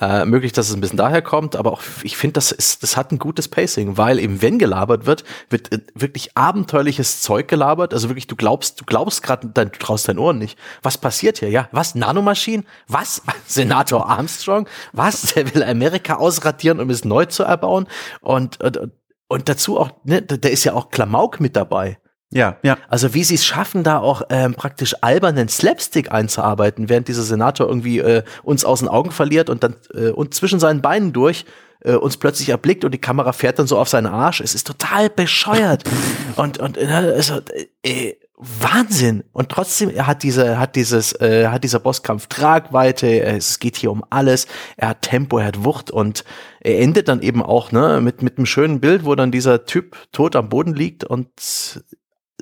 Äh, 0.00 0.24
möglich, 0.24 0.52
dass 0.52 0.68
es 0.68 0.74
ein 0.74 0.80
bisschen 0.80 0.96
daher 0.96 1.22
kommt, 1.22 1.54
aber 1.54 1.72
auch 1.72 1.82
ich 2.02 2.16
finde, 2.16 2.34
das 2.34 2.50
ist, 2.50 2.82
das 2.82 2.96
hat 2.96 3.12
ein 3.12 3.20
gutes 3.20 3.46
Pacing, 3.46 3.96
weil 3.96 4.18
eben 4.18 4.42
wenn 4.42 4.58
gelabert 4.58 5.06
wird, 5.06 5.22
wird 5.48 5.72
äh, 5.72 5.78
wirklich 5.94 6.36
abenteuerliches 6.36 7.20
Zeug 7.20 7.46
gelabert. 7.46 7.94
Also 7.94 8.08
wirklich, 8.08 8.26
du 8.26 8.34
glaubst, 8.34 8.80
du 8.80 8.84
glaubst 8.84 9.22
gerade, 9.22 9.46
du 9.46 9.78
traust 9.78 10.08
deinen 10.08 10.18
Ohren 10.18 10.38
nicht. 10.38 10.58
Was 10.82 10.98
passiert 10.98 11.38
hier? 11.38 11.48
Ja, 11.48 11.68
was? 11.70 11.94
Nanomaschinen? 11.94 12.66
Was? 12.88 13.22
Senator 13.46 14.08
Armstrong? 14.08 14.66
Was? 14.92 15.22
Der 15.34 15.54
will 15.54 15.62
Amerika 15.62 16.16
ausradieren, 16.16 16.80
um 16.80 16.90
es 16.90 17.04
neu 17.04 17.26
zu 17.26 17.44
erbauen. 17.44 17.86
Und, 18.20 18.60
und, 18.60 18.90
und 19.28 19.48
dazu 19.48 19.78
auch, 19.78 19.92
ne, 20.02 20.22
da 20.22 20.48
ist 20.48 20.64
ja 20.64 20.74
auch 20.74 20.90
Klamauk 20.90 21.38
mit 21.38 21.54
dabei. 21.54 21.98
Ja, 22.32 22.58
ja. 22.62 22.78
Also 22.88 23.12
wie 23.12 23.24
sie 23.24 23.34
es 23.34 23.44
schaffen, 23.44 23.82
da 23.82 23.98
auch 23.98 24.22
ähm, 24.30 24.54
praktisch 24.54 24.94
albernen 25.00 25.48
Slapstick 25.48 26.12
einzuarbeiten, 26.12 26.88
während 26.88 27.08
dieser 27.08 27.24
Senator 27.24 27.66
irgendwie 27.66 27.98
äh, 27.98 28.22
uns 28.44 28.64
aus 28.64 28.78
den 28.80 28.88
Augen 28.88 29.10
verliert 29.10 29.50
und 29.50 29.64
dann 29.64 29.76
äh, 29.94 30.10
und 30.10 30.32
zwischen 30.34 30.60
seinen 30.60 30.80
Beinen 30.80 31.12
durch 31.12 31.44
äh, 31.80 31.94
uns 31.94 32.18
plötzlich 32.18 32.50
erblickt 32.50 32.84
und 32.84 32.92
die 32.92 33.00
Kamera 33.00 33.32
fährt 33.32 33.58
dann 33.58 33.66
so 33.66 33.78
auf 33.78 33.88
seinen 33.88 34.06
Arsch. 34.06 34.40
Es 34.40 34.54
ist 34.54 34.66
total 34.66 35.10
bescheuert 35.10 35.82
und 36.36 36.58
und 36.58 36.76
äh, 36.78 36.86
also, 36.86 37.40
äh, 37.82 38.14
Wahnsinn 38.42 39.24
und 39.32 39.50
trotzdem 39.50 39.90
er 39.90 40.06
hat 40.06 40.22
diese 40.22 40.58
hat 40.58 40.74
dieses 40.74 41.12
äh, 41.20 41.48
hat 41.48 41.62
dieser 41.62 41.78
Bosskampf 41.78 42.26
Tragweite 42.28 43.06
äh, 43.06 43.36
es 43.36 43.58
geht 43.58 43.76
hier 43.76 43.90
um 43.90 44.02
alles 44.08 44.46
er 44.78 44.90
hat 44.90 45.02
Tempo 45.02 45.38
er 45.38 45.48
hat 45.48 45.62
Wucht 45.62 45.90
und 45.90 46.24
er 46.60 46.78
endet 46.78 47.08
dann 47.08 47.20
eben 47.20 47.42
auch 47.42 47.70
ne 47.70 48.00
mit 48.00 48.22
mit 48.22 48.38
einem 48.38 48.46
schönen 48.46 48.80
Bild 48.80 49.04
wo 49.04 49.14
dann 49.14 49.30
dieser 49.30 49.66
Typ 49.66 49.94
tot 50.12 50.36
am 50.36 50.48
Boden 50.48 50.74
liegt 50.74 51.04
und 51.04 51.28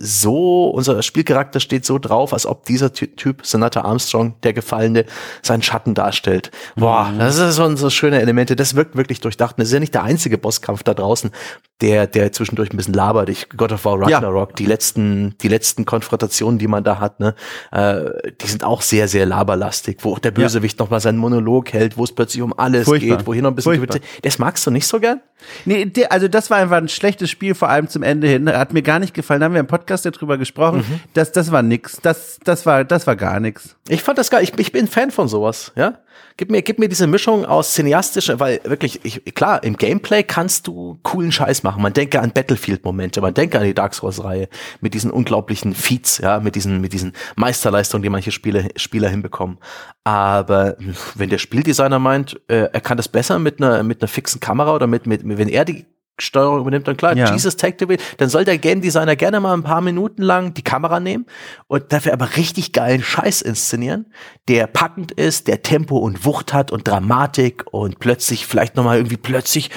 so, 0.01 0.69
unser 0.70 1.03
Spielcharakter 1.03 1.61
steht 1.61 1.85
so 1.85 1.99
drauf, 1.99 2.33
als 2.33 2.47
ob 2.47 2.65
dieser 2.65 2.93
Ty 2.93 3.09
Typ, 3.09 3.45
Senator 3.45 3.85
Armstrong, 3.85 4.35
der 4.43 4.53
Gefallene, 4.53 5.05
seinen 5.43 5.62
Schatten 5.62 5.95
darstellt. 5.95 6.51
Boah, 6.77 7.12
das 7.19 7.39
ist 7.39 7.57
so, 7.57 7.77
so 7.77 7.91
schöne 7.91 8.20
Elemente. 8.20 8.57
Das 8.57 8.75
wirkt 8.75 8.97
wirklich 8.97 9.20
durchdacht. 9.20 9.57
Und 9.57 9.61
Das 9.61 9.69
ist 9.69 9.75
ja 9.75 9.81
nicht 9.81 9.95
der 9.95 10.05
einzige 10.05 10.39
Bosskampf 10.39 10.83
da 10.83 10.95
draußen, 10.95 11.31
der, 11.80 12.06
der 12.06 12.32
zwischendurch 12.32 12.72
ein 12.72 12.76
bisschen 12.76 12.94
labert. 12.94 13.28
Ich, 13.28 13.48
God 13.50 13.72
of 13.72 13.84
War 13.84 14.00
Ragnarok, 14.00 14.56
die 14.56 14.66
letzten, 14.66 15.36
die 15.40 15.48
letzten 15.48 15.84
Konfrontationen, 15.84 16.59
die 16.59 16.66
man 16.66 16.82
da 16.82 16.98
hat, 16.98 17.20
ne, 17.20 17.34
äh, 17.70 18.32
die 18.40 18.46
sind 18.48 18.64
auch 18.64 18.82
sehr, 18.82 19.06
sehr 19.06 19.26
laberlastig, 19.26 19.98
wo 20.02 20.12
auch 20.12 20.18
der 20.18 20.32
Bösewicht 20.32 20.78
nochmal 20.78 21.00
seinen 21.00 21.18
Monolog 21.18 21.72
hält, 21.72 21.96
wo 21.96 22.05
es 22.05 22.12
plötzlich 22.12 22.42
um 22.42 22.52
alles 22.59 22.84
Furchtbar. 22.84 23.18
geht, 23.18 23.26
wohin 23.26 23.42
noch 23.42 23.50
ein 23.50 23.55
bisschen 23.55 23.76
Furchtbar. 23.76 24.00
Das 24.22 24.38
magst 24.38 24.66
du 24.66 24.70
nicht 24.70 24.86
so 24.86 24.98
gern? 24.98 25.20
Nee, 25.64 25.84
der, 25.84 26.10
also 26.10 26.26
das 26.26 26.50
war 26.50 26.59
einfach 26.59 26.78
ein 26.78 26.88
schlechtes 26.88 27.30
Spiel, 27.30 27.55
vor 27.55 27.68
allem 27.68 27.88
zum 27.88 28.02
Ende 28.02 28.26
hin. 28.26 28.48
Hat 28.48 28.72
mir 28.72 28.82
gar 28.82 28.98
nicht 28.98 29.14
gefallen. 29.14 29.40
Da 29.40 29.46
haben 29.46 29.52
wir 29.52 29.60
im 29.60 29.68
Podcast 29.68 30.05
darüber 30.05 30.36
gesprochen. 30.36 30.84
Das, 31.14 31.30
das 31.30 31.52
war 31.52 31.62
nix. 31.62 32.00
Das, 32.02 32.38
das 32.42 32.66
war, 32.66 32.84
das 32.84 33.06
war 33.06 33.14
gar 33.14 33.38
nix. 33.38 33.76
Ich 33.88 34.02
fand 34.02 34.18
das 34.18 34.30
geil. 34.30 34.42
Ich, 34.42 34.59
ich 34.59 34.72
bin 34.72 34.88
Fan 34.88 35.10
von 35.10 35.28
sowas, 35.28 35.72
ja. 35.76 35.98
Gib 36.36 36.51
mir, 36.51 36.62
gib 36.62 36.78
mir 36.78 36.89
diese 36.89 37.07
Mischung 37.07 37.45
aus 37.45 37.74
cineastischer, 37.74 38.39
weil 38.39 38.61
wirklich, 38.62 39.05
ich, 39.05 39.35
klar, 39.35 39.62
im 39.65 39.77
Gameplay 39.77 40.23
kannst 40.23 40.69
du 40.69 40.99
coolen 41.03 41.32
Scheiß 41.32 41.65
machen. 41.65 41.82
Man 41.82 41.93
denke 41.93 42.20
an 42.20 42.32
Battlefield-Momente, 42.32 43.20
man 43.20 43.35
denke 43.35 43.59
an 43.59 43.65
die 43.65 43.74
Dark 43.74 43.95
Souls-Reihe 43.95 44.49
mit 44.81 44.95
diesen 44.95 45.11
unglaublichen 45.11 45.74
Feats, 45.74 46.19
ja, 46.19 46.39
mit 46.39 46.55
diesen, 46.55 46.81
mit 46.81 46.93
diesen 46.93 47.12
Meisterleistungen, 47.35 48.03
die 48.03 48.09
manche 48.09 48.31
Spiele, 48.31 48.69
Spieler 48.77 49.09
hinbekommen. 49.09 49.59
Aber 50.05 50.77
wenn 51.16 51.28
der 51.28 51.39
Spieldesigner 51.39 51.99
meint, 51.99 52.40
äh, 52.49 52.69
er 52.73 52.81
kann 52.81 52.97
das 52.97 53.09
besser 53.09 53.39
mit 53.39 53.61
einer, 53.61 53.82
mit 53.82 54.01
einer 54.01 54.09
fixen 54.09 54.40
Kamera 54.40 54.74
oder 54.74 54.86
mit, 54.86 55.07
mit, 55.07 55.23
wenn 55.24 55.49
er 55.49 55.65
die 55.65 55.86
Steuerung 56.20 56.61
übernimmt, 56.61 56.89
dann 56.89 56.97
klar, 56.97 57.16
Ja. 57.16 57.32
Jesus 57.32 57.57
Take 57.57 57.77
the 57.81 57.89
Wheel, 57.89 57.99
dann 58.16 58.28
soll 58.28 58.45
der 58.45 58.59
Game 58.59 58.81
Designer 58.81 59.16
gerne 59.16 59.40
mal 59.40 59.55
ein 59.55 59.62
paar 59.62 59.81
Minuten 59.81 60.23
lang 60.23 60.55
die 60.55 60.62
Kamera 60.62 61.01
nehmen 61.01 61.27
und 61.66 61.93
dafür 61.93 62.12
aber 62.12 62.36
richtig 62.36 62.73
geilen 62.73 63.03
Scheiß 63.03 63.43
inszenieren, 63.43 64.07
der 64.49 64.66
packend 64.66 65.12
ist, 65.12 65.49
der 65.49 65.62
Tempo 65.62 65.99
und 65.99 66.24
Wucht 66.24 66.53
hat 66.53 66.73
und 66.73 66.86
Dramatik 66.89 67.65
und 67.70 67.99
plötzlich 67.99 68.47
vielleicht 68.47 68.77
noch 68.77 68.85
mal 68.85 68.97
irgendwie 68.97 69.16
plötzlich 69.16 69.70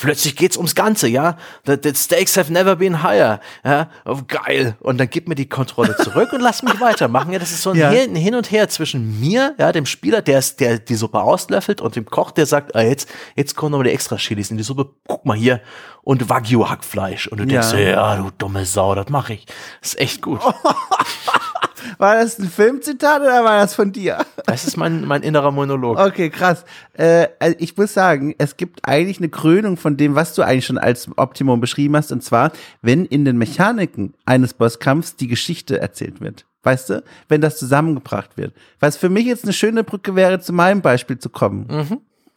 plötzlich 0.00 0.36
geht's 0.36 0.56
ums 0.56 0.74
Ganze, 0.74 1.08
ja. 1.08 1.36
The, 1.66 1.76
the 1.82 1.94
stakes 1.94 2.36
have 2.36 2.52
never 2.52 2.76
been 2.76 3.02
higher. 3.02 3.40
Ja, 3.64 3.88
oh, 4.04 4.18
geil. 4.26 4.76
Und 4.80 4.98
dann 4.98 5.08
gib 5.08 5.28
mir 5.28 5.34
die 5.34 5.48
Kontrolle 5.48 5.96
zurück 5.96 6.32
und 6.32 6.40
lass 6.40 6.62
mich 6.62 6.80
weitermachen. 6.80 7.32
Ja, 7.32 7.38
das 7.38 7.50
ist 7.52 7.62
so 7.62 7.70
ein, 7.70 7.76
Ja. 7.76 7.90
Hin, 7.90 8.12
ein 8.12 8.16
Hin 8.16 8.34
und 8.34 8.50
Her 8.50 8.68
zwischen 8.68 9.20
mir, 9.20 9.54
ja, 9.58 9.72
dem 9.72 9.86
Spieler, 9.86 10.22
der 10.22 10.38
ist, 10.38 10.60
der 10.60 10.78
die 10.78 10.94
Suppe 10.94 11.20
auslöffelt 11.20 11.80
und 11.80 11.96
dem 11.96 12.06
Koch, 12.06 12.30
der 12.30 12.46
sagt, 12.46 12.74
ah, 12.74 12.82
jetzt, 12.82 13.08
jetzt 13.36 13.54
kommen 13.56 13.72
nochmal 13.72 13.86
die 13.88 13.92
extra 13.94 14.16
Chilis 14.16 14.50
in 14.50 14.56
die 14.56 14.62
Suppe. 14.62 14.90
Guck 15.06 15.24
mal 15.24 15.36
hier. 15.36 15.60
Und 16.02 16.28
Wagyu 16.28 16.68
Hackfleisch. 16.68 17.28
Und 17.28 17.38
du 17.38 17.46
denkst, 17.46 17.72
Ja. 17.72 17.78
ja, 17.78 18.14
ja 18.14 18.16
du 18.16 18.30
dumme 18.36 18.66
Sau, 18.66 18.94
das 18.94 19.08
mache 19.08 19.34
ich. 19.34 19.46
Das 19.80 19.94
ist 19.94 20.00
echt 20.00 20.22
gut. 20.22 20.40
War 21.98 22.16
das 22.16 22.38
ein 22.38 22.48
Filmzitat 22.48 23.20
oder 23.22 23.44
war 23.44 23.58
das 23.60 23.74
von 23.74 23.92
dir? 23.92 24.18
Das 24.46 24.66
ist 24.66 24.76
mein, 24.76 25.04
mein 25.04 25.22
innerer 25.22 25.50
Monolog. 25.50 25.98
Okay, 25.98 26.30
krass. 26.30 26.64
Äh, 26.94 27.28
also 27.38 27.56
ich 27.58 27.76
muss 27.76 27.94
sagen, 27.94 28.34
es 28.38 28.56
gibt 28.56 28.80
eigentlich 28.86 29.18
eine 29.18 29.28
Krönung 29.28 29.76
von 29.76 29.96
dem, 29.96 30.14
was 30.14 30.34
du 30.34 30.42
eigentlich 30.42 30.66
schon 30.66 30.78
als 30.78 31.08
Optimum 31.16 31.60
beschrieben 31.60 31.96
hast, 31.96 32.12
und 32.12 32.22
zwar, 32.22 32.52
wenn 32.82 33.04
in 33.04 33.24
den 33.24 33.38
Mechaniken 33.38 34.14
eines 34.24 34.54
Bosskampfs 34.54 35.16
die 35.16 35.28
Geschichte 35.28 35.80
erzählt 35.80 36.20
wird. 36.20 36.44
Weißt 36.64 36.90
du? 36.90 37.02
Wenn 37.28 37.40
das 37.40 37.58
zusammengebracht 37.58 38.36
wird. 38.36 38.52
Was 38.78 38.96
für 38.96 39.08
mich 39.08 39.26
jetzt 39.26 39.44
eine 39.44 39.52
schöne 39.52 39.82
Brücke 39.82 40.14
wäre, 40.14 40.38
zu 40.40 40.52
meinem 40.52 40.80
Beispiel 40.80 41.18
zu 41.18 41.28
kommen. 41.28 41.66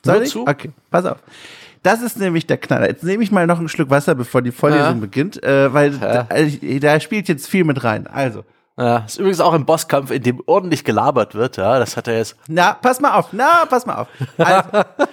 Soll 0.04 0.16
Nur 0.16 0.24
ich? 0.24 0.30
zu. 0.32 0.48
Okay, 0.48 0.72
pass 0.90 1.06
auf. 1.06 1.18
Das 1.84 2.02
ist 2.02 2.18
nämlich 2.18 2.48
der 2.48 2.58
Knaller. 2.58 2.88
Jetzt 2.88 3.04
nehme 3.04 3.22
ich 3.24 3.32
mal 3.32 3.46
noch 3.46 3.60
einen 3.60 3.70
Schluck 3.70 3.92
Wasser, 3.92 4.16
bevor 4.16 4.42
die 4.42 4.52
Vorlesung 4.52 4.84
Ja. 4.96 5.00
beginnt, 5.02 5.44
äh, 5.44 5.72
weil 5.72 5.92
da, 5.92 6.28
äh, 6.32 6.80
da 6.80 7.00
spielt 7.00 7.28
jetzt 7.28 7.48
viel 7.48 7.64
mit 7.64 7.84
rein. 7.84 8.08
Also, 8.08 8.44
Ja, 8.78 8.98
ist 9.06 9.18
übrigens 9.18 9.40
auch 9.40 9.54
im 9.54 9.66
Bosskampf, 9.66 10.12
in 10.12 10.22
dem 10.22 10.42
ordentlich 10.46 10.84
gelabert 10.84 11.34
wird, 11.34 11.56
ja. 11.58 11.80
Das 11.80 11.96
hat 11.96 12.08
er 12.08 12.18
jetzt. 12.18 12.36
Na, 12.48 12.74
pass 12.74 13.00
mal 13.00 13.18
auf. 13.18 13.30
Na, 13.32 13.66
pass 13.66 13.86
mal 13.86 13.96
auf. 13.96 14.08
Also, 14.38 14.68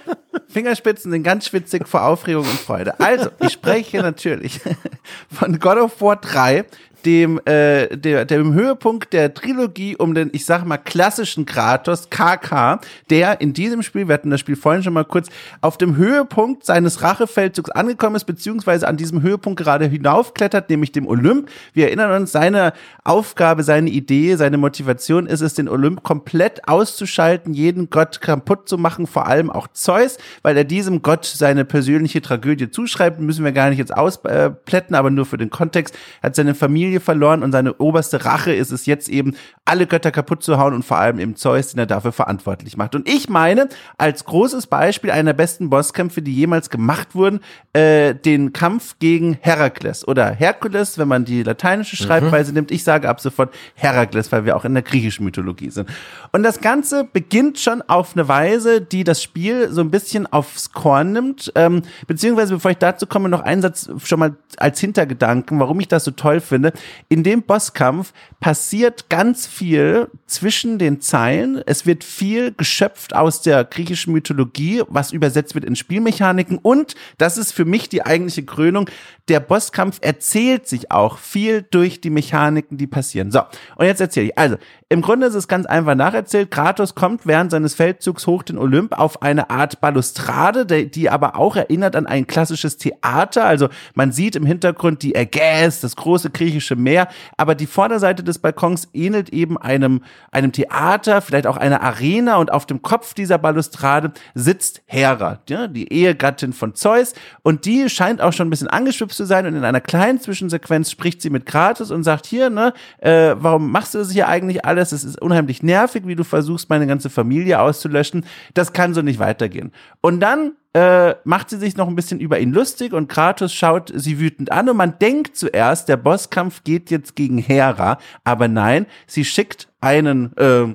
Fingerspitzen 0.48 1.12
sind 1.12 1.22
ganz 1.22 1.47
schwitzig 1.47 1.86
vor 1.86 2.02
Aufregung 2.02 2.43
und 2.44 2.59
Freude. 2.59 2.98
Also, 2.98 3.30
ich 3.39 3.52
spreche 3.52 4.02
natürlich 4.02 4.60
von 5.30 5.60
God 5.60 5.78
of 5.78 6.01
War 6.01 6.16
3, 6.16 6.64
dem, 7.05 7.41
äh, 7.45 7.97
der, 7.97 8.24
dem 8.24 8.55
Höhepunkt 8.55 9.12
der 9.12 9.35
Trilogie 9.35 9.97
um 9.97 10.15
den, 10.15 10.31
ich 10.33 10.45
sag 10.45 10.65
mal, 10.65 10.79
klassischen 10.79 11.47
Kratos, 11.47 12.09
KK, 12.11 12.81
der 13.11 13.41
in 13.41 13.53
diesem 13.53 13.83
Spiel, 13.83 14.09
wir 14.09 14.15
hatten 14.15 14.31
das 14.31 14.41
Spiel 14.41 14.57
vorhin 14.57 14.83
schon 14.83 14.93
mal 14.93 15.05
kurz, 15.05 15.29
auf 15.61 15.79
dem 15.79 15.97
Höhepunkt 15.97 16.65
seines 16.65 17.03
Rachefeldzugs 17.03 17.70
angekommen 17.70 18.16
ist, 18.16 18.24
beziehungsweise 18.24 18.87
an 18.89 18.97
diesem 18.97 19.23
Höhepunkt 19.23 19.61
gerade 19.61 19.87
hinaufklettert, 19.87 20.70
nämlich 20.70 20.93
dem 20.93 21.07
Olymp. 21.07 21.49
Wir 21.73 21.87
erinnern 21.87 22.23
uns, 22.23 22.33
seine 22.33 22.73
Aufgabe, 23.05 23.62
seine 23.62 23.91
Idee, 23.91 24.37
seine 24.37 24.59
Motivation 24.59 25.27
ist 25.27 25.41
es, 25.41 25.55
den 25.55 25.69
Olymp 25.69 26.03
komplett 26.03 26.69
auszuschalten, 26.69 27.55
jeden 27.55 27.91
Gott 27.91 28.20
kaputt 28.20 28.69
zu 28.69 28.79
machen, 28.79 29.07
vor 29.07 29.27
allem 29.27 29.51
auch 29.51 29.69
Zeus, 29.73 30.19
weil 30.43 30.57
er 30.57 30.65
diesem 30.65 31.03
Gott 31.03 31.24
seine 31.24 31.65
persönliche 31.65 32.23
Tragödie 32.23 32.70
zuschreibt, 32.70 33.20
müssen 33.20 33.45
wir 33.45 33.53
gar 33.53 33.69
nicht 33.69 33.79
jetzt 33.79 33.97
ausplätten, 33.97 34.95
aber 34.95 35.11
nur 35.11 35.27
für 35.27 35.39
den 35.39 35.51
Kontext, 35.51 35.97
hat 36.23 36.35
seine 36.35 36.55
Familie 36.55 36.91
Familie 36.93 37.01
verloren 37.01 37.43
und 37.43 37.52
seine 37.52 37.74
oberste 37.74 38.24
Rache 38.24 38.52
ist 38.52 38.70
es 38.70 38.86
jetzt 38.86 39.09
eben, 39.09 39.35
alle 39.64 39.86
Götter 39.86 40.10
kaputt 40.10 40.43
zu 40.43 40.59
hauen 40.59 40.74
und 40.74 40.85
vor 40.85 40.98
allem 40.98 41.19
eben 41.19 41.36
Zeus, 41.36 41.69
den 41.69 41.78
er 41.78 41.86
dafür 41.86 42.12
verantwortlich 42.12 42.77
macht. 42.77 42.94
Und 42.94 43.09
ich 43.09 43.28
meine, 43.28 43.69
als 43.97 44.24
großes 44.24 44.66
Beispiel 44.66 45.10
einer 45.10 45.32
der 45.32 45.36
besten 45.36 45.70
Bosskämpfe, 45.70 46.23
die 46.23 46.35
jemals 46.35 46.70
gemacht 46.70 47.14
wurden, 47.14 47.40
äh, 47.73 48.14
den 48.14 48.52
Kampf 48.52 48.97
gegen 48.98 49.39
Herakles 49.40 50.06
oder 50.06 50.31
Herkules, 50.31 50.98
wenn 50.98 51.09
man 51.09 51.24
die 51.24 51.43
lateinische 51.43 51.97
Schreibweise 51.97 52.51
mhm. 52.51 52.56
nimmt. 52.56 52.70
Ich 52.70 52.85
sage 52.85 53.09
ab 53.09 53.20
sofort 53.20 53.55
Herakles, 53.74 54.32
weil 54.32 54.44
wir 54.44 54.56
auch 54.56 54.64
in 54.64 54.74
der 54.74 54.82
griechischen 54.82 55.24
Mythologie 55.24 55.70
sind. 55.70 55.89
Und 56.32 56.43
das 56.43 56.60
Ganze 56.60 57.05
beginnt 57.05 57.59
schon 57.59 57.82
auf 57.82 58.14
eine 58.14 58.28
Weise, 58.28 58.81
die 58.81 59.05
das 59.05 59.23
Spiel 59.23 59.70
so 59.70 59.81
ein 59.81 59.90
bisschen 59.90 60.27
aufs 60.27 60.73
Korn 60.73 61.12
nimmt. 61.12 61.52
Ähm, 61.55 61.82
beziehungsweise, 62.06 62.55
bevor 62.55 62.70
ich 62.70 62.78
dazu 62.78 63.06
komme, 63.06 63.28
noch 63.28 63.43
einen 63.43 63.62
Satz 63.62 63.90
schon 64.05 64.19
mal 64.19 64.35
als 64.56 64.81
Hintergedanken, 64.81 65.60
warum 65.60 65.78
ich 65.81 65.89
das 65.89 66.05
so 66.05 66.10
toll 66.10 66.40
finde. 66.40 66.73
In 67.09 67.23
dem 67.23 67.43
Bosskampf 67.43 68.13
passiert 68.41 69.09
ganz 69.09 69.47
viel 69.47 70.09
zwischen 70.27 70.79
den 70.79 71.01
Zeilen. 71.01 71.63
Es 71.67 71.87
wird 71.87 72.05
viel 72.05 72.53
geschöpft 72.53 73.15
aus 73.15 73.43
der 73.43 73.65
griechischen 73.65 74.13
Mythologie, 74.13 74.83
was 74.89 75.13
übersetzt 75.13 75.55
wird 75.55 75.65
in 75.65 75.77
Spielmechaniken. 75.77 76.59
Und 76.59 76.95
das 77.19 77.39
ist 77.39 77.53
für 77.53 77.65
mich 77.65 77.89
die 77.89 78.05
eigentliche 78.05 78.45
Krönung. 78.45 78.89
Der 79.29 79.41
Bosskampf 79.41 79.99
erzählt 80.01 80.67
sich 80.67 80.91
auch 80.91 81.19
viel 81.19 81.63
durch 81.63 82.01
die 82.01 82.11
Mechaniken, 82.11 82.77
die 82.79 82.87
passieren. 82.87 83.31
So, 83.31 83.41
und 83.77 83.87
jetzt 83.87 84.01
erzähle 84.01 84.27
ich. 84.27 84.39
Also, 84.39 84.57
im 84.89 85.01
Grunde 85.01 85.27
ist 85.27 85.35
es 85.35 85.49
ganz 85.49 85.65
einfach 85.65 85.95
nacherzählt. 85.95 86.51
Kratos 86.51 86.95
kommt 86.95 87.27
während 87.27 87.51
seines 87.51 87.75
Feldzugs 87.75 88.27
hoch 88.27 88.43
den 88.43 88.59
Olymp 88.59 88.99
auf 88.99 89.23
eine 89.23 89.49
Art 89.49 89.81
Balustrade, 89.81 90.67
die 90.87 91.09
aber 91.09 91.37
auch 91.37 91.57
erinnert 91.57 91.97
an 91.97 92.07
ein 92.07 92.27
klassisches 92.27 92.77
Theater. 92.77 93.47
Also 93.47 93.71
man 93.95 94.13
sieht 94.13 94.37
im 94.37 94.45
Hintergrund 94.45 95.03
die 95.03 95.15
Ägäis, 95.15 95.81
das 95.81 95.97
große 95.97 96.29
griechische 96.29 96.72
Meer, 96.77 97.09
aber 97.36 97.55
die 97.55 97.66
Vorderseite 97.66 98.23
des 98.23 98.39
Balkons 98.39 98.89
ähnelt 98.93 99.31
eben 99.31 99.59
einem, 99.59 100.03
einem 100.31 100.53
Theater, 100.53 101.20
vielleicht 101.20 101.47
auch 101.47 101.57
einer 101.57 101.82
Arena. 101.82 102.36
Und 102.36 102.53
auf 102.53 102.66
dem 102.66 102.82
Kopf 102.82 103.15
dieser 103.15 103.39
Balustrade 103.39 104.12
sitzt 104.35 104.82
Hera, 104.86 105.40
ja, 105.49 105.66
die 105.66 105.93
Ehegattin 105.93 106.53
von 106.53 106.74
Zeus. 106.74 107.15
Und 107.43 107.65
die 107.65 107.89
scheint 107.89 108.20
auch 108.20 108.32
schon 108.32 108.49
ein 108.49 108.51
bisschen 108.51 108.69
angeschwipst 108.69 109.16
zu 109.16 109.24
sein. 109.24 109.47
Und 109.47 109.57
in 109.57 109.65
einer 109.65 109.81
kleinen 109.81 110.20
Zwischensequenz 110.20 110.90
spricht 110.90 111.23
sie 111.23 111.31
mit 111.31 111.47
Kratos 111.47 111.90
und 111.90 112.03
sagt 112.03 112.27
hier, 112.27 112.51
ne, 112.51 112.73
äh, 112.99 113.35
warum 113.36 113.70
machst 113.70 113.94
du 113.94 113.99
das 113.99 114.11
hier 114.11 114.28
eigentlich 114.28 114.65
alles, 114.65 114.93
es 114.93 115.05
ist 115.05 115.20
unheimlich 115.20 115.62
nervig, 115.62 116.07
wie 116.07 116.15
du 116.15 116.24
versuchst, 116.24 116.70
meine 116.70 116.86
ganze 116.86 117.11
Familie 117.11 117.61
auszulöschen. 117.61 118.24
Das 118.55 118.73
kann 118.73 118.94
so 118.94 119.03
nicht 119.03 119.19
weitergehen. 119.19 119.73
Und 120.01 120.20
dann 120.20 120.53
äh, 120.74 121.15
macht 121.24 121.51
sie 121.51 121.59
sich 121.59 121.77
noch 121.77 121.89
ein 121.89 121.94
bisschen 121.94 122.20
über 122.20 122.39
ihn 122.40 122.53
lustig 122.53 122.93
und 122.93 123.09
Kratos 123.09 123.53
schaut 123.53 123.93
sie 123.94 124.19
wütend 124.19 124.51
an 124.51 124.69
und 124.69 124.77
man 124.77 124.99
denkt 124.99 125.36
zuerst, 125.36 125.89
der 125.89 125.99
Bosskampf 125.99 126.65
geht 126.65 126.90
jetzt 126.90 127.15
gegen 127.15 127.39
Hera, 127.39 127.99
aber 128.24 128.49
nein, 128.49 128.86
sie 129.07 129.24
schickt 129.24 129.69
einen 129.81 130.36
äh, 130.36 130.74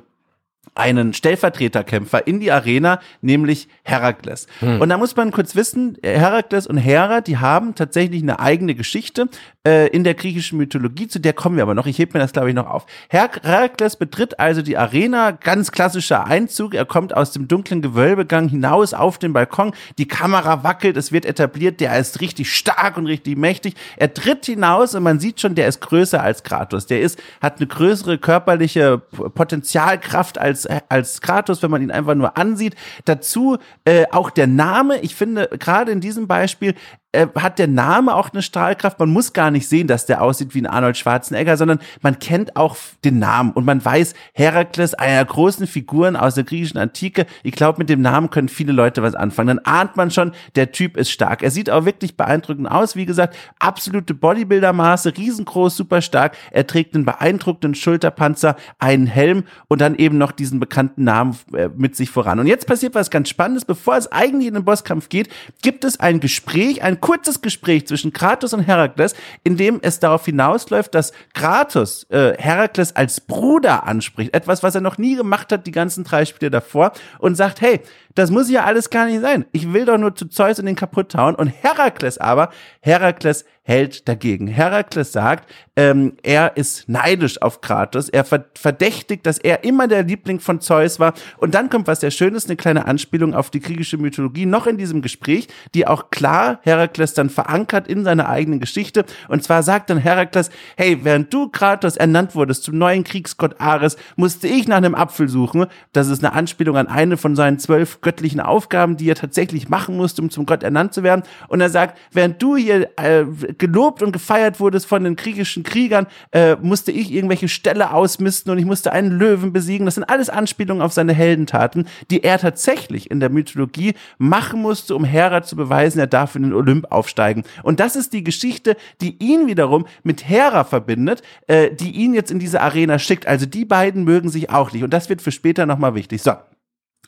einen 0.77 1.13
Stellvertreterkämpfer 1.13 2.27
in 2.27 2.39
die 2.39 2.51
Arena, 2.51 2.99
nämlich 3.21 3.67
Herakles. 3.83 4.47
Hm. 4.59 4.79
Und 4.79 4.89
da 4.89 4.97
muss 4.97 5.15
man 5.15 5.31
kurz 5.31 5.55
wissen, 5.55 5.97
Herakles 6.03 6.67
und 6.67 6.77
Hera, 6.77 7.21
die 7.21 7.37
haben 7.37 7.75
tatsächlich 7.75 8.21
eine 8.21 8.39
eigene 8.39 8.75
Geschichte 8.75 9.27
äh, 9.67 9.87
in 9.87 10.05
der 10.05 10.13
griechischen 10.13 10.57
Mythologie, 10.57 11.09
zu 11.09 11.19
der 11.19 11.33
kommen 11.33 11.57
wir 11.57 11.63
aber 11.63 11.73
noch. 11.73 11.87
Ich 11.87 11.99
heb 11.99 12.13
mir 12.13 12.21
das, 12.21 12.31
glaube 12.31 12.47
ich, 12.47 12.55
noch 12.55 12.67
auf. 12.67 12.85
Her 13.09 13.29
Herakles 13.41 13.97
betritt 13.97 14.39
also 14.39 14.61
die 14.61 14.77
Arena, 14.77 15.31
ganz 15.31 15.71
klassischer 15.71 16.25
Einzug. 16.25 16.73
Er 16.73 16.85
kommt 16.85 17.13
aus 17.13 17.33
dem 17.33 17.49
dunklen 17.49 17.81
Gewölbegang 17.81 18.47
hinaus 18.47 18.93
auf 18.93 19.17
den 19.17 19.33
Balkon. 19.33 19.73
Die 19.97 20.07
Kamera 20.07 20.63
wackelt, 20.63 20.95
es 20.95 21.11
wird 21.11 21.25
etabliert, 21.25 21.81
der 21.81 21.99
ist 21.99 22.21
richtig 22.21 22.55
stark 22.55 22.97
und 22.97 23.07
richtig 23.07 23.37
mächtig. 23.37 23.75
Er 23.97 24.13
tritt 24.13 24.45
hinaus 24.45 24.95
und 24.95 25.03
man 25.03 25.19
sieht 25.19 25.41
schon, 25.41 25.55
der 25.55 25.67
ist 25.67 25.81
größer 25.81 26.23
als 26.23 26.43
Kratos. 26.43 26.85
Der 26.85 27.01
ist, 27.01 27.19
hat 27.41 27.57
eine 27.57 27.67
größere 27.67 28.19
körperliche 28.19 28.99
Potenzialkraft 28.99 30.37
als 30.37 30.65
als 30.87 31.19
Kratos, 31.19 31.61
wenn 31.61 31.71
man 31.71 31.81
ihn 31.81 31.91
einfach 31.91 32.15
nur 32.15 32.37
ansieht. 32.37 32.75
Dazu 33.03 33.57
äh, 33.83 34.05
auch 34.11 34.29
der 34.29 34.47
Name. 34.47 35.01
Ich 35.01 35.15
finde, 35.15 35.49
gerade 35.59 35.91
in 35.91 35.99
diesem 35.99 36.27
Beispiel, 36.27 36.73
äh, 37.17 37.27
hat 37.35 37.57
der 37.57 37.67
Name 37.67 38.13
auch 38.13 38.31
eine 38.31 38.43
Strahlkraft. 38.43 38.99
Man 38.99 39.09
muss 39.09 39.33
gar 39.33 39.49
nicht 39.49 39.67
sehen, 39.67 39.87
dass 39.87 40.05
der 40.05 40.21
aussieht 40.21 40.53
wie 40.53 40.61
ein 40.61 40.67
Arnold 40.67 40.97
Schwarzenegger, 40.97 41.57
sondern 41.57 41.79
man 42.01 42.19
kennt 42.19 42.55
auch 42.55 42.77
den 43.03 43.17
Namen 43.17 43.51
und 43.53 43.65
man 43.65 43.83
weiß, 43.83 44.13
Herakles, 44.33 44.93
einer 44.93 45.25
großen 45.25 45.65
Figuren 45.65 46.15
aus 46.15 46.35
der 46.35 46.43
griechischen 46.43 46.77
Antike. 46.77 47.25
Ich 47.41 47.53
glaube, 47.53 47.79
mit 47.79 47.89
dem 47.89 48.01
Namen 48.01 48.29
können 48.29 48.49
viele 48.49 48.71
Leute 48.71 49.01
was 49.01 49.15
anfangen. 49.15 49.47
Dann 49.47 49.59
ahnt 49.65 49.95
man 49.95 50.11
schon, 50.11 50.33
der 50.55 50.71
Typ 50.71 50.95
ist 50.95 51.09
stark. 51.09 51.41
Er 51.41 51.49
sieht 51.49 51.71
auch 51.71 51.85
wirklich 51.85 52.15
beeindruckend 52.15 52.69
aus. 52.69 52.95
Wie 52.95 53.07
gesagt, 53.07 53.35
absolute 53.59 54.13
Bodybuilder-Maße, 54.13 55.17
riesengroß, 55.17 55.75
super 55.75 56.01
stark. 56.01 56.37
Er 56.51 56.67
trägt 56.67 56.93
einen 56.93 57.05
beeindruckenden 57.05 57.73
Schulterpanzer, 57.73 58.55
einen 58.77 59.07
Helm 59.07 59.43
und 59.67 59.81
dann 59.81 59.95
eben 59.95 60.19
noch 60.19 60.31
diesen 60.31 60.59
bekannten 60.59 61.03
Namen 61.03 61.35
äh, 61.53 61.69
mit 61.75 61.95
sich 61.95 62.11
voran. 62.11 62.39
Und 62.39 62.45
jetzt 62.45 62.67
passiert 62.67 62.93
was 62.93 63.09
ganz 63.09 63.29
Spannendes. 63.29 63.65
Bevor 63.65 63.97
es 63.97 64.11
eigentlich 64.11 64.47
in 64.47 64.53
den 64.53 64.65
Bosskampf 64.65 65.09
geht, 65.09 65.29
gibt 65.63 65.83
es 65.83 65.99
ein 65.99 66.19
Gespräch, 66.19 66.83
ein 66.83 67.01
kurzes 67.07 67.41
Gespräch 67.41 67.87
zwischen 67.87 68.11
Kratos 68.11 68.51
und 68.51 68.59
Herakles, 68.59 69.15
in 69.45 69.55
dem 69.55 69.79
es 69.81 70.01
darauf 70.01 70.25
hinausläuft, 70.25 70.93
dass 70.93 71.13
Kratos 71.33 72.03
äh, 72.09 72.33
Herakles 72.37 72.97
als 72.97 73.21
Bruder 73.21 73.87
anspricht. 73.87 74.35
Etwas, 74.35 74.61
was 74.61 74.75
er 74.75 74.81
noch 74.81 74.97
nie 74.97 75.15
gemacht 75.15 75.53
hat, 75.53 75.65
die 75.65 75.71
ganzen 75.71 76.03
drei 76.03 76.25
Spiele 76.25 76.51
davor, 76.51 76.91
und 77.19 77.35
sagt, 77.35 77.61
hey, 77.61 77.79
das 78.13 78.29
muss 78.29 78.49
ja 78.49 78.65
alles 78.65 78.89
gar 78.89 79.05
nicht 79.05 79.21
sein. 79.21 79.45
Ich 79.53 79.71
will 79.71 79.85
doch 79.85 79.97
nur 79.97 80.15
zu 80.15 80.27
Zeus 80.27 80.59
und 80.59 80.65
den 80.65 80.75
kaputt 80.75 81.15
hauen. 81.15 81.35
Und 81.35 81.47
Herakles 81.47 82.17
aber, 82.17 82.49
Herakles 82.81 83.45
hält 83.67 84.07
dagegen. 84.07 84.47
Herakles 84.47 85.11
sagt, 85.11 85.49
ähm, 85.75 86.13
er 86.23 86.55
ist 86.55 86.87
neidisch 86.87 87.41
auf 87.41 87.59
Kratos. 87.59 88.07
Er 88.07 88.23
verdächtigt, 88.23 89.25
dass 89.25 89.37
er 89.37 89.65
immer 89.65 89.89
der 89.89 90.03
Liebling 90.03 90.39
von 90.39 90.61
Zeus 90.61 91.01
war. 91.01 91.13
Und 91.37 91.53
dann 91.53 91.69
kommt 91.69 91.85
was 91.85 91.99
sehr 91.99 92.11
Schönes, 92.11 92.45
eine 92.45 92.55
kleine 92.55 92.85
Anspielung 92.87 93.35
auf 93.35 93.49
die 93.49 93.59
griechische 93.59 93.97
Mythologie, 93.97 94.45
noch 94.45 94.67
in 94.67 94.77
diesem 94.77 95.01
Gespräch, 95.01 95.49
die 95.75 95.85
auch 95.85 96.11
klar 96.11 96.61
Herakles 96.63 97.13
dann 97.13 97.29
verankert 97.29 97.89
in 97.89 98.05
seiner 98.05 98.29
eigenen 98.29 98.61
Geschichte. 98.61 99.03
Und 99.27 99.43
zwar 99.43 99.61
sagt 99.63 99.89
dann 99.89 99.97
Herakles, 99.97 100.49
hey, 100.77 100.99
während 101.03 101.33
du 101.33 101.49
Kratos 101.49 101.97
ernannt 101.97 102.35
wurdest 102.35 102.63
zum 102.63 102.77
neuen 102.77 103.03
Kriegsgott 103.03 103.59
Ares, 103.59 103.97
musste 104.15 104.47
ich 104.47 104.69
nach 104.69 104.77
einem 104.77 104.95
Apfel 104.95 105.27
suchen. 105.27 105.65
Das 105.91 106.07
ist 106.07 106.23
eine 106.23 106.31
Anspielung 106.31 106.77
an 106.77 106.87
eine 106.87 107.17
von 107.17 107.35
seinen 107.35 107.59
zwölf 107.59 107.99
göttlichen 107.99 108.39
Aufgaben, 108.39 108.95
die 108.95 109.09
er 109.09 109.15
tatsächlich 109.15 109.67
machen 109.67 109.97
musste, 109.97 110.21
um 110.21 110.29
zum 110.29 110.45
Gott 110.45 110.63
ernannt 110.63 110.93
zu 110.93 111.03
werden. 111.03 111.23
Und 111.49 111.59
er 111.59 111.69
sagt, 111.69 111.97
während 112.13 112.41
du 112.41 112.55
hier 112.55 112.89
äh, 112.97 113.25
gelobt 113.57 114.01
und 114.01 114.11
gefeiert 114.11 114.59
wurdest 114.59 114.85
von 114.85 115.03
den 115.03 115.15
griechischen 115.15 115.63
Kriegern, 115.63 116.07
äh, 116.31 116.55
musste 116.61 116.91
ich 116.91 117.11
irgendwelche 117.11 117.47
Ställe 117.47 117.93
ausmisten 117.93 118.51
und 118.51 118.57
ich 118.57 118.65
musste 118.65 118.91
einen 118.91 119.11
Löwen 119.11 119.53
besiegen. 119.53 119.85
Das 119.85 119.95
sind 119.95 120.03
alles 120.05 120.29
Anspielungen 120.29 120.81
auf 120.81 120.93
seine 120.93 121.13
Heldentaten, 121.13 121.87
die 122.11 122.23
er 122.23 122.39
tatsächlich 122.39 123.11
in 123.11 123.19
der 123.19 123.29
Mythologie 123.29 123.93
machen 124.17 124.61
musste, 124.61 124.95
um 124.95 125.03
Hera 125.03 125.43
zu 125.43 125.55
beweisen, 125.55 125.99
er 125.99 126.07
darf 126.07 126.35
in 126.35 126.43
den 126.43 126.53
Olymp 126.53 126.91
aufsteigen. 126.91 127.43
Und 127.63 127.79
das 127.79 127.95
ist 127.95 128.13
die 128.13 128.23
Geschichte, 128.23 128.77
die 129.01 129.17
ihn 129.19 129.47
wiederum 129.47 129.85
mit 130.03 130.27
Hera 130.27 130.63
verbindet, 130.63 131.21
äh, 131.47 131.71
die 131.71 131.91
ihn 131.91 132.13
jetzt 132.13 132.31
in 132.31 132.39
diese 132.39 132.61
Arena 132.61 132.99
schickt. 132.99 133.27
Also 133.27 133.45
die 133.45 133.65
beiden 133.65 134.03
mögen 134.03 134.29
sich 134.29 134.49
auch 134.49 134.71
nicht. 134.71 134.83
Und 134.83 134.93
das 134.93 135.09
wird 135.09 135.21
für 135.21 135.31
später 135.31 135.65
nochmal 135.65 135.95
wichtig. 135.95 136.21
So. 136.21 136.33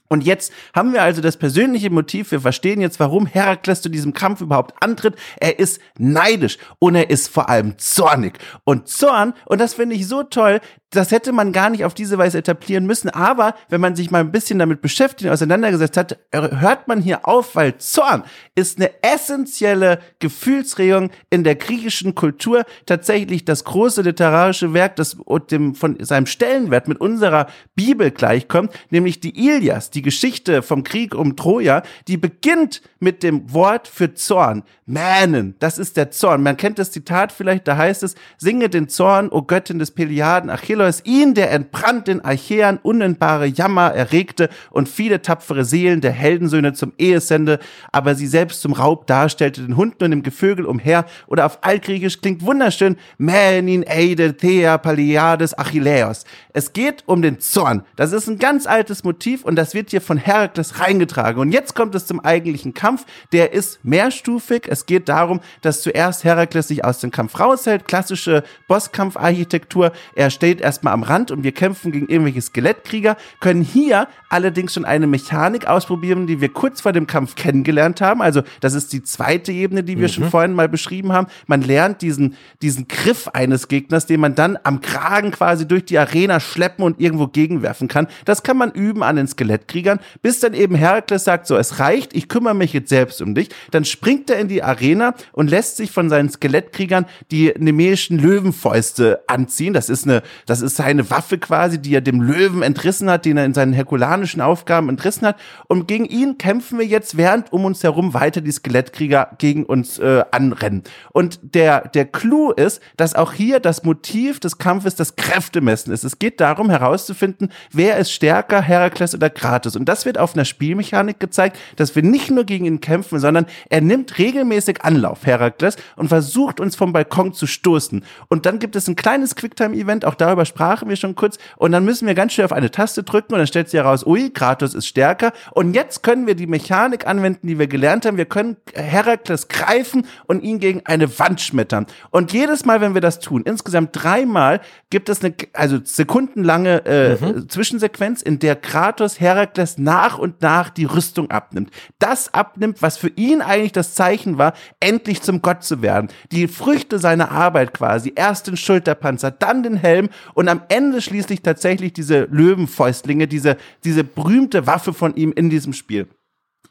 Und 0.10 0.23
jetzt 0.23 0.52
haben 0.76 0.91
wir 0.91 1.03
also 1.03 1.22
das 1.22 1.38
persönliche 1.38 1.91
Motiv. 1.91 2.31
Wir 2.31 2.41
verstehen 2.41 2.81
jetzt, 2.81 2.99
warum 2.99 3.27
Herakles 3.27 3.81
zu 3.81 3.90
diesem 3.90 4.14
Kampf 4.14 4.41
überhaupt 4.41 4.73
antritt. 4.84 5.15
Er 5.40 5.60
ist 5.60 5.80
neidisch 5.98 6.57
und 6.80 6.95
er 6.95 7.10
ist 7.10 7.30
vor 7.30 7.48
allem 7.48 7.77
zornig. 7.77 8.40
Und 8.64 8.88
Zorn, 8.88 9.34
und 9.45 9.61
das 9.61 9.76
finde 9.76 9.95
ich 9.95 10.07
so 10.07 10.23
toll, 10.23 10.61
das 10.91 11.11
hätte 11.11 11.32
man 11.32 11.52
gar 11.52 11.70
nicht 11.70 11.86
auf 11.86 11.94
diese 11.94 12.18
Weise 12.18 12.40
etablieren 12.40 12.86
müssen. 12.86 13.10
Aber 13.10 13.53
wenn 13.70 13.80
man 13.80 13.95
sich 13.95 14.10
mal 14.10 14.22
ein 14.22 14.32
bisschen 14.32 14.57
damit 14.57 14.82
beschäftigt 14.82 15.26
und 15.28 15.34
auseinandergesetzt 15.34 15.98
hat, 15.98 16.18
hört 16.32 16.88
man 16.88 17.02
hier 17.02 17.28
auf, 17.28 17.56
weil 17.56 17.78
Zorn 17.78 18.24
ist 18.56 18.80
eine 18.80 18.91
essentielle 19.03 19.99
Gefühlsregung 20.18 21.11
in 21.30 21.44
der 21.44 21.56
griechischen 21.56 22.16
Kultur. 22.16 22.64
Tatsächlich 22.88 23.45
das 23.45 23.66
große 23.66 24.02
literarische 24.02 24.74
Werk, 24.74 24.95
das 24.95 25.18
dem, 25.52 25.76
von 25.76 25.98
seinem 26.03 26.26
Stellenwert 26.26 26.88
mit 26.88 26.99
unserer 26.99 27.48
Bibel 27.76 28.10
gleichkommt, 28.10 28.74
nämlich 28.90 29.20
die 29.20 29.48
Ilias, 29.48 29.91
die 29.91 30.02
Geschichte 30.02 30.64
vom 30.64 30.84
Krieg 30.84 31.14
um 31.14 31.36
Troja, 31.36 31.84
die 32.07 32.18
beginnt 32.18 32.82
mit 32.99 33.22
dem 33.22 33.53
Wort 33.53 33.88
für 33.88 34.16
Zorn. 34.16 34.64
Mähnen, 34.88 35.53
das 35.60 35.78
ist 35.78 35.98
der 35.98 36.10
Zorn. 36.10 36.41
Man 36.41 36.57
kennt 36.57 36.80
das 36.80 36.90
Zitat 36.90 37.32
vielleicht, 37.32 37.68
da 37.68 37.78
heißt 37.78 38.02
es, 38.02 38.16
singe 38.40 38.70
den 38.70 38.90
Zorn, 38.90 39.30
o 39.30 39.44
Göttin 39.44 39.78
des 39.78 39.91
Peliaden, 39.91 40.49
Achilles 40.49 40.78
Peleus 40.80 41.01
ihn, 41.03 41.34
der 41.34 41.51
entbrannt 41.51 42.07
den 42.07 42.23
Achäern 42.23 42.80
unentbare 42.81 43.47
Jammer 43.47 43.93
erregte 43.93 44.47
und 44.72 44.88
viele 44.88 45.22
tapfere 45.22 45.65
Seelen 45.65 45.99
der 45.99 46.14
Heldensöhne 46.14 46.72
zum 46.72 46.93
Ehesende, 46.97 47.60
aber 47.91 48.15
sie 48.15 48.27
selbst 48.27 48.61
zum 48.61 48.72
Raub 48.72 49.06
darstellte, 49.06 49.61
den 49.61 49.76
Hunden 49.76 50.06
und 50.06 50.11
dem 50.11 50.23
Gevögel 50.23 50.65
umher 50.65 51.03
oder 51.27 51.45
auf 51.45 51.60
Altgriechisch 51.64 52.22
klingt 52.22 52.45
wunderschön 52.45 52.95
Mänin 53.18 53.84
Eide 53.85 54.38
Thea 54.38 54.77
Paliades 54.77 55.57
Achilleos. 55.57 56.23
Es 56.53 56.72
geht 56.72 57.03
um 57.07 57.22
den 57.22 57.41
Zorn. 57.41 57.84
Das 57.97 58.14
ist 58.14 58.27
ein 58.27 58.39
ganz 58.39 58.65
altes 58.65 59.03
Motiv 59.03 59.43
und 59.43 59.57
das 59.57 59.73
wird 59.73 59.91
hier 59.91 60.01
von 60.01 60.18
Herakles 60.18 60.80
reingetragen. 60.80 61.41
Und 61.41 61.51
jetzt 61.51 61.76
kommt 61.76 61.93
es 61.93 62.06
zum 62.06 62.22
eigentlichen 62.22 62.73
Kampf. 62.73 63.06
Der 63.34 63.51
ist 63.51 63.84
mehrstufig. 63.84 64.64
Es 64.68 64.85
geht 64.85 65.10
darum, 65.10 65.41
dass 65.61 65.81
zuerst 65.81 66.23
Herakles 66.23 66.69
sich 66.69 66.85
aus 66.85 66.99
dem 66.99 67.11
Kampf 67.11 67.38
raushält. 67.39 67.88
Klassische 67.88 68.43
Bosskampfarchitektur. 68.68 69.91
Er 70.15 70.30
steht 70.30 70.61
erstmal 70.70 70.94
am 70.94 71.02
Rand 71.02 71.32
und 71.32 71.44
wir 71.44 71.52
kämpfen 71.52 71.91
gegen 71.91 72.08
irgendwelche 72.08 72.41
Skelettkrieger, 72.41 73.18
können 73.40 73.64
hier 73.64 74.08
allerdings 74.30 74.76
schon 74.76 74.86
eine 74.86 75.08
Mechanik 75.08 75.66
ausprobieren, 75.66 76.28
die 76.28 76.41
wir 76.41 76.50
kurz 76.50 76.82
vor 76.82 76.94
dem 76.94 77.08
Kampf 77.08 77.34
kennengelernt 77.34 78.02
haben. 78.02 78.22
Also 78.22 78.44
das 78.62 78.76
ist 78.76 78.94
die 78.94 79.02
zweite 79.02 79.52
Ebene, 79.52 79.84
die 79.84 79.98
wir 79.98 80.08
mhm. 80.08 80.12
schon 80.12 80.30
vorhin 80.30 80.54
mal 80.54 80.70
beschrieben 80.70 81.12
haben. 81.12 81.26
Man 81.48 81.64
lernt 81.64 82.04
diesen, 82.04 82.36
diesen 82.62 82.88
Griff 82.88 83.28
eines 83.30 83.68
Gegners, 83.68 84.06
den 84.06 84.20
man 84.20 84.36
dann 84.36 84.60
am 84.64 84.82
Kragen 84.82 85.32
quasi 85.32 85.68
durch 85.68 85.86
die 85.86 85.98
Arena 85.98 86.40
schleppen 86.40 86.86
und 86.86 87.00
irgendwo 87.00 87.26
gegenwerfen 87.26 87.88
kann. 87.88 88.08
Das 88.26 88.44
kann 88.44 88.58
man 88.58 88.72
üben 88.72 89.02
an 89.02 89.16
den 89.16 89.28
Skelettkriegern, 89.28 90.00
bis 90.22 90.40
dann 90.40 90.54
eben 90.54 90.76
Herakles 90.76 91.24
sagt, 91.24 91.48
so, 91.48 91.58
es 91.58 91.80
reicht, 91.80 92.16
ich 92.16 92.30
kümmere 92.30 92.54
mich 92.54 92.74
jetzt 92.74 92.90
selbst 92.90 93.24
um 93.24 93.34
dich. 93.34 93.50
Dann 93.72 93.86
springt 93.86 94.30
er 94.30 94.38
in 94.38 94.48
die 94.48 94.62
Arena 94.62 95.16
und 95.32 95.50
lässt 95.50 95.78
sich 95.78 95.90
von 95.90 96.10
seinen 96.10 96.30
Skelettkriegern 96.30 97.08
die 97.32 97.54
nemeischen 97.58 98.20
Löwenfäuste 98.20 99.24
anziehen. 99.26 99.74
Das 99.74 99.90
ist 99.90 100.06
eine, 100.06 100.22
das 100.46 100.59
ist 100.61 100.76
seine 100.76 101.10
Waffe 101.10 101.38
quasi, 101.38 101.80
die 101.80 101.94
er 101.94 102.02
dem 102.02 102.22
Löwen 102.22 102.61
entrissen 102.61 103.10
hat, 103.10 103.26
den 103.26 103.38
er 103.38 103.45
in 103.45 103.53
seinen 103.53 103.73
herkulanischen 103.73 104.41
Aufgaben 104.41 104.90
entrissen 104.90 105.27
hat. 105.27 105.38
Und 105.68 105.88
gegen 105.88 106.06
ihn 106.06 106.38
kämpfen 106.38 106.80
wir 106.80 106.86
jetzt, 106.86 107.18
während 107.18 107.52
um 107.52 107.65
uns 107.65 107.84
herum 107.84 108.14
weiter 108.14 108.41
die 108.41 108.52
Skelettkrieger 108.52 109.31
gegen 109.38 109.65
uns 109.65 109.99
äh, 109.99 110.23
anrennen. 110.31 110.84
Und 111.11 111.40
der, 111.56 111.88
der 111.90 112.06
Clou 112.06 112.52
ist, 112.52 112.81
dass 112.98 113.15
auch 113.15 113.34
hier 113.34 113.60
das 113.60 113.84
Motiv 113.84 114.40
des 114.40 114.57
Kampfes 114.57 114.95
das 114.95 115.15
Kräftemessen 115.15 115.94
ist. 115.94 116.03
Es 116.03 116.19
geht 116.19 116.40
darum 116.40 116.69
herauszufinden, 116.69 117.52
wer 117.72 117.98
ist 117.98 118.11
stärker, 118.11 118.61
Herakles 118.61 119.15
oder 119.15 119.30
Kratos. 119.30 119.76
Und 119.76 119.86
das 119.86 120.06
wird 120.06 120.18
auf 120.18 120.34
einer 120.34 120.45
Spielmechanik 120.45 121.19
gezeigt, 121.19 121.57
dass 121.76 121.95
wir 121.95 122.03
nicht 122.03 122.31
nur 122.31 122.44
gegen 122.44 122.65
ihn 122.65 122.81
kämpfen, 122.81 123.19
sondern 123.19 123.45
er 123.69 123.81
nimmt 123.81 124.18
regelmäßig 124.18 124.84
Anlauf, 124.84 125.26
Herakles, 125.26 125.76
und 125.95 126.10
versucht 126.10 126.60
uns 126.60 126.76
vom 126.76 126.94
Balkon 126.94 127.34
zu 127.34 127.48
stoßen. 127.48 128.03
Und 128.27 128.45
dann 128.45 128.60
gibt 128.60 128.76
es 128.76 128.88
ein 128.88 128.95
kleines 128.95 129.36
Quicktime-Event, 129.36 130.06
auch 130.06 130.15
darüber 130.15 130.45
sprachen 130.50 130.90
wir 130.90 130.96
schon 130.96 131.16
kurz, 131.16 131.38
und 131.58 131.72
dann 131.72 131.86
müssen 131.86 132.08
wir 132.08 132.16
ganz 132.16 132.34
schnell 132.34 132.46
auf 132.46 132.52
eine 132.52 132.72
Taste 132.72 133.04
drücken 133.04 133.34
und 133.34 133.40
dann 133.40 133.48
stellt 133.48 133.70
sich 133.70 133.80
heraus, 133.80 134.06
ui, 134.06 134.30
Kratos 134.30 134.74
ist 134.74 134.88
stärker. 134.88 135.32
Und 135.52 135.74
jetzt 135.74 136.04
können 136.04 136.28
wir 136.28 136.36
die 136.36 136.48
Mechanik 136.48 137.08
anwenden, 137.08 137.48
die 137.48 137.58
wir 137.58 137.68
gelernt 137.68 138.06
haben. 138.06 138.18
Wir 138.18 138.26
können 138.26 138.58
Herakles 138.74 139.48
greifen 139.48 140.06
und 140.26 140.44
ihn 140.44 140.60
gegen 140.60 140.86
eine 140.86 141.20
Wand 141.20 141.42
schmettern. 141.42 141.86
Und 142.12 142.34
jedes 142.34 142.66
Mal, 142.66 142.82
wenn 142.82 142.94
wir 142.94 143.02
das 143.02 143.20
tun, 143.20 143.44
insgesamt 143.46 143.92
dreimal, 143.94 144.62
gibt 144.90 145.10
es 145.10 145.24
eine, 145.24 145.34
also 145.54 145.80
sekundenlange 145.84 146.86
äh, 146.86 147.16
mhm. 147.16 147.50
Zwischensequenz, 147.50 148.22
in 148.22 148.40
der 148.40 148.56
Kratos 148.56 149.20
Herakles 149.20 149.78
nach 149.78 150.18
und 150.18 150.42
nach 150.42 150.70
die 150.70 150.86
Rüstung 150.86 151.32
abnimmt. 151.32 151.72
Das 152.00 152.34
abnimmt, 152.34 152.82
was 152.82 152.98
für 152.98 153.10
ihn 153.10 153.42
eigentlich 153.42 153.72
das 153.72 153.94
Zeichen 153.94 154.38
war, 154.38 154.54
endlich 154.80 155.22
zum 155.22 155.42
Gott 155.42 155.64
zu 155.64 155.82
werden. 155.82 156.10
Die 156.32 156.48
Früchte 156.48 157.00
seiner 157.00 157.32
Arbeit 157.32 157.74
quasi. 157.74 158.14
Erst 158.16 158.48
den 158.48 158.58
Schulterpanzer, 158.58 159.32
dann 159.32 159.64
den 159.64 159.76
Helm 159.76 160.10
und 160.40 160.48
am 160.48 160.61
Ende 160.70 161.02
schließlich 161.02 161.41
tatsächlich 161.41 161.91
diese 161.91 162.22
Löwenfäustlinge, 162.32 163.28
diese, 163.28 163.57
diese 163.84 164.06
berühmte 164.06 164.66
Waffe 164.68 164.94
von 164.94 165.14
ihm 165.18 165.34
in 165.34 165.49
diesem 165.49 165.74
Spiel. 165.74 166.07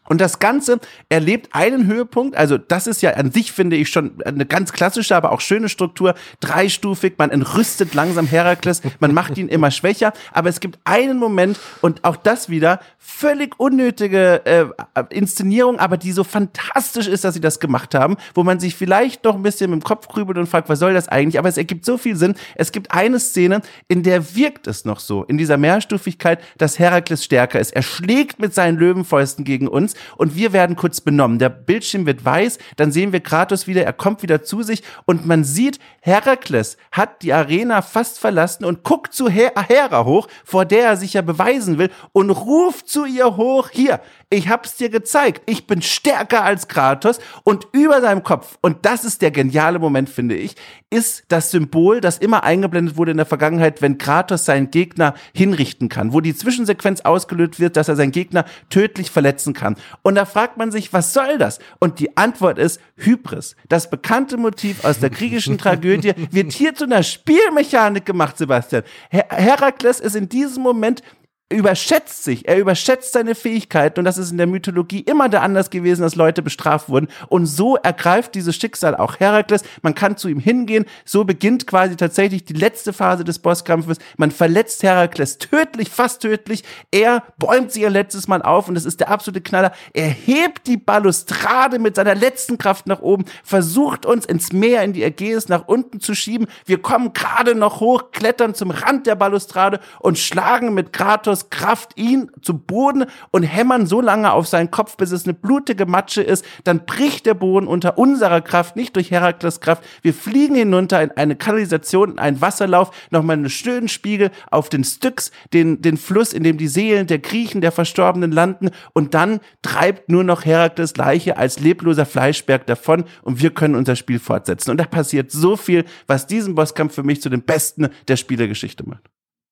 Und 0.08 0.20
das 0.20 0.38
Ganze 0.38 0.80
erlebt 1.08 1.50
einen 1.52 1.86
Höhepunkt, 1.86 2.36
also 2.36 2.58
das 2.58 2.86
ist 2.86 3.02
ja 3.02 3.12
an 3.12 3.30
sich, 3.30 3.52
finde 3.52 3.76
ich, 3.76 3.90
schon 3.90 4.22
eine 4.24 4.46
ganz 4.46 4.72
klassische, 4.72 5.14
aber 5.14 5.32
auch 5.32 5.40
schöne 5.40 5.68
Struktur, 5.68 6.14
dreistufig, 6.40 7.14
man 7.18 7.30
entrüstet 7.30 7.94
langsam 7.94 8.26
Herakles, 8.26 8.82
man 9.00 9.12
macht 9.12 9.36
ihn 9.38 9.48
immer 9.48 9.70
schwächer, 9.70 10.12
aber 10.32 10.48
es 10.48 10.60
gibt 10.60 10.78
einen 10.84 11.18
Moment 11.18 11.58
und 11.82 12.04
auch 12.04 12.16
das 12.16 12.48
wieder 12.48 12.80
völlig 12.98 13.58
unnötige 13.58 14.44
äh, 14.44 14.66
Inszenierung, 15.10 15.78
aber 15.78 15.96
die 15.96 16.12
so 16.12 16.24
fantastisch 16.24 17.06
ist, 17.06 17.24
dass 17.24 17.34
sie 17.34 17.40
das 17.40 17.60
gemacht 17.60 17.94
haben, 17.94 18.16
wo 18.34 18.44
man 18.44 18.60
sich 18.60 18.74
vielleicht 18.74 19.26
doch 19.26 19.34
ein 19.34 19.42
bisschen 19.42 19.70
mit 19.70 19.80
dem 19.80 19.84
Kopf 19.84 20.08
grübelt 20.08 20.38
und 20.38 20.46
fragt, 20.46 20.68
was 20.68 20.78
soll 20.78 20.94
das 20.94 21.08
eigentlich, 21.08 21.38
aber 21.38 21.48
es 21.48 21.56
ergibt 21.56 21.84
so 21.84 21.98
viel 21.98 22.16
Sinn. 22.16 22.34
Es 22.54 22.72
gibt 22.72 22.92
eine 22.92 23.18
Szene, 23.18 23.62
in 23.88 24.02
der 24.02 24.34
wirkt 24.34 24.66
es 24.66 24.84
noch 24.84 25.00
so, 25.00 25.24
in 25.24 25.38
dieser 25.38 25.56
Mehrstufigkeit, 25.56 26.40
dass 26.56 26.78
Herakles 26.78 27.24
stärker 27.24 27.60
ist. 27.60 27.74
Er 27.74 27.82
schlägt 27.82 28.40
mit 28.40 28.54
seinen 28.54 28.78
Löwenfäusten 28.78 29.44
gegen 29.44 29.68
uns 29.68 29.94
und 30.16 30.34
wir 30.34 30.52
werden 30.52 30.76
kurz 30.76 31.00
benommen. 31.00 31.38
Der 31.38 31.48
Bildschirm 31.48 32.06
wird 32.06 32.24
weiß, 32.24 32.58
dann 32.76 32.92
sehen 32.92 33.12
wir 33.12 33.20
Kratos 33.20 33.66
wieder, 33.66 33.84
er 33.84 33.92
kommt 33.92 34.22
wieder 34.22 34.42
zu 34.42 34.62
sich 34.62 34.82
und 35.04 35.26
man 35.26 35.44
sieht, 35.44 35.78
Herakles 36.00 36.76
hat 36.92 37.22
die 37.22 37.32
Arena 37.32 37.82
fast 37.82 38.18
verlassen 38.18 38.64
und 38.64 38.84
guckt 38.84 39.12
zu 39.12 39.28
Her 39.28 39.52
Hera 39.68 40.04
hoch, 40.04 40.28
vor 40.44 40.64
der 40.64 40.86
er 40.86 40.96
sich 40.96 41.14
ja 41.14 41.22
beweisen 41.22 41.78
will 41.78 41.90
und 42.12 42.30
ruft 42.30 42.88
zu 42.88 43.04
ihr 43.04 43.36
hoch, 43.36 43.70
hier, 43.70 44.00
ich 44.30 44.48
hab's 44.48 44.76
dir 44.76 44.90
gezeigt, 44.90 45.42
ich 45.46 45.66
bin 45.66 45.82
stärker 45.82 46.44
als 46.44 46.68
Kratos 46.68 47.18
und 47.44 47.66
über 47.72 48.00
seinem 48.00 48.22
Kopf, 48.22 48.58
und 48.60 48.84
das 48.84 49.04
ist 49.04 49.22
der 49.22 49.30
geniale 49.30 49.78
Moment, 49.78 50.08
finde 50.08 50.36
ich, 50.36 50.54
ist 50.90 51.24
das 51.28 51.50
Symbol, 51.50 52.00
das 52.00 52.18
immer 52.18 52.44
eingeblendet 52.44 52.96
wurde 52.96 53.10
in 53.10 53.16
der 53.16 53.26
Vergangenheit, 53.26 53.82
wenn 53.82 53.98
Kratos 53.98 54.44
seinen 54.44 54.70
Gegner 54.70 55.14
hinrichten 55.34 55.88
kann, 55.88 56.12
wo 56.12 56.20
die 56.20 56.34
Zwischensequenz 56.34 57.02
ausgelöst 57.02 57.60
wird, 57.60 57.76
dass 57.76 57.88
er 57.88 57.96
seinen 57.96 58.12
Gegner 58.12 58.44
tödlich 58.70 59.10
verletzen 59.10 59.54
kann. 59.54 59.76
Und 60.02 60.14
da 60.14 60.24
fragt 60.24 60.56
man 60.56 60.70
sich, 60.70 60.92
was 60.92 61.12
soll 61.12 61.38
das? 61.38 61.58
Und 61.78 61.98
die 61.98 62.16
Antwort 62.16 62.58
ist 62.58 62.80
Hybris. 62.96 63.56
Das 63.68 63.90
bekannte 63.90 64.36
Motiv 64.36 64.84
aus 64.84 64.98
der 64.98 65.10
griechischen 65.10 65.58
Tragödie 65.58 66.14
wird 66.30 66.52
hier 66.52 66.74
zu 66.74 66.84
einer 66.84 67.02
Spielmechanik 67.02 68.04
gemacht, 68.04 68.38
Sebastian. 68.38 68.82
Her 69.10 69.26
Herakles 69.30 70.00
ist 70.00 70.16
in 70.16 70.28
diesem 70.28 70.62
Moment 70.62 71.02
überschätzt 71.50 72.24
sich, 72.24 72.46
er 72.46 72.58
überschätzt 72.58 73.14
seine 73.14 73.34
Fähigkeiten 73.34 74.00
und 74.00 74.04
das 74.04 74.18
ist 74.18 74.30
in 74.30 74.36
der 74.36 74.46
Mythologie 74.46 75.00
immer 75.00 75.30
der 75.30 75.42
anders 75.42 75.70
gewesen, 75.70 76.02
dass 76.02 76.14
Leute 76.14 76.42
bestraft 76.42 76.90
wurden. 76.90 77.08
Und 77.28 77.46
so 77.46 77.76
ergreift 77.76 78.34
dieses 78.34 78.56
Schicksal 78.56 78.94
auch 78.94 79.18
Herakles, 79.18 79.62
man 79.80 79.94
kann 79.94 80.18
zu 80.18 80.28
ihm 80.28 80.40
hingehen, 80.40 80.84
so 81.06 81.24
beginnt 81.24 81.66
quasi 81.66 81.96
tatsächlich 81.96 82.44
die 82.44 82.52
letzte 82.52 82.92
Phase 82.92 83.24
des 83.24 83.38
Bosskampfes, 83.38 83.96
man 84.18 84.30
verletzt 84.30 84.82
Herakles 84.82 85.38
tödlich, 85.38 85.88
fast 85.88 86.20
tödlich, 86.20 86.64
er 86.90 87.22
bäumt 87.38 87.72
sich 87.72 87.86
ein 87.86 87.92
letztes 87.92 88.28
Mal 88.28 88.42
auf 88.42 88.68
und 88.68 88.74
das 88.74 88.84
ist 88.84 89.00
der 89.00 89.08
absolute 89.08 89.40
Knaller, 89.40 89.72
er 89.94 90.08
hebt 90.08 90.66
die 90.66 90.76
Balustrade 90.76 91.78
mit 91.78 91.96
seiner 91.96 92.14
letzten 92.14 92.58
Kraft 92.58 92.86
nach 92.86 93.00
oben, 93.00 93.24
versucht 93.42 94.04
uns 94.04 94.26
ins 94.26 94.52
Meer, 94.52 94.82
in 94.82 94.92
die 94.92 95.02
Ägäis 95.02 95.48
nach 95.48 95.66
unten 95.66 96.00
zu 96.00 96.14
schieben, 96.14 96.46
wir 96.66 96.82
kommen 96.82 97.14
gerade 97.14 97.54
noch 97.54 97.80
hoch, 97.80 98.10
klettern 98.12 98.54
zum 98.54 98.70
Rand 98.70 99.06
der 99.06 99.14
Balustrade 99.14 99.80
und 100.00 100.18
schlagen 100.18 100.74
mit 100.74 100.92
Kratos 100.92 101.37
Kraft 101.50 101.96
ihn 101.96 102.30
zu 102.42 102.58
Boden 102.58 103.06
und 103.30 103.42
hämmern 103.42 103.86
so 103.86 104.00
lange 104.00 104.32
auf 104.32 104.46
seinen 104.46 104.70
Kopf, 104.70 104.96
bis 104.96 105.12
es 105.12 105.24
eine 105.24 105.34
blutige 105.34 105.86
Matsche 105.86 106.22
ist. 106.22 106.44
Dann 106.64 106.84
bricht 106.84 107.26
der 107.26 107.34
Boden 107.34 107.66
unter 107.66 107.98
unserer 107.98 108.40
Kraft, 108.40 108.76
nicht 108.76 108.96
durch 108.96 109.10
Herakles 109.10 109.60
Kraft. 109.60 109.84
Wir 110.02 110.14
fliegen 110.14 110.54
hinunter 110.54 111.02
in 111.02 111.10
eine 111.12 111.36
Kanalisation, 111.36 112.12
in 112.12 112.18
einen 112.18 112.40
Wasserlauf, 112.40 112.90
nochmal 113.10 113.36
einen 113.36 113.50
schönen 113.50 113.88
Spiegel 113.88 114.30
auf 114.50 114.68
den 114.68 114.84
Styx, 114.84 115.30
den, 115.52 115.80
den 115.82 115.96
Fluss, 115.96 116.32
in 116.32 116.42
dem 116.42 116.58
die 116.58 116.68
Seelen 116.68 117.06
der 117.06 117.18
Griechen, 117.18 117.60
der 117.60 117.72
Verstorbenen 117.72 118.32
landen. 118.32 118.70
Und 118.92 119.14
dann 119.14 119.40
treibt 119.62 120.08
nur 120.08 120.24
noch 120.24 120.44
Herakles 120.44 120.96
Leiche 120.96 121.36
als 121.36 121.60
lebloser 121.60 122.06
Fleischberg 122.06 122.66
davon 122.66 123.04
und 123.22 123.40
wir 123.42 123.50
können 123.50 123.74
unser 123.74 123.96
Spiel 123.96 124.18
fortsetzen. 124.18 124.70
Und 124.70 124.78
da 124.78 124.84
passiert 124.84 125.30
so 125.30 125.56
viel, 125.56 125.84
was 126.06 126.26
diesen 126.26 126.54
Bosskampf 126.54 126.94
für 126.94 127.02
mich 127.02 127.22
zu 127.22 127.28
den 127.28 127.42
besten 127.42 127.88
der 128.08 128.16
Spielegeschichte 128.16 128.88
macht. 128.88 129.02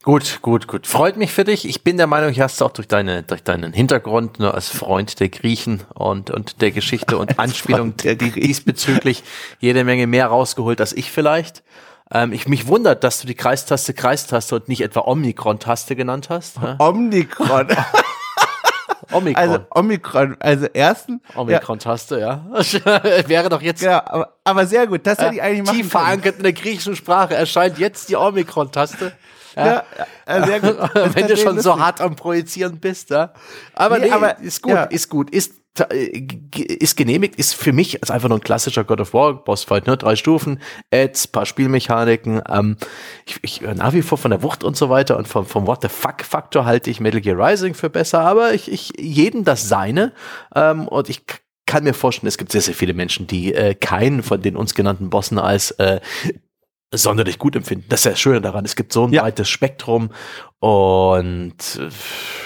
Gut, 0.07 0.39
gut, 0.41 0.69
gut. 0.69 0.87
Freut 0.87 1.17
mich 1.17 1.33
für 1.33 1.43
dich. 1.43 1.69
Ich 1.69 1.83
bin 1.83 1.97
der 1.97 2.07
Meinung, 2.07 2.31
hier 2.31 2.45
hast 2.45 2.63
auch 2.63 2.71
durch, 2.71 2.87
deine, 2.87 3.25
durch 3.25 3.43
deinen 3.43 3.73
Hintergrund 3.73 4.39
nur 4.39 4.55
als 4.55 4.69
Freund 4.69 5.19
der 5.19 5.29
Griechen 5.31 5.83
und, 5.95 6.31
und 6.31 6.63
der 6.63 6.71
Geschichte 6.71 7.19
und 7.19 7.39
Anspielung 7.41 7.97
diesbezüglich 7.97 9.25
jede 9.59 9.83
Menge 9.83 10.07
mehr 10.07 10.29
rausgeholt 10.29 10.81
als 10.81 10.93
ich 10.93 11.11
vielleicht. 11.11 11.65
Ähm, 12.13 12.33
ich 12.33 12.47
mich 12.47 12.69
wundert, 12.69 13.03
dass 13.03 13.21
du 13.21 13.27
die 13.27 13.35
Kreistaste 13.35 13.95
Kreistaste 13.95 14.55
und 14.55 14.69
nicht 14.69 14.83
etwa 14.83 15.01
Omikron-Taste 15.01 15.97
genannt 15.97 16.31
hast. 16.31 16.61
Omikron. 16.79 17.67
Omikron. 19.11 19.43
Also 19.43 19.59
Omikron, 19.71 20.37
also 20.39 20.67
ersten. 20.67 21.21
Omikron-Taste, 21.35 22.21
ja. 22.21 22.47
Wäre 23.27 23.49
doch 23.49 23.61
jetzt. 23.61 23.83
Ja, 23.83 24.05
aber, 24.07 24.35
aber 24.45 24.67
sehr 24.67 24.87
gut. 24.87 25.05
Das 25.05 25.19
hätte 25.19 25.35
ich 25.35 25.43
eigentlich 25.43 25.67
machen 25.67 25.79
Tief 25.79 25.91
verankert 25.91 26.37
in 26.37 26.45
der 26.45 26.53
griechischen 26.53 26.95
Sprache 26.95 27.35
erscheint 27.35 27.81
jetzt 27.81 28.09
die 28.09 28.15
Omikron-Taste. 28.15 29.11
Ja, 29.57 29.85
ja 30.29 30.47
sehr 30.47 30.61
gut. 30.61 30.77
Wenn 31.15 31.27
du 31.27 31.37
schon 31.37 31.61
so 31.61 31.79
hart 31.79 32.01
am 32.01 32.17
Projizieren 32.17 32.79
bist, 32.79 33.11
ja. 33.11 33.33
Aber 33.75 33.99
nee, 33.99 34.07
nee 34.07 34.13
aber, 34.13 34.39
ist 34.41 34.63
gut, 34.63 34.73
ja. 34.73 34.85
ist 34.85 35.09
gut. 35.09 35.31
Ist 35.31 35.55
ist 35.81 36.97
genehmigt, 36.97 37.37
ist 37.37 37.55
für 37.55 37.73
mich 37.73 38.03
als 38.03 38.11
einfach 38.11 38.29
nur 38.29 38.39
ein 38.39 38.43
klassischer 38.43 38.85
God 38.85 39.01
of 39.01 39.13
War 39.13 39.35
Bossfight, 39.35 39.87
ne? 39.87 39.97
Drei 39.97 40.17
Stufen, 40.17 40.61
Ads, 40.91 41.29
paar 41.29 41.47
Spielmechaniken. 41.47 42.41
Ähm, 42.49 42.77
ich, 43.27 43.39
ich 43.43 43.61
nach 43.61 43.93
wie 43.93 44.03
vor 44.03 44.19
von 44.19 44.31
der 44.31 44.43
Wucht 44.43 44.65
und 44.65 44.77
so 44.77 44.89
weiter 44.89 45.17
und 45.17 45.29
vom, 45.29 45.45
vom 45.45 45.67
What 45.67 45.83
the 45.83 45.89
Fuck 45.89 46.23
Faktor 46.23 46.65
halte 46.65 46.91
ich 46.91 47.01
Metal 47.01 47.21
Gear 47.21 47.39
Rising 47.39 47.75
für 47.75 47.91
besser, 47.91 48.21
aber 48.21 48.55
ich, 48.55 48.73
ich 48.73 48.93
jeden 48.99 49.45
das 49.45 49.69
seine 49.69 50.13
ähm, 50.55 50.89
und 50.89 51.11
ich 51.11 51.25
kann 51.67 51.83
mir 51.83 51.95
vorstellen, 51.95 52.29
es 52.29 52.39
gibt 52.39 52.53
sehr, 52.53 52.61
sehr 52.61 52.75
viele 52.75 52.95
Menschen, 52.95 53.27
die 53.27 53.53
äh, 53.53 53.75
keinen 53.75 54.23
von 54.23 54.41
den 54.41 54.57
uns 54.57 54.75
genannten 54.75 55.11
Bossen 55.11 55.39
als 55.39 55.73
äh, 55.73 56.01
sonderlich 56.93 57.39
gut 57.39 57.57
empfinden. 57.57 57.87
Das 57.89 58.01
ist 58.01 58.05
ja 58.05 58.11
das 58.13 58.21
Schöne 58.21 58.41
daran. 58.41 58.65
Es 58.65 58.77
gibt 58.77 58.93
so 58.93 59.07
ein 59.07 59.13
ja. 59.13 59.23
breites 59.23 59.49
Spektrum 59.49 60.11
und 60.67 61.79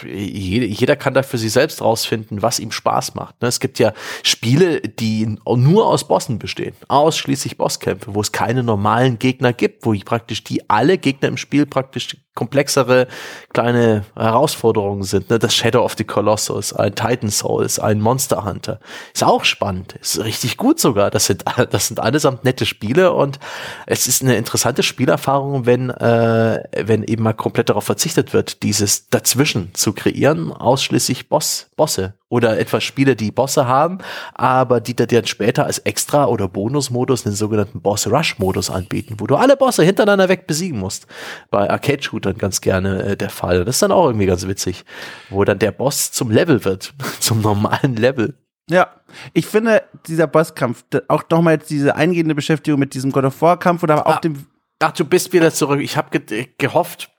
äh, 0.05 0.15
jeder 0.15 0.95
kann 0.95 1.15
da 1.15 1.23
für 1.23 1.39
sich 1.39 1.53
selbst 1.53 1.81
rausfinden, 1.81 2.43
was 2.43 2.59
ihm 2.59 2.71
Spaß 2.71 3.15
macht. 3.15 3.41
Ne? 3.41 3.49
Es 3.49 3.61
gibt 3.61 3.79
ja 3.79 3.95
Spiele, 4.23 4.83
die 4.83 5.39
nur 5.47 5.87
aus 5.87 6.07
Bossen 6.07 6.39
bestehen, 6.39 6.75
ausschließlich 6.89 7.57
Bosskämpfe, 7.57 8.15
wo 8.15 8.21
es 8.21 8.31
keine 8.31 8.63
normalen 8.63 9.19
Gegner 9.19 9.55
gibt, 9.55 9.87
wo 9.87 9.95
praktisch 10.05 10.45
die 10.45 10.69
alle 10.69 10.99
Gegner 10.99 11.29
im 11.29 11.39
Spiel 11.39 11.65
praktisch 11.65 12.15
komplexere 12.35 13.09
kleine 13.53 14.05
Herausforderungen 14.15 15.03
sind. 15.03 15.31
Ne? 15.31 15.39
Das 15.39 15.55
Shadow 15.55 15.85
of 15.85 15.95
the 15.99 16.05
Colossus, 16.05 16.73
ein 16.73 16.95
Titan 16.95 17.29
Souls, 17.29 17.79
ein 17.79 18.01
Monster 18.01 18.45
Hunter. 18.45 18.81
Ist 19.13 19.25
auch 19.25 19.45
spannend. 19.45 19.95
Ist 20.01 20.23
richtig 20.23 20.57
gut 20.57 20.79
sogar. 20.79 21.11
Das 21.11 21.27
sind, 21.27 21.45
das 21.71 21.89
sind 21.89 22.01
allesamt 22.01 22.45
nette 22.45 22.67
Spiele 22.67 23.13
und 23.13 23.39
es 23.87 24.07
ist 24.07 24.23
eine 24.23 24.37
interessante 24.37 24.83
Spielerfahrung, 24.83 25.67
wenn, 25.67 25.91
äh, 25.91 26.63
wenn 26.77 27.03
eben 27.03 27.25
mal 27.25 27.33
komplett 27.33 27.69
darauf 27.69 27.85
verzichtet 27.85 28.10
verzichtet 28.11 28.33
wird, 28.33 28.63
dieses 28.63 29.09
dazwischen 29.09 29.75
zu 29.75 29.93
kreieren, 29.93 30.53
ausschließlich 30.53 31.29
Boss, 31.29 31.71
Bosse 31.77 32.15
oder 32.29 32.59
etwas 32.59 32.83
Spiele, 32.83 33.17
die 33.17 33.31
Bosse 33.31 33.67
haben, 33.67 33.99
aber 34.35 34.81
die 34.81 34.95
dann 34.95 35.27
später 35.27 35.67
als 35.67 35.79
Extra- 35.79 36.27
oder 36.27 36.49
Bonusmodus 36.49 37.23
den 37.23 37.33
sogenannten 37.33 37.81
Boss-Rush-Modus 37.81 38.71
anbieten, 38.71 39.17
wo 39.19 39.27
du 39.27 39.37
alle 39.37 39.57
Bosse 39.57 39.85
hintereinander 39.85 40.29
weg 40.29 40.47
besiegen 40.47 40.79
musst. 40.79 41.07
Bei 41.51 41.71
Arcade-Shootern 41.71 42.39
ganz 42.39 42.61
gerne 42.61 43.03
äh, 43.03 43.17
der 43.17 43.31
Fall. 43.31 43.65
Das 43.65 43.77
ist 43.77 43.83
dann 43.83 43.93
auch 43.93 44.07
irgendwie 44.07 44.27
ganz 44.27 44.47
witzig, 44.47 44.85
wo 45.31 45.45
dann 45.45 45.59
der 45.59 45.73
Boss 45.73 46.13
zum 46.13 46.31
Level 46.31 46.65
wird, 46.65 46.93
zum 47.21 47.41
normalen 47.41 47.97
Level. 47.97 48.35
Ja, 48.69 48.89
ich 49.33 49.47
finde, 49.47 49.83
dieser 50.07 50.27
Bosskampf, 50.27 50.85
auch 51.09 51.25
nochmal 51.31 51.55
jetzt 51.55 51.71
diese 51.71 51.97
eingehende 51.97 52.35
Beschäftigung 52.35 52.79
mit 52.79 52.95
diesem 52.95 53.11
God 53.11 53.25
of 53.25 53.43
War 53.43 53.59
Kampf 53.59 53.83
oder 53.83 54.07
auch 54.07 54.17
ah, 54.17 54.21
dem. 54.21 54.47
Ach, 54.79 54.93
du 54.93 55.05
bist 55.05 55.33
wieder 55.33 55.53
zurück. 55.53 55.81
Ich 55.81 55.97
habe 55.97 56.17
ge 56.17 56.47
gehofft, 56.57 57.11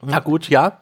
na 0.00 0.20
gut, 0.20 0.48
ja. 0.48 0.78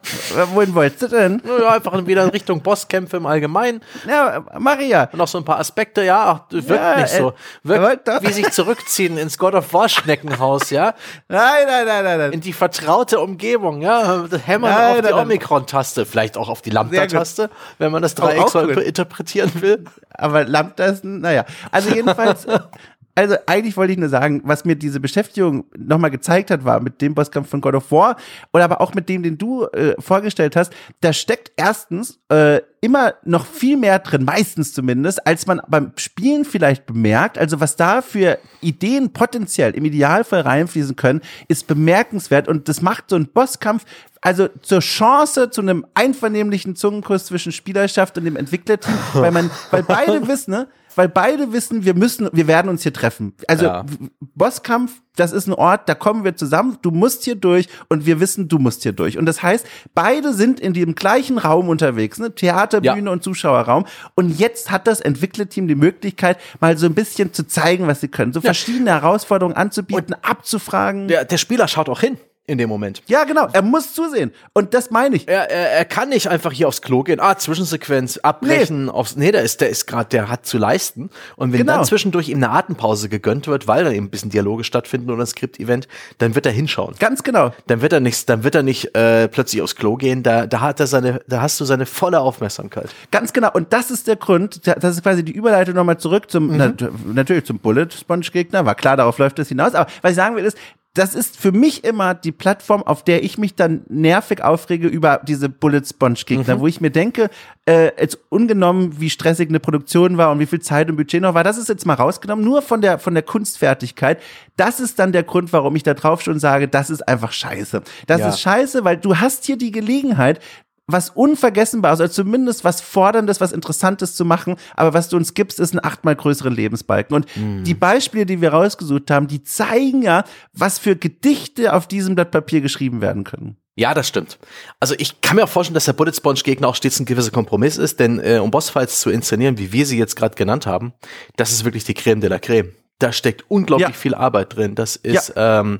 Wohin 0.53 0.75
wolltest 0.75 1.01
du 1.01 1.07
denn? 1.07 1.41
Ja, 1.43 1.69
einfach 1.69 2.05
wieder 2.05 2.23
in 2.23 2.29
Richtung 2.29 2.61
Bosskämpfe 2.61 3.17
im 3.17 3.25
Allgemeinen. 3.25 3.81
Ja, 4.07 4.45
Maria. 4.59 5.09
Und 5.11 5.17
noch 5.17 5.27
so 5.27 5.39
ein 5.39 5.43
paar 5.43 5.57
Aspekte, 5.57 6.03
ja, 6.03 6.23
ach, 6.23 6.51
wirkt 6.51 6.69
ja, 6.69 7.01
nicht 7.01 7.13
so. 7.13 7.33
Wirkt 7.63 8.07
wie 8.21 8.31
sich 8.31 8.51
zurückziehen 8.51 9.17
ins 9.17 9.39
God 9.39 9.55
of 9.55 9.73
War 9.73 9.89
Schneckenhaus, 9.89 10.69
ja. 10.69 10.93
Nein, 11.29 11.65
nein, 11.65 11.87
nein, 11.87 12.03
nein, 12.03 12.17
nein. 12.19 12.31
In 12.31 12.41
die 12.41 12.53
vertraute 12.53 13.19
Umgebung, 13.19 13.81
ja. 13.81 14.27
Hämmern 14.45 14.71
nein, 14.71 15.01
auf 15.01 15.07
die 15.07 15.13
Omikron-Taste, 15.13 16.05
vielleicht 16.05 16.37
auch 16.37 16.49
auf 16.49 16.61
die 16.61 16.69
Lambda-Taste, 16.69 17.49
wenn 17.79 17.91
man 17.91 18.03
das 18.03 18.13
Dreieck 18.13 18.49
so 18.49 18.59
interpretieren 18.59 19.51
will. 19.55 19.83
Aber 20.11 20.43
Lambda 20.43 20.85
ist, 20.85 21.03
naja. 21.03 21.43
Also 21.71 21.89
jedenfalls, 21.89 22.45
also 23.17 23.35
eigentlich 23.47 23.75
wollte 23.75 23.93
ich 23.93 23.97
nur 23.97 24.09
sagen, 24.09 24.41
was 24.45 24.63
mir 24.63 24.75
diese 24.75 24.99
Beschäftigung 24.99 25.65
nochmal 25.75 26.11
gezeigt 26.11 26.51
hat, 26.51 26.63
war 26.65 26.79
mit 26.79 27.01
dem 27.01 27.15
Bosskampf 27.15 27.49
von 27.49 27.61
God 27.61 27.73
of 27.73 27.91
War 27.91 28.15
oder 28.53 28.63
aber 28.63 28.79
auch 28.79 28.93
mit 28.93 29.09
dem, 29.09 29.23
den 29.23 29.39
du 29.39 29.65
äh, 29.65 29.95
vorgestellt 29.99 30.55
hast, 30.55 30.71
da 31.01 31.11
steckt 31.13 31.51
erstens 31.55 32.19
äh, 32.29 32.61
immer 32.79 33.15
noch 33.23 33.47
viel 33.47 33.75
mehr 33.75 33.97
drin, 33.97 34.23
meistens 34.23 34.71
zumindest, 34.71 35.25
als 35.25 35.47
man 35.47 35.59
beim 35.67 35.93
Spielen 35.95 36.45
vielleicht 36.45 36.85
bemerkt. 36.85 37.39
Also 37.39 37.59
was 37.59 37.75
da 37.75 38.03
für 38.03 38.37
Ideen 38.61 39.11
potenziell 39.13 39.71
im 39.71 39.85
Idealfall 39.85 40.41
reinfließen 40.41 40.95
können, 40.95 41.21
ist 41.47 41.65
bemerkenswert 41.65 42.47
und 42.47 42.69
das 42.69 42.83
macht 42.83 43.05
so 43.09 43.15
einen 43.15 43.29
Bosskampf 43.29 43.83
also 44.21 44.47
zur 44.61 44.79
Chance 44.79 45.49
zu 45.49 45.61
einem 45.61 45.85
einvernehmlichen 45.93 46.75
Zungenkuss 46.75 47.25
zwischen 47.25 47.51
Spielerschaft 47.51 48.17
und 48.17 48.25
dem 48.25 48.35
Entwicklerteam, 48.35 48.97
weil 49.13 49.31
man, 49.31 49.49
weil 49.71 49.83
beide 49.83 50.27
wissen, 50.27 50.51
ne, 50.51 50.67
weil 50.97 51.09
beide 51.09 51.53
wissen, 51.53 51.85
wir 51.85 51.93
müssen, 51.93 52.29
wir 52.33 52.47
werden 52.47 52.69
uns 52.69 52.83
hier 52.83 52.93
treffen. 52.93 53.33
Also 53.47 53.65
ja. 53.65 53.85
Bosskampf, 54.19 54.91
das 55.15 55.31
ist 55.31 55.47
ein 55.47 55.53
Ort, 55.53 55.87
da 55.87 55.95
kommen 55.95 56.23
wir 56.23 56.35
zusammen, 56.35 56.77
du 56.81 56.91
musst 56.91 57.23
hier 57.23 57.35
durch 57.35 57.67
und 57.89 58.05
wir 58.05 58.19
wissen, 58.19 58.47
du 58.47 58.59
musst 58.59 58.83
hier 58.83 58.93
durch. 58.93 59.17
Und 59.17 59.25
das 59.25 59.41
heißt, 59.41 59.65
beide 59.93 60.33
sind 60.33 60.59
in 60.59 60.73
dem 60.73 60.95
gleichen 60.95 61.37
Raum 61.37 61.69
unterwegs, 61.69 62.19
ne? 62.19 62.33
Theaterbühne 62.33 63.05
ja. 63.05 63.11
und 63.11 63.23
Zuschauerraum. 63.23 63.85
Und 64.15 64.39
jetzt 64.39 64.71
hat 64.71 64.87
das 64.87 64.99
Entwicklerteam 64.99 65.67
die 65.67 65.75
Möglichkeit, 65.75 66.37
mal 66.59 66.77
so 66.77 66.85
ein 66.85 66.93
bisschen 66.93 67.33
zu 67.33 67.47
zeigen, 67.47 67.87
was 67.87 68.01
sie 68.01 68.07
können, 68.07 68.33
so 68.33 68.39
ja. 68.39 68.45
verschiedene 68.45 68.91
Herausforderungen 68.91 69.55
anzubieten, 69.55 70.13
und 70.13 70.25
abzufragen. 70.25 71.07
Der, 71.07 71.25
der 71.25 71.37
Spieler 71.37 71.67
schaut 71.67 71.89
auch 71.89 72.01
hin 72.01 72.17
in 72.49 72.57
dem 72.57 72.69
Moment. 72.69 73.03
Ja, 73.07 73.25
genau. 73.25 73.49
Er 73.51 73.61
muss 73.61 73.93
zusehen. 73.93 74.31
Und 74.53 74.73
das 74.73 74.89
meine 74.89 75.17
ich. 75.17 75.27
Er, 75.27 75.51
er, 75.51 75.71
er 75.79 75.85
kann 75.85 76.07
nicht 76.07 76.29
einfach 76.29 76.53
hier 76.53 76.69
aufs 76.69 76.81
Klo 76.81 77.03
gehen. 77.03 77.19
Ah, 77.19 77.37
Zwischensequenz, 77.37 78.19
abbrechen. 78.19 78.85
Nee, 78.85 78.91
aufs, 78.91 79.17
nee 79.17 79.33
der 79.33 79.43
ist, 79.43 79.59
der 79.59 79.69
ist 79.69 79.85
gerade, 79.85 80.07
der 80.09 80.29
hat 80.29 80.45
zu 80.45 80.57
leisten. 80.57 81.09
Und 81.35 81.51
wenn 81.51 81.59
genau. 81.59 81.75
dann 81.75 81.85
zwischendurch 81.85 82.29
ihm 82.29 82.37
eine 82.37 82.51
Atempause 82.51 83.09
gegönnt 83.09 83.47
wird, 83.47 83.67
weil 83.67 83.83
da 83.83 83.91
eben 83.91 84.05
ein 84.05 84.09
bisschen 84.09 84.29
Dialoge 84.29 84.63
stattfinden 84.63 85.11
oder 85.11 85.23
ein 85.23 85.27
Skript-Event, 85.27 85.89
dann 86.19 86.35
wird 86.35 86.45
er 86.45 86.53
hinschauen. 86.53 86.95
Ganz 86.99 87.21
genau. 87.21 87.51
Dann 87.67 87.81
wird 87.81 87.91
er 87.91 87.99
nicht, 87.99 88.29
dann 88.29 88.45
wird 88.45 88.55
er 88.55 88.63
nicht 88.63 88.95
äh, 88.95 89.27
plötzlich 89.27 89.61
aufs 89.61 89.75
Klo 89.75 89.97
gehen. 89.97 90.23
Da, 90.23 90.47
da 90.47 90.61
hat 90.61 90.79
er 90.79 90.87
seine, 90.87 91.19
da 91.27 91.41
hast 91.41 91.59
du 91.59 91.65
seine 91.65 91.85
volle 91.85 92.21
Aufmerksamkeit. 92.21 92.89
Ganz 93.11 93.33
genau. 93.33 93.51
Und 93.51 93.73
das 93.73 93.91
ist 93.91 94.07
der 94.07 94.15
Grund. 94.15 94.65
Das 94.65 94.95
ist 94.95 95.03
quasi 95.03 95.21
die 95.21 95.33
Überleitung 95.33 95.75
nochmal 95.75 95.97
zurück 95.97 96.31
zum, 96.31 96.47
mhm. 96.47 96.57
na, 96.57 96.73
natürlich 97.13 97.43
zum 97.43 97.59
Bullet 97.59 97.89
Sponge 97.91 98.21
Gegner. 98.31 98.65
War 98.65 98.75
klar, 98.75 98.95
darauf 98.95 99.17
läuft 99.17 99.37
es 99.39 99.49
hinaus. 99.49 99.75
Aber 99.75 99.91
was 100.01 100.11
ich 100.11 100.15
sagen 100.15 100.37
will 100.37 100.45
ist, 100.45 100.57
das 100.97 101.15
ist 101.15 101.37
für 101.37 101.51
mich 101.51 101.83
immer 101.83 102.13
die 102.13 102.31
Plattform, 102.31 102.83
auf 102.83 103.03
der 103.03 103.23
ich 103.23 103.37
mich 103.37 103.55
dann 103.55 103.81
nervig 103.87 104.43
aufrege 104.43 104.87
über 104.87 105.21
diese 105.27 105.49
Bullet 105.49 105.83
Sponge 105.85 106.19
Gegner, 106.25 106.55
mhm. 106.55 106.59
wo 106.59 106.67
ich 106.67 106.81
mir 106.81 106.89
denke, 106.89 107.29
äh, 107.65 107.91
jetzt 107.99 108.17
ungenommen, 108.29 108.99
wie 108.99 109.09
stressig 109.09 109.49
eine 109.49 109.59
Produktion 109.59 110.17
war 110.17 110.31
und 110.31 110.39
wie 110.39 110.45
viel 110.45 110.61
Zeit 110.61 110.89
und 110.89 110.95
Budget 110.95 111.21
noch 111.21 111.33
war, 111.33 111.43
das 111.43 111.57
ist 111.57 111.69
jetzt 111.69 111.85
mal 111.85 111.93
rausgenommen, 111.93 112.43
nur 112.43 112.61
von 112.61 112.81
der, 112.81 112.99
von 112.99 113.13
der 113.13 113.23
Kunstfertigkeit. 113.23 114.21
Das 114.55 114.79
ist 114.79 114.97
dann 114.99 115.11
der 115.11 115.23
Grund, 115.23 115.53
warum 115.53 115.75
ich 115.75 115.83
da 115.83 115.93
drauf 115.93 116.21
schon 116.21 116.39
sage, 116.39 116.67
das 116.67 116.89
ist 116.89 117.07
einfach 117.07 117.31
scheiße. 117.31 117.81
Das 118.07 118.21
ja. 118.21 118.29
ist 118.29 118.39
scheiße, 118.39 118.83
weil 118.83 118.97
du 118.97 119.17
hast 119.17 119.45
hier 119.45 119.57
die 119.57 119.71
Gelegenheit, 119.71 120.39
was 120.87 121.09
Unvergessenbares, 121.09 121.99
also 121.99 122.23
zumindest 122.23 122.63
was 122.63 122.79
Forderndes, 122.79 123.41
was 123.41 123.51
Interessantes 123.51 124.15
zu 124.15 124.23
machen. 124.23 124.55
Aber 124.75 124.93
was 124.93 125.09
du 125.09 125.17
uns 125.17 125.33
gibst, 125.33 125.59
ist 125.59 125.73
ein 125.73 125.83
achtmal 125.83 126.15
größeren 126.15 126.53
Lebensbalken. 126.53 127.13
Und 127.13 127.27
mm. 127.35 127.63
die 127.65 127.73
Beispiele, 127.73 128.25
die 128.25 128.39
wir 128.39 128.53
rausgesucht 128.53 129.11
haben, 129.11 129.27
die 129.27 129.43
zeigen 129.43 130.01
ja, 130.01 130.23
was 130.53 130.79
für 130.79 130.95
Gedichte 130.95 131.73
auf 131.73 131.87
diesem 131.87 132.15
Blatt 132.15 132.31
Papier 132.31 132.61
geschrieben 132.61 133.01
werden 133.01 133.25
können. 133.25 133.57
Ja, 133.75 133.93
das 133.93 134.07
stimmt. 134.07 134.39
Also 134.79 134.95
ich 134.97 135.21
kann 135.21 135.35
mir 135.35 135.43
auch 135.43 135.49
vorstellen, 135.49 135.75
dass 135.75 135.85
der 135.85 135.93
Bullet 135.93 136.13
Sponge 136.13 136.39
Gegner 136.39 136.69
auch 136.69 136.75
stets 136.75 136.99
ein 136.99 137.05
gewisser 137.05 137.31
Kompromiss 137.31 137.77
ist, 137.77 137.99
denn 137.99 138.19
äh, 138.19 138.39
um 138.39 138.49
Bossfights 138.49 139.01
zu 139.01 139.11
inszenieren, 139.11 139.59
wie 139.59 139.71
wir 139.71 139.85
sie 139.85 139.99
jetzt 139.99 140.15
gerade 140.15 140.35
genannt 140.35 140.65
haben, 140.65 140.93
das 141.35 141.51
ist 141.51 141.63
wirklich 141.63 141.83
die 141.83 141.93
Creme 141.93 142.21
de 142.21 142.29
la 142.29 142.39
Creme. 142.39 142.71
Da 142.97 143.11
steckt 143.11 143.45
unglaublich 143.49 143.89
ja. 143.89 143.93
viel 143.93 144.15
Arbeit 144.15 144.55
drin. 144.55 144.73
Das 144.73 144.95
ist, 144.95 145.33
ja. 145.35 145.59
ähm, 145.59 145.77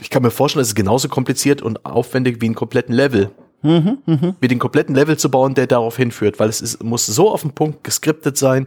ich 0.00 0.10
kann 0.10 0.22
mir 0.22 0.30
vorstellen, 0.30 0.60
das 0.60 0.68
ist 0.68 0.74
genauso 0.76 1.08
kompliziert 1.08 1.60
und 1.62 1.84
aufwendig 1.84 2.40
wie 2.40 2.46
einen 2.46 2.54
kompletten 2.54 2.94
Level 2.94 3.32
Mhm, 3.62 3.98
mh. 4.06 4.34
Mit 4.40 4.50
den 4.50 4.58
kompletten 4.58 4.94
Level 4.94 5.18
zu 5.18 5.30
bauen, 5.30 5.54
der 5.54 5.66
darauf 5.66 5.96
hinführt, 5.96 6.38
weil 6.38 6.48
es 6.48 6.62
ist, 6.62 6.82
muss 6.82 7.04
so 7.04 7.30
auf 7.30 7.42
den 7.42 7.52
Punkt 7.52 7.84
geskriptet 7.84 8.38
sein, 8.38 8.66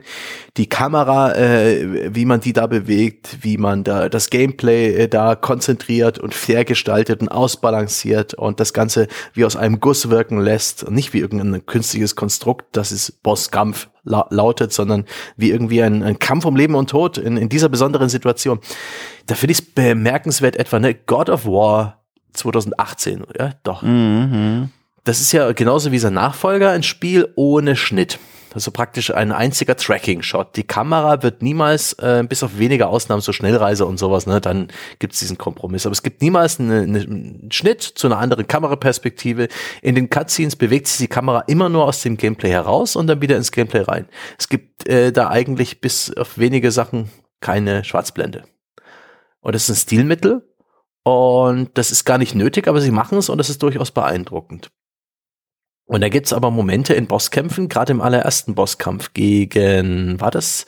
die 0.57 0.67
Kamera, 0.67 1.33
äh, 1.33 2.13
wie 2.13 2.25
man 2.25 2.41
die 2.41 2.53
da 2.53 2.67
bewegt, 2.67 3.39
wie 3.41 3.57
man 3.57 3.83
da 3.83 4.07
das 4.07 4.29
Gameplay 4.29 4.93
äh, 4.93 5.07
da 5.07 5.35
konzentriert 5.35 6.19
und 6.19 6.35
fair 6.35 6.63
gestaltet 6.63 7.21
und 7.21 7.29
ausbalanciert 7.29 8.35
und 8.35 8.59
das 8.59 8.73
Ganze 8.73 9.07
wie 9.33 9.45
aus 9.45 9.55
einem 9.55 9.79
Guss 9.79 10.09
wirken 10.09 10.39
lässt 10.39 10.83
und 10.83 10.93
nicht 10.93 11.13
wie 11.13 11.19
irgendein 11.19 11.65
künstliches 11.65 12.15
Konstrukt, 12.15 12.65
das 12.73 12.91
ist 12.91 13.23
Bosskampf 13.23 13.89
la 14.03 14.27
lautet, 14.29 14.73
sondern 14.73 15.05
wie 15.37 15.49
irgendwie 15.49 15.81
ein, 15.81 16.03
ein, 16.03 16.19
Kampf 16.19 16.45
um 16.45 16.55
Leben 16.55 16.75
und 16.75 16.89
Tod 16.89 17.17
in, 17.17 17.37
in 17.37 17.49
dieser 17.49 17.69
besonderen 17.69 18.09
Situation. 18.09 18.59
Da 19.25 19.35
finde 19.35 19.53
ich 19.53 19.59
es 19.59 19.65
bemerkenswert 19.65 20.57
etwa, 20.57 20.79
ne, 20.79 20.93
God 20.93 21.29
of 21.29 21.45
War 21.45 22.03
2018, 22.33 23.23
ja, 23.39 23.53
doch. 23.63 23.81
Mhm 23.81 24.69
das 25.03 25.19
ist 25.19 25.31
ja 25.31 25.51
genauso 25.51 25.91
wie 25.91 25.99
sein 25.99 26.13
Nachfolger 26.13 26.71
ein 26.71 26.83
Spiel 26.83 27.31
ohne 27.35 27.75
Schnitt. 27.75 28.19
Also 28.53 28.69
praktisch 28.69 29.11
ein 29.11 29.31
einziger 29.31 29.75
Tracking-Shot. 29.75 30.55
Die 30.55 30.63
Kamera 30.63 31.23
wird 31.23 31.41
niemals, 31.41 31.93
äh, 31.93 32.23
bis 32.27 32.43
auf 32.43 32.59
wenige 32.59 32.87
Ausnahmen, 32.87 33.21
so 33.21 33.33
Schnellreise 33.33 33.85
und 33.85 33.97
sowas, 33.97 34.27
ne, 34.27 34.39
dann 34.39 34.67
gibt's 34.99 35.19
diesen 35.19 35.39
Kompromiss. 35.39 35.87
Aber 35.87 35.93
es 35.93 36.03
gibt 36.03 36.21
niemals 36.21 36.59
eine, 36.59 36.81
eine, 36.81 36.99
einen 36.99 37.49
Schnitt 37.51 37.81
zu 37.81 38.05
einer 38.05 38.19
anderen 38.19 38.47
Kameraperspektive. 38.47 39.47
In 39.81 39.95
den 39.95 40.09
Cutscenes 40.09 40.55
bewegt 40.55 40.87
sich 40.87 40.97
die 40.97 41.07
Kamera 41.07 41.39
immer 41.47 41.67
nur 41.67 41.85
aus 41.85 42.01
dem 42.03 42.15
Gameplay 42.15 42.51
heraus 42.51 42.95
und 42.95 43.07
dann 43.07 43.21
wieder 43.21 43.37
ins 43.37 43.51
Gameplay 43.51 43.81
rein. 43.81 44.07
Es 44.37 44.47
gibt 44.49 44.87
äh, 44.87 45.11
da 45.11 45.29
eigentlich 45.29 45.81
bis 45.81 46.15
auf 46.15 46.37
wenige 46.37 46.71
Sachen 46.71 47.09
keine 47.41 47.83
Schwarzblende. 47.83 48.43
Und 49.41 49.55
das 49.55 49.63
ist 49.63 49.69
ein 49.69 49.81
Stilmittel. 49.81 50.47
Und 51.03 51.71
das 51.73 51.91
ist 51.91 52.05
gar 52.05 52.17
nicht 52.17 52.33
nötig, 52.33 52.67
aber 52.67 52.79
sie 52.79 52.91
machen 52.91 53.17
es 53.17 53.27
und 53.29 53.37
das 53.37 53.49
ist 53.49 53.61
durchaus 53.61 53.91
beeindruckend. 53.91 54.71
Und 55.85 56.01
da 56.01 56.09
gibt's 56.09 56.33
aber 56.33 56.49
Momente 56.49 56.93
in 56.93 57.07
Bosskämpfen, 57.07 57.67
gerade 57.67 57.91
im 57.91 58.01
allerersten 58.01 58.55
Bosskampf 58.55 59.13
gegen, 59.13 60.19
war 60.19 60.31
das, 60.31 60.65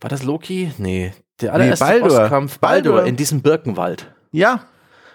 war 0.00 0.10
das 0.10 0.22
Loki? 0.24 0.72
Nee, 0.78 1.12
der 1.40 1.52
allererste 1.54 1.84
Baldur. 1.84 2.08
Bosskampf, 2.08 2.58
Baldur, 2.58 2.92
Baldur. 2.94 3.08
in 3.08 3.16
diesem 3.16 3.42
Birkenwald. 3.42 4.12
Ja, 4.32 4.66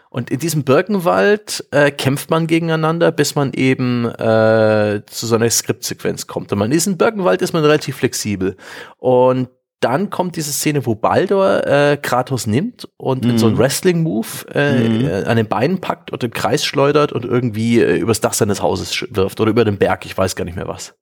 Und 0.09 0.29
in 0.31 0.39
diesem 0.39 0.63
Birkenwald 0.63 1.65
äh, 1.71 1.91
kämpft 1.91 2.29
man 2.29 2.47
gegeneinander, 2.47 3.11
bis 3.11 3.35
man 3.35 3.51
eben 3.53 4.05
äh, 4.05 5.01
zu 5.05 5.27
so 5.27 5.35
einer 5.35 5.49
Skriptsequenz 5.49 6.27
kommt. 6.27 6.51
Und 6.53 6.59
man 6.59 6.71
ist 6.71 6.87
in 6.87 6.97
Birkenwald 6.97 7.41
ist 7.41 7.51
man 7.53 7.63
relativ 7.63 7.97
flexibel. 7.97 8.55
Und 8.97 9.49
dann 9.79 10.09
kommt 10.09 10.35
diese 10.35 10.51
Szene, 10.51 10.85
wo 10.85 10.95
Baldur 10.95 11.65
äh, 11.67 11.97
Kratos 11.97 12.47
nimmt 12.47 12.89
und 12.97 13.25
in 13.25 13.37
so 13.37 13.45
einen 13.45 13.59
Wrestling-Move 13.59 14.27
äh, 14.53 15.21
äh, 15.21 15.25
an 15.25 15.37
den 15.37 15.47
Beinen 15.47 15.79
packt 15.79 16.11
und 16.11 16.23
im 16.23 16.31
Kreis 16.31 16.65
schleudert 16.65 17.11
und 17.11 17.25
irgendwie 17.25 17.79
äh, 17.79 17.97
übers 17.97 18.19
Dach 18.19 18.33
seines 18.33 18.61
Hauses 18.61 19.05
wirft 19.11 19.39
oder 19.39 19.51
über 19.51 19.65
den 19.65 19.77
Berg, 19.77 20.05
ich 20.05 20.17
weiß 20.17 20.35
gar 20.35 20.45
nicht 20.45 20.55
mehr 20.55 20.67
was. 20.67 20.97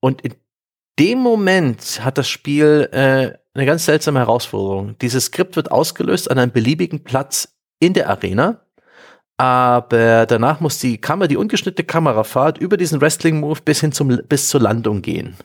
Und 0.00 0.22
in 0.22 0.34
dem 0.98 1.20
Moment 1.20 2.04
hat 2.04 2.18
das 2.18 2.28
Spiel 2.28 2.88
äh, 2.90 3.38
eine 3.54 3.66
ganz 3.66 3.84
seltsame 3.84 4.18
Herausforderung. 4.18 4.96
Dieses 4.98 5.26
Skript 5.26 5.54
wird 5.54 5.70
ausgelöst 5.70 6.30
an 6.30 6.38
einem 6.38 6.52
beliebigen 6.52 7.04
Platz 7.04 7.56
in 7.78 7.94
der 7.94 8.10
Arena, 8.10 8.66
aber 9.36 10.26
danach 10.26 10.58
muss 10.60 10.78
die 10.78 11.00
Kamera, 11.00 11.28
die 11.28 11.36
ungeschnittene 11.36 11.86
Kamerafahrt 11.86 12.58
über 12.58 12.76
diesen 12.76 13.00
Wrestling-Move 13.00 13.60
bis 13.64 13.80
hin 13.80 13.92
zum, 13.92 14.18
bis 14.28 14.48
zur 14.48 14.60
Landung 14.60 15.00
gehen. 15.00 15.36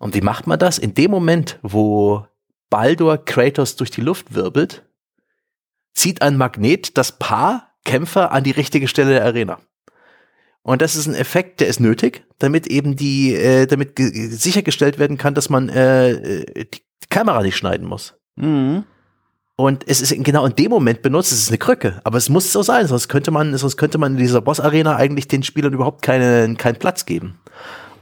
Und 0.00 0.14
wie 0.14 0.22
macht 0.22 0.46
man 0.46 0.58
das? 0.58 0.78
In 0.78 0.94
dem 0.94 1.10
Moment, 1.10 1.58
wo 1.62 2.26
Baldur 2.70 3.18
Kratos 3.18 3.76
durch 3.76 3.90
die 3.90 4.00
Luft 4.00 4.34
wirbelt, 4.34 4.82
zieht 5.94 6.22
ein 6.22 6.38
Magnet 6.38 6.96
das 6.96 7.18
Paar 7.18 7.74
Kämpfer 7.84 8.32
an 8.32 8.42
die 8.42 8.50
richtige 8.50 8.88
Stelle 8.88 9.10
der 9.10 9.24
Arena. 9.26 9.58
Und 10.62 10.80
das 10.80 10.96
ist 10.96 11.06
ein 11.06 11.14
Effekt, 11.14 11.60
der 11.60 11.68
ist 11.68 11.80
nötig, 11.80 12.24
damit 12.38 12.66
eben 12.66 12.96
die, 12.96 13.34
äh, 13.34 13.66
damit 13.66 13.94
ge- 13.94 14.10
ge- 14.10 14.28
sichergestellt 14.28 14.98
werden 14.98 15.18
kann, 15.18 15.34
dass 15.34 15.50
man 15.50 15.68
äh, 15.68 16.12
äh, 16.12 16.64
die 16.64 16.80
Kamera 17.10 17.42
nicht 17.42 17.56
schneiden 17.56 17.86
muss. 17.86 18.14
Mhm. 18.36 18.84
Und 19.56 19.84
es 19.86 20.00
ist 20.00 20.14
genau 20.24 20.46
in 20.46 20.56
dem 20.56 20.70
Moment 20.70 21.02
benutzt, 21.02 21.32
es 21.32 21.42
ist 21.42 21.48
eine 21.48 21.58
Krücke, 21.58 22.00
aber 22.04 22.16
es 22.16 22.30
muss 22.30 22.50
so 22.52 22.62
sein, 22.62 22.86
sonst 22.86 23.08
könnte 23.08 23.30
man, 23.30 23.54
sonst 23.58 23.76
könnte 23.76 23.98
man 23.98 24.12
in 24.12 24.18
dieser 24.18 24.40
Boss-Arena 24.40 24.96
eigentlich 24.96 25.28
den 25.28 25.42
Spielern 25.42 25.74
überhaupt 25.74 26.00
keine, 26.00 26.54
keinen 26.56 26.78
Platz 26.78 27.04
geben. 27.04 27.38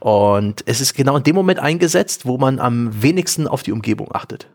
Und 0.00 0.62
es 0.66 0.80
ist 0.80 0.94
genau 0.94 1.16
in 1.16 1.22
dem 1.22 1.34
Moment 1.34 1.58
eingesetzt, 1.58 2.26
wo 2.26 2.38
man 2.38 2.58
am 2.58 3.02
wenigsten 3.02 3.46
auf 3.46 3.62
die 3.62 3.72
Umgebung 3.72 4.14
achtet. 4.14 4.48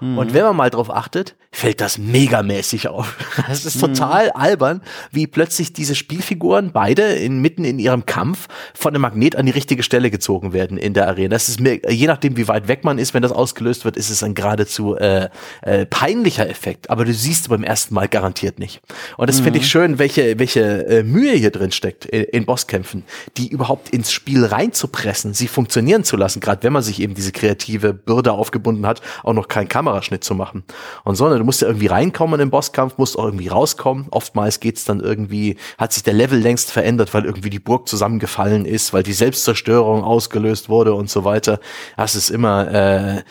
Und 0.00 0.34
wenn 0.34 0.42
man 0.42 0.56
mal 0.56 0.70
drauf 0.70 0.90
achtet, 0.90 1.36
fällt 1.54 1.80
das 1.80 1.98
megamäßig 1.98 2.88
auf. 2.88 3.16
Es 3.50 3.64
ist 3.64 3.80
total 3.80 4.30
albern, 4.30 4.80
wie 5.12 5.26
plötzlich 5.26 5.72
diese 5.72 5.94
Spielfiguren 5.94 6.72
beide 6.72 7.02
in, 7.02 7.40
mitten 7.40 7.64
in 7.64 7.78
ihrem 7.78 8.06
Kampf 8.06 8.48
von 8.74 8.92
einem 8.92 9.02
Magnet 9.02 9.36
an 9.36 9.46
die 9.46 9.52
richtige 9.52 9.82
Stelle 9.82 10.10
gezogen 10.10 10.52
werden 10.52 10.78
in 10.78 10.94
der 10.94 11.06
Arena. 11.08 11.30
Das 11.30 11.48
ist 11.48 11.60
mir, 11.60 11.80
je 11.88 12.06
nachdem, 12.06 12.36
wie 12.36 12.48
weit 12.48 12.68
weg 12.68 12.84
man 12.84 12.98
ist, 12.98 13.14
wenn 13.14 13.22
das 13.22 13.32
ausgelöst 13.32 13.84
wird, 13.84 13.96
ist 13.96 14.10
es 14.10 14.22
ein 14.22 14.34
geradezu 14.34 14.96
äh, 14.96 15.28
äh, 15.62 15.86
peinlicher 15.86 16.48
Effekt. 16.48 16.90
Aber 16.90 17.04
du 17.04 17.12
siehst 17.12 17.48
beim 17.48 17.62
ersten 17.62 17.94
Mal 17.94 18.08
garantiert 18.08 18.58
nicht. 18.58 18.80
Und 19.16 19.28
das 19.28 19.40
finde 19.40 19.58
ich 19.58 19.68
schön, 19.68 19.98
welche, 19.98 20.38
welche 20.38 20.86
äh, 20.86 21.02
Mühe 21.02 21.32
hier 21.32 21.50
drin 21.50 21.70
steckt 21.70 22.04
in, 22.06 22.24
in 22.24 22.46
Bosskämpfen, 22.46 23.04
die 23.36 23.48
überhaupt 23.48 23.90
ins 23.90 24.10
Spiel 24.10 24.44
reinzupressen, 24.44 25.34
sie 25.34 25.48
funktionieren 25.48 26.04
zu 26.04 26.16
lassen, 26.16 26.40
gerade 26.40 26.62
wenn 26.62 26.72
man 26.72 26.82
sich 26.82 27.00
eben 27.00 27.14
diese 27.14 27.32
kreative 27.32 27.92
Bürde 27.92 28.32
aufgebunden 28.32 28.86
hat, 28.86 29.00
auch 29.22 29.34
noch 29.34 29.48
keinen 29.48 29.68
Kameraschnitt 29.84 30.24
zu 30.24 30.34
machen. 30.34 30.64
Und 31.04 31.16
so, 31.16 31.28
ne, 31.28 31.38
du 31.38 31.44
musst 31.44 31.60
ja 31.60 31.68
irgendwie 31.68 31.86
reinkommen 31.86 32.40
in 32.40 32.46
den 32.46 32.50
Bosskampf, 32.50 32.98
musst 32.98 33.18
auch 33.18 33.24
irgendwie 33.24 33.48
rauskommen. 33.48 34.06
Oftmals 34.10 34.60
geht's 34.60 34.84
dann 34.84 35.00
irgendwie, 35.00 35.56
hat 35.78 35.92
sich 35.92 36.02
der 36.02 36.14
Level 36.14 36.38
längst 36.38 36.70
verändert, 36.70 37.12
weil 37.12 37.24
irgendwie 37.24 37.50
die 37.50 37.58
Burg 37.58 37.88
zusammengefallen 37.88 38.64
ist, 38.64 38.92
weil 38.92 39.02
die 39.02 39.12
Selbstzerstörung 39.12 40.02
ausgelöst 40.02 40.68
wurde 40.68 40.94
und 40.94 41.10
so 41.10 41.24
weiter. 41.24 41.60
Das 41.96 42.14
ist 42.14 42.30
immer, 42.30 42.72
äh, 42.72 43.22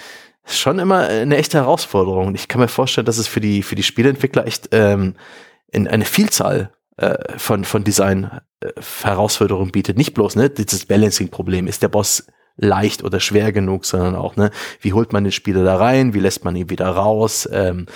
schon 0.45 0.79
immer 0.79 1.07
eine 1.07 1.37
echte 1.37 1.57
Herausforderung. 1.57 2.35
Ich 2.35 2.47
kann 2.47 2.61
mir 2.61 2.67
vorstellen, 2.67 3.05
dass 3.05 3.17
es 3.17 3.27
für 3.27 3.41
die, 3.41 3.63
für 3.63 3.75
die 3.75 3.83
Spieleentwickler 3.83 4.45
echt 4.45 4.69
ähm, 4.71 5.15
in 5.71 5.87
eine 5.87 6.05
Vielzahl 6.05 6.71
äh, 6.97 7.15
von, 7.37 7.63
von 7.63 7.83
Design 7.83 8.41
äh, 8.59 8.69
Herausforderungen 9.01 9.71
bietet. 9.71 9.97
Nicht 9.97 10.13
bloß, 10.13 10.35
ne, 10.35 10.49
dieses 10.49 10.85
Balancing-Problem. 10.85 11.65
Ist 11.67 11.81
der 11.81 11.87
Boss 11.87 12.27
leicht 12.57 13.03
oder 13.03 13.19
schwer 13.19 13.51
genug, 13.51 13.85
sondern 13.85 14.15
auch, 14.15 14.35
ne, 14.35 14.51
wie 14.81 14.93
holt 14.93 15.13
man 15.13 15.23
den 15.23 15.31
Spieler 15.31 15.63
da 15.63 15.77
rein, 15.77 16.13
wie 16.13 16.19
lässt 16.19 16.45
man 16.45 16.55
ihn 16.55 16.69
wieder 16.69 16.87
raus, 16.87 17.49
ähm, 17.51 17.87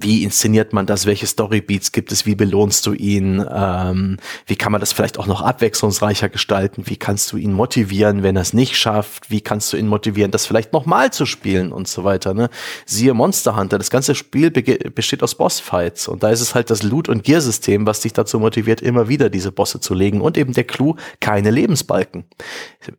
wie 0.00 0.22
inszeniert 0.24 0.72
man 0.72 0.86
das? 0.86 1.06
Welche 1.06 1.26
Storybeats 1.26 1.92
gibt 1.92 2.12
es? 2.12 2.24
Wie 2.24 2.34
belohnst 2.34 2.86
du 2.86 2.92
ihn? 2.92 3.44
Ähm, 3.52 4.18
wie 4.46 4.56
kann 4.56 4.72
man 4.72 4.80
das 4.80 4.92
vielleicht 4.92 5.18
auch 5.18 5.26
noch 5.26 5.42
abwechslungsreicher 5.42 6.28
gestalten? 6.28 6.84
Wie 6.86 6.96
kannst 6.96 7.32
du 7.32 7.36
ihn 7.36 7.52
motivieren, 7.52 8.22
wenn 8.22 8.36
er 8.36 8.42
es 8.42 8.52
nicht 8.52 8.76
schafft? 8.76 9.30
Wie 9.30 9.40
kannst 9.40 9.72
du 9.72 9.76
ihn 9.76 9.88
motivieren, 9.88 10.30
das 10.30 10.46
vielleicht 10.46 10.72
nochmal 10.72 11.12
zu 11.12 11.26
spielen 11.26 11.72
und 11.72 11.88
so 11.88 12.04
weiter? 12.04 12.32
Ne? 12.34 12.48
Siehe 12.86 13.12
Monster 13.14 13.56
Hunter, 13.56 13.78
das 13.78 13.90
ganze 13.90 14.14
Spiel 14.14 14.50
besteht 14.50 15.22
aus 15.22 15.34
Bossfights 15.34 16.08
und 16.08 16.22
da 16.22 16.30
ist 16.30 16.40
es 16.40 16.54
halt 16.54 16.70
das 16.70 16.82
Loot- 16.82 17.08
und 17.08 17.24
Gear-System, 17.24 17.86
was 17.86 18.00
dich 18.00 18.12
dazu 18.12 18.38
motiviert, 18.38 18.80
immer 18.80 19.08
wieder 19.08 19.30
diese 19.30 19.52
Bosse 19.52 19.80
zu 19.80 19.94
legen 19.94 20.20
und 20.20 20.38
eben 20.38 20.52
der 20.52 20.64
Clou, 20.64 20.96
keine 21.20 21.50
Lebensbalken. 21.50 22.24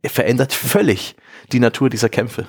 Verändert 0.04 0.54
völlig 0.54 1.16
die 1.52 1.60
Natur 1.60 1.90
dieser 1.90 2.10
Kämpfe. 2.10 2.48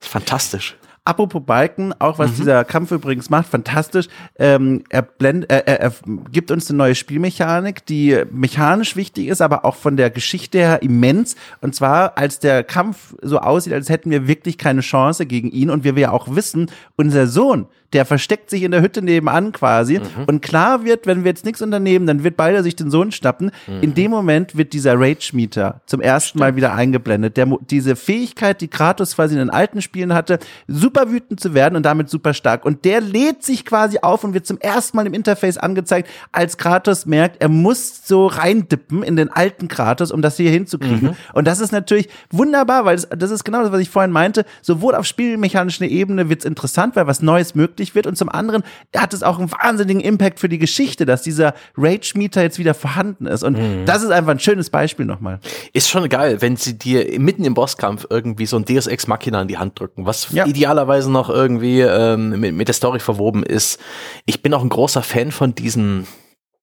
Fantastisch. 0.00 0.76
Apropos 1.04 1.42
Balken, 1.44 1.92
auch 1.98 2.18
Mhm. 2.18 2.22
was 2.22 2.34
dieser 2.34 2.64
Kampf 2.64 2.92
übrigens 2.92 3.28
macht, 3.28 3.48
fantastisch. 3.48 4.06
Ähm, 4.38 4.84
er, 4.88 5.02
blend, 5.02 5.50
äh, 5.50 5.62
er, 5.66 5.80
er 5.80 5.92
gibt 6.30 6.52
uns 6.52 6.70
eine 6.70 6.76
neue 6.78 6.94
Spielmechanik, 6.94 7.84
die 7.86 8.22
mechanisch 8.30 8.94
wichtig 8.94 9.26
ist, 9.26 9.42
aber 9.42 9.64
auch 9.64 9.74
von 9.74 9.96
der 9.96 10.10
Geschichte 10.10 10.58
her 10.58 10.82
immens. 10.82 11.34
Und 11.60 11.74
zwar, 11.74 12.16
als 12.16 12.38
der 12.38 12.62
Kampf 12.62 13.16
so 13.20 13.38
aussieht, 13.38 13.72
als 13.72 13.88
hätten 13.88 14.10
wir 14.10 14.28
wirklich 14.28 14.58
keine 14.58 14.80
Chance 14.80 15.26
gegen 15.26 15.50
ihn. 15.50 15.70
Und 15.70 15.82
wir 15.82 15.98
ja 15.98 16.12
auch 16.12 16.36
wissen, 16.36 16.70
unser 16.96 17.26
Sohn, 17.26 17.66
der 17.92 18.04
versteckt 18.04 18.50
sich 18.50 18.62
in 18.62 18.70
der 18.70 18.82
Hütte 18.82 19.02
nebenan 19.02 19.52
quasi. 19.52 19.98
Mhm. 19.98 20.24
Und 20.26 20.42
klar 20.42 20.84
wird, 20.84 21.06
wenn 21.06 21.24
wir 21.24 21.30
jetzt 21.30 21.44
nichts 21.44 21.62
unternehmen, 21.62 22.06
dann 22.06 22.24
wird 22.24 22.36
beide 22.36 22.62
sich 22.62 22.76
den 22.76 22.90
Sohn 22.90 23.12
schnappen. 23.12 23.50
Mhm. 23.66 23.82
In 23.82 23.94
dem 23.94 24.10
Moment 24.10 24.56
wird 24.56 24.72
dieser 24.72 24.98
Rage-Meter 24.98 25.80
zum 25.86 26.00
ersten 26.00 26.38
Mal 26.38 26.56
wieder 26.56 26.74
eingeblendet. 26.74 27.36
Der, 27.36 27.46
diese 27.70 27.96
Fähigkeit, 27.96 28.60
die 28.60 28.68
Kratos 28.68 29.14
quasi 29.14 29.34
in 29.34 29.40
den 29.40 29.50
alten 29.50 29.82
Spielen 29.82 30.14
hatte, 30.14 30.38
super 30.66 31.10
wütend 31.10 31.40
zu 31.40 31.54
werden 31.54 31.76
und 31.76 31.84
damit 31.84 32.08
super 32.08 32.34
stark. 32.34 32.64
Und 32.64 32.84
der 32.84 33.00
lädt 33.00 33.42
sich 33.42 33.64
quasi 33.64 33.98
auf 34.00 34.24
und 34.24 34.34
wird 34.34 34.46
zum 34.46 34.58
ersten 34.58 34.96
Mal 34.96 35.06
im 35.06 35.14
Interface 35.14 35.58
angezeigt, 35.58 36.08
als 36.32 36.56
Kratos 36.56 37.06
merkt, 37.06 37.42
er 37.42 37.48
muss 37.48 38.06
so 38.06 38.26
reindippen 38.26 39.02
in 39.02 39.16
den 39.16 39.30
alten 39.30 39.68
Kratos, 39.68 40.10
um 40.10 40.22
das 40.22 40.36
hier 40.36 40.50
hinzukriegen. 40.50 41.10
Mhm. 41.10 41.16
Und 41.34 41.46
das 41.46 41.60
ist 41.60 41.72
natürlich 41.72 42.08
wunderbar, 42.30 42.84
weil 42.84 42.96
das, 42.96 43.08
das 43.10 43.30
ist 43.30 43.44
genau 43.44 43.62
das, 43.62 43.72
was 43.72 43.80
ich 43.80 43.90
vorhin 43.90 44.12
meinte. 44.12 44.44
Sowohl 44.62 44.94
auf 44.94 45.06
spielmechanischer 45.06 45.84
Ebene 45.84 46.28
wird 46.28 46.40
es 46.40 46.44
interessant, 46.44 46.96
weil 46.96 47.06
was 47.06 47.22
Neues 47.22 47.54
möglich 47.54 47.81
wird. 47.94 48.06
Und 48.06 48.16
zum 48.16 48.28
anderen 48.28 48.62
hat 48.96 49.12
es 49.14 49.22
auch 49.22 49.38
einen 49.38 49.50
wahnsinnigen 49.50 50.00
Impact 50.00 50.38
für 50.40 50.48
die 50.48 50.58
Geschichte, 50.58 51.04
dass 51.06 51.22
dieser 51.22 51.54
Rage-Meter 51.76 52.42
jetzt 52.42 52.58
wieder 52.58 52.74
vorhanden 52.74 53.26
ist. 53.26 53.42
Und 53.42 53.58
Mhm. 53.58 53.84
das 53.86 54.02
ist 54.02 54.10
einfach 54.10 54.30
ein 54.32 54.38
schönes 54.38 54.70
Beispiel 54.70 55.04
nochmal. 55.06 55.40
Ist 55.72 55.88
schon 55.90 56.08
geil, 56.08 56.40
wenn 56.40 56.56
sie 56.56 56.78
dir 56.78 57.18
mitten 57.20 57.44
im 57.44 57.54
Bosskampf 57.54 58.06
irgendwie 58.08 58.46
so 58.46 58.56
ein 58.56 58.64
Deus 58.64 58.86
Ex 58.86 59.06
Machina 59.06 59.42
in 59.42 59.48
die 59.48 59.58
Hand 59.58 59.78
drücken, 59.78 60.06
was 60.06 60.30
Ja. 60.32 60.46
idealerweise 60.46 61.10
noch 61.10 61.28
irgendwie 61.28 61.80
ähm, 61.80 62.40
mit, 62.40 62.54
mit 62.54 62.68
der 62.68 62.74
Story 62.74 63.00
verwoben 63.00 63.42
ist. 63.42 63.78
Ich 64.26 64.42
bin 64.42 64.54
auch 64.54 64.62
ein 64.62 64.68
großer 64.68 65.02
Fan 65.02 65.32
von 65.32 65.54
diesen, 65.54 66.06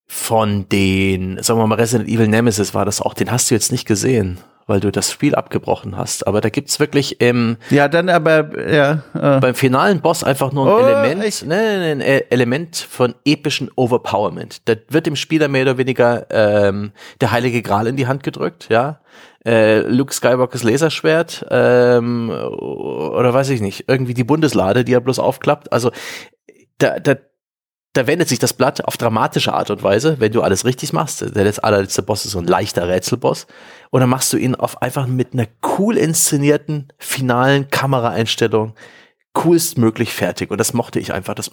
von 0.07 0.67
den, 0.69 1.41
sagen 1.43 1.59
wir 1.59 1.67
mal, 1.67 1.75
Resident 1.75 2.09
Evil 2.09 2.27
Nemesis 2.27 2.73
war 2.73 2.85
das 2.85 3.01
auch, 3.01 3.13
den 3.13 3.31
hast 3.31 3.49
du 3.51 3.55
jetzt 3.55 3.71
nicht 3.71 3.85
gesehen, 3.87 4.39
weil 4.69 4.79
du 4.79 4.91
das 4.91 5.11
Spiel 5.11 5.35
abgebrochen 5.35 5.97
hast. 5.97 6.25
Aber 6.27 6.39
da 6.41 6.49
gibt's 6.49 6.79
wirklich 6.79 7.19
im, 7.19 7.57
Ja, 7.71 7.87
dann 7.87 8.07
aber, 8.07 8.71
ja. 8.71 9.03
Äh, 9.13 9.39
beim 9.39 9.55
finalen 9.55 9.99
Boss 9.99 10.23
einfach 10.23 10.51
nur 10.53 10.67
ein 10.67 10.73
Oh, 10.73 10.87
Element, 10.87 11.23
echt? 11.23 11.45
ne, 11.45 11.55
ne, 11.79 11.91
ein 11.91 12.01
E- 12.01 12.23
Element 12.29 12.77
von 12.77 13.15
epischen 13.25 13.69
Overpowerment. 13.75 14.61
Da 14.69 14.75
wird 14.89 15.07
dem 15.07 15.15
Spieler 15.15 15.47
mehr 15.47 15.63
oder 15.63 15.77
weniger 15.77 16.27
ähm, 16.29 16.91
der 17.19 17.31
heilige 17.31 17.61
Gral 17.61 17.87
in 17.87 17.95
die 17.97 18.07
Hand 18.07 18.23
gedrückt, 18.23 18.67
ja. 18.69 18.99
Äh, 19.45 19.79
Luke 19.79 20.13
Skywalkers 20.13 20.63
Laserschwert 20.63 21.45
ähm, 21.49 22.29
oder 22.29 23.33
weiß 23.33 23.49
ich 23.49 23.61
nicht, 23.61 23.85
irgendwie 23.87 24.13
die 24.13 24.23
Bundeslade, 24.25 24.83
die 24.83 24.93
er 24.93 24.99
bloß 25.01 25.17
aufklappt. 25.19 25.71
Also 25.73 25.91
da, 26.77 26.99
da, 26.99 27.15
da 27.93 28.05
wendet 28.05 28.29
sich 28.29 28.39
das 28.39 28.53
Blatt 28.53 28.85
auf 28.85 28.97
dramatische 28.97 29.53
Art 29.53 29.71
und 29.71 29.81
Weise, 29.81 30.19
wenn 30.19 30.31
du 30.31 30.41
alles 30.41 30.63
richtig 30.63 30.93
machst. 30.93 31.21
Der 31.21 31.43
letzte, 31.43 31.63
allerletzte 31.63 32.03
Boss 32.03 32.25
ist 32.25 32.31
so 32.31 32.39
ein 32.39 32.45
leichter 32.45 32.87
Rätselboss. 32.87 33.47
Und 33.89 34.01
dann 34.01 34.09
machst 34.09 34.31
du 34.31 34.37
ihn 34.37 34.53
auf 34.53 34.81
einfach 34.81 35.07
mit 35.07 35.33
einer 35.33 35.47
cool 35.77 35.97
inszenierten 35.97 36.93
finalen 36.99 37.69
Kameraeinstellung 37.69 38.73
coolstmöglich 39.33 40.13
fertig. 40.13 40.51
Und 40.51 40.59
das 40.59 40.73
mochte 40.73 40.99
ich 40.99 41.13
einfach. 41.13 41.33
Das, 41.33 41.51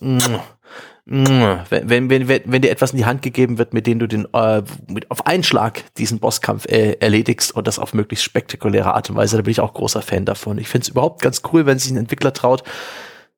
wenn, 1.69 1.89
wenn, 1.89 2.11
wenn, 2.11 2.29
wenn, 2.29 2.43
wenn 2.45 2.63
dir 2.63 2.71
etwas 2.71 2.91
in 2.91 2.99
die 2.99 3.05
Hand 3.05 3.23
gegeben 3.23 3.59
wird, 3.59 3.73
mit 3.73 3.87
dem 3.87 3.99
du 3.99 4.07
den 4.07 4.27
äh, 4.33 4.63
mit, 4.89 5.11
auf 5.11 5.27
einen 5.27 5.45
Schlag 5.45 5.85
diesen 5.97 6.19
Bosskampf 6.19 6.67
äh, 6.67 6.97
erledigst 7.01 7.55
und 7.55 7.67
das 7.67 7.79
auf 7.79 7.95
möglichst 7.95 8.25
spektakuläre 8.25 8.95
Art 8.95 9.09
und 9.09 9.17
Weise, 9.17 9.37
da 9.37 9.43
bin 9.43 9.53
ich 9.53 9.61
auch 9.61 9.73
großer 9.73 10.03
Fan 10.03 10.25
davon. 10.25 10.59
Ich 10.59 10.69
finde 10.69 10.85
es 10.85 10.89
überhaupt 10.89 11.23
ganz 11.23 11.43
cool, 11.53 11.65
wenn 11.65 11.79
sich 11.79 11.93
ein 11.93 11.97
Entwickler 11.97 12.33
traut, 12.33 12.65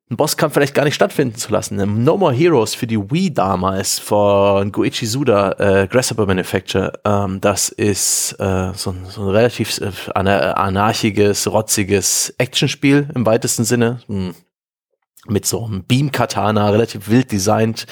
einen 0.09 0.17
Bosskampf 0.17 0.55
vielleicht 0.55 0.73
gar 0.73 0.85
nicht 0.85 0.95
stattfinden 0.95 1.35
zu 1.35 1.51
lassen. 1.51 2.03
No 2.03 2.17
More 2.17 2.33
Heroes 2.33 2.73
für 2.73 2.87
die 2.87 2.97
Wii 2.97 3.31
damals 3.31 3.99
von 3.99 4.71
Goichi 4.71 5.05
Suda, 5.05 5.51
äh, 5.59 5.87
Grasshopper 5.87 6.25
Manufacture. 6.25 6.93
Ähm, 7.05 7.39
das 7.41 7.69
ist 7.69 8.33
äh, 8.39 8.71
so, 8.73 8.89
ein, 8.91 9.05
so 9.07 9.21
ein 9.21 9.29
relativ 9.29 9.79
äh, 9.79 9.91
anarchiges, 10.15 11.51
rotziges 11.51 12.33
Actionspiel 12.39 13.07
im 13.13 13.25
weitesten 13.25 13.65
Sinne. 13.65 14.01
Hm 14.07 14.33
mit 15.27 15.45
so 15.45 15.65
einem 15.65 15.83
Beam-Katana, 15.83 16.69
relativ 16.69 17.09
wild 17.09 17.31
designt, 17.31 17.85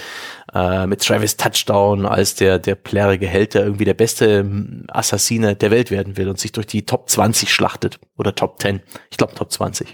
äh, 0.53 0.87
mit 0.87 1.05
Travis 1.05 1.37
Touchdown 1.37 2.05
als 2.05 2.35
der, 2.35 2.57
der 2.57 2.75
plärrige 2.75 3.27
Held, 3.27 3.53
der 3.53 3.63
irgendwie 3.63 3.85
der 3.85 3.93
beste 3.93 4.49
Assassine 4.87 5.55
der 5.55 5.71
Welt 5.71 5.91
werden 5.91 6.17
will 6.17 6.29
und 6.29 6.39
sich 6.39 6.51
durch 6.51 6.67
die 6.67 6.85
Top 6.85 7.09
20 7.09 7.53
schlachtet 7.53 7.99
oder 8.17 8.33
Top 8.33 8.61
10. 8.61 8.81
Ich 9.11 9.17
glaube 9.17 9.35
Top 9.35 9.51
20. 9.51 9.93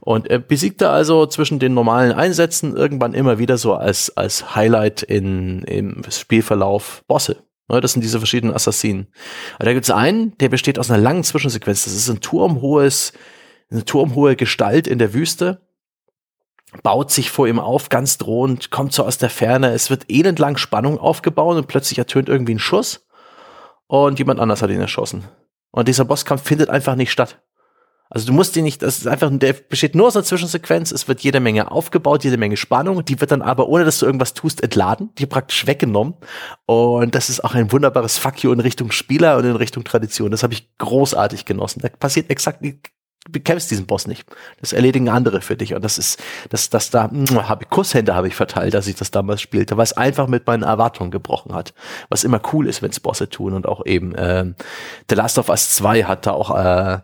Und 0.00 0.28
er 0.28 0.38
besiegt 0.38 0.80
da 0.80 0.92
also 0.92 1.26
zwischen 1.26 1.58
den 1.58 1.74
normalen 1.74 2.12
Einsätzen 2.12 2.76
irgendwann 2.76 3.14
immer 3.14 3.38
wieder 3.38 3.58
so 3.58 3.74
als, 3.74 4.16
als 4.16 4.54
Highlight 4.54 5.02
in, 5.02 5.62
im 5.62 6.02
Spielverlauf 6.10 7.04
Bosse. 7.06 7.42
Das 7.68 7.92
sind 7.92 8.02
diese 8.02 8.18
verschiedenen 8.18 8.54
Assassinen. 8.54 9.06
Aber 9.56 9.66
da 9.66 9.72
gibt 9.74 9.84
es 9.84 9.90
einen, 9.90 10.36
der 10.38 10.48
besteht 10.48 10.78
aus 10.78 10.90
einer 10.90 11.00
langen 11.00 11.22
Zwischensequenz. 11.22 11.84
Das 11.84 11.94
ist 11.94 12.08
ein 12.08 12.20
turmhohes, 12.20 13.12
eine 13.70 13.84
turmhohe 13.84 14.34
Gestalt 14.34 14.88
in 14.88 14.98
der 14.98 15.14
Wüste 15.14 15.60
baut 16.82 17.10
sich 17.10 17.30
vor 17.30 17.48
ihm 17.48 17.58
auf, 17.58 17.88
ganz 17.88 18.18
drohend, 18.18 18.70
kommt 18.70 18.92
so 18.92 19.04
aus 19.04 19.18
der 19.18 19.30
Ferne. 19.30 19.72
Es 19.72 19.90
wird 19.90 20.06
elendlang 20.08 20.56
Spannung 20.56 20.98
aufgebaut 20.98 21.56
und 21.56 21.66
plötzlich 21.66 21.98
ertönt 21.98 22.28
irgendwie 22.28 22.54
ein 22.54 22.60
Schuss 22.60 23.06
und 23.86 24.18
jemand 24.18 24.40
anders 24.40 24.62
hat 24.62 24.70
ihn 24.70 24.80
erschossen. 24.80 25.24
Und 25.72 25.88
dieser 25.88 26.04
Bosskampf 26.04 26.42
findet 26.42 26.70
einfach 26.70 26.96
nicht 26.96 27.10
statt. 27.10 27.40
Also 28.10 28.26
du 28.26 28.32
musst 28.32 28.56
ihn 28.56 28.64
nicht, 28.64 28.82
das 28.82 28.98
ist 28.98 29.06
einfach, 29.06 29.30
der 29.32 29.52
besteht 29.52 29.94
nur 29.94 30.08
aus 30.08 30.16
einer 30.16 30.24
Zwischensequenz, 30.24 30.90
es 30.90 31.06
wird 31.06 31.20
jede 31.20 31.38
Menge 31.38 31.70
aufgebaut, 31.70 32.24
jede 32.24 32.36
Menge 32.36 32.56
Spannung, 32.56 33.04
die 33.04 33.20
wird 33.20 33.30
dann 33.30 33.40
aber, 33.40 33.68
ohne 33.68 33.84
dass 33.84 34.00
du 34.00 34.06
irgendwas 34.06 34.34
tust, 34.34 34.62
entladen, 34.64 35.10
die 35.18 35.26
praktisch 35.26 35.66
weggenommen. 35.66 36.14
Und 36.66 37.14
das 37.14 37.30
ist 37.30 37.44
auch 37.44 37.54
ein 37.54 37.70
wunderbares 37.70 38.18
Fuck 38.18 38.42
you 38.42 38.52
in 38.52 38.58
Richtung 38.58 38.90
Spieler 38.90 39.36
und 39.36 39.44
in 39.44 39.54
Richtung 39.54 39.84
Tradition. 39.84 40.32
Das 40.32 40.42
habe 40.42 40.52
ich 40.52 40.76
großartig 40.78 41.44
genossen. 41.44 41.80
Da 41.80 41.88
passiert 41.88 42.30
exakt 42.30 42.62
du 42.62 43.32
bekämpfst 43.32 43.70
diesen 43.70 43.86
Boss 43.86 44.06
nicht. 44.06 44.26
Das 44.60 44.72
erledigen 44.72 45.08
andere 45.08 45.40
für 45.40 45.56
dich. 45.56 45.74
Und 45.74 45.84
das 45.84 45.98
ist, 45.98 46.20
das, 46.48 46.70
das 46.70 46.90
da, 46.90 47.10
habe 47.12 47.64
ich, 47.64 47.70
Kusshände 47.70 48.14
habe 48.14 48.28
ich 48.28 48.34
verteilt, 48.34 48.74
dass 48.74 48.86
ich 48.86 48.96
das 48.96 49.10
damals 49.10 49.40
spielte, 49.40 49.76
weil 49.76 49.84
es 49.84 49.92
einfach 49.92 50.26
mit 50.26 50.46
meinen 50.46 50.62
Erwartungen 50.62 51.10
gebrochen 51.10 51.54
hat. 51.54 51.74
Was 52.08 52.24
immer 52.24 52.40
cool 52.52 52.66
ist, 52.66 52.82
wenn 52.82 52.90
es 52.90 52.98
Bosse 52.98 53.28
tun 53.28 53.52
und 53.52 53.66
auch 53.66 53.84
eben, 53.86 54.14
äh, 54.14 54.52
The 55.08 55.14
Last 55.14 55.38
of 55.38 55.48
Us 55.48 55.74
2 55.74 56.04
hat 56.04 56.26
da 56.26 56.32
auch, 56.32 56.56
äh, 56.56 57.00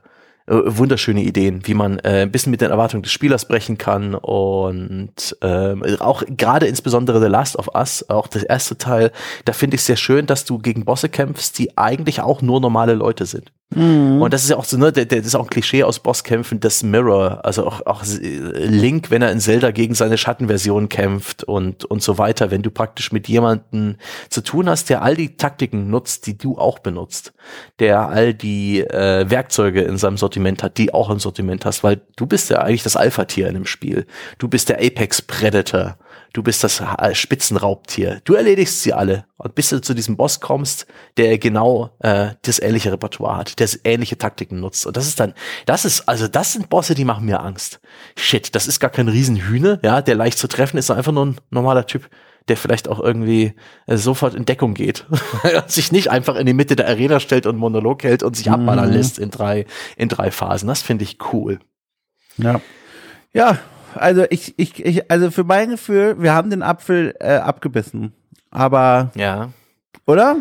wunderschöne 0.46 1.22
Ideen, 1.22 1.66
wie 1.66 1.74
man 1.74 1.98
äh, 2.00 2.22
ein 2.22 2.30
bisschen 2.30 2.50
mit 2.50 2.60
den 2.60 2.70
Erwartungen 2.70 3.02
des 3.02 3.12
Spielers 3.12 3.48
brechen 3.48 3.78
kann 3.78 4.14
und 4.14 5.36
ähm, 5.42 5.84
auch 5.98 6.22
gerade 6.28 6.66
insbesondere 6.66 7.20
The 7.20 7.26
Last 7.26 7.56
of 7.56 7.68
Us, 7.74 8.08
auch 8.08 8.28
der 8.28 8.48
erste 8.48 8.78
Teil, 8.78 9.10
da 9.44 9.52
finde 9.52 9.74
ich 9.74 9.82
sehr 9.82 9.96
schön, 9.96 10.26
dass 10.26 10.44
du 10.44 10.58
gegen 10.58 10.84
Bosse 10.84 11.08
kämpfst, 11.08 11.58
die 11.58 11.76
eigentlich 11.76 12.20
auch 12.20 12.42
nur 12.42 12.60
normale 12.60 12.94
Leute 12.94 13.26
sind. 13.26 13.50
Mhm. 13.74 14.22
Und 14.22 14.32
das 14.32 14.44
ist 14.44 14.50
ja 14.50 14.56
auch 14.56 14.64
so, 14.64 14.76
ne, 14.76 14.92
das 14.92 15.26
ist 15.26 15.34
auch 15.34 15.44
ein 15.44 15.50
Klischee 15.50 15.82
aus 15.82 15.98
Bosskämpfen, 15.98 16.60
das 16.60 16.84
Mirror, 16.84 17.44
also 17.44 17.66
auch, 17.66 17.84
auch 17.84 18.04
Link, 18.06 19.10
wenn 19.10 19.22
er 19.22 19.32
in 19.32 19.40
Zelda 19.40 19.72
gegen 19.72 19.94
seine 19.94 20.18
Schattenversion 20.18 20.88
kämpft 20.88 21.42
und, 21.42 21.84
und 21.84 22.00
so 22.00 22.16
weiter, 22.16 22.52
wenn 22.52 22.62
du 22.62 22.70
praktisch 22.70 23.10
mit 23.10 23.28
jemanden 23.28 23.98
zu 24.30 24.40
tun 24.40 24.68
hast, 24.68 24.88
der 24.88 25.02
all 25.02 25.16
die 25.16 25.36
Taktiken 25.36 25.90
nutzt, 25.90 26.26
die 26.26 26.38
du 26.38 26.58
auch 26.58 26.78
benutzt, 26.78 27.32
der 27.80 28.08
all 28.08 28.34
die 28.34 28.82
äh, 28.82 29.28
Werkzeuge 29.28 29.82
in 29.82 29.96
seinem 29.96 30.16
Sortiment 30.16 30.62
hat, 30.62 30.78
die 30.78 30.94
auch 30.94 31.10
im 31.10 31.18
Sortiment 31.18 31.64
hast, 31.64 31.82
weil 31.82 32.00
du 32.14 32.26
bist 32.26 32.50
ja 32.50 32.58
eigentlich 32.58 32.84
das 32.84 32.96
Alpha-Tier 32.96 33.48
in 33.48 33.54
dem 33.54 33.66
Spiel. 33.66 34.06
Du 34.38 34.46
bist 34.46 34.68
der 34.68 34.78
Apex 34.78 35.22
Predator 35.22 35.98
du 36.32 36.42
bist 36.42 36.62
das 36.64 36.80
äh, 36.80 37.14
Spitzenraubtier. 37.14 38.20
Du 38.24 38.34
erledigst 38.34 38.82
sie 38.82 38.92
alle. 38.92 39.26
Und 39.36 39.54
bis 39.54 39.70
du 39.70 39.80
zu 39.80 39.94
diesem 39.94 40.16
Boss 40.16 40.40
kommst, 40.40 40.86
der 41.16 41.38
genau 41.38 41.90
äh, 42.00 42.30
das 42.42 42.60
ähnliche 42.60 42.92
Repertoire 42.92 43.36
hat, 43.36 43.58
der 43.58 43.68
ähnliche 43.84 44.18
Taktiken 44.18 44.60
nutzt. 44.60 44.86
Und 44.86 44.96
das 44.96 45.06
ist 45.06 45.20
dann, 45.20 45.34
das 45.66 45.84
ist, 45.84 46.08
also 46.08 46.28
das 46.28 46.52
sind 46.52 46.68
Bosse, 46.68 46.94
die 46.94 47.04
machen 47.04 47.26
mir 47.26 47.40
Angst. 47.40 47.80
Shit, 48.16 48.54
das 48.54 48.66
ist 48.66 48.80
gar 48.80 48.90
kein 48.90 49.08
Riesenhühne, 49.08 49.80
ja, 49.82 50.02
der 50.02 50.14
leicht 50.14 50.38
zu 50.38 50.48
treffen 50.48 50.78
ist, 50.78 50.90
einfach 50.90 51.12
nur 51.12 51.26
ein 51.26 51.40
normaler 51.50 51.86
Typ 51.86 52.08
der 52.48 52.56
vielleicht 52.56 52.88
auch 52.88 53.00
irgendwie 53.00 53.54
äh, 53.86 53.96
sofort 53.96 54.34
in 54.34 54.44
Deckung 54.44 54.74
geht. 54.74 55.04
sich 55.66 55.90
nicht 55.90 56.10
einfach 56.10 56.36
in 56.36 56.46
die 56.46 56.54
Mitte 56.54 56.76
der 56.76 56.86
Arena 56.88 57.18
stellt 57.18 57.46
und 57.46 57.56
Monolog 57.56 58.04
hält 58.04 58.22
und 58.22 58.36
sich 58.36 58.50
abballern 58.50 58.88
mhm. 58.88 58.94
lässt 58.94 59.18
in 59.18 59.30
drei, 59.30 59.66
in 59.96 60.08
drei 60.08 60.30
Phasen. 60.30 60.68
Das 60.68 60.82
finde 60.82 61.04
ich 61.04 61.18
cool. 61.32 61.58
Ja. 62.36 62.60
Ja, 63.32 63.58
also 63.96 64.24
ich, 64.30 64.58
ich, 64.58 64.84
ich, 64.84 65.10
also 65.10 65.30
für 65.30 65.44
mein 65.44 65.70
Gefühl, 65.70 66.20
wir 66.20 66.32
haben 66.34 66.50
den 66.50 66.62
Apfel 66.62 67.14
äh, 67.20 67.36
abgebissen. 67.36 68.12
Aber. 68.50 69.10
Ja. 69.14 69.50
Oder? 70.06 70.36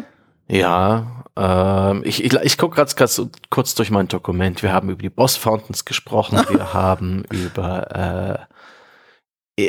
Ja, 0.47 1.23
ähm, 1.35 2.03
ich, 2.05 2.23
ich, 2.23 2.33
ich 2.33 2.57
gucke 2.57 2.75
gerade 2.75 3.29
kurz 3.49 3.75
durch 3.75 3.89
mein 3.91 4.07
Dokument. 4.07 4.61
Wir 4.61 4.71
haben 4.71 4.89
über 4.89 5.01
die 5.01 5.09
Boss 5.09 5.35
Fountains 5.37 5.85
gesprochen. 5.85 6.39
Wir 6.49 6.73
haben 6.73 7.23
über 7.31 8.45
äh, 8.47 8.55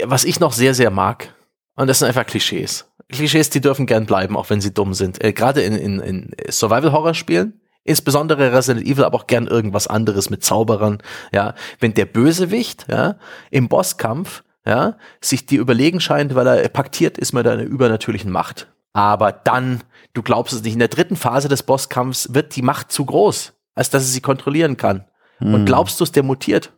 was 0.05 0.25
ich 0.25 0.41
noch 0.41 0.53
sehr, 0.53 0.75
sehr 0.75 0.91
mag. 0.91 1.35
Und 1.77 1.89
das 1.89 1.99
sind 1.99 2.09
einfach 2.09 2.27
Klischees. 2.27 2.91
Klischees, 3.11 3.51
die 3.51 3.61
dürfen 3.61 3.87
gern 3.87 4.07
bleiben, 4.07 4.37
auch 4.37 4.51
wenn 4.51 4.61
sie 4.61 4.75
dumm 4.75 4.95
sind. 4.95 5.23
Äh, 5.23 5.33
Gerade 5.33 5.63
in, 5.63 5.77
in, 5.77 6.01
in 6.01 6.31
Survival-Horror-Spielen 6.49 7.61
Insbesondere 7.87 8.53
Resident 8.53 8.87
Evil, 8.87 9.05
aber 9.05 9.17
auch 9.17 9.27
gern 9.27 9.47
irgendwas 9.47 9.87
anderes 9.87 10.29
mit 10.29 10.45
Zauberern, 10.45 10.99
ja. 11.33 11.55
Wenn 11.79 11.95
der 11.95 12.07
Bösewicht, 12.07 12.87
ja, 12.89 13.17
im 13.51 13.69
Bosskampf, 13.69 14.43
ja, 14.67 14.97
sich 15.21 15.47
dir 15.47 15.61
überlegen 15.61 16.01
scheint, 16.01 16.35
weil 16.35 16.47
er 16.49 16.69
paktiert 16.69 17.17
ist 17.17 17.33
mit 17.33 17.47
einer 17.47 17.63
übernatürlichen 17.63 18.33
Macht. 18.33 18.67
Aber 18.93 19.31
dann, 19.31 19.83
du 20.15 20.23
glaubst 20.23 20.53
es 20.53 20.63
nicht, 20.63 20.73
in 20.73 20.81
der 20.81 20.89
dritten 20.89 21.17
Phase 21.17 21.49
des 21.49 21.63
Bosskampfs 21.63 22.35
wird 22.35 22.57
die 22.57 22.63
Macht 22.63 22.91
zu 22.91 23.05
groß, 23.05 23.53
als 23.75 23.91
dass 23.91 24.03
er 24.03 24.09
sie 24.09 24.21
kontrollieren 24.21 24.77
kann. 24.77 25.05
Hm. 25.39 25.55
Und 25.55 25.67
glaubst 25.67 26.01
du 26.01 26.05
es, 26.05 26.13
der 26.13 26.25
mutiert? 26.25 26.73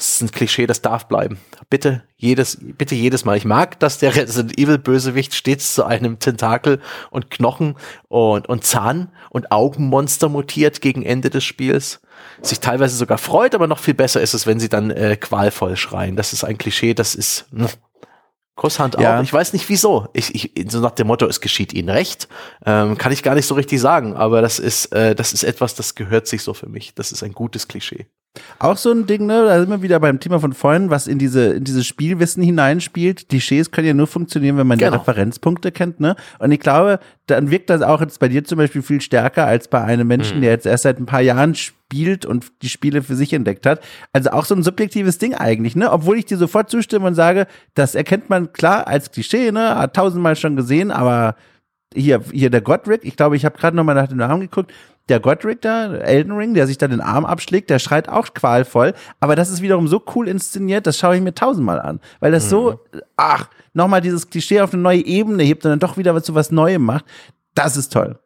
Das 0.00 0.14
ist 0.14 0.22
ein 0.22 0.30
Klischee, 0.30 0.66
das 0.66 0.80
darf 0.80 1.08
bleiben. 1.08 1.38
Bitte 1.68 2.02
jedes, 2.16 2.56
bitte 2.58 2.94
jedes 2.94 3.26
Mal. 3.26 3.36
Ich 3.36 3.44
mag, 3.44 3.78
dass 3.80 3.98
der 3.98 4.16
Resident 4.16 4.58
Evil 4.58 4.78
Bösewicht 4.78 5.34
stets 5.34 5.74
zu 5.74 5.84
einem 5.84 6.18
Tentakel 6.18 6.80
und 7.10 7.30
Knochen 7.30 7.76
und, 8.08 8.48
und 8.48 8.64
Zahn 8.64 9.12
und 9.28 9.52
Augenmonster 9.52 10.30
mutiert 10.30 10.80
gegen 10.80 11.02
Ende 11.02 11.28
des 11.28 11.44
Spiels. 11.44 12.00
Sich 12.40 12.60
teilweise 12.60 12.96
sogar 12.96 13.18
freut, 13.18 13.54
aber 13.54 13.66
noch 13.66 13.78
viel 13.78 13.92
besser 13.92 14.22
ist 14.22 14.32
es, 14.32 14.46
wenn 14.46 14.58
sie 14.58 14.70
dann 14.70 14.90
äh, 14.90 15.18
qualvoll 15.18 15.76
schreien. 15.76 16.16
Das 16.16 16.32
ist 16.32 16.44
ein 16.44 16.56
Klischee, 16.56 16.94
das 16.94 17.14
ist, 17.14 17.44
hm, 17.52 17.68
Kusshand 18.54 18.98
ja. 18.98 19.18
auch. 19.18 19.22
Ich 19.22 19.32
weiß 19.34 19.52
nicht 19.52 19.68
wieso. 19.68 20.08
Ich, 20.14 20.34
ich, 20.34 20.72
so 20.72 20.80
nach 20.80 20.92
dem 20.92 21.08
Motto, 21.08 21.26
es 21.26 21.42
geschieht 21.42 21.74
ihnen 21.74 21.90
recht, 21.90 22.26
ähm, 22.64 22.96
kann 22.96 23.12
ich 23.12 23.22
gar 23.22 23.34
nicht 23.34 23.46
so 23.46 23.54
richtig 23.54 23.78
sagen. 23.82 24.14
Aber 24.14 24.40
das 24.40 24.58
ist, 24.58 24.94
äh, 24.94 25.14
das 25.14 25.34
ist 25.34 25.44
etwas, 25.44 25.74
das 25.74 25.94
gehört 25.94 26.26
sich 26.26 26.42
so 26.42 26.54
für 26.54 26.70
mich. 26.70 26.94
Das 26.94 27.12
ist 27.12 27.22
ein 27.22 27.32
gutes 27.32 27.68
Klischee. 27.68 28.06
Auch 28.60 28.76
so 28.76 28.92
ein 28.92 29.06
Ding, 29.06 29.26
ne? 29.26 29.44
Da 29.44 29.58
sind 29.58 29.70
wir 29.70 29.82
wieder 29.82 29.98
beim 29.98 30.20
Thema 30.20 30.38
von 30.38 30.52
vorhin, 30.52 30.88
was 30.88 31.08
in 31.08 31.18
diese, 31.18 31.54
in 31.54 31.64
dieses 31.64 31.84
Spielwissen 31.84 32.42
hineinspielt. 32.42 33.28
Klischees 33.28 33.72
können 33.72 33.88
ja 33.88 33.94
nur 33.94 34.06
funktionieren, 34.06 34.56
wenn 34.56 34.68
man 34.68 34.78
genau. 34.78 34.92
die 34.92 34.98
Referenzpunkte 34.98 35.72
kennt, 35.72 35.98
ne? 35.98 36.14
Und 36.38 36.52
ich 36.52 36.60
glaube, 36.60 37.00
dann 37.26 37.50
wirkt 37.50 37.70
das 37.70 37.82
auch 37.82 38.00
jetzt 38.00 38.20
bei 38.20 38.28
dir 38.28 38.44
zum 38.44 38.58
Beispiel 38.58 38.82
viel 38.82 39.00
stärker 39.00 39.46
als 39.46 39.66
bei 39.66 39.82
einem 39.82 40.06
Menschen, 40.06 40.38
mhm. 40.38 40.42
der 40.42 40.52
jetzt 40.52 40.66
erst 40.66 40.84
seit 40.84 41.00
ein 41.00 41.06
paar 41.06 41.22
Jahren 41.22 41.56
spielt 41.56 42.24
und 42.24 42.52
die 42.62 42.68
Spiele 42.68 43.02
für 43.02 43.16
sich 43.16 43.32
entdeckt 43.32 43.66
hat. 43.66 43.80
Also 44.12 44.30
auch 44.30 44.44
so 44.44 44.54
ein 44.54 44.62
subjektives 44.62 45.18
Ding 45.18 45.34
eigentlich, 45.34 45.74
ne? 45.74 45.90
Obwohl 45.90 46.16
ich 46.16 46.26
dir 46.26 46.36
sofort 46.36 46.70
zustimme 46.70 47.08
und 47.08 47.16
sage, 47.16 47.48
das 47.74 47.96
erkennt 47.96 48.30
man 48.30 48.52
klar 48.52 48.86
als 48.86 49.10
Klischee, 49.10 49.50
ne? 49.50 49.74
Hat 49.76 49.94
tausendmal 49.94 50.36
schon 50.36 50.54
gesehen, 50.54 50.92
aber 50.92 51.34
hier, 51.94 52.22
hier 52.32 52.50
der 52.50 52.60
Godric, 52.60 53.00
ich 53.04 53.16
glaube, 53.16 53.34
ich 53.34 53.44
habe 53.44 53.58
gerade 53.58 53.76
nochmal 53.76 53.96
nach 53.96 54.06
dem 54.06 54.18
Namen 54.18 54.42
geguckt, 54.42 54.72
der 55.08 55.20
Godric 55.20 55.60
da, 55.62 55.92
Elden 55.94 56.32
Ring, 56.32 56.54
der 56.54 56.66
sich 56.66 56.78
da 56.78 56.86
den 56.86 57.00
Arm 57.00 57.24
abschlägt, 57.24 57.70
der 57.70 57.78
schreit 57.78 58.08
auch 58.08 58.32
qualvoll, 58.32 58.94
aber 59.18 59.34
das 59.34 59.50
ist 59.50 59.62
wiederum 59.62 59.88
so 59.88 60.02
cool 60.14 60.28
inszeniert, 60.28 60.86
das 60.86 60.98
schaue 60.98 61.16
ich 61.16 61.22
mir 61.22 61.34
tausendmal 61.34 61.80
an, 61.80 62.00
weil 62.20 62.32
das 62.32 62.44
mhm. 62.46 62.50
so, 62.50 62.80
ach, 63.16 63.48
nochmal 63.74 64.00
dieses 64.00 64.30
Klischee 64.30 64.60
auf 64.60 64.72
eine 64.72 64.82
neue 64.82 65.04
Ebene 65.04 65.42
hebt 65.42 65.64
und 65.64 65.70
dann 65.70 65.80
doch 65.80 65.96
wieder 65.96 66.20
zu 66.22 66.34
was 66.34 66.50
Neuem 66.50 66.82
macht. 66.82 67.04
Das 67.54 67.76
ist 67.76 67.92
toll. 67.92 68.18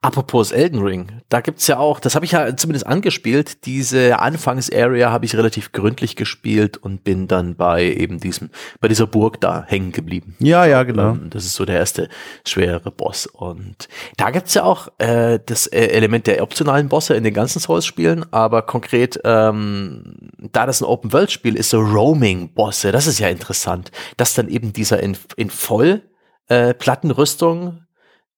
Apropos 0.00 0.52
Elden 0.52 0.80
Ring, 0.80 1.20
da 1.28 1.42
gibt's 1.42 1.66
ja 1.66 1.78
auch, 1.78 2.00
das 2.00 2.14
habe 2.14 2.24
ich 2.24 2.32
ja 2.32 2.56
zumindest 2.56 2.86
angespielt, 2.86 3.66
diese 3.66 4.18
Anfangsarea 4.18 5.10
habe 5.10 5.26
ich 5.26 5.36
relativ 5.36 5.72
gründlich 5.72 6.16
gespielt 6.16 6.78
und 6.78 7.04
bin 7.04 7.28
dann 7.28 7.56
bei 7.56 7.84
eben 7.84 8.18
diesem, 8.18 8.48
bei 8.80 8.88
dieser 8.88 9.06
Burg 9.06 9.38
da 9.42 9.64
hängen 9.66 9.92
geblieben. 9.92 10.34
Ja, 10.38 10.64
ja, 10.64 10.84
genau. 10.84 11.10
Ähm, 11.10 11.28
das 11.28 11.44
ist 11.44 11.56
so 11.56 11.66
der 11.66 11.76
erste 11.76 12.08
schwere 12.46 12.90
Boss. 12.90 13.26
Und 13.26 13.88
da 14.16 14.30
gibt's 14.30 14.54
ja 14.54 14.62
auch 14.62 14.88
äh, 14.96 15.38
das 15.44 15.66
äh, 15.66 15.88
Element 15.88 16.26
der 16.26 16.42
optionalen 16.42 16.88
Bosse 16.88 17.14
in 17.14 17.24
den 17.24 17.34
ganzen 17.34 17.60
Souls-Spielen, 17.60 18.24
aber 18.32 18.62
konkret, 18.62 19.20
ähm, 19.24 20.30
da 20.38 20.64
das 20.64 20.80
ein 20.80 20.86
Open-World-Spiel 20.86 21.56
ist, 21.56 21.68
so 21.68 21.80
Roaming-Bosse, 21.80 22.92
das 22.92 23.06
ist 23.06 23.18
ja 23.18 23.28
interessant, 23.28 23.92
dass 24.16 24.32
dann 24.32 24.48
eben 24.48 24.72
dieser 24.72 25.02
in, 25.02 25.18
in 25.36 25.50
voll 25.50 26.00
äh, 26.48 26.72
Plattenrüstung 26.72 27.82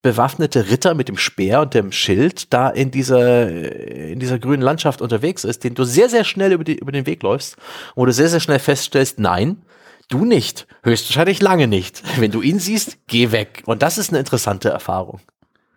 bewaffnete 0.02 0.68
Ritter 0.68 0.94
mit 0.94 1.08
dem 1.08 1.16
Speer 1.16 1.60
und 1.60 1.74
dem 1.74 1.92
Schild 1.92 2.52
da 2.52 2.68
in 2.68 2.90
dieser, 2.90 3.48
in 3.48 4.18
dieser 4.18 4.38
grünen 4.38 4.62
Landschaft 4.62 5.00
unterwegs 5.00 5.44
ist, 5.44 5.64
den 5.64 5.74
du 5.74 5.84
sehr, 5.84 6.08
sehr 6.08 6.24
schnell 6.24 6.52
über, 6.52 6.64
die, 6.64 6.76
über 6.76 6.92
den 6.92 7.06
Weg 7.06 7.22
läufst, 7.22 7.56
wo 7.94 8.04
du 8.04 8.12
sehr, 8.12 8.28
sehr 8.28 8.40
schnell 8.40 8.58
feststellst, 8.58 9.20
nein, 9.20 9.62
du 10.08 10.24
nicht. 10.24 10.66
Höchstwahrscheinlich 10.82 11.40
lange 11.40 11.68
nicht. 11.68 12.02
Wenn 12.20 12.32
du 12.32 12.42
ihn 12.42 12.58
siehst, 12.58 12.98
geh 13.06 13.30
weg. 13.30 13.62
Und 13.66 13.82
das 13.82 13.96
ist 13.96 14.10
eine 14.10 14.18
interessante 14.18 14.68
Erfahrung. 14.68 15.20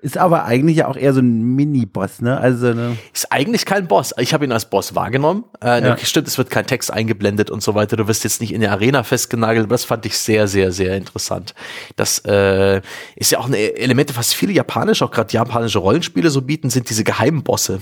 Ist 0.05 0.19
aber 0.19 0.45
eigentlich 0.45 0.77
ja 0.77 0.87
auch 0.87 0.97
eher 0.97 1.13
so 1.13 1.19
ein 1.19 1.55
Mini-Boss, 1.55 2.21
ne? 2.21 2.37
Also 2.39 2.75
ne 2.75 2.95
ist 3.11 3.31
eigentlich 3.31 3.65
kein 3.65 3.87
Boss. 3.87 4.13
Ich 4.19 4.35
habe 4.35 4.45
ihn 4.45 4.51
als 4.51 4.69
Boss 4.69 4.93
wahrgenommen. 4.93 5.45
Äh, 5.63 5.81
ja. 5.81 5.97
Stimmt, 5.97 6.27
es 6.27 6.37
wird 6.37 6.51
kein 6.51 6.67
Text 6.67 6.93
eingeblendet 6.93 7.49
und 7.49 7.63
so 7.63 7.73
weiter. 7.73 7.97
Du 7.97 8.07
wirst 8.07 8.23
jetzt 8.23 8.39
nicht 8.39 8.53
in 8.53 8.61
der 8.61 8.71
Arena 8.71 9.01
festgenagelt. 9.01 9.71
Das 9.71 9.83
fand 9.83 10.05
ich 10.05 10.15
sehr, 10.15 10.47
sehr, 10.47 10.71
sehr 10.71 10.95
interessant. 10.95 11.55
Das 11.95 12.19
äh, 12.19 12.83
ist 13.15 13.31
ja 13.31 13.39
auch 13.39 13.47
ein 13.47 13.55
Element, 13.55 14.15
was 14.15 14.31
viele 14.31 14.53
japanische, 14.53 15.03
auch 15.03 15.09
gerade 15.09 15.33
japanische 15.33 15.79
Rollenspiele 15.79 16.29
so 16.29 16.43
bieten, 16.43 16.69
sind 16.69 16.87
diese 16.91 17.03
geheimen 17.03 17.41
Bosse 17.41 17.79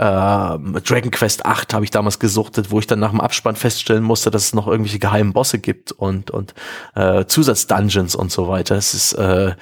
äh, 0.00 0.80
Dragon 0.80 1.10
Quest 1.10 1.44
8 1.44 1.74
habe 1.74 1.84
ich 1.84 1.90
damals 1.90 2.18
gesuchtet, 2.18 2.70
wo 2.70 2.78
ich 2.78 2.86
dann 2.86 3.00
nach 3.00 3.10
dem 3.10 3.20
Abspann 3.20 3.54
feststellen 3.54 4.02
musste, 4.02 4.30
dass 4.30 4.44
es 4.44 4.54
noch 4.54 4.66
irgendwelche 4.66 4.98
geheimen 4.98 5.34
Bosse 5.34 5.58
gibt 5.58 5.92
und, 5.92 6.30
und 6.30 6.54
äh, 6.94 7.26
Zusatzdungeons 7.26 8.14
und 8.14 8.32
so 8.32 8.48
weiter. 8.48 8.76
Es 8.76 8.94
ist 8.94 9.12
äh, 9.12 9.54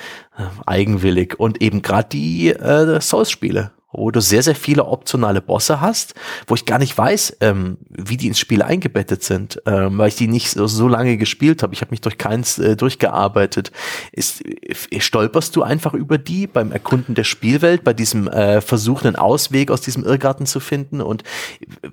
eigenwillig 0.65 1.41
und 1.41 1.61
eben 1.61 1.83
gerade 1.83 2.09
die 2.11 2.51
äh, 2.51 3.01
Souls-Spiele 3.01 3.73
wo 3.91 4.11
du 4.11 4.21
sehr, 4.21 4.43
sehr 4.43 4.55
viele 4.55 4.85
optionale 4.85 5.41
Bosse 5.41 5.81
hast, 5.81 6.15
wo 6.47 6.55
ich 6.55 6.67
gar 6.67 6.79
nicht 6.79 6.97
weiß, 6.97 7.39
ähm, 7.41 7.79
wie 7.89 8.17
die 8.17 8.29
ins 8.29 8.39
Spiel 8.39 8.63
eingebettet 8.63 9.23
sind, 9.23 9.63
ähm, 9.67 9.97
weil 9.99 10.09
ich 10.09 10.17
die 10.17 10.29
nicht 10.29 10.51
so, 10.51 10.67
so 10.67 10.89
lange 10.89 11.17
gespielt 11.17 11.63
habe. 11.63 11.73
Ich 11.73 11.81
habe 11.81 11.91
mich 11.91 12.03
durch 12.03 12.19
keins 12.19 12.59
äh, 12.59 12.77
durchgearbeitet. 12.77 13.73
Ist, 14.13 14.45
äh, 14.45 15.01
stolperst 15.01 15.57
du 15.57 15.63
einfach 15.63 15.95
über 15.95 16.19
die 16.19 16.47
beim 16.47 16.71
Erkunden 16.71 17.15
der 17.15 17.25
Spielwelt, 17.25 17.83
bei 17.83 17.95
diesem 17.95 18.29
äh, 18.29 18.61
Versuch, 18.61 19.05
einen 19.05 19.17
Ausweg 19.17 19.71
aus 19.71 19.81
diesem 19.81 20.05
Irrgarten 20.05 20.45
zu 20.45 20.61
finden 20.61 21.01
und 21.01 21.23
äh, 21.61 21.89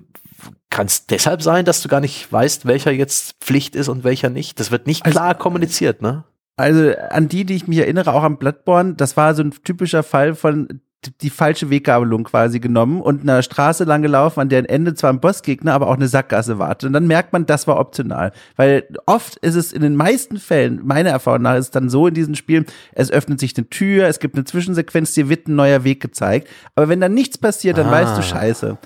kann 0.68 0.86
es 0.86 1.06
deshalb 1.06 1.40
sein, 1.42 1.64
dass 1.64 1.80
du 1.80 1.88
gar 1.88 2.00
nicht 2.00 2.30
weißt, 2.30 2.66
welcher 2.66 2.90
jetzt 2.90 3.36
Pflicht 3.40 3.74
ist 3.74 3.88
und 3.88 4.04
welcher 4.04 4.28
nicht? 4.28 4.60
Das 4.60 4.70
wird 4.70 4.86
nicht 4.86 5.06
also 5.06 5.14
klar 5.14 5.28
also, 5.28 5.38
kommuniziert, 5.38 6.02
ne? 6.02 6.24
Also 6.56 6.92
an 7.10 7.28
die, 7.28 7.44
die 7.44 7.54
ich 7.54 7.68
mich 7.68 7.78
erinnere, 7.78 8.12
auch 8.12 8.22
am 8.22 8.38
Bloodborne, 8.38 8.94
das 8.94 9.16
war 9.16 9.34
so 9.34 9.42
ein 9.42 9.52
typischer 9.62 10.02
Fall 10.02 10.34
von 10.34 10.80
die 11.20 11.30
falsche 11.30 11.70
Weggabelung 11.70 12.24
quasi 12.24 12.60
genommen 12.60 13.00
und 13.00 13.22
einer 13.22 13.42
Straße 13.42 13.84
lang 13.84 14.02
gelaufen, 14.02 14.40
an 14.40 14.48
deren 14.48 14.64
Ende 14.64 14.94
zwar 14.94 15.12
ein 15.12 15.20
Bossgegner, 15.20 15.72
aber 15.72 15.88
auch 15.88 15.96
eine 15.96 16.08
Sackgasse 16.08 16.58
wartet. 16.58 16.88
Und 16.88 16.92
dann 16.92 17.06
merkt 17.06 17.32
man, 17.32 17.46
das 17.46 17.66
war 17.66 17.78
optional. 17.78 18.32
Weil 18.56 18.86
oft 19.06 19.36
ist 19.36 19.54
es 19.54 19.72
in 19.72 19.82
den 19.82 19.96
meisten 19.96 20.38
Fällen, 20.38 20.80
meiner 20.84 21.10
Erfahrung 21.10 21.42
nach, 21.42 21.56
ist 21.56 21.66
es 21.66 21.70
dann 21.70 21.88
so 21.88 22.06
in 22.06 22.14
diesen 22.14 22.34
Spielen, 22.34 22.66
es 22.92 23.10
öffnet 23.10 23.40
sich 23.40 23.56
eine 23.56 23.68
Tür, 23.68 24.06
es 24.06 24.18
gibt 24.18 24.34
eine 24.34 24.44
Zwischensequenz, 24.44 25.14
dir 25.14 25.28
wird 25.28 25.48
ein 25.48 25.56
neuer 25.56 25.84
Weg 25.84 26.00
gezeigt. 26.00 26.48
Aber 26.74 26.88
wenn 26.88 27.00
dann 27.00 27.14
nichts 27.14 27.38
passiert, 27.38 27.78
dann 27.78 27.88
ah. 27.88 27.92
weißt 27.92 28.18
du 28.18 28.22
Scheiße. 28.22 28.78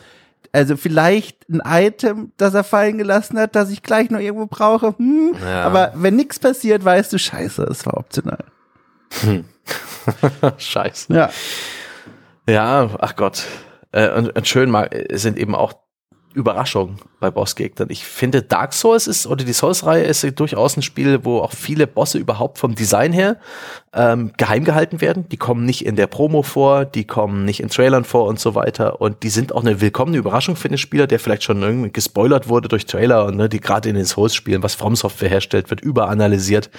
Also 0.52 0.76
vielleicht 0.76 1.48
ein 1.48 1.62
Item, 1.64 2.32
das 2.36 2.54
er 2.54 2.64
fallen 2.64 2.98
gelassen 2.98 3.38
hat, 3.38 3.54
das 3.54 3.70
ich 3.70 3.82
gleich 3.82 4.10
noch 4.10 4.18
irgendwo 4.18 4.46
brauche. 4.46 4.94
Hm. 4.98 5.34
Ja. 5.44 5.62
Aber 5.62 5.92
wenn 5.94 6.16
nichts 6.16 6.40
passiert, 6.40 6.84
weißt 6.84 7.12
du, 7.12 7.18
scheiße, 7.18 7.62
es 7.64 7.86
war 7.86 7.96
optional. 7.96 8.44
Hm. 9.20 9.44
scheiße. 10.58 11.12
Ja. 11.12 11.30
Ja, 12.50 12.90
ach 12.98 13.14
Gott. 13.14 13.44
Äh, 13.92 14.10
und, 14.10 14.36
und 14.36 14.48
schön 14.48 14.70
mal 14.70 14.90
sind 15.12 15.38
eben 15.38 15.54
auch 15.54 15.74
Überraschungen 16.32 16.96
bei 17.18 17.30
Bossgegnern. 17.30 17.88
Ich 17.90 18.04
finde, 18.04 18.42
Dark 18.42 18.72
Souls 18.72 19.08
ist, 19.08 19.26
oder 19.26 19.44
die 19.44 19.52
Souls-Reihe 19.52 20.04
ist 20.04 20.24
durchaus 20.38 20.76
ein 20.76 20.82
Spiel, 20.82 21.24
wo 21.24 21.38
auch 21.38 21.52
viele 21.52 21.88
Bosse 21.88 22.18
überhaupt 22.18 22.58
vom 22.58 22.76
Design 22.76 23.12
her 23.12 23.36
ähm, 23.92 24.32
geheim 24.36 24.64
gehalten 24.64 25.00
werden. 25.00 25.28
Die 25.28 25.36
kommen 25.36 25.64
nicht 25.64 25.84
in 25.84 25.96
der 25.96 26.06
Promo 26.06 26.42
vor, 26.42 26.84
die 26.84 27.04
kommen 27.04 27.44
nicht 27.44 27.60
in 27.60 27.68
Trailern 27.68 28.04
vor 28.04 28.26
und 28.26 28.38
so 28.38 28.54
weiter. 28.54 29.00
Und 29.00 29.24
die 29.24 29.28
sind 29.28 29.52
auch 29.52 29.62
eine 29.62 29.80
willkommene 29.80 30.18
Überraschung 30.18 30.54
für 30.54 30.68
den 30.68 30.78
Spieler, 30.78 31.08
der 31.08 31.18
vielleicht 31.18 31.42
schon 31.42 31.62
irgendwie 31.62 31.90
gespoilert 31.90 32.48
wurde 32.48 32.68
durch 32.68 32.86
Trailer 32.86 33.26
und 33.26 33.36
ne, 33.36 33.48
die 33.48 33.60
gerade 33.60 33.88
in 33.88 33.96
den 33.96 34.04
Souls-Spielen, 34.04 34.62
was 34.62 34.74
From 34.74 34.94
Software 34.94 35.30
herstellt, 35.30 35.70
wird 35.70 35.80
überanalysiert 35.80 36.70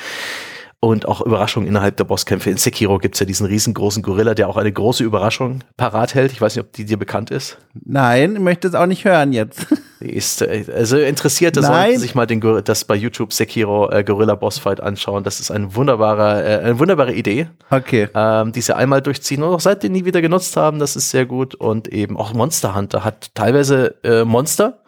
und 0.84 1.08
auch 1.08 1.22
Überraschungen 1.22 1.70
innerhalb 1.70 1.96
der 1.98 2.06
Bosskämpfe. 2.06 2.50
In 2.50 2.58
Sekiro 2.58 2.98
gibt's 2.98 3.20
ja 3.20 3.26
diesen 3.28 3.46
riesengroßen 3.46 4.02
Gorilla, 4.02 4.34
der 4.34 4.50
auch 4.50 4.58
eine 4.58 4.72
große 4.72 5.04
Überraschung 5.04 5.60
parat 5.78 6.16
hält. 6.16 6.32
Ich 6.32 6.42
weiß 6.42 6.56
nicht, 6.56 6.66
ob 6.66 6.74
die 6.74 6.86
dir 6.86 6.98
bekannt 6.98 7.30
ist. 7.30 7.60
Nein, 7.86 8.34
ich 8.34 8.42
möchte 8.42 8.68
es 8.68 8.74
auch 8.74 8.88
nicht 8.88 9.06
hören 9.06 9.32
jetzt. 9.32 9.68
Ist, 10.00 10.42
äh, 10.42 10.66
also 10.76 10.98
Interessierte 10.98 11.62
Nein. 11.62 11.72
sollten 11.72 12.00
sich 12.00 12.16
mal 12.16 12.26
den, 12.26 12.42
das 12.66 12.86
bei 12.86 12.96
YouTube 12.96 13.32
Sekiro 13.32 13.92
äh, 13.92 14.04
Gorilla 14.04 14.34
Bossfight 14.34 14.82
anschauen. 14.82 15.24
Das 15.24 15.40
ist 15.40 15.52
ein 15.52 15.76
wunderbarer, 15.76 16.44
äh, 16.44 16.58
eine 16.64 16.80
wunderbare 16.80 17.14
Idee. 17.14 17.50
Okay. 17.70 18.10
Ähm, 18.16 18.52
die 18.52 18.62
sie 18.62 18.76
einmal 18.76 19.04
durchziehen 19.04 19.44
und 19.44 19.54
auch 19.54 19.60
seitdem 19.60 19.92
nie 19.92 20.06
wieder 20.06 20.24
genutzt 20.24 20.58
haben. 20.58 20.80
Das 20.80 20.96
ist 20.96 21.12
sehr 21.12 21.28
gut. 21.28 21.54
Und 21.54 21.90
eben 21.90 22.18
auch 22.18 22.34
Monster 22.34 22.74
Hunter 22.74 23.04
hat 23.04 23.36
teilweise 23.36 24.04
äh, 24.04 24.26
Monster, 24.26 24.80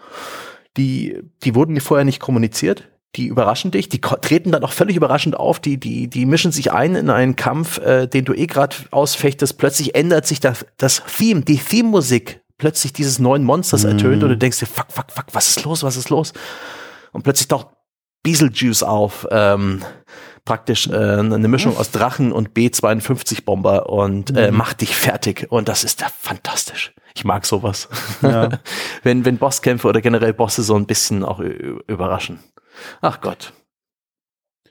die, 0.76 1.20
die 1.44 1.54
wurden 1.54 1.80
vorher 1.80 2.04
nicht 2.04 2.20
kommuniziert 2.20 2.90
die 3.16 3.28
überraschen 3.28 3.72
dich, 3.72 3.90
die 3.90 4.02
treten 4.02 4.52
dann 4.52 4.64
auch 4.64 4.72
völlig 4.72 4.96
überraschend 4.96 5.38
auf, 5.38 5.60
die, 5.60 5.80
die, 5.80 6.08
die 6.08 6.26
mischen 6.26 6.52
sich 6.52 6.72
ein 6.72 6.96
in 6.96 7.10
einen 7.10 7.36
Kampf, 7.36 7.78
äh, 7.78 8.08
den 8.08 8.26
du 8.26 8.34
eh 8.34 8.48
gerade 8.48 8.76
ausfechtest. 8.90 9.58
Plötzlich 9.58 9.96
ändert 9.96 10.26
sich 10.26 10.40
das, 10.40 10.66
das 10.78 11.04
Theme, 11.18 11.42
die 11.42 11.58
Theme-Musik 11.58 12.42
plötzlich 12.58 12.94
dieses 12.94 13.20
neuen 13.20 13.44
Monsters 13.44 13.84
ertönt 13.84 14.22
mm. 14.22 14.24
und 14.24 14.30
du 14.30 14.38
denkst 14.38 14.60
dir, 14.60 14.66
fuck, 14.66 14.88
fuck, 14.90 15.12
fuck, 15.12 15.26
was 15.34 15.50
ist 15.50 15.64
los, 15.64 15.84
was 15.84 15.98
ist 15.98 16.10
los? 16.10 16.34
Und 17.12 17.24
plötzlich 17.24 17.48
taucht 17.48 17.68
Beetlejuice 18.24 18.84
auf, 18.84 19.28
ähm, 19.30 19.84
praktisch 20.46 20.88
äh, 20.88 20.94
eine 20.94 21.48
Mischung 21.48 21.78
aus 21.78 21.92
Drachen 21.92 22.32
und 22.32 22.54
B-52-Bomber 22.54 23.90
und 23.90 24.36
äh, 24.36 24.50
mhm. 24.50 24.58
macht 24.58 24.82
dich 24.82 24.96
fertig. 24.96 25.48
Und 25.50 25.68
das 25.70 25.84
ist 25.84 26.02
ja 26.02 26.08
fantastisch. 26.20 26.94
Ich 27.16 27.26
mag 27.26 27.46
sowas. 27.46 27.90
Ja. 28.22 28.50
wenn, 29.04 29.24
wenn 29.26 29.38
Bosskämpfe 29.38 29.88
oder 29.88 30.02
generell 30.02 30.34
Bosse 30.34 30.64
so 30.64 30.76
ein 30.76 30.86
bisschen 30.86 31.24
auch 31.24 31.40
überraschen. 31.40 32.40
Ach 33.02 33.22
Gott. 33.22 33.54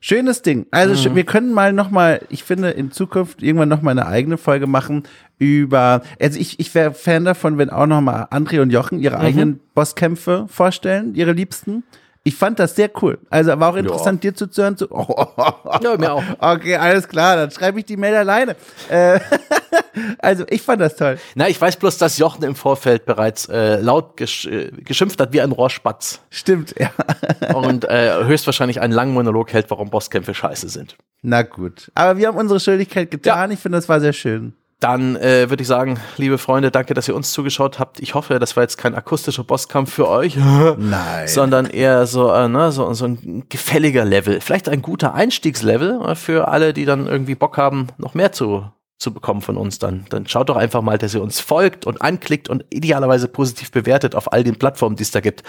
Schönes 0.04 0.42
Ding. 0.42 0.66
Also 0.72 1.10
mhm. 1.10 1.14
wir 1.14 1.24
können 1.24 1.52
mal 1.52 1.72
noch 1.72 1.90
mal, 1.90 2.22
ich 2.28 2.42
finde 2.42 2.70
in 2.70 2.90
Zukunft 2.90 3.40
irgendwann 3.40 3.68
noch 3.68 3.82
mal 3.82 3.92
eine 3.92 4.06
eigene 4.06 4.36
Folge 4.36 4.66
machen 4.66 5.04
über. 5.38 6.02
Also 6.20 6.40
ich 6.40 6.58
ich 6.58 6.74
wäre 6.74 6.92
Fan 6.92 7.24
davon, 7.24 7.56
wenn 7.56 7.70
auch 7.70 7.86
noch 7.86 8.00
mal 8.00 8.24
André 8.32 8.60
und 8.60 8.70
Jochen 8.70 8.98
ihre 8.98 9.18
mhm. 9.18 9.22
eigenen 9.22 9.60
Bosskämpfe 9.74 10.46
vorstellen, 10.48 11.14
ihre 11.14 11.30
Liebsten. 11.30 11.84
Ich 12.24 12.36
fand 12.36 12.58
das 12.60 12.76
sehr 12.76 12.88
cool. 13.02 13.18
Also 13.30 13.58
war 13.58 13.72
auch 13.72 13.76
interessant, 13.76 14.22
ja. 14.22 14.30
dir 14.30 14.36
zuzuhören. 14.36 14.76
Zu, 14.76 14.86
oh, 14.90 15.04
oh, 15.08 15.26
oh, 15.36 15.78
ja, 15.82 15.96
mir 15.96 16.12
auch. 16.14 16.22
Okay, 16.38 16.76
alles 16.76 17.08
klar, 17.08 17.36
dann 17.36 17.50
schreibe 17.50 17.80
ich 17.80 17.84
die 17.84 17.96
Mail 17.96 18.14
alleine. 18.14 18.54
Äh, 18.88 19.18
also 20.18 20.44
ich 20.48 20.62
fand 20.62 20.80
das 20.80 20.94
toll. 20.94 21.18
Na, 21.34 21.48
ich 21.48 21.60
weiß 21.60 21.76
bloß, 21.76 21.98
dass 21.98 22.18
Jochen 22.18 22.44
im 22.44 22.54
Vorfeld 22.54 23.06
bereits 23.06 23.48
äh, 23.48 23.80
laut 23.80 24.16
gesch 24.16 24.46
äh, 24.46 24.70
geschimpft 24.70 25.20
hat 25.20 25.32
wie 25.32 25.40
ein 25.40 25.50
Rohrspatz. 25.50 26.20
Stimmt, 26.30 26.74
ja. 26.78 26.90
Und 27.54 27.84
äh, 27.86 28.24
höchstwahrscheinlich 28.24 28.80
einen 28.80 28.92
langen 28.92 29.14
Monolog 29.14 29.52
hält, 29.52 29.68
warum 29.70 29.90
Bosskämpfe 29.90 30.32
scheiße 30.32 30.68
sind. 30.68 30.96
Na 31.22 31.42
gut. 31.42 31.90
Aber 31.94 32.18
wir 32.18 32.28
haben 32.28 32.38
unsere 32.38 32.60
Schuldigkeit 32.60 33.10
getan. 33.10 33.50
Ja. 33.50 33.54
Ich 33.54 33.60
finde, 33.60 33.78
das 33.78 33.88
war 33.88 34.00
sehr 34.00 34.12
schön. 34.12 34.54
Dann 34.82 35.14
äh, 35.14 35.48
würde 35.48 35.62
ich 35.62 35.68
sagen, 35.68 36.00
liebe 36.16 36.38
Freunde, 36.38 36.72
danke, 36.72 36.92
dass 36.92 37.06
ihr 37.06 37.14
uns 37.14 37.30
zugeschaut 37.30 37.78
habt. 37.78 38.00
Ich 38.00 38.14
hoffe, 38.14 38.40
das 38.40 38.56
war 38.56 38.64
jetzt 38.64 38.78
kein 38.78 38.96
akustischer 38.96 39.44
Bosskampf 39.44 39.92
für 39.92 40.08
euch. 40.08 40.36
Nein. 40.76 41.28
Sondern 41.28 41.66
eher 41.66 42.04
so, 42.06 42.32
äh, 42.32 42.48
ne, 42.48 42.72
so, 42.72 42.92
so 42.92 43.04
ein 43.04 43.44
gefälliger 43.48 44.04
Level. 44.04 44.40
Vielleicht 44.40 44.68
ein 44.68 44.82
guter 44.82 45.14
Einstiegslevel 45.14 46.00
äh, 46.04 46.14
für 46.16 46.48
alle, 46.48 46.72
die 46.72 46.84
dann 46.84 47.06
irgendwie 47.06 47.36
Bock 47.36 47.58
haben, 47.58 47.88
noch 47.96 48.14
mehr 48.14 48.32
zu 48.32 48.64
zu 48.98 49.12
bekommen 49.12 49.40
von 49.40 49.56
uns, 49.56 49.80
dann, 49.80 50.04
dann 50.10 50.28
schaut 50.28 50.48
doch 50.48 50.56
einfach 50.56 50.80
mal, 50.80 50.96
dass 50.96 51.12
ihr 51.12 51.22
uns 51.22 51.40
folgt 51.40 51.86
und 51.86 52.00
anklickt 52.00 52.48
und 52.48 52.64
idealerweise 52.70 53.26
positiv 53.26 53.72
bewertet 53.72 54.14
auf 54.14 54.32
all 54.32 54.44
den 54.44 54.56
Plattformen, 54.56 54.94
die 54.94 55.02
es 55.02 55.10
da 55.10 55.18
gibt. 55.18 55.42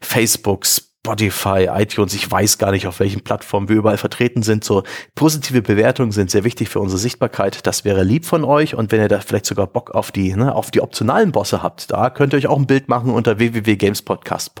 Facebook, 0.00 0.64
Spotify, 1.08 1.68
iTunes, 1.72 2.12
ich 2.12 2.30
weiß 2.30 2.58
gar 2.58 2.70
nicht, 2.70 2.86
auf 2.86 3.00
welchen 3.00 3.22
Plattformen 3.22 3.70
wir 3.70 3.76
überall 3.76 3.96
vertreten 3.96 4.42
sind. 4.42 4.62
So 4.62 4.82
positive 5.14 5.62
Bewertungen 5.62 6.12
sind 6.12 6.30
sehr 6.30 6.44
wichtig 6.44 6.68
für 6.68 6.80
unsere 6.80 6.98
Sichtbarkeit. 6.98 7.66
Das 7.66 7.86
wäre 7.86 8.04
lieb 8.04 8.26
von 8.26 8.44
euch. 8.44 8.74
Und 8.74 8.92
wenn 8.92 9.00
ihr 9.00 9.08
da 9.08 9.20
vielleicht 9.20 9.46
sogar 9.46 9.68
Bock 9.68 9.92
auf 9.92 10.12
die, 10.12 10.36
ne, 10.36 10.54
auf 10.54 10.70
die 10.70 10.82
optionalen 10.82 11.32
Bosse 11.32 11.62
habt, 11.62 11.90
da 11.90 12.10
könnt 12.10 12.34
ihr 12.34 12.36
euch 12.36 12.46
auch 12.46 12.58
ein 12.58 12.66
Bild 12.66 12.90
machen 12.90 13.10
unter 13.10 13.38
www.gamespodcast. 13.38 14.52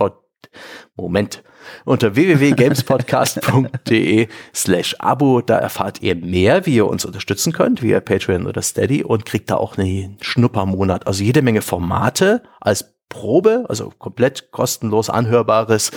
Moment. 0.96 1.42
Unter 1.84 2.16
www.gamespodcast.de 2.16 4.28
slash 4.54 4.96
Abo. 5.00 5.42
Da 5.42 5.58
erfahrt 5.58 6.00
ihr 6.00 6.14
mehr, 6.14 6.64
wie 6.64 6.76
ihr 6.76 6.86
uns 6.86 7.04
unterstützen 7.04 7.52
könnt, 7.52 7.82
via 7.82 8.00
Patreon 8.00 8.46
oder 8.46 8.62
Steady 8.62 9.04
und 9.04 9.26
kriegt 9.26 9.50
da 9.50 9.56
auch 9.56 9.76
einen 9.76 10.16
Schnuppermonat. 10.22 11.06
Also 11.06 11.22
jede 11.22 11.42
Menge 11.42 11.60
Formate 11.60 12.42
als 12.58 12.94
Probe, 13.08 13.64
also 13.68 13.92
komplett 13.98 14.50
kostenlos 14.50 15.08
anhörbares 15.08 15.92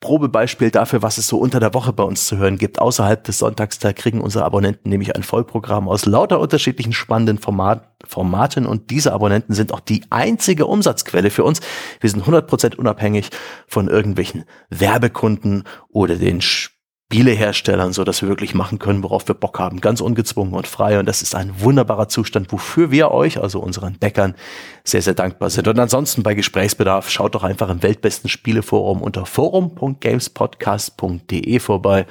Probebeispiel 0.00 0.70
dafür, 0.70 1.02
was 1.02 1.18
es 1.18 1.26
so 1.26 1.38
unter 1.38 1.58
der 1.58 1.72
Woche 1.72 1.92
bei 1.92 2.02
uns 2.02 2.26
zu 2.26 2.36
hören 2.36 2.58
gibt. 2.58 2.78
Außerhalb 2.78 3.24
des 3.24 3.38
Sonntags, 3.38 3.78
da 3.78 3.92
kriegen 3.92 4.20
unsere 4.20 4.44
Abonnenten 4.44 4.90
nämlich 4.90 5.16
ein 5.16 5.22
Vollprogramm 5.22 5.88
aus 5.88 6.04
lauter 6.04 6.38
unterschiedlichen 6.38 6.92
spannenden 6.92 7.38
Format, 7.38 7.88
Formaten 8.06 8.66
und 8.66 8.90
diese 8.90 9.12
Abonnenten 9.12 9.54
sind 9.54 9.72
auch 9.72 9.80
die 9.80 10.04
einzige 10.10 10.66
Umsatzquelle 10.66 11.30
für 11.30 11.44
uns. 11.44 11.60
Wir 12.00 12.10
sind 12.10 12.24
100% 12.24 12.76
unabhängig 12.76 13.30
von 13.66 13.88
irgendwelchen 13.88 14.44
Werbekunden 14.68 15.64
oder 15.88 16.16
den 16.16 16.42
Spieleherstellern, 17.12 17.92
so 17.92 18.02
dass 18.02 18.20
wir 18.20 18.28
wirklich 18.28 18.52
machen 18.52 18.80
können, 18.80 19.04
worauf 19.04 19.28
wir 19.28 19.36
Bock 19.36 19.60
haben, 19.60 19.80
ganz 19.80 20.00
ungezwungen 20.00 20.54
und 20.54 20.66
frei. 20.66 20.98
Und 20.98 21.06
das 21.06 21.22
ist 21.22 21.36
ein 21.36 21.60
wunderbarer 21.60 22.08
Zustand, 22.08 22.50
wofür 22.50 22.90
wir 22.90 23.12
euch, 23.12 23.40
also 23.40 23.60
unseren 23.60 23.96
Bäckern, 23.96 24.34
sehr, 24.82 25.02
sehr 25.02 25.14
dankbar 25.14 25.50
sind. 25.50 25.68
Und 25.68 25.78
ansonsten 25.78 26.24
bei 26.24 26.34
Gesprächsbedarf 26.34 27.08
schaut 27.08 27.36
doch 27.36 27.44
einfach 27.44 27.70
im 27.70 27.84
weltbesten 27.84 28.28
Spieleforum 28.28 29.02
unter 29.02 29.24
forum.gamespodcast.de 29.24 31.60
vorbei. 31.60 32.06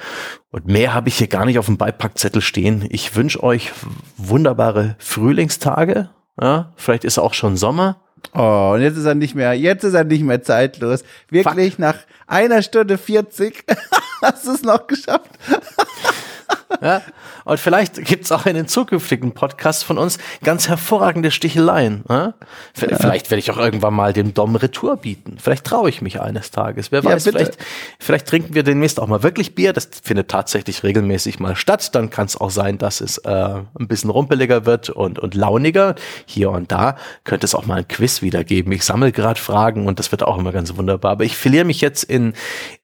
Und 0.50 0.66
mehr 0.66 0.94
habe 0.94 1.10
ich 1.10 1.18
hier 1.18 1.28
gar 1.28 1.44
nicht 1.44 1.58
auf 1.58 1.66
dem 1.66 1.76
Beipackzettel 1.76 2.40
stehen. 2.40 2.86
Ich 2.88 3.14
wünsche 3.14 3.42
euch 3.42 3.72
wunderbare 4.16 4.96
Frühlingstage. 4.98 6.08
Ja, 6.40 6.72
vielleicht 6.76 7.04
ist 7.04 7.18
auch 7.18 7.34
schon 7.34 7.58
Sommer. 7.58 8.00
Oh, 8.34 8.72
und 8.74 8.80
jetzt 8.80 8.96
ist 8.96 9.04
er 9.04 9.14
nicht 9.14 9.34
mehr, 9.34 9.52
jetzt 9.54 9.84
ist 9.84 9.94
er 9.94 10.04
nicht 10.04 10.22
mehr 10.22 10.42
zeitlos. 10.42 11.04
Wirklich 11.28 11.72
Fuck. 11.72 11.80
nach 11.80 11.96
einer 12.26 12.62
Stunde 12.62 12.98
40 12.98 13.64
hast 14.22 14.46
du 14.46 14.52
es 14.52 14.62
noch 14.62 14.86
geschafft. 14.86 15.30
Ja? 16.80 17.02
Und 17.44 17.60
vielleicht 17.60 18.04
gibt's 18.04 18.32
auch 18.32 18.46
in 18.46 18.54
den 18.54 18.68
zukünftigen 18.68 19.32
Podcasts 19.32 19.82
von 19.82 19.98
uns 19.98 20.18
ganz 20.42 20.68
hervorragende 20.68 21.30
Sticheleien. 21.30 22.04
Ja? 22.08 22.34
Vielleicht 22.74 23.30
werde 23.30 23.38
ich 23.38 23.50
auch 23.50 23.56
irgendwann 23.56 23.94
mal 23.94 24.12
dem 24.12 24.34
Dom 24.34 24.56
Retour 24.56 24.96
bieten. 24.96 25.38
Vielleicht 25.40 25.64
traue 25.64 25.88
ich 25.88 26.02
mich 26.02 26.20
eines 26.20 26.50
Tages. 26.50 26.92
Wer 26.92 27.04
weiß, 27.04 27.24
vielleicht, 27.24 27.58
vielleicht 27.98 28.26
trinken 28.26 28.54
wir 28.54 28.62
demnächst 28.62 29.00
auch 29.00 29.06
mal 29.06 29.22
wirklich 29.22 29.54
Bier. 29.54 29.72
Das 29.72 29.88
findet 30.02 30.28
tatsächlich 30.28 30.82
regelmäßig 30.82 31.40
mal 31.40 31.56
statt. 31.56 31.94
Dann 31.94 32.10
kann 32.10 32.26
es 32.26 32.36
auch 32.36 32.50
sein, 32.50 32.78
dass 32.78 33.00
es 33.00 33.18
äh, 33.18 33.30
ein 33.30 33.88
bisschen 33.88 34.10
rumpeliger 34.10 34.66
wird 34.66 34.90
und, 34.90 35.18
und 35.18 35.34
launiger. 35.34 35.94
Hier 36.26 36.50
und 36.50 36.72
da 36.72 36.96
könnte 37.24 37.46
es 37.46 37.54
auch 37.54 37.66
mal 37.66 37.78
ein 37.78 37.88
Quiz 37.88 38.22
wieder 38.22 38.44
geben. 38.44 38.72
Ich 38.72 38.84
sammle 38.84 39.12
gerade 39.12 39.40
Fragen 39.40 39.86
und 39.86 39.98
das 39.98 40.10
wird 40.10 40.22
auch 40.22 40.38
immer 40.38 40.52
ganz 40.52 40.76
wunderbar. 40.76 41.12
Aber 41.12 41.24
ich 41.24 41.36
verliere 41.36 41.64
mich 41.64 41.80
jetzt 41.80 42.04
in, 42.04 42.34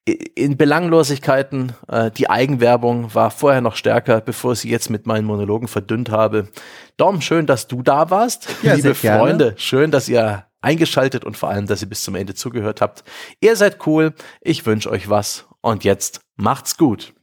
in 0.04 0.56
Belanglosigkeiten. 0.56 1.72
Äh, 1.88 2.10
die 2.10 2.28
Eigenwerbung 2.28 3.14
war 3.14 3.30
vorher 3.30 3.60
noch 3.60 3.76
stärker, 3.76 4.20
bevor 4.20 4.52
ich 4.52 4.60
sie 4.60 4.70
jetzt 4.70 4.90
mit 4.90 5.06
meinen 5.06 5.24
Monologen 5.24 5.68
verdünnt 5.68 6.10
habe. 6.10 6.48
Dom, 6.96 7.20
schön, 7.20 7.46
dass 7.46 7.68
du 7.68 7.82
da 7.82 8.10
warst. 8.10 8.48
Ja, 8.62 8.74
Liebe 8.74 8.94
Freunde, 8.94 9.54
schön, 9.56 9.90
dass 9.90 10.08
ihr 10.08 10.46
eingeschaltet 10.60 11.24
und 11.24 11.36
vor 11.36 11.50
allem, 11.50 11.66
dass 11.66 11.82
ihr 11.82 11.88
bis 11.88 12.02
zum 12.02 12.14
Ende 12.14 12.34
zugehört 12.34 12.80
habt. 12.80 13.04
Ihr 13.40 13.56
seid 13.56 13.86
cool. 13.86 14.14
Ich 14.40 14.66
wünsche 14.66 14.90
euch 14.90 15.08
was. 15.08 15.46
Und 15.60 15.84
jetzt 15.84 16.20
macht's 16.36 16.76
gut. 16.76 17.14